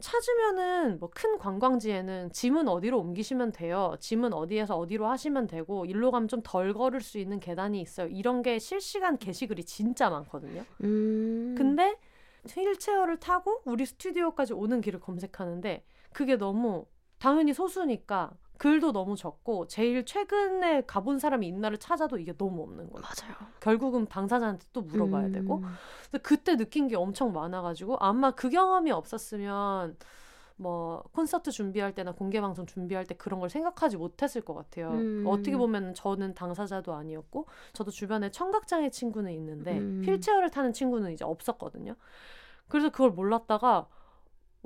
찾으면은 0.00 0.98
뭐 0.98 1.10
큰 1.14 1.38
관광지에는 1.38 2.32
짐은 2.32 2.68
어디로 2.68 2.98
옮기시면 2.98 3.52
돼요. 3.52 3.96
짐은 4.00 4.32
어디에서 4.32 4.76
어디로 4.78 5.06
하시면 5.06 5.46
되고 5.46 5.84
일로 5.86 6.10
가면 6.10 6.28
좀 6.28 6.42
덜 6.44 6.72
걸을 6.72 7.00
수 7.00 7.18
있는 7.18 7.40
계단이 7.40 7.80
있어요. 7.80 8.06
이런 8.08 8.42
게 8.42 8.58
실시간 8.58 9.18
게시글이 9.18 9.64
진짜 9.64 10.08
많거든요. 10.10 10.64
음. 10.84 11.54
근데 11.58 11.96
휠체어를 12.48 13.18
타고 13.18 13.60
우리 13.64 13.84
스튜디오까지 13.84 14.52
오는 14.54 14.80
길을 14.80 15.00
검색하는데 15.00 15.84
그게 16.12 16.36
너무 16.36 16.86
당연히 17.18 17.52
소수니까 17.52 18.30
글도 18.58 18.92
너무 18.92 19.16
적고 19.16 19.68
제일 19.68 20.04
최근에 20.04 20.82
가본 20.86 21.18
사람이 21.18 21.46
있나를 21.46 21.78
찾아도 21.78 22.18
이게 22.18 22.36
너무 22.36 22.62
없는 22.62 22.90
거예요. 22.90 23.02
맞아요. 23.02 23.34
결국은 23.60 24.06
당사자한테 24.06 24.66
또 24.72 24.82
물어봐야 24.82 25.26
음. 25.26 25.32
되고 25.32 25.60
근데 25.60 26.18
그때 26.22 26.56
느낀 26.56 26.88
게 26.88 26.96
엄청 26.96 27.32
많아가지고 27.32 27.98
아마 28.00 28.32
그 28.32 28.50
경험이 28.50 28.90
없었으면 28.90 29.96
뭐 30.56 31.04
콘서트 31.12 31.52
준비할 31.52 31.94
때나 31.94 32.10
공개 32.12 32.40
방송 32.40 32.66
준비할 32.66 33.06
때 33.06 33.14
그런 33.14 33.38
걸 33.38 33.48
생각하지 33.48 33.96
못했을 33.96 34.40
것 34.40 34.54
같아요. 34.54 34.90
음. 34.90 35.24
어떻게 35.26 35.56
보면 35.56 35.94
저는 35.94 36.34
당사자도 36.34 36.92
아니었고 36.94 37.46
저도 37.72 37.92
주변에 37.92 38.32
청각장애 38.32 38.90
친구는 38.90 39.32
있는데 39.34 39.78
음. 39.78 40.02
휠체어를 40.04 40.50
타는 40.50 40.72
친구는 40.72 41.12
이제 41.12 41.24
없었거든요. 41.24 41.94
그래서 42.66 42.90
그걸 42.90 43.10
몰랐다가 43.10 43.86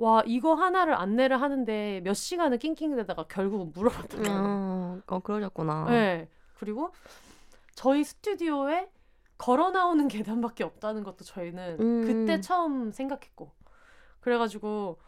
와 0.03 0.21
이거 0.25 0.53
하나를 0.53 0.95
안내를 0.95 1.41
하는데 1.41 2.01
몇 2.03 2.13
시간을 2.13 2.57
낑낑대다가 2.57 3.23
결국은 3.29 3.71
물어봤더라고요. 3.73 4.37
아, 4.37 5.01
어, 5.07 5.19
그러셨구나. 5.19 5.85
네. 5.89 6.27
그리고 6.59 6.91
저희 7.73 8.03
스튜디오에 8.03 8.89
걸어 9.37 9.71
나오는 9.71 10.05
계단밖에 10.09 10.65
없다는 10.65 11.03
것도 11.05 11.23
저희는 11.23 11.77
음. 11.79 12.05
그때 12.05 12.41
처음 12.41 12.91
생각했고 12.91 13.51
그래가지고 14.19 14.99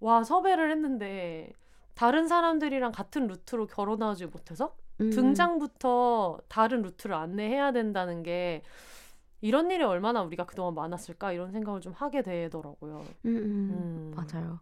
와 0.00 0.24
섭외를 0.24 0.72
했는데 0.72 1.52
다른 1.94 2.26
사람들이랑 2.26 2.90
같은 2.90 3.28
루트로 3.28 3.68
걸어 3.68 3.94
나오지 3.94 4.26
못해서 4.26 4.74
음. 5.00 5.10
등장부터 5.10 6.40
다른 6.48 6.82
루트를 6.82 7.14
안내해야 7.14 7.70
된다는 7.70 8.24
게 8.24 8.62
이런 9.42 9.70
일이 9.70 9.82
얼마나 9.82 10.22
우리가 10.22 10.46
그동안 10.46 10.74
많았을까 10.74 11.32
이런 11.32 11.52
생각을 11.52 11.80
좀 11.80 11.92
하게 11.92 12.22
되더라고요. 12.22 13.04
음, 13.26 13.36
음. 13.36 14.14
음. 14.14 14.14
맞아요. 14.16 14.60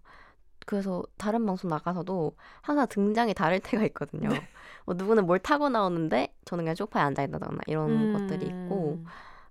그래서 0.66 1.02
다른 1.16 1.46
방송 1.46 1.68
나가서도 1.68 2.34
항상 2.62 2.86
등장이 2.88 3.34
다를 3.34 3.60
때가 3.60 3.84
있거든요. 3.86 4.30
네. 4.30 4.40
뭐 4.86 4.94
누구는 4.94 5.26
뭘 5.26 5.38
타고 5.38 5.68
나오는데 5.68 6.34
저는 6.44 6.64
그냥 6.64 6.74
소파에 6.74 7.02
앉아 7.02 7.22
있다거나 7.24 7.58
이런 7.66 7.90
음. 7.90 8.12
것들이 8.12 8.46
있고 8.46 9.04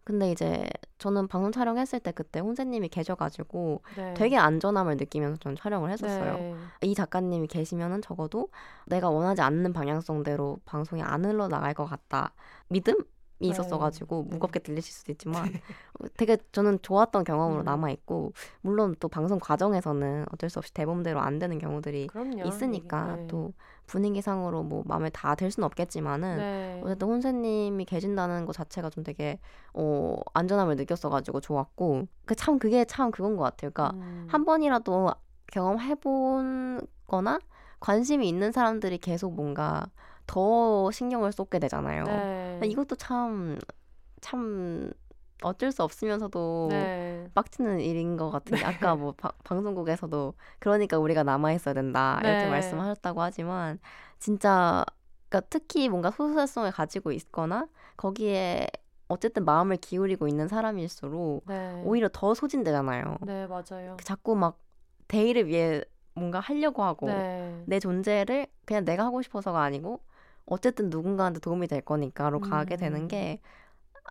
근데 0.03 0.31
이제 0.31 0.68
저는 0.97 1.27
방송 1.27 1.51
촬영했을 1.51 1.99
때 1.99 2.11
그때 2.11 2.39
홍세님이 2.39 2.89
계셔가지고 2.89 3.84
네. 3.95 4.14
되게 4.15 4.38
안전함을 4.38 4.97
느끼면서 4.97 5.38
전 5.38 5.56
촬영을 5.56 5.91
했었어요. 5.91 6.34
네. 6.34 6.56
이 6.81 6.95
작가님이 6.95 7.45
계시면은 7.45 8.01
적어도 8.01 8.49
내가 8.88 9.11
원하지 9.11 9.41
않는 9.41 9.72
방향성대로 9.72 10.61
방송이 10.65 11.03
안 11.03 11.26
흘러나갈 11.26 11.76
것 11.76 11.85
같다. 11.85 12.34
믿음이 12.69 12.97
있었어가지고 13.48 14.26
네. 14.28 14.34
무겁게 14.34 14.60
들리실 14.60 14.94
수도 14.94 15.11
있지만 15.14 15.45
어, 15.99 16.06
되게 16.18 16.38
저는 16.52 16.80
좋았던 16.82 17.24
경험으로 17.24 17.61
음. 17.61 17.66
남아 17.66 17.90
있고 17.91 18.34
물론 18.61 18.95
또 18.99 19.07
방송 19.07 19.40
과정에서는 19.40 20.26
어쩔 20.34 20.49
수 20.49 20.60
없이 20.60 20.74
대본대로 20.74 21.20
안 21.20 21.40
되는 21.40 21.57
경우들이 21.57 22.07
그럼요. 22.07 22.44
있으니까 22.45 23.16
네. 23.16 23.28
또 23.28 23.53
분위기상으로 23.88 24.64
뭐 24.64 24.84
마음에 24.86 25.10
다 25.10 25.36
들 25.36 25.49
수는 25.52 25.66
없겠지만은 25.66 26.38
네. 26.38 26.82
어쨌든 26.84 27.07
혼세님이 27.07 27.86
계신다는 27.86 28.45
것 28.45 28.53
자체가 28.53 28.90
좀 28.90 29.03
되게 29.03 29.40
어 29.74 30.16
안전함을 30.34 30.76
느꼈어가지고 30.76 31.40
좋았고 31.41 32.07
그 32.26 32.36
참 32.36 32.60
그게 32.60 32.86
참 32.86 33.10
그건 33.11 33.36
것 33.38 33.44
같아요. 33.44 33.72
그러니까 33.72 33.95
음. 33.98 34.28
한 34.30 34.44
번이라도 34.45 35.10
경험해본거나 35.52 37.40
관심이 37.80 38.28
있는 38.28 38.52
사람들이 38.52 38.98
계속 38.98 39.34
뭔가 39.34 39.88
더 40.28 40.91
신경을 40.91 41.32
쏟게 41.32 41.57
되잖아요. 41.60 42.03
네. 42.61 42.68
이것도 42.68 42.95
참, 42.95 43.57
참 44.22 44.91
어쩔 45.41 45.72
수 45.72 45.84
없으면서도 45.84 46.68
네. 46.69 47.30
빡치는 47.34 47.80
일인 47.80 48.18
것 48.18 48.30
같은 48.30 48.57
게 48.57 48.65
아까 48.65 48.95
뭐 48.95 49.14
바- 49.14 49.31
방송국에서도 49.44 50.34
그러니까 50.60 50.98
우리가 50.99 51.23
남아 51.23 51.53
있어야 51.53 51.73
된다 51.73 52.19
이렇게 52.23 52.44
네. 52.44 52.49
말씀하셨다고 52.49 53.22
하지만 53.22 53.80
진짜 54.19 54.86
그러니까 55.30 55.48
특히 55.49 55.88
뭔가 55.88 56.11
소수성을 56.11 56.69
가지고 56.72 57.11
있거나 57.14 57.68
거기에 57.95 58.68
어쨌든 59.07 59.45
마음을 59.45 59.77
기울이고 59.77 60.27
있는 60.27 60.48
사람일수록 60.48 61.45
네. 61.48 61.81
오히려 61.86 62.10
더 62.11 62.34
소진되잖아요. 62.34 63.18
네 63.22 63.48
맞아요. 63.48 63.95
자꾸 64.03 64.36
막 64.36 64.60
대의를 65.07 65.48
위해 65.48 65.81
뭔가 66.14 66.40
하려고 66.41 66.84
하고 66.84 67.07
네. 67.07 67.64
내 67.65 67.80
존재를 67.80 68.48
그냥 68.65 68.84
내가 68.84 69.06
하고 69.06 69.22
싶어서가 69.22 69.61
아니고 69.61 70.02
어쨌든 70.49 70.89
누군가한테 70.89 71.39
도움이 71.39 71.67
될 71.67 71.81
거니까로 71.81 72.39
가게 72.41 72.76
되는 72.77 73.01
음. 73.03 73.07
게 73.07 73.39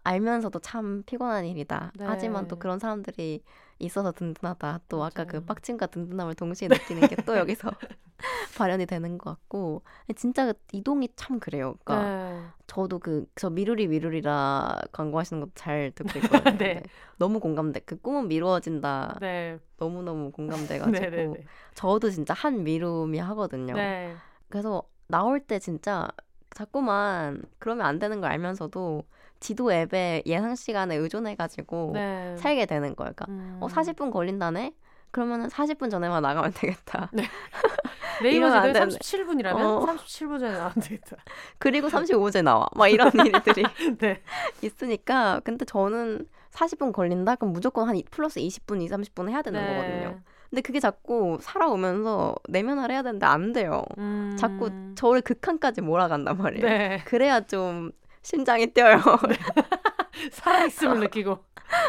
알면서도 0.05 0.61
참 0.61 1.03
피곤한 1.07 1.45
일이다. 1.47 1.93
네. 1.97 2.05
하지만 2.07 2.47
또 2.49 2.57
그런 2.59 2.79
사람들이 2.79 3.43
있어서 3.81 4.13
든든하다. 4.13 4.81
또 4.89 5.05
아까 5.05 5.25
그. 5.25 5.45
빡침과 5.45 5.87
든든함을 5.89 6.35
동시에 6.35 6.69
느끼는 6.69 7.09
게 7.09 7.17
또 7.27 7.37
여기서 7.37 7.71
발현이 8.59 8.87
되는 8.87 9.17
것 9.19 9.31
같고 9.31 9.83
진짜 10.17 10.53
그 10.53 10.59
이동이 10.73 11.09
참 11.17 11.39
그래요. 11.41 11.77
그러니까 11.85 12.09
네. 12.09 12.47
저도 12.67 12.99
그 12.99 13.27
저 13.37 13.51
미루리 13.51 13.87
미루리라 13.89 14.81
광고하시는 14.93 15.41
것도 15.41 15.53
잘 15.55 15.93
듣고 15.95 16.11
있거든요. 16.21 16.59
네. 16.59 16.83
너무 17.19 17.39
공감돼. 17.41 17.81
그 17.81 17.97
꿈은 18.01 18.29
미루어진다. 18.29 19.19
네. 19.21 19.59
너무 19.77 20.03
너무 20.03 20.31
공감돼가지고 20.33 20.99
네. 20.99 21.11
네. 21.11 21.27
네. 21.27 21.45
저도 21.75 22.11
진짜 22.11 22.35
한 22.35 22.65
미루미 22.65 23.19
하거든요. 23.19 23.75
네. 23.75 24.17
그래서 24.49 24.83
나올 25.09 25.41
때 25.41 25.59
진짜 25.61 26.09
자꾸만 26.55 27.43
그러면 27.59 27.87
안 27.87 27.99
되는 27.99 28.21
걸 28.21 28.31
알면서도 28.31 29.05
지도 29.41 29.73
앱에 29.73 30.23
예상 30.27 30.55
시간에 30.57 30.97
의존해가지고 30.97 31.93
네. 31.95 32.37
살게 32.39 32.67
되는 32.67 32.95
거예요. 32.97 33.13
그러니까 33.15 33.27
음. 33.29 33.59
어 33.61 33.67
40분 33.69 34.11
걸린다네. 34.13 34.73
그러면은 35.11 35.49
40분 35.49 35.91
전에만 35.91 36.21
나가면 36.23 36.53
되겠다. 36.55 37.11
네이버 38.23 38.37
이러면 38.49 38.53
안 38.57 38.63
지도에 38.67 38.73
되는데. 38.73 38.99
37분이라면 38.99 39.57
어. 39.61 39.87
37분 39.87 40.41
전에 40.41 40.53
나오면 40.53 40.73
되겠다. 40.83 41.17
그리고 41.59 41.89
35제 41.89 42.43
나와. 42.43 42.67
막 42.75 42.89
이런 42.89 43.11
일들이 43.25 43.63
네. 43.99 44.21
있으니까. 44.61 45.41
근데 45.45 45.65
저는 45.65 46.27
40분 46.51 46.93
걸린다? 46.93 47.37
그럼 47.37 47.53
무조건 47.53 47.89
한 47.89 47.97
이- 47.97 48.05
플러스 48.11 48.41
20분, 48.41 48.83
2, 48.83 48.89
30분 48.89 49.31
해야 49.31 49.41
되는 49.43 49.61
네. 49.65 49.77
거거든요. 49.77 50.21
근데 50.51 50.63
그게 50.63 50.81
자꾸 50.81 51.39
살아오면서 51.41 52.35
내면화를 52.49 52.95
해야 52.95 53.03
되는데 53.03 53.27
안 53.27 53.53
돼요. 53.53 53.83
음. 53.99 54.35
자꾸 54.39 54.71
저를 54.95 55.21
극한까지 55.21 55.81
몰아간단 55.83 56.39
말이에요. 56.39 56.67
네. 56.67 57.03
그래야 57.05 57.41
좀 57.41 57.93
심장이 58.23 58.67
뛰어요. 58.69 58.99
살아있음을 60.33 61.01
느끼고 61.01 61.39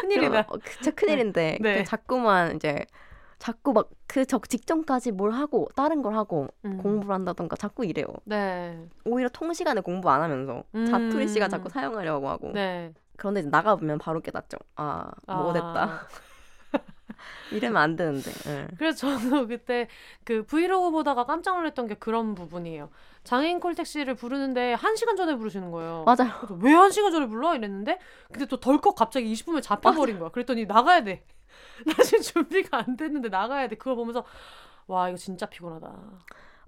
큰일이다. 0.02 0.40
어, 0.48 0.58
진짜 0.58 0.90
큰일인데 0.90 1.58
네. 1.60 1.78
그 1.78 1.84
자꾸만 1.84 2.56
이제 2.56 2.84
자꾸 3.38 3.72
막 3.72 3.88
그 4.10 4.24
적 4.26 4.48
직전까지 4.48 5.12
뭘 5.12 5.30
하고 5.30 5.68
다른 5.76 6.02
걸 6.02 6.16
하고 6.16 6.48
음. 6.64 6.78
공부를 6.78 7.14
한다던가 7.14 7.54
자꾸 7.54 7.84
이래요. 7.84 8.06
네. 8.24 8.76
오히려 9.04 9.28
통 9.32 9.52
시간에 9.52 9.80
공부 9.80 10.10
안 10.10 10.20
하면서 10.20 10.64
음. 10.74 10.84
자투리 10.84 11.28
시간 11.28 11.48
자꾸 11.48 11.68
사용하려고 11.68 12.28
하고. 12.28 12.50
네. 12.52 12.92
그런데 13.16 13.40
이제 13.40 13.48
나가 13.50 13.76
보면 13.76 13.98
바로 13.98 14.20
깨닫죠. 14.20 14.56
아, 14.74 15.08
뭐 15.28 15.52
됐다. 15.52 16.08
아. 17.52 17.54
이러면 17.54 17.76
안 17.82 17.96
되는데. 17.96 18.30
예. 18.48 18.68
그래서 18.78 18.98
저도 19.18 19.46
그때 19.48 19.88
그 20.24 20.44
브이로그 20.44 20.90
보다가 20.90 21.24
깜짝 21.24 21.56
놀랐던 21.56 21.86
게 21.86 21.94
그런 21.94 22.34
부분이에요. 22.34 22.90
장애인 23.24 23.60
콜택시를 23.60 24.14
부르는데 24.14 24.72
한 24.74 24.96
시간 24.96 25.16
전에 25.16 25.36
부르시는 25.36 25.70
거예요. 25.70 26.04
맞아요. 26.06 26.32
왜 26.62 26.72
한 26.74 26.90
시간 26.90 27.12
전에 27.12 27.26
불러? 27.26 27.54
이랬는데 27.54 27.98
근데 28.32 28.46
또 28.46 28.58
덜컥 28.58 28.94
갑자기 28.94 29.32
20분에 29.32 29.62
잡혀버린 29.62 30.18
거야. 30.18 30.30
그랬더니 30.30 30.64
나가야 30.66 31.04
돼. 31.04 31.24
나 31.86 32.02
지금 32.02 32.20
준비가 32.22 32.78
안 32.78 32.96
됐는데 32.96 33.28
나가야 33.28 33.68
돼. 33.68 33.76
그걸 33.76 33.96
보면서 33.96 34.24
와 34.86 35.08
이거 35.08 35.16
진짜 35.18 35.46
피곤하다. 35.46 35.92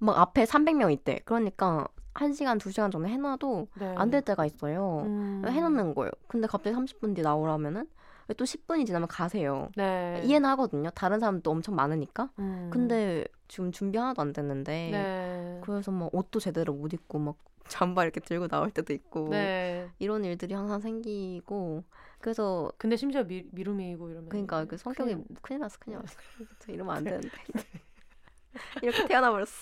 막 0.00 0.18
앞에 0.18 0.44
300명 0.44 0.92
있대. 0.92 1.20
그러니까 1.24 1.86
1시간, 2.14 2.58
2시간 2.60 2.92
전에 2.92 3.08
해놔도 3.08 3.68
네. 3.76 3.94
안될 3.96 4.22
때가 4.22 4.44
있어요. 4.44 5.02
음. 5.06 5.42
해놓는 5.46 5.94
거예요. 5.94 6.10
근데 6.28 6.46
갑자기 6.46 6.76
30분 6.76 7.14
뒤에 7.14 7.22
나오라면은 7.22 7.86
또 8.34 8.44
10분이 8.44 8.86
지나면 8.86 9.08
가세요. 9.08 9.70
네. 9.76 10.20
이해는 10.24 10.48
하거든요. 10.50 10.90
다른 10.90 11.20
사람도 11.20 11.50
엄청 11.50 11.74
많으니까. 11.74 12.30
음. 12.38 12.70
근데 12.72 13.24
지금 13.48 13.72
준비 13.72 13.98
하나도 13.98 14.22
안 14.22 14.32
됐는데 14.32 14.90
네. 14.92 15.60
그래서 15.64 15.90
막 15.90 16.08
옷도 16.14 16.40
제대로 16.40 16.72
못 16.72 16.92
입고 16.92 17.18
막 17.18 17.36
잠바 17.68 18.02
이렇게 18.04 18.20
들고 18.20 18.48
나올 18.48 18.70
때도 18.70 18.92
있고 18.92 19.28
네. 19.28 19.88
이런 19.98 20.24
일들이 20.24 20.52
항상 20.54 20.80
생기고 20.80 21.84
그래서 22.18 22.70
근데 22.76 22.96
심지어 22.96 23.22
미, 23.24 23.44
미루미이고 23.52 24.08
이러면 24.10 24.28
그러니까 24.28 24.64
그 24.64 24.76
성격이 24.76 25.12
큰일- 25.14 25.26
큰일 25.42 25.60
났어 25.60 25.78
큰일 25.78 25.98
났어 25.98 26.16
저 26.58 26.72
이러면 26.72 26.96
안 26.96 27.04
네. 27.04 27.10
되는데 27.10 27.30
이렇게 28.82 29.06
태어나 29.06 29.30
버렸어 29.30 29.52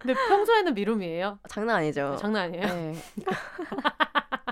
근데 0.00 0.14
평소에는 0.14 0.74
미루미예요? 0.74 1.38
장난 1.48 1.76
아니죠 1.76 2.16
장난 2.18 2.44
아니에요? 2.44 2.66
네. 2.66 2.94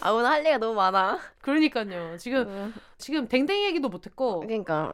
아 0.00 0.10
오늘 0.10 0.26
할 0.28 0.40
얘기가 0.40 0.58
너무 0.58 0.74
많아 0.74 1.18
그러니까요. 1.40 2.16
지금 2.18 2.74
지금 2.98 3.28
댕댕이 3.28 3.64
얘기도 3.66 3.88
못했고 3.88 4.40
그러니까 4.40 4.92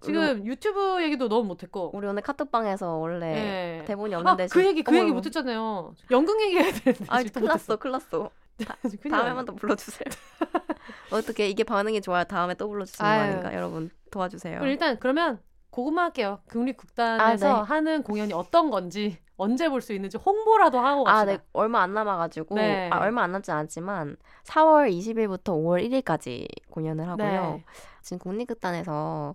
지금 0.00 0.44
유튜브 0.46 1.02
얘기도 1.02 1.28
너무 1.28 1.44
못했고. 1.48 1.90
우리 1.94 2.06
오늘 2.06 2.22
카톡방에서 2.22 2.96
원래 2.96 3.32
네. 3.32 3.84
대본이 3.86 4.14
아, 4.14 4.18
없는데 4.18 4.46
그 4.48 4.64
얘기 4.64 4.82
그 4.82 4.92
어머, 4.92 5.00
얘기. 5.00 5.10
못했잖아요. 5.12 5.94
연극 6.10 6.40
얘기해야 6.42 6.70
되는데. 6.72 7.04
아 7.08 7.16
아직도 7.16 7.40
큰일 7.40 7.48
났어 7.48 7.76
큰일 7.76 7.92
났어 7.92 8.18
못했어. 8.58 8.96
큰일 9.02 9.10
다음에 9.10 9.16
났네. 9.24 9.28
한번더 9.28 9.54
불러주세요 9.54 10.04
어떻게 11.10 11.48
이게 11.48 11.64
반응이 11.64 12.00
좋아야 12.02 12.24
다음에 12.24 12.54
또 12.54 12.68
불러주시는 12.68 13.04
거 13.04 13.10
아유. 13.10 13.22
아닌가 13.32 13.54
여러분 13.54 13.90
도와주세요 14.10 14.58
그럼 14.60 14.70
일단 14.70 14.98
그러면 15.00 15.40
그것만 15.76 16.06
할게요. 16.06 16.38
국립극단에서 16.48 17.48
아, 17.48 17.60
네. 17.60 17.68
하는 17.68 18.02
공연이 18.02 18.32
어떤 18.32 18.70
건지 18.70 19.18
언제 19.36 19.68
볼 19.68 19.82
수 19.82 19.92
있는지 19.92 20.16
홍보라도 20.16 20.80
하고 20.80 21.06
아, 21.06 21.24
갑시다. 21.24 21.32
네. 21.36 21.38
얼마 21.52 21.82
안 21.82 21.92
남아가지고. 21.92 22.54
네. 22.54 22.88
아, 22.90 23.00
얼마 23.00 23.22
안 23.22 23.32
남지 23.32 23.50
않지만 23.50 24.16
4월 24.44 24.90
20일부터 24.90 25.52
5월 25.52 25.84
1일까지 26.02 26.48
공연을 26.70 27.06
하고요. 27.06 27.28
네. 27.28 27.64
지금 28.00 28.18
국립극단에서 28.18 29.34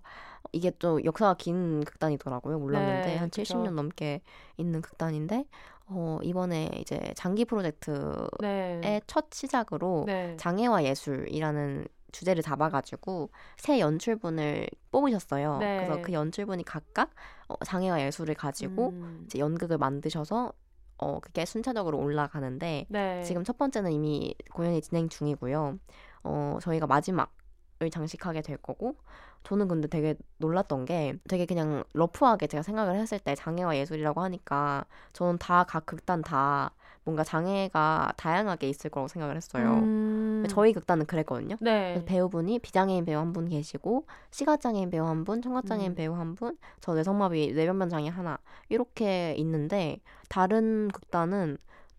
이게 0.52 0.72
또 0.80 1.04
역사가 1.06 1.36
긴 1.36 1.84
극단이더라고요. 1.84 2.58
몰랐는데 2.58 3.08
네, 3.08 3.18
한 3.18 3.30
그쵸. 3.30 3.44
70년 3.44 3.76
넘게 3.76 4.22
있는 4.58 4.82
극단인데 4.82 5.46
어, 5.86 6.18
이번에 6.24 6.72
이제 6.80 7.00
장기 7.16 7.46
프로젝트의 7.46 8.80
네. 8.82 9.02
첫 9.06 9.26
시작으로 9.32 10.06
네. 10.08 10.36
장애와 10.38 10.86
예술이라는 10.86 11.86
주제를 12.12 12.44
잡아가지고 12.44 13.30
새 13.58 13.80
연출분을 13.80 14.68
뽑으셨어요. 14.92 15.58
네. 15.60 15.78
그래서 15.78 16.02
그 16.02 16.14
연출분이 16.14 16.64
각각 16.64 17.12
어, 17.48 17.56
장애와 17.66 18.02
예술을 18.02 18.36
가지고 18.36 18.90
음. 18.90 19.24
이제 19.26 19.40
연극을 19.40 19.78
만드셔서 19.78 20.54
어 20.98 21.20
그게 21.20 21.46
순차적으로 21.46 21.98
올라가는데 21.98 22.86
네. 22.90 23.24
지금 23.24 23.44
첫 23.44 23.58
번째는 23.58 23.92
이미 23.92 24.36
공연이 24.54 24.82
진행 24.82 25.10
중이고요. 25.10 25.80
어 26.24 26.60
저희가 26.62 26.88
마지막 26.88 27.34
을 27.82 27.90
장식하게 27.90 28.44
될 28.44 28.58
거고 28.58 28.96
저는 29.44 29.68
근데 29.68 29.88
되게 29.88 30.14
놀랐던 30.38 30.86
게 30.86 31.16
되게 31.28 31.48
그냥 31.48 31.84
러프하게 31.94 32.46
제가 32.46 32.62
생각을 32.62 32.96
했을 32.96 33.18
때 33.18 33.34
장애와 33.34 33.76
예술이라고 33.78 34.22
하니까 34.22 34.86
저는 35.14 35.40
다 35.40 35.64
각 35.68 35.88
극단 35.88 36.22
다 36.22 36.76
뭔가 37.04 37.24
장애가 37.24 38.14
다양하게 38.18 38.70
있을 38.70 38.92
거라고 38.92 39.08
생각을 39.08 39.36
했어요. 39.36 39.80
음. 39.82 40.31
저희 40.48 40.74
극단은 40.74 41.06
그랬거든요. 41.06 41.56
네. 41.60 42.04
배우분이 42.06 42.60
비장애인 42.60 43.06
배우 43.06 43.20
한 43.20 43.34
분 43.34 43.48
계시고 43.50 44.06
시각장애인 44.32 44.90
배우 44.90 45.06
한 45.06 45.24
분, 45.24 45.42
청각장애인 45.42 45.92
음. 45.92 45.96
배우 45.96 46.14
한 46.14 46.36
분, 46.36 46.58
저 46.80 46.94
뇌성마비 46.94 47.54
뇌변변 47.54 47.90
장애 47.90 48.10
하나 48.10 48.38
이렇게 48.70 49.34
있는데 49.38 50.00
다른 50.30 50.90
극단은 50.90 51.58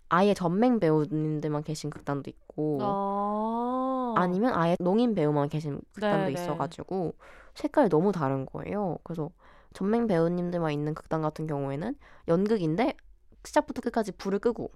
아예 0.08 0.34
전맹 0.34 0.78
배우님들만 0.78 1.62
계신 1.64 1.88
극단도 1.90 2.28
있고 2.30 2.78
어. 2.82 4.14
아니면 4.16 4.52
아예 4.54 4.76
농인 4.78 5.14
배우만 5.14 5.48
계신 5.48 5.80
극단도 5.94 6.26
네, 6.28 6.32
네. 6.34 6.42
있어가지고 6.42 7.14
색깔이 7.54 7.88
너무 7.88 8.12
다른 8.12 8.44
거예요. 8.46 8.98
그래서 9.04 9.30
전맹 9.72 10.06
배우님들만 10.06 10.72
있는 10.72 10.94
극단 10.94 11.22
같은 11.22 11.46
경우에는 11.46 11.94
연극인데 12.28 12.94
시작부터 13.44 13.80
끝까지 13.80 14.12
불을 14.12 14.38
끄고 14.38 14.70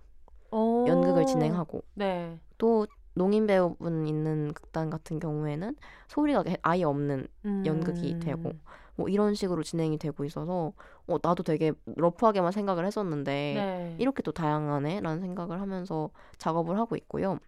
어. 0.50 0.84
연극을 0.88 1.26
진행하고 1.26 1.82
네. 1.94 2.38
또 2.56 2.86
농인 3.16 3.46
배우분 3.46 4.06
있는 4.06 4.52
극단 4.52 4.90
같은 4.90 5.18
경우에는 5.18 5.74
소리가 6.06 6.44
아예 6.60 6.84
없는 6.84 7.26
연극이 7.64 8.12
음. 8.12 8.20
되고 8.20 8.52
뭐 8.94 9.08
이런 9.08 9.34
식으로 9.34 9.62
진행이 9.62 9.98
되고 9.98 10.24
있어서 10.24 10.72
어, 11.06 11.16
나도 11.22 11.42
되게 11.42 11.72
러프하게만 11.86 12.52
생각을 12.52 12.84
했었는데 12.86 13.32
네. 13.32 13.96
이렇게 13.98 14.22
또 14.22 14.32
다양하네라는 14.32 15.20
생각을 15.20 15.60
하면서 15.60 16.10
작업을 16.36 16.78
하고 16.78 16.94
있고요. 16.96 17.38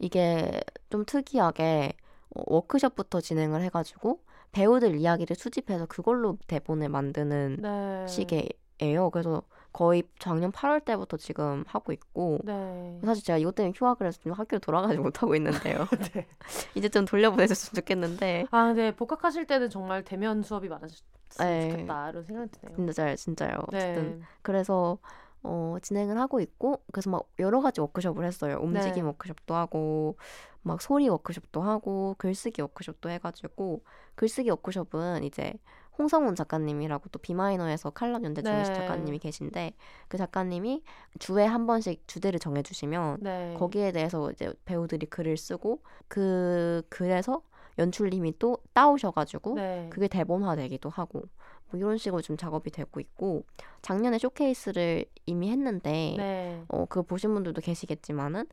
이게 0.00 0.60
좀 0.90 1.04
특이하게 1.04 1.92
어, 2.34 2.42
워크숍부터 2.46 3.20
진행을 3.20 3.62
해가지고 3.62 4.20
배우들 4.50 4.96
이야기를 4.96 5.36
수집해서 5.36 5.86
그걸로 5.86 6.38
대본을 6.48 6.88
만드는 6.88 7.58
네. 7.60 8.06
시기예요. 8.08 9.10
그래서 9.10 9.42
거의 9.76 10.04
작년 10.18 10.50
8월 10.52 10.82
때부터 10.82 11.18
지금 11.18 11.62
하고 11.66 11.92
있고 11.92 12.38
네. 12.44 12.98
사실 13.04 13.22
제가 13.22 13.36
이것 13.36 13.54
때문에 13.54 13.74
휴학을 13.76 14.06
해서 14.06 14.18
좀 14.22 14.32
학교를 14.32 14.58
돌아가지 14.58 14.96
못하고 14.96 15.34
있는데요. 15.34 15.86
네. 16.14 16.26
이제 16.74 16.88
좀 16.88 17.04
돌려보내줬으면 17.04 17.74
좋겠는데 17.74 18.46
아, 18.52 18.68
근데 18.68 18.96
복학하실 18.96 19.46
때는 19.46 19.68
정말 19.68 20.02
대면 20.02 20.42
수업이 20.42 20.70
많았으면 20.70 20.98
네. 21.40 21.70
좋겠다 21.72 22.08
이런 22.08 22.24
생각이 22.24 22.50
드네요. 22.52 22.74
진짜 22.74 23.16
진짜요. 23.16 23.58
어쨌든 23.68 24.20
네. 24.20 24.24
그래서 24.40 24.96
어, 25.42 25.76
진행을 25.82 26.18
하고 26.18 26.40
있고 26.40 26.82
그래서 26.90 27.10
막 27.10 27.28
여러 27.38 27.60
가지 27.60 27.82
워크숍을 27.82 28.24
했어요. 28.24 28.58
움직임 28.62 28.94
네. 28.94 29.02
워크숍도 29.02 29.54
하고 29.54 30.16
막 30.62 30.80
소리 30.80 31.06
워크숍도 31.10 31.60
하고 31.60 32.14
글쓰기 32.16 32.62
워크숍도 32.62 33.10
해가지고 33.10 33.82
글쓰기 34.14 34.48
워크숍은 34.48 35.22
이제 35.24 35.52
홍성훈 35.98 36.34
작가님이라고 36.34 37.08
또 37.10 37.18
비마이너에서 37.18 37.90
칼럼 37.90 38.24
연대 38.24 38.42
중이신 38.42 38.74
네. 38.74 38.80
작가님이 38.80 39.18
계신데 39.18 39.72
그 40.08 40.18
작가님이 40.18 40.82
주에 41.18 41.44
한 41.44 41.66
번씩 41.66 42.06
주제를 42.06 42.38
정해주시면 42.38 43.18
네. 43.20 43.54
거기에 43.58 43.92
대해서 43.92 44.30
이제 44.30 44.52
배우들이 44.64 45.06
글을 45.06 45.36
쓰고 45.36 45.80
그 46.08 46.82
글에서 46.88 47.42
연출님이 47.78 48.38
또 48.38 48.58
따오셔가지고 48.72 49.54
네. 49.54 49.86
그게 49.90 50.08
대본화되기도 50.08 50.88
하고 50.88 51.22
뭐 51.70 51.80
이런 51.80 51.98
식으로 51.98 52.22
좀 52.22 52.36
작업이 52.36 52.70
되고 52.70 53.00
있고 53.00 53.44
작년에 53.82 54.18
쇼케이스를 54.18 55.04
이미 55.26 55.50
했는데 55.50 56.14
네. 56.16 56.62
어 56.68 56.86
그거 56.86 57.02
보신 57.02 57.34
분들도 57.34 57.60
계시겠지만은 57.60 58.46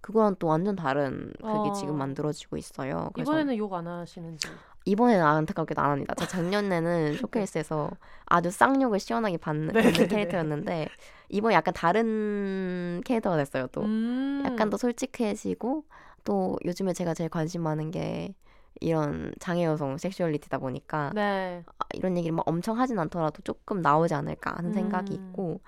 그거랑 0.00 0.36
또 0.38 0.46
완전 0.48 0.76
다른 0.76 1.32
그게 1.38 1.68
어. 1.68 1.72
지금 1.72 1.96
만들어지고 1.98 2.56
있어요. 2.56 3.10
이번에는 3.18 3.56
욕 3.56 3.72
안 3.72 3.86
하시는지. 3.88 4.46
이번에는 4.86 5.24
안타깝게도 5.24 5.82
안 5.82 5.90
합니다. 5.90 6.14
저 6.16 6.26
작년에는 6.26 7.14
쇼케이스에서 7.18 7.90
아주 8.24 8.50
쌍욕을 8.50 8.98
시원하게 8.98 9.36
받는 9.36 9.74
네, 9.74 9.82
네, 9.82 9.92
네. 9.92 10.06
캐릭터였는데 10.06 10.88
이번 11.28 11.52
에 11.52 11.54
약간 11.56 11.74
다른 11.74 13.02
캐릭터가 13.04 13.36
됐어요. 13.36 13.66
또 13.72 13.82
음. 13.82 14.42
약간 14.46 14.70
더 14.70 14.76
솔직해지고 14.76 15.84
또 16.24 16.56
요즘에 16.64 16.92
제가 16.92 17.14
제일 17.14 17.28
관심 17.28 17.62
많은 17.62 17.90
게 17.90 18.34
이런 18.80 19.32
장애 19.40 19.64
여성 19.64 19.98
섹슈얼리티다 19.98 20.58
보니까 20.58 21.10
네. 21.14 21.64
아, 21.78 21.84
이런 21.94 22.16
얘기를 22.16 22.34
막 22.34 22.46
엄청 22.46 22.78
하진 22.78 22.98
않더라도 22.98 23.42
조금 23.42 23.82
나오지 23.82 24.14
않을까 24.14 24.54
하는 24.56 24.72
생각이 24.72 25.14
음. 25.14 25.28
있고 25.28 25.60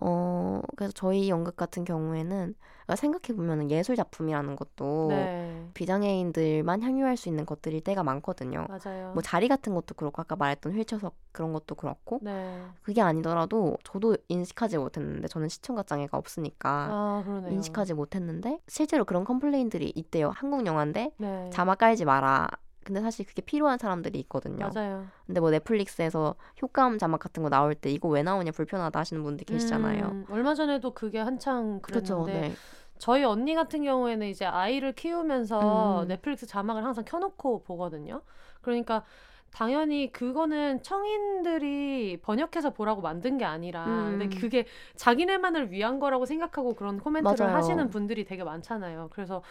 어 0.00 0.60
그래서 0.76 0.92
저희 0.94 1.28
연극 1.28 1.56
같은 1.56 1.84
경우에는 1.84 2.54
생각해 2.96 3.36
보면 3.36 3.70
예술 3.70 3.96
작품이라는 3.96 4.56
것도 4.56 5.08
네. 5.08 5.68
비장애인들만 5.74 6.82
향유할 6.82 7.16
수 7.16 7.28
있는 7.28 7.46
것들일 7.46 7.80
때가 7.82 8.02
많거든요. 8.02 8.66
맞아요. 8.68 9.12
뭐 9.14 9.22
자리 9.22 9.48
같은 9.48 9.74
것도 9.74 9.94
그렇고 9.94 10.20
아까 10.20 10.36
말했던 10.36 10.72
휠체어석 10.74 11.14
그런 11.32 11.52
것도 11.52 11.74
그렇고 11.74 12.20
네. 12.22 12.60
그게 12.82 13.00
아니더라도 13.00 13.76
저도 13.84 14.16
인식하지 14.28 14.78
못했는데 14.78 15.28
저는 15.28 15.48
시청각 15.48 15.86
장애가 15.86 16.16
없으니까 16.16 16.88
아, 16.90 17.22
그러네요. 17.24 17.52
인식하지 17.52 17.94
못했는데 17.94 18.60
실제로 18.68 19.04
그런 19.04 19.24
컴플레인들이 19.24 19.92
있대요. 19.94 20.30
한국 20.34 20.66
영화인데 20.66 21.12
네. 21.16 21.50
자막 21.50 21.78
깔지 21.78 22.04
마라. 22.04 22.48
근데 22.84 23.00
사실 23.00 23.24
그게 23.26 23.42
필요한 23.42 23.78
사람들이 23.78 24.18
있거든요. 24.20 24.70
맞아요. 24.74 25.06
근데 25.26 25.40
뭐 25.40 25.50
넷플릭스에서 25.50 26.34
효과음 26.60 26.98
자막 26.98 27.20
같은 27.20 27.42
거 27.42 27.48
나올 27.48 27.74
때 27.74 27.90
이거 27.90 28.08
왜 28.08 28.22
나오냐 28.22 28.52
불편하다 28.52 28.98
하시는 28.98 29.22
분들 29.22 29.46
계시잖아요. 29.46 30.04
음, 30.04 30.26
얼마 30.30 30.54
전에도 30.54 30.92
그게 30.92 31.18
한창 31.18 31.80
그렇죠. 31.80 32.22
그랬는데 32.22 32.48
네. 32.48 32.54
저희 32.98 33.24
언니 33.24 33.54
같은 33.54 33.82
경우에는 33.82 34.26
이제 34.28 34.44
아이를 34.44 34.92
키우면서 34.92 36.02
음. 36.02 36.08
넷플릭스 36.08 36.46
자막을 36.46 36.84
항상 36.84 37.04
켜놓고 37.04 37.62
보거든요. 37.64 38.22
그러니까 38.60 39.04
당연히 39.52 40.10
그거는 40.10 40.82
청인들이 40.82 42.20
번역해서 42.22 42.70
보라고 42.70 43.02
만든 43.02 43.36
게 43.38 43.44
아니라 43.44 43.84
음. 43.84 44.18
근데 44.18 44.38
그게 44.38 44.66
자기네만을 44.96 45.70
위한 45.70 45.98
거라고 45.98 46.24
생각하고 46.24 46.74
그런 46.74 46.98
코멘트를 46.98 47.46
맞아요. 47.46 47.56
하시는 47.56 47.90
분들이 47.90 48.24
되게 48.24 48.44
많잖아요. 48.44 49.10
그래서 49.12 49.42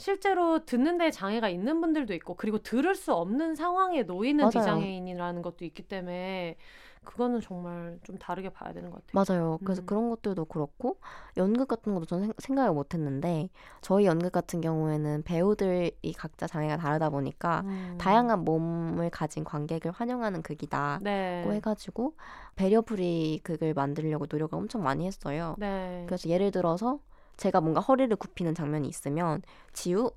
실제로 0.00 0.64
듣는 0.64 0.98
데 0.98 1.10
장애가 1.10 1.48
있는 1.50 1.80
분들도 1.80 2.14
있고 2.14 2.34
그리고 2.34 2.58
들을 2.58 2.94
수 2.94 3.12
없는 3.14 3.54
상황에 3.54 4.02
놓이는 4.04 4.38
맞아요. 4.46 4.48
비장애인이라는 4.48 5.42
것도 5.42 5.64
있기 5.66 5.82
때문에 5.84 6.56
그거는 7.04 7.40
정말 7.40 7.98
좀 8.04 8.18
다르게 8.18 8.50
봐야 8.50 8.72
되는 8.72 8.90
것 8.90 9.04
같아요. 9.06 9.24
맞아요. 9.40 9.58
그래서 9.64 9.82
음. 9.82 9.86
그런 9.86 10.10
것들도 10.10 10.44
그렇고 10.46 10.98
연극 11.36 11.66
같은 11.68 11.94
것도 11.94 12.04
저는 12.06 12.24
생- 12.26 12.34
생각을 12.38 12.72
못 12.72 12.92
했는데 12.94 13.48
저희 13.80 14.04
연극 14.06 14.32
같은 14.32 14.60
경우에는 14.60 15.22
배우들이 15.22 16.12
각자 16.16 16.46
장애가 16.46 16.76
다르다 16.76 17.10
보니까 17.10 17.62
음. 17.66 17.96
다양한 17.98 18.44
몸을 18.44 19.10
가진 19.10 19.44
관객을 19.44 19.92
환영하는 19.92 20.42
극이다고 20.42 21.04
네. 21.04 21.42
해가지고 21.46 22.16
배려프리 22.56 23.40
극을 23.44 23.72
만들려고 23.74 24.26
노력을 24.30 24.56
엄청 24.58 24.82
많이 24.82 25.06
했어요. 25.06 25.56
네. 25.58 26.04
그래서 26.06 26.28
예를 26.28 26.50
들어서 26.50 27.00
제가 27.40 27.62
뭔가 27.62 27.80
허리를 27.80 28.14
굽히는 28.14 28.54
장면이 28.54 28.86
있으면 28.86 29.40
지우 29.72 30.10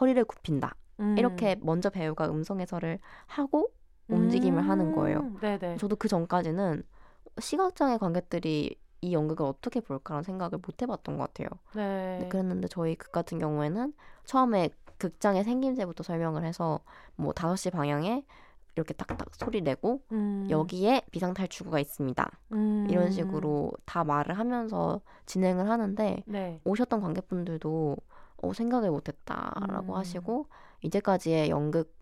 허리를 0.00 0.24
굽힌다 0.24 0.74
음. 1.00 1.14
이렇게 1.18 1.56
먼저 1.60 1.90
배우가 1.90 2.30
음성 2.30 2.58
해설을 2.58 2.98
하고 3.26 3.68
움직임을 4.08 4.66
하는 4.66 4.92
거예요. 4.92 5.18
음, 5.18 5.38
네네. 5.40 5.76
저도 5.76 5.96
그 5.96 6.08
전까지는 6.08 6.82
시각장애 7.38 7.98
관객들이 7.98 8.76
이 9.02 9.12
연극을 9.12 9.44
어떻게 9.44 9.80
볼까라는 9.80 10.22
생각을 10.24 10.58
못 10.66 10.80
해봤던 10.80 11.18
것 11.18 11.24
같아요. 11.24 11.48
네. 11.74 12.16
근데 12.18 12.28
그랬는데 12.28 12.68
저희 12.68 12.96
극 12.96 13.12
같은 13.12 13.38
경우에는 13.38 13.92
처음에 14.24 14.70
극장의 14.96 15.44
생김새부터 15.44 16.02
설명을 16.02 16.44
해서 16.44 16.80
뭐 17.14 17.32
5시 17.32 17.70
방향에 17.72 18.24
이렇게 18.76 18.94
딱딱 18.94 19.34
소리 19.34 19.60
내고 19.60 20.02
음, 20.12 20.46
여기에 20.48 21.02
비상탈출구가 21.10 21.80
있습니다. 21.80 22.30
음, 22.52 22.86
이런 22.88 23.10
식으로 23.10 23.72
다 23.84 24.04
말을 24.04 24.38
하면서 24.38 25.00
진행을 25.26 25.68
하는데 25.68 26.22
네. 26.26 26.60
오셨던 26.64 27.00
관객분들도 27.00 27.96
어, 28.42 28.52
생각을 28.52 28.90
못했다라고 28.90 29.92
음. 29.92 29.98
하시고 29.98 30.46
이제까지의 30.82 31.50
연극 31.50 31.94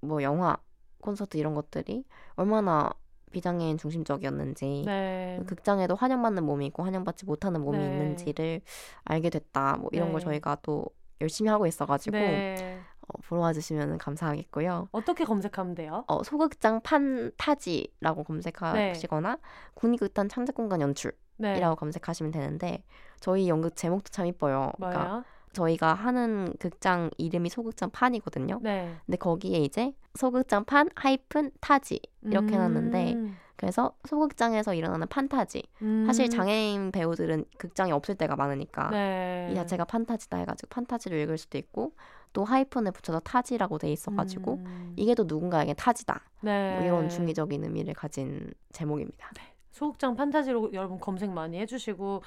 뭐 0.00 0.22
영화 0.22 0.56
콘서트 1.00 1.36
이런 1.36 1.54
것들이 1.54 2.04
얼마나 2.34 2.90
비장애인 3.30 3.76
중심적이었는지 3.76 4.84
네. 4.86 5.40
극장에도 5.46 5.94
환영받는 5.94 6.44
몸이 6.44 6.66
있고 6.66 6.82
환영받지 6.82 7.26
못하는 7.26 7.60
몸이 7.60 7.78
네. 7.78 7.84
있는지를 7.86 8.62
알게 9.04 9.30
됐다 9.30 9.76
뭐 9.76 9.90
이런 9.92 10.12
걸 10.12 10.20
네. 10.20 10.24
저희가 10.24 10.58
또 10.62 10.86
열심히 11.20 11.50
하고 11.50 11.66
있어가지고 11.66 12.16
네. 12.16 12.80
어, 13.08 13.20
보러 13.26 13.40
와주시면 13.42 13.98
감사하겠고요. 13.98 14.88
어떻게 14.92 15.24
검색하면 15.24 15.74
돼요? 15.74 16.04
어, 16.06 16.22
소극장 16.22 16.80
판타지라고 16.82 18.24
검색하시거나 18.24 19.38
국립극단 19.74 20.28
창작공간 20.28 20.80
연출이라고 20.80 21.16
네. 21.38 21.60
검색하시면 21.60 22.32
되는데 22.32 22.84
저희 23.20 23.48
연극 23.48 23.76
제목도 23.76 24.10
참 24.10 24.26
이뻐요. 24.26 24.72
그러니까? 24.76 25.24
저희가 25.52 25.94
하는 25.94 26.52
극장 26.58 27.10
이름이 27.16 27.48
소극장 27.48 27.90
판이거든요. 27.90 28.60
네. 28.62 28.94
근데 29.06 29.16
거기에 29.16 29.58
이제 29.60 29.94
소극장 30.14 30.64
판 30.64 30.88
하이픈 30.94 31.50
타지 31.60 32.00
이렇게 32.22 32.54
해놨는데 32.54 33.14
음, 33.14 33.36
그래서 33.58 33.92
소극장에서 34.08 34.72
일어나는 34.72 35.08
판타지. 35.08 35.62
사실 36.06 36.26
음. 36.26 36.30
장애인 36.30 36.92
배우들은 36.92 37.44
극장에 37.58 37.90
없을 37.90 38.14
때가 38.14 38.36
많으니까 38.36 38.90
네. 38.90 39.48
이 39.50 39.54
자체가 39.56 39.84
판타지다 39.84 40.38
해가지고 40.38 40.68
판타지로 40.68 41.16
읽을 41.16 41.36
수도 41.38 41.58
있고 41.58 41.92
또 42.32 42.44
하이픈에 42.44 42.92
붙여서 42.92 43.18
타지라고 43.20 43.78
돼 43.78 43.90
있어가지고 43.90 44.54
음. 44.54 44.92
이게 44.96 45.16
또 45.16 45.24
누군가에게 45.26 45.74
타지다 45.74 46.20
네. 46.42 46.76
뭐 46.76 46.84
이런 46.84 47.08
중의적인 47.08 47.64
의미를 47.64 47.94
가진 47.94 48.52
제목입니다. 48.70 49.32
소극장 49.72 50.14
판타지로 50.14 50.70
여러분 50.72 51.00
검색 51.00 51.30
많이 51.30 51.58
해주시고 51.58 52.22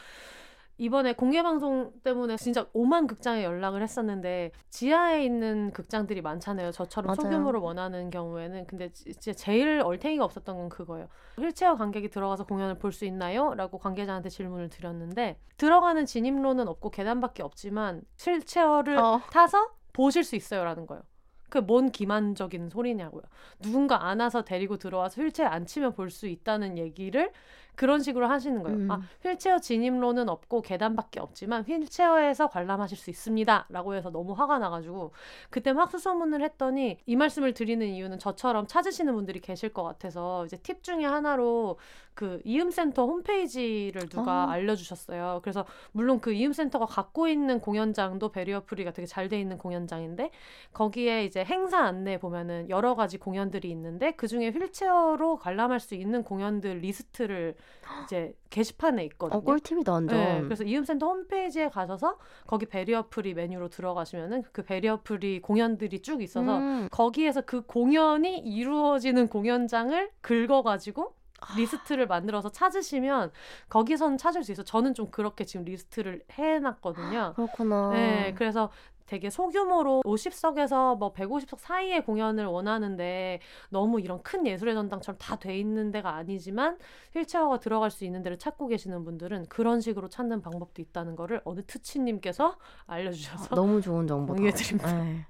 이번에 0.78 1.14
공개 1.14 1.44
방송 1.44 1.92
때문에 2.04 2.38
진짜 2.38 2.66
오만 2.74 3.06
극장에 3.06 3.44
연락을 3.44 3.84
했었는데 3.84 4.52
지하에 4.70 5.24
있는 5.24 5.72
극장들이 5.74 6.22
많잖아요. 6.22 6.72
저처럼 6.72 7.08
맞아요. 7.16 7.32
소규모를 7.32 7.60
원하는 7.60 8.10
경우에는 8.10 8.66
근데 8.66 8.92
지- 8.92 9.06
진짜 9.14 9.34
제일 9.34 9.82
얼탱이가 9.82 10.26
없었던 10.26 10.58
건 10.58 10.70
그거예요. 10.70 11.08
휠체어 11.38 11.76
관객이 11.76 12.10
들어가서 12.10 12.46
공연을 12.46 12.76
볼 12.80 12.92
수 12.92 13.06
있나요? 13.06 13.54
라고 13.54 13.78
관계자한테 13.78 14.30
질문을 14.30 14.70
드렸는데 14.70 15.38
들어가는 15.58 16.06
진입로는 16.06 16.68
없고 16.68 16.90
계단밖에 16.90 17.44
없지만 17.44 18.02
휠체어를 18.20 18.98
어. 18.98 19.22
타서 19.32 19.70
보실 19.94 20.24
수 20.24 20.36
있어요라는 20.36 20.88
거예요. 20.88 21.04
그뭔 21.50 21.92
기만적인 21.92 22.70
소리냐고요. 22.70 23.24
누군가 23.60 24.08
안아서 24.08 24.44
데리고 24.44 24.78
들어와서 24.78 25.22
휠체어 25.22 25.48
앉히면 25.48 25.94
볼 25.94 26.10
수 26.10 26.28
있다는 26.28 26.78
얘기를 26.78 27.32
그런 27.76 28.02
식으로 28.02 28.28
하시는 28.28 28.62
거예요. 28.62 28.78
음. 28.78 28.92
아, 28.92 29.02
휠체어 29.24 29.60
진입로는 29.60 30.30
없고 30.30 30.62
계단밖에 30.62 31.20
없지만 31.20 31.64
휠체어에서 31.64 32.48
관람하실 32.50 32.98
수 32.98 33.10
있습니다. 33.10 33.66
라고 33.70 33.96
해서 33.96 34.12
너무 34.12 34.34
화가 34.34 34.60
나가지고 34.60 35.12
그때 35.50 35.74
막 35.74 35.90
수소문을 35.90 36.44
했더니 36.44 37.00
이 37.06 37.16
말씀을 37.16 37.54
드리는 37.54 37.86
이유는 37.88 38.20
저처럼 38.20 38.68
찾으시는 38.68 39.14
분들이 39.16 39.40
계실 39.40 39.74
것 39.74 39.84
같아서 39.84 40.46
이제 40.46 40.58
팁 40.58 40.84
중에 40.84 41.06
하나로 41.06 41.78
그 42.14 42.42
이음센터 42.44 43.06
홈페이지를 43.06 44.10
누가 44.10 44.44
어. 44.44 44.48
알려주셨어요. 44.50 45.40
그래서 45.42 45.66
물론 45.94 46.20
그 46.20 46.34
이음센터가 46.34 46.86
갖고 46.86 47.28
있는 47.28 47.60
공연장도 47.60 48.30
베리어 48.32 48.64
프리가 48.66 48.92
되게 48.92 49.06
잘 49.06 49.32
돼 49.32 49.40
있는 49.40 49.58
공연장인데 49.58 50.30
거기에 50.74 51.24
이제 51.26 51.46
행사 51.46 51.80
안내 51.80 52.18
보면은 52.18 52.70
여러 52.70 52.96
가지 52.96 53.18
공연들이 53.18 53.70
있는데 53.72 54.12
그 54.12 54.28
중에 54.28 54.50
휠체어로 54.50 55.38
관람할 55.38 55.80
수 55.80 55.96
있는 55.96 56.24
공연들 56.24 56.80
리스트를 56.80 57.56
이제 58.04 58.34
게시판에 58.50 59.04
있거든요. 59.06 59.40
어 59.40 59.42
꿀팁이다 59.42 59.92
완전. 59.92 60.18
네, 60.18 60.42
그래서 60.42 60.64
이음센터 60.64 61.06
홈페이지에 61.08 61.70
가셔서 61.70 62.18
거기 62.48 62.66
베리어 62.66 63.08
프리 63.10 63.34
메뉴로 63.34 63.70
들어가시면은 63.70 64.44
그 64.52 64.64
베리어 64.64 65.02
프리 65.04 65.42
공연들이 65.42 66.02
쭉 66.02 66.22
있어서 66.22 66.58
음. 66.58 66.88
거기에서 66.92 67.42
그 67.42 67.62
공연이 67.62 68.38
이루어지는 68.38 69.28
공연장을 69.28 70.12
긁어가지고 70.22 71.16
아. 71.42 71.56
리스트를 71.56 72.08
만들어서 72.08 72.50
찾으시면 72.50 73.32
거기서는 73.70 74.18
찾을 74.18 74.44
수 74.44 74.52
있어. 74.52 74.64
저는 74.64 74.94
좀 74.94 75.10
그렇게 75.10 75.44
지금 75.44 75.66
리스트를 75.66 76.24
해놨거든요. 76.32 77.34
그렇구나. 77.36 77.90
네, 77.94 78.34
그래서 78.38 78.70
되게 79.06 79.30
소규모로 79.30 80.02
50석에서 80.06 80.98
뭐 80.98 81.14
150석 81.14 81.58
사이의 81.60 82.04
공연을 82.06 82.46
원하는데 82.46 83.40
너무 83.70 84.00
이런 84.00 84.22
큰 84.24 84.46
예술의 84.48 84.74
전당처럼 84.76 85.18
다 85.18 85.36
돼 85.36 85.58
있는 85.58 85.92
데가 85.92 86.16
아니지만 86.16 86.78
휠체어가 87.14 87.60
들어갈 87.60 87.90
수 87.92 88.06
있는 88.06 88.22
데를 88.22 88.38
찾고 88.38 88.68
계시는 88.68 89.04
분들은 89.04 89.48
그런 89.48 89.82
식으로 89.82 90.08
찾는 90.08 90.42
방법도 90.42 90.82
있다는 90.82 91.16
거를 91.16 91.42
어느 91.46 91.62
트치님께서 91.66 92.58
알려주셔서 92.86 93.56
너무 93.56 93.82
좋은 93.82 94.06
정보다. 94.08 94.38
공유해드립니다. 94.38 95.04
네. 95.04 95.26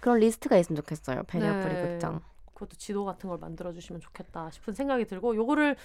그런 0.00 0.18
리스트가 0.18 0.56
있으면 0.56 0.76
좋겠어요. 0.76 1.22
베리어프리 1.24 1.74
네. 1.74 1.82
극장. 1.82 2.20
그것도 2.54 2.76
지도 2.76 3.04
같은 3.04 3.28
걸 3.28 3.38
만들어 3.38 3.72
주시면 3.72 4.00
좋겠다 4.00 4.48
싶은 4.50 4.74
생각이 4.74 5.06
들고 5.06 5.34
요거를 5.34 5.76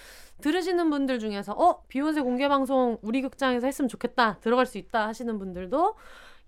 들으시는 0.41 0.89
분들 0.91 1.17
중에서 1.19 1.53
어 1.53 1.83
비욘세 1.87 2.21
공개 2.21 2.47
방송 2.47 2.97
우리 3.01 3.21
극장에서 3.23 3.65
했으면 3.65 3.89
좋겠다 3.89 4.37
들어갈 4.39 4.67
수 4.67 4.77
있다 4.77 5.07
하시는 5.07 5.39
분들도 5.39 5.95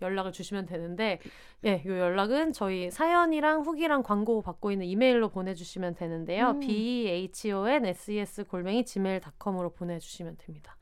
연락을 0.02 0.32
주시면 0.32 0.66
되는데 0.66 1.20
예, 1.66 1.84
요 1.86 1.98
연락은 1.98 2.54
저희 2.54 2.90
사연이랑 2.90 3.62
후기랑 3.62 4.04
광고 4.04 4.42
받고 4.42 4.72
있는 4.72 4.86
이메일로 4.88 5.30
보내주시면 5.30 5.96
되는데요. 5.96 6.52
음. 6.52 6.60
b 6.60 7.08
h 7.08 7.52
o 7.52 7.68
n 7.68 7.86
s 7.86 8.12
e 8.12 8.20
s 8.20 8.44
골뱅이 8.44 8.84
gmail.com으로 8.86 9.74
보내주시면 9.74 10.38
됩니다. 10.38 10.78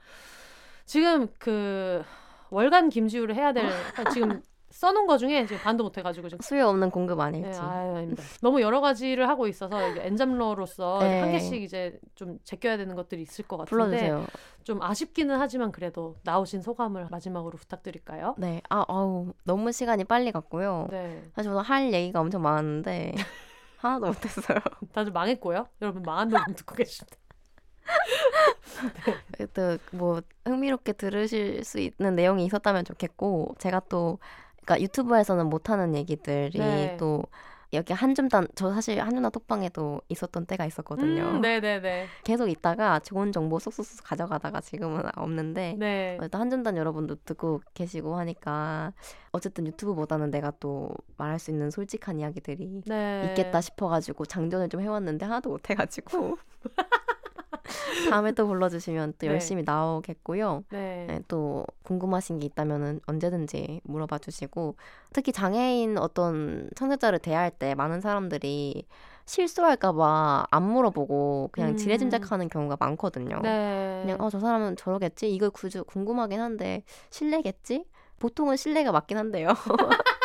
지금 0.86 1.28
그 1.38 2.04
월간 2.50 2.90
김지우를 2.90 3.36
해야 3.36 3.54
될 3.54 3.64
지금 4.14 4.42
써놓은 4.72 5.08
거 5.08 5.18
중에 5.18 5.46
지금 5.46 5.62
반도 5.62 5.84
못해가지고 5.84 6.30
지금 6.30 6.42
수요 6.42 6.68
없는 6.68 6.92
공급 6.92 7.18
네, 7.18 7.24
아닐지. 7.24 7.60
아유, 7.60 7.96
아닙니다. 7.96 8.24
너무 8.42 8.62
여러 8.62 8.82
가지를 8.82 9.28
하고 9.28 9.48
있어서 9.48 9.90
이제 9.90 10.02
엔잡러로서 10.06 11.00
네. 11.00 11.22
한 11.22 11.32
개씩 11.32 11.64
이제 11.64 12.00
좀 12.16 12.38
제껴야 12.44 12.78
되는 12.78 12.96
것들이 12.96 13.22
있을 13.22 13.48
것 13.48 13.58
같은데 13.58 13.70
불러주세요. 13.70 14.26
좀 14.64 14.82
아쉽기는 14.82 15.36
하지만 15.40 15.72
그래도 15.72 16.16
나오신 16.24 16.62
소감을 16.62 17.08
마지막으로 17.10 17.58
부탁드릴까요? 17.58 18.36
네. 18.38 18.62
아, 18.70 18.86
아우 18.88 19.34
너무 19.44 19.72
시간이 19.72 20.04
빨리 20.04 20.32
갔고요. 20.32 20.88
네, 20.92 21.24
사실 21.36 21.50
저도 21.50 21.62
할 21.62 21.92
얘기가 21.92 22.20
엄청 22.20 22.44
많았는데 22.44 23.14
하나도 23.78 24.08
못했어요. 24.08 24.60
다들 24.94 25.12
망했고요. 25.12 25.68
여러분 25.82 26.04
망한 26.04 26.30
녹음 26.30 26.54
듣고 26.54 26.76
계신데. 26.76 27.18
또뭐 29.54 30.22
흥미롭게 30.46 30.94
들으실 30.94 31.64
수 31.64 31.80
있는 31.80 32.16
내용이 32.16 32.46
있었다면 32.46 32.86
좋겠고 32.86 33.56
제가 33.58 33.82
또 33.90 34.20
그러니까 34.70 34.82
유튜브에서는 34.84 35.48
못하는 35.48 35.96
얘기들이 35.96 36.60
네. 36.60 36.98
또 37.00 37.24
여기 37.74 37.94
한줌단 37.94 38.48
저 38.56 38.72
사실 38.72 39.00
한줌단 39.00 39.32
톡방에도 39.32 40.02
있었던 40.10 40.46
때가 40.46 40.66
있었거든요. 40.66 41.24
음, 41.24 41.42
네네네. 41.42 42.08
계속 42.24 42.50
있다가 42.50 43.00
좋은 43.00 43.32
정보 43.32 43.58
쏙쏙쏙 43.60 44.06
가져가다가 44.06 44.62
지금은 44.62 45.02
없는데 45.18 45.76
네. 45.78 46.18
일단 46.22 46.42
한줌단 46.42 46.78
여러분도 46.78 47.16
듣고 47.26 47.62
계시고 47.74 48.16
하니까 48.16 48.94
어쨌든 49.32 49.66
유튜브보다는 49.68 50.30
내가 50.30 50.52
또 50.60 50.92
말할 51.18 51.40
수 51.40 51.50
있는 51.50 51.72
솔직한 51.72 52.20
이야기들이 52.20 52.84
네. 52.86 53.24
있겠다 53.30 53.62
싶어가지고 53.62 54.26
장전을 54.26 54.70
좀 54.70 54.82
해왔는데 54.82 55.26
하나도 55.26 55.50
못해가지고 55.50 56.38
다음에 58.10 58.32
또 58.32 58.48
불러주시면 58.48 59.14
또 59.20 59.28
네. 59.28 59.34
열심히 59.34 59.64
나오겠고요. 59.66 60.64
네. 60.70 61.06
네, 61.08 61.22
또 61.28 61.66
궁금하신 61.84 62.40
게 62.40 62.46
있다면은 62.48 63.02
언제든지 63.08 63.82
물어봐 63.84 64.20
주시고 64.20 64.76
특히 65.14 65.32
장애인 65.32 65.98
어떤 65.98 66.70
청취자를 66.76 67.20
대할 67.20 67.52
때 67.52 67.76
많은 67.76 68.02
사람들이 68.02 68.86
실수할까봐 69.26 70.48
안 70.50 70.64
물어보고 70.64 71.50
그냥 71.52 71.70
음. 71.72 71.76
지레짐작하는 71.76 72.50
경우가 72.50 72.78
많거든요. 72.80 73.40
네. 73.42 74.00
그냥 74.04 74.18
어 74.22 74.30
저 74.30 74.40
사람은 74.40 74.76
저러겠지 74.76 75.34
이거 75.34 75.50
굳이 75.50 75.80
궁금하긴 75.82 76.40
한데 76.40 76.84
실례겠지 77.10 77.86
보통은 78.20 78.58
실례가 78.58 78.92
맞긴 78.92 79.18
한데요. 79.18 79.50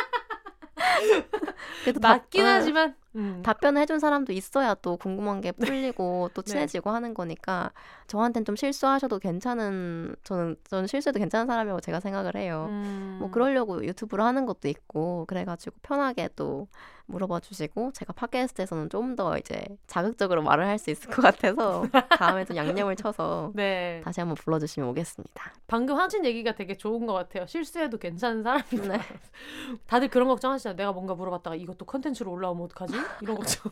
그래도 1.83 2.01
답- 2.01 2.11
맞긴 2.19 2.45
어, 2.45 2.49
하지만 2.49 2.95
음. 3.17 3.43
답변을 3.45 3.81
해준 3.83 3.99
사람도 4.01 4.33
있어야 4.33 4.75
또 4.75 4.97
궁금한 4.97 5.41
게 5.41 5.53
풀리고 5.53 6.31
또 6.35 6.43
네. 6.43 6.51
친해지고 6.51 6.91
하는 6.91 7.15
거니까 7.15 7.71
저한텐 8.09 8.45
좀 8.45 8.57
실수하셔도 8.57 9.19
괜찮은 9.19 10.17
저는 10.25 10.57
저는 10.69 10.87
실수해도 10.87 11.19
괜찮은 11.19 11.47
사람이라고 11.47 11.81
제가 11.81 12.01
생각을 12.01 12.37
해요. 12.37 12.67
음. 12.71 13.17
뭐 13.21 13.31
그러려고 13.31 13.85
유튜브를 13.85 14.25
하는 14.25 14.47
것도 14.47 14.69
있고 14.69 15.25
그래가지고 15.29 15.77
편하게 15.83 16.29
또 16.37 16.69
물어봐 17.07 17.41
주시고 17.41 17.93
제가 17.93 18.13
팟캐스트에서는 18.15 18.89
좀 18.91 19.15
더 19.17 19.37
이제 19.39 19.65
자극적으로 19.87 20.43
말을 20.43 20.67
할 20.67 20.79
수 20.79 20.91
있을 20.91 21.09
것 21.11 21.23
같아서 21.23 21.87
다음에 22.19 22.45
좀 22.45 22.57
양념을 22.57 22.97
쳐서 22.97 23.53
네. 23.57 24.01
다시 24.05 24.21
한번 24.21 24.35
불러주시면 24.37 24.89
오겠습니다. 24.91 25.53
방금 25.67 25.97
하신 25.99 26.25
얘기가 26.25 26.53
되게 26.55 26.77
좋은 26.77 27.07
것 27.07 27.13
같아요. 27.13 27.47
실수해도 27.47 27.99
괜찮은 27.99 28.43
사람이다. 28.43 28.97
네. 28.97 29.01
다들 29.87 30.09
그런 30.09 30.27
걱정 30.29 30.51
하시잖아요. 30.53 30.77
내가 30.77 30.93
뭔가 30.93 31.15
물어봤다가 31.15 31.55
이것도 31.57 31.85
컨텐츠로 31.85 32.31
올라오면 32.31 32.65
어떡하지? 32.65 32.95
이런 33.23 33.37
걱정. 33.39 33.71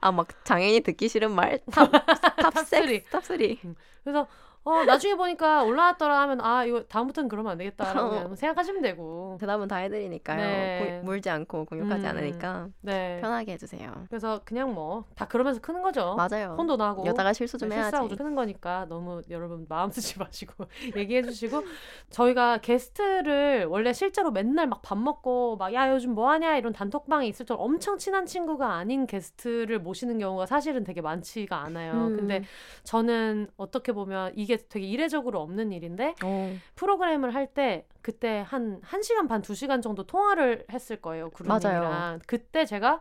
아 0.00 0.11
막 0.11 0.44
장애인이 0.44 0.80
듣기 0.80 1.08
싫은 1.08 1.30
말 1.34 1.58
top 1.70 2.14
top 2.14 2.58
three. 2.68 3.02
Top 3.04 3.57
3 3.57 3.74
그래서 4.04 4.26
어 4.64 4.84
나중에 4.84 5.16
보니까 5.16 5.64
올라왔더라 5.64 6.20
하면 6.22 6.40
아 6.40 6.64
이거 6.64 6.82
다음부터는 6.84 7.28
그러면 7.28 7.52
안 7.52 7.58
되겠다라고 7.58 8.08
어. 8.32 8.34
생각하시면 8.36 8.82
되고. 8.82 9.36
대답은 9.40 9.66
다 9.66 9.76
해드리니까요. 9.76 10.36
네. 10.38 10.98
고- 11.00 11.04
물지 11.06 11.30
않고 11.30 11.64
공격하지 11.64 12.04
음. 12.04 12.10
않으니까 12.10 12.68
네. 12.80 13.18
편하게 13.20 13.52
해주세요. 13.54 14.04
그래서 14.08 14.40
그냥 14.44 14.72
뭐 14.74 15.04
다 15.16 15.26
그러면서 15.26 15.60
크는 15.60 15.82
거죠. 15.82 16.14
맞아요. 16.16 16.54
혼도 16.56 16.76
나고. 16.76 17.04
여다가 17.06 17.32
실수 17.32 17.58
좀 17.58 17.70
네, 17.70 17.74
해야지. 17.76 17.86
실수하고 17.86 18.08
좀 18.08 18.18
크는 18.18 18.34
거니까 18.36 18.86
너무 18.88 19.20
여러분 19.30 19.66
마음 19.68 19.90
쓰지 19.90 20.18
마시고 20.20 20.64
얘기해 20.96 21.22
주시고 21.22 21.62
저희가 22.10 22.58
게스트를 22.58 23.66
원래 23.66 23.92
실제로 23.92 24.30
맨날 24.30 24.66
막 24.68 24.82
밥 24.82 24.98
먹고 24.98 25.56
막 25.56 25.72
야 25.72 25.90
요즘 25.92 26.14
뭐 26.14 26.28
하냐 26.30 26.56
이런 26.58 26.72
단톡방에 26.72 27.26
있을 27.28 27.46
정도 27.46 27.62
엄청 27.62 27.96
친한 27.98 28.26
친구가 28.26 28.74
아닌 28.74 29.06
게스트를 29.06 29.78
모시는 29.78 30.18
경우가 30.18 30.46
사실은 30.46 30.84
되게 30.84 31.00
많지가 31.00 31.56
않아요. 31.62 31.92
음. 31.94 32.16
근데 32.16 32.44
저는 32.84 33.48
어떻게 33.56 33.92
보면 33.92 34.32
이게 34.36 34.51
되게 34.68 34.86
이례적으로 34.86 35.40
없는 35.40 35.72
일인데 35.72 36.14
어, 36.24 36.56
프로그램을 36.76 37.34
할 37.34 37.46
때 37.52 37.86
그때 38.02 38.44
한 38.46 38.80
1시간 38.82 39.28
반, 39.28 39.42
2시간 39.42 39.82
정도 39.82 40.04
통화를 40.04 40.64
했을 40.72 40.96
거예요. 41.00 41.30
맞아요. 41.44 42.18
그때 42.26 42.64
제가 42.64 43.00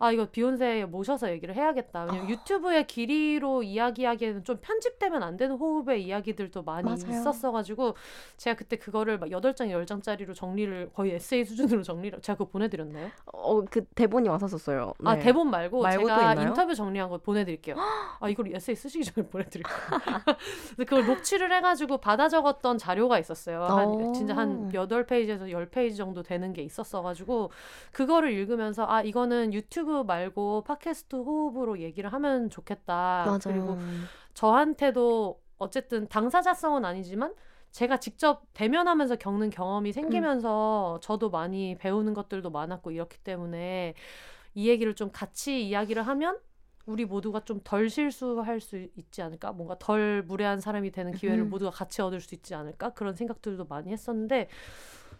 아 0.00 0.10
이거 0.10 0.24
비욘세 0.24 0.86
모셔서 0.86 1.30
얘기를 1.30 1.54
해야겠다. 1.54 2.04
왜냐면 2.04 2.26
어. 2.26 2.28
유튜브의 2.30 2.86
길이로 2.86 3.62
이야기하기에는 3.62 4.44
좀 4.44 4.56
편집되면 4.60 5.22
안 5.22 5.36
되는 5.36 5.56
호흡의 5.56 6.02
이야기들도 6.04 6.62
많이 6.62 6.84
맞아요. 6.86 6.96
있었어가지고 7.10 7.94
제가 8.38 8.56
그때 8.56 8.76
그거를 8.76 9.18
막 9.18 9.30
여덟 9.30 9.54
장 9.54 9.70
열 9.70 9.84
장짜리로 9.86 10.32
정리를 10.34 10.90
거의 10.94 11.12
에세이 11.14 11.44
수준으로 11.44 11.82
정리를 11.82 12.20
제가 12.22 12.38
그거 12.38 12.50
보내드렸나요? 12.50 13.10
어, 13.26 13.60
그 13.66 13.84
대본이 13.94 14.28
왔었어요. 14.28 14.94
아 15.04 15.14
네. 15.16 15.20
대본 15.20 15.50
말고, 15.50 15.82
말고 15.82 16.02
또 16.02 16.08
제가? 16.08 16.32
인터뷰 16.42 16.74
정리한 16.74 17.08
거 17.10 17.18
보내드릴게요. 17.18 17.76
아 18.18 18.28
이걸 18.28 18.54
에세이 18.54 18.74
쓰시기 18.74 19.04
전에 19.04 19.28
보내드릴게요. 19.28 19.76
그걸 20.78 21.06
녹취를 21.06 21.52
해가지고 21.52 21.98
받아 21.98 22.28
적었던 22.28 22.78
자료가 22.78 23.18
있었어요. 23.18 23.62
한 23.64 23.86
오. 23.88 24.12
진짜 24.12 24.34
한 24.34 24.72
여덟 24.74 25.04
페이지에서 25.06 25.50
열 25.50 25.68
페이지 25.68 25.96
정도 25.96 26.22
되는 26.22 26.52
게 26.54 26.62
있었어가지고 26.62 27.50
그거를 27.92 28.32
읽으면서 28.32 28.86
아 28.88 29.02
이거는 29.02 29.52
유튜브 29.52 29.89
말고 30.04 30.64
팟캐스트 30.64 31.16
호흡으로 31.16 31.80
얘기를 31.80 32.12
하면 32.12 32.50
좋겠다. 32.50 33.24
맞아요. 33.26 33.38
그리고 33.44 33.78
저한테도 34.34 35.40
어쨌든 35.58 36.08
당사자성은 36.08 36.84
아니지만 36.84 37.34
제가 37.70 37.98
직접 37.98 38.42
대면하면서 38.54 39.16
겪는 39.16 39.50
경험이 39.50 39.92
생기면서 39.92 40.96
음. 40.96 41.00
저도 41.00 41.30
많이 41.30 41.76
배우는 41.78 42.14
것들도 42.14 42.50
많았고 42.50 42.90
이렇기 42.90 43.18
때문에 43.18 43.94
이 44.54 44.68
얘기를 44.68 44.94
좀 44.94 45.10
같이 45.12 45.68
이야기를 45.68 46.02
하면 46.02 46.38
우리 46.86 47.04
모두가 47.04 47.44
좀 47.44 47.60
덜 47.62 47.88
실수할 47.88 48.58
수 48.60 48.88
있지 48.96 49.22
않을까? 49.22 49.52
뭔가 49.52 49.76
덜 49.78 50.22
무례한 50.22 50.60
사람이 50.60 50.90
되는 50.90 51.12
기회를 51.12 51.44
음. 51.44 51.50
모두가 51.50 51.70
같이 51.70 52.02
얻을 52.02 52.20
수 52.20 52.34
있지 52.34 52.54
않을까? 52.54 52.90
그런 52.94 53.14
생각들도 53.14 53.66
많이 53.66 53.92
했었는데 53.92 54.48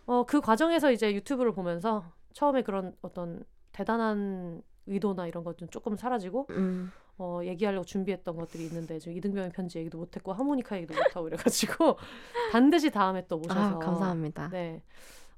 어, 0.06 0.24
그 0.26 0.40
과정에서 0.40 0.90
이제 0.90 1.14
유튜브를 1.14 1.52
보면서 1.52 2.04
처음에 2.32 2.62
그런 2.62 2.96
어떤 3.02 3.44
대단한 3.72 4.62
의도나 4.86 5.26
이런 5.26 5.44
것 5.44 5.56
좀 5.56 5.68
조금 5.68 5.96
사라지고 5.96 6.46
음. 6.50 6.90
어, 7.18 7.40
얘기하려고 7.44 7.84
준비했던 7.84 8.34
것들이 8.34 8.64
있는데 8.66 8.98
지금 8.98 9.16
이등병의 9.16 9.50
편지 9.50 9.78
얘기도 9.78 9.98
못했고 9.98 10.32
하모니카 10.32 10.76
얘기도 10.76 10.94
못하고 10.94 11.28
이래가지고 11.28 11.98
반드시 12.52 12.90
다음에 12.90 13.26
또 13.28 13.36
모셔서 13.38 13.76
아, 13.76 13.78
감사합니다. 13.78 14.48
네 14.48 14.82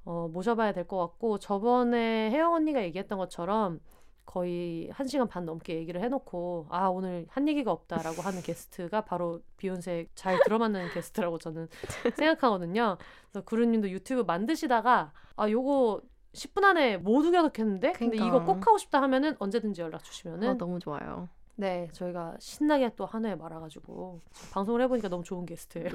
어, 0.04 0.28
모셔봐야 0.32 0.72
될 0.72 0.86
것 0.86 0.98
같고 0.98 1.38
저번에 1.38 2.30
혜영 2.30 2.52
언니가 2.52 2.82
얘기했던 2.84 3.18
것처럼 3.18 3.80
거의 4.24 4.88
한 4.92 5.06
시간 5.09 5.26
반 5.28 5.44
넘게 5.44 5.74
얘기를 5.74 6.00
해놓고 6.00 6.66
아 6.70 6.86
오늘 6.88 7.26
한 7.28 7.48
얘기가 7.48 7.72
없다라고 7.72 8.22
하는 8.22 8.40
게스트가 8.46 9.00
바로 9.04 9.40
비욘세 9.56 10.06
잘 10.14 10.38
들어맞는 10.44 10.90
게스트라고 10.94 11.38
저는 11.38 11.68
생각하거든요. 12.16 12.96
그래서 13.30 13.44
구루님도 13.44 13.90
유튜브 13.90 14.22
만드시다가 14.22 15.12
아 15.36 15.50
요거 15.50 16.00
10분 16.32 16.64
안에 16.64 16.96
못 16.96 17.24
우겨넣겠는데 17.24 17.92
근데 17.92 18.16
그러니까. 18.16 18.26
이거 18.38 18.44
꼭 18.44 18.66
하고 18.66 18.78
싶다 18.78 19.02
하면은 19.02 19.36
언제든지 19.38 19.80
연락 19.82 20.02
주시면은 20.04 20.48
아, 20.48 20.54
너무 20.54 20.78
좋아요. 20.78 21.28
네, 21.54 21.88
저희가 21.92 22.34
신나게 22.38 22.94
또한회 22.96 23.34
말아가지고 23.34 24.20
방송을 24.52 24.80
해보니까 24.82 25.09
너무 25.09 25.22
좋은 25.22 25.44
게스트예요. 25.44 25.90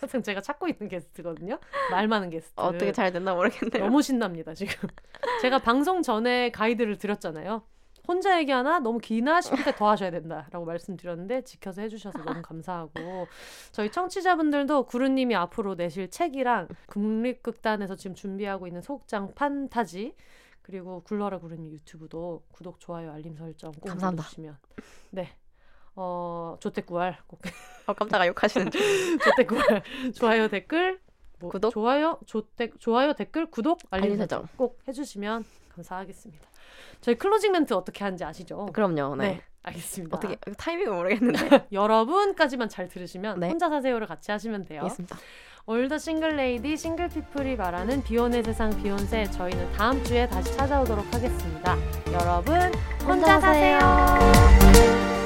항상 0.00 0.22
제가 0.22 0.40
찾고 0.40 0.68
있는 0.68 0.88
게스트거든요. 0.88 1.58
말 1.90 2.06
많은 2.06 2.30
게스트. 2.30 2.52
어떻게 2.56 2.92
잘 2.92 3.12
됐나 3.12 3.34
모르겠네요. 3.34 3.84
너무 3.84 4.00
신납니다 4.00 4.54
지금. 4.54 4.88
제가 5.42 5.58
방송 5.58 6.02
전에 6.02 6.50
가이드를 6.50 6.98
드렸잖아요. 6.98 7.62
혼자 8.06 8.38
얘기하나 8.40 8.78
너무 8.80 8.98
기나 8.98 9.40
싶을 9.40 9.64
때 9.64 9.72
더 9.72 9.88
하셔야 9.90 10.10
된다라고 10.10 10.64
말씀드렸는데 10.64 11.42
지켜서 11.44 11.82
해주셔서 11.82 12.18
너무 12.24 12.42
감사하고 12.42 13.26
저희 13.72 13.90
청취자분들도 13.90 14.84
구루님이 14.86 15.34
앞으로 15.36 15.74
내실 15.76 16.10
책이랑 16.10 16.68
국립극단에서 16.86 17.96
지금 17.96 18.14
준비하고 18.14 18.66
있는 18.66 18.82
소극장 18.82 19.32
판타지 19.34 20.14
그리고 20.62 21.02
굴러라 21.04 21.38
구르님 21.38 21.72
유튜브도 21.72 22.42
구독 22.52 22.78
좋아요 22.80 23.12
알림 23.12 23.36
설정 23.36 23.72
꼭 23.72 23.88
감사합니다. 23.88 24.22
눌러주시면 24.22 24.56
네. 25.10 25.28
어, 25.94 26.56
좋댓구알 26.60 27.18
꼭 27.26 27.40
어, 27.86 27.92
깜짝아 27.94 28.26
욕하시는 28.26 28.70
줄. 28.70 28.80
좋댓구알 29.18 29.82
좋아요 30.14 30.48
댓글 30.48 31.00
뭐, 31.38 31.50
구독? 31.50 31.72
좋아요 31.72 32.18
좋댓 32.26 32.70
좋아요 32.78 33.12
댓글 33.14 33.50
구독 33.50 33.80
알림 33.90 34.16
설정. 34.16 34.46
꼭 34.56 34.78
해주시면 34.88 35.44
감사하겠습니다. 35.70 36.48
저희 37.00 37.14
클로징 37.16 37.52
멘트 37.52 37.74
어떻게 37.74 38.04
하는지 38.04 38.24
아시죠? 38.24 38.66
그럼요. 38.72 39.16
네. 39.16 39.40
알겠습니다. 39.64 40.16
어떻게 40.16 40.36
타이밍을 40.58 40.92
모르겠는데. 40.92 41.66
여러분까지만 41.72 42.68
잘 42.68 42.88
들으시면 42.88 43.40
네. 43.40 43.48
혼자 43.48 43.68
사세요를 43.68 44.06
같이 44.06 44.30
하시면 44.32 44.64
돼요. 44.64 44.82
알겠습니다. 44.82 45.16
All 45.66 45.82
the 45.82 45.98
single 45.98 46.36
lady 46.36 46.76
single 46.76 47.08
people이 47.08 47.54
말하는 47.54 48.02
비혼의 48.02 48.42
세상 48.42 48.70
비혼세 48.82 49.26
저희는 49.30 49.72
다음 49.72 50.02
주에 50.02 50.26
다시 50.26 50.56
찾아오도록 50.56 51.14
하겠습니다. 51.14 51.76
여러분 52.08 52.54
혼자 53.06 53.36
혼자 53.36 53.40
사세요. 53.40 53.78
사세요. 53.80 55.21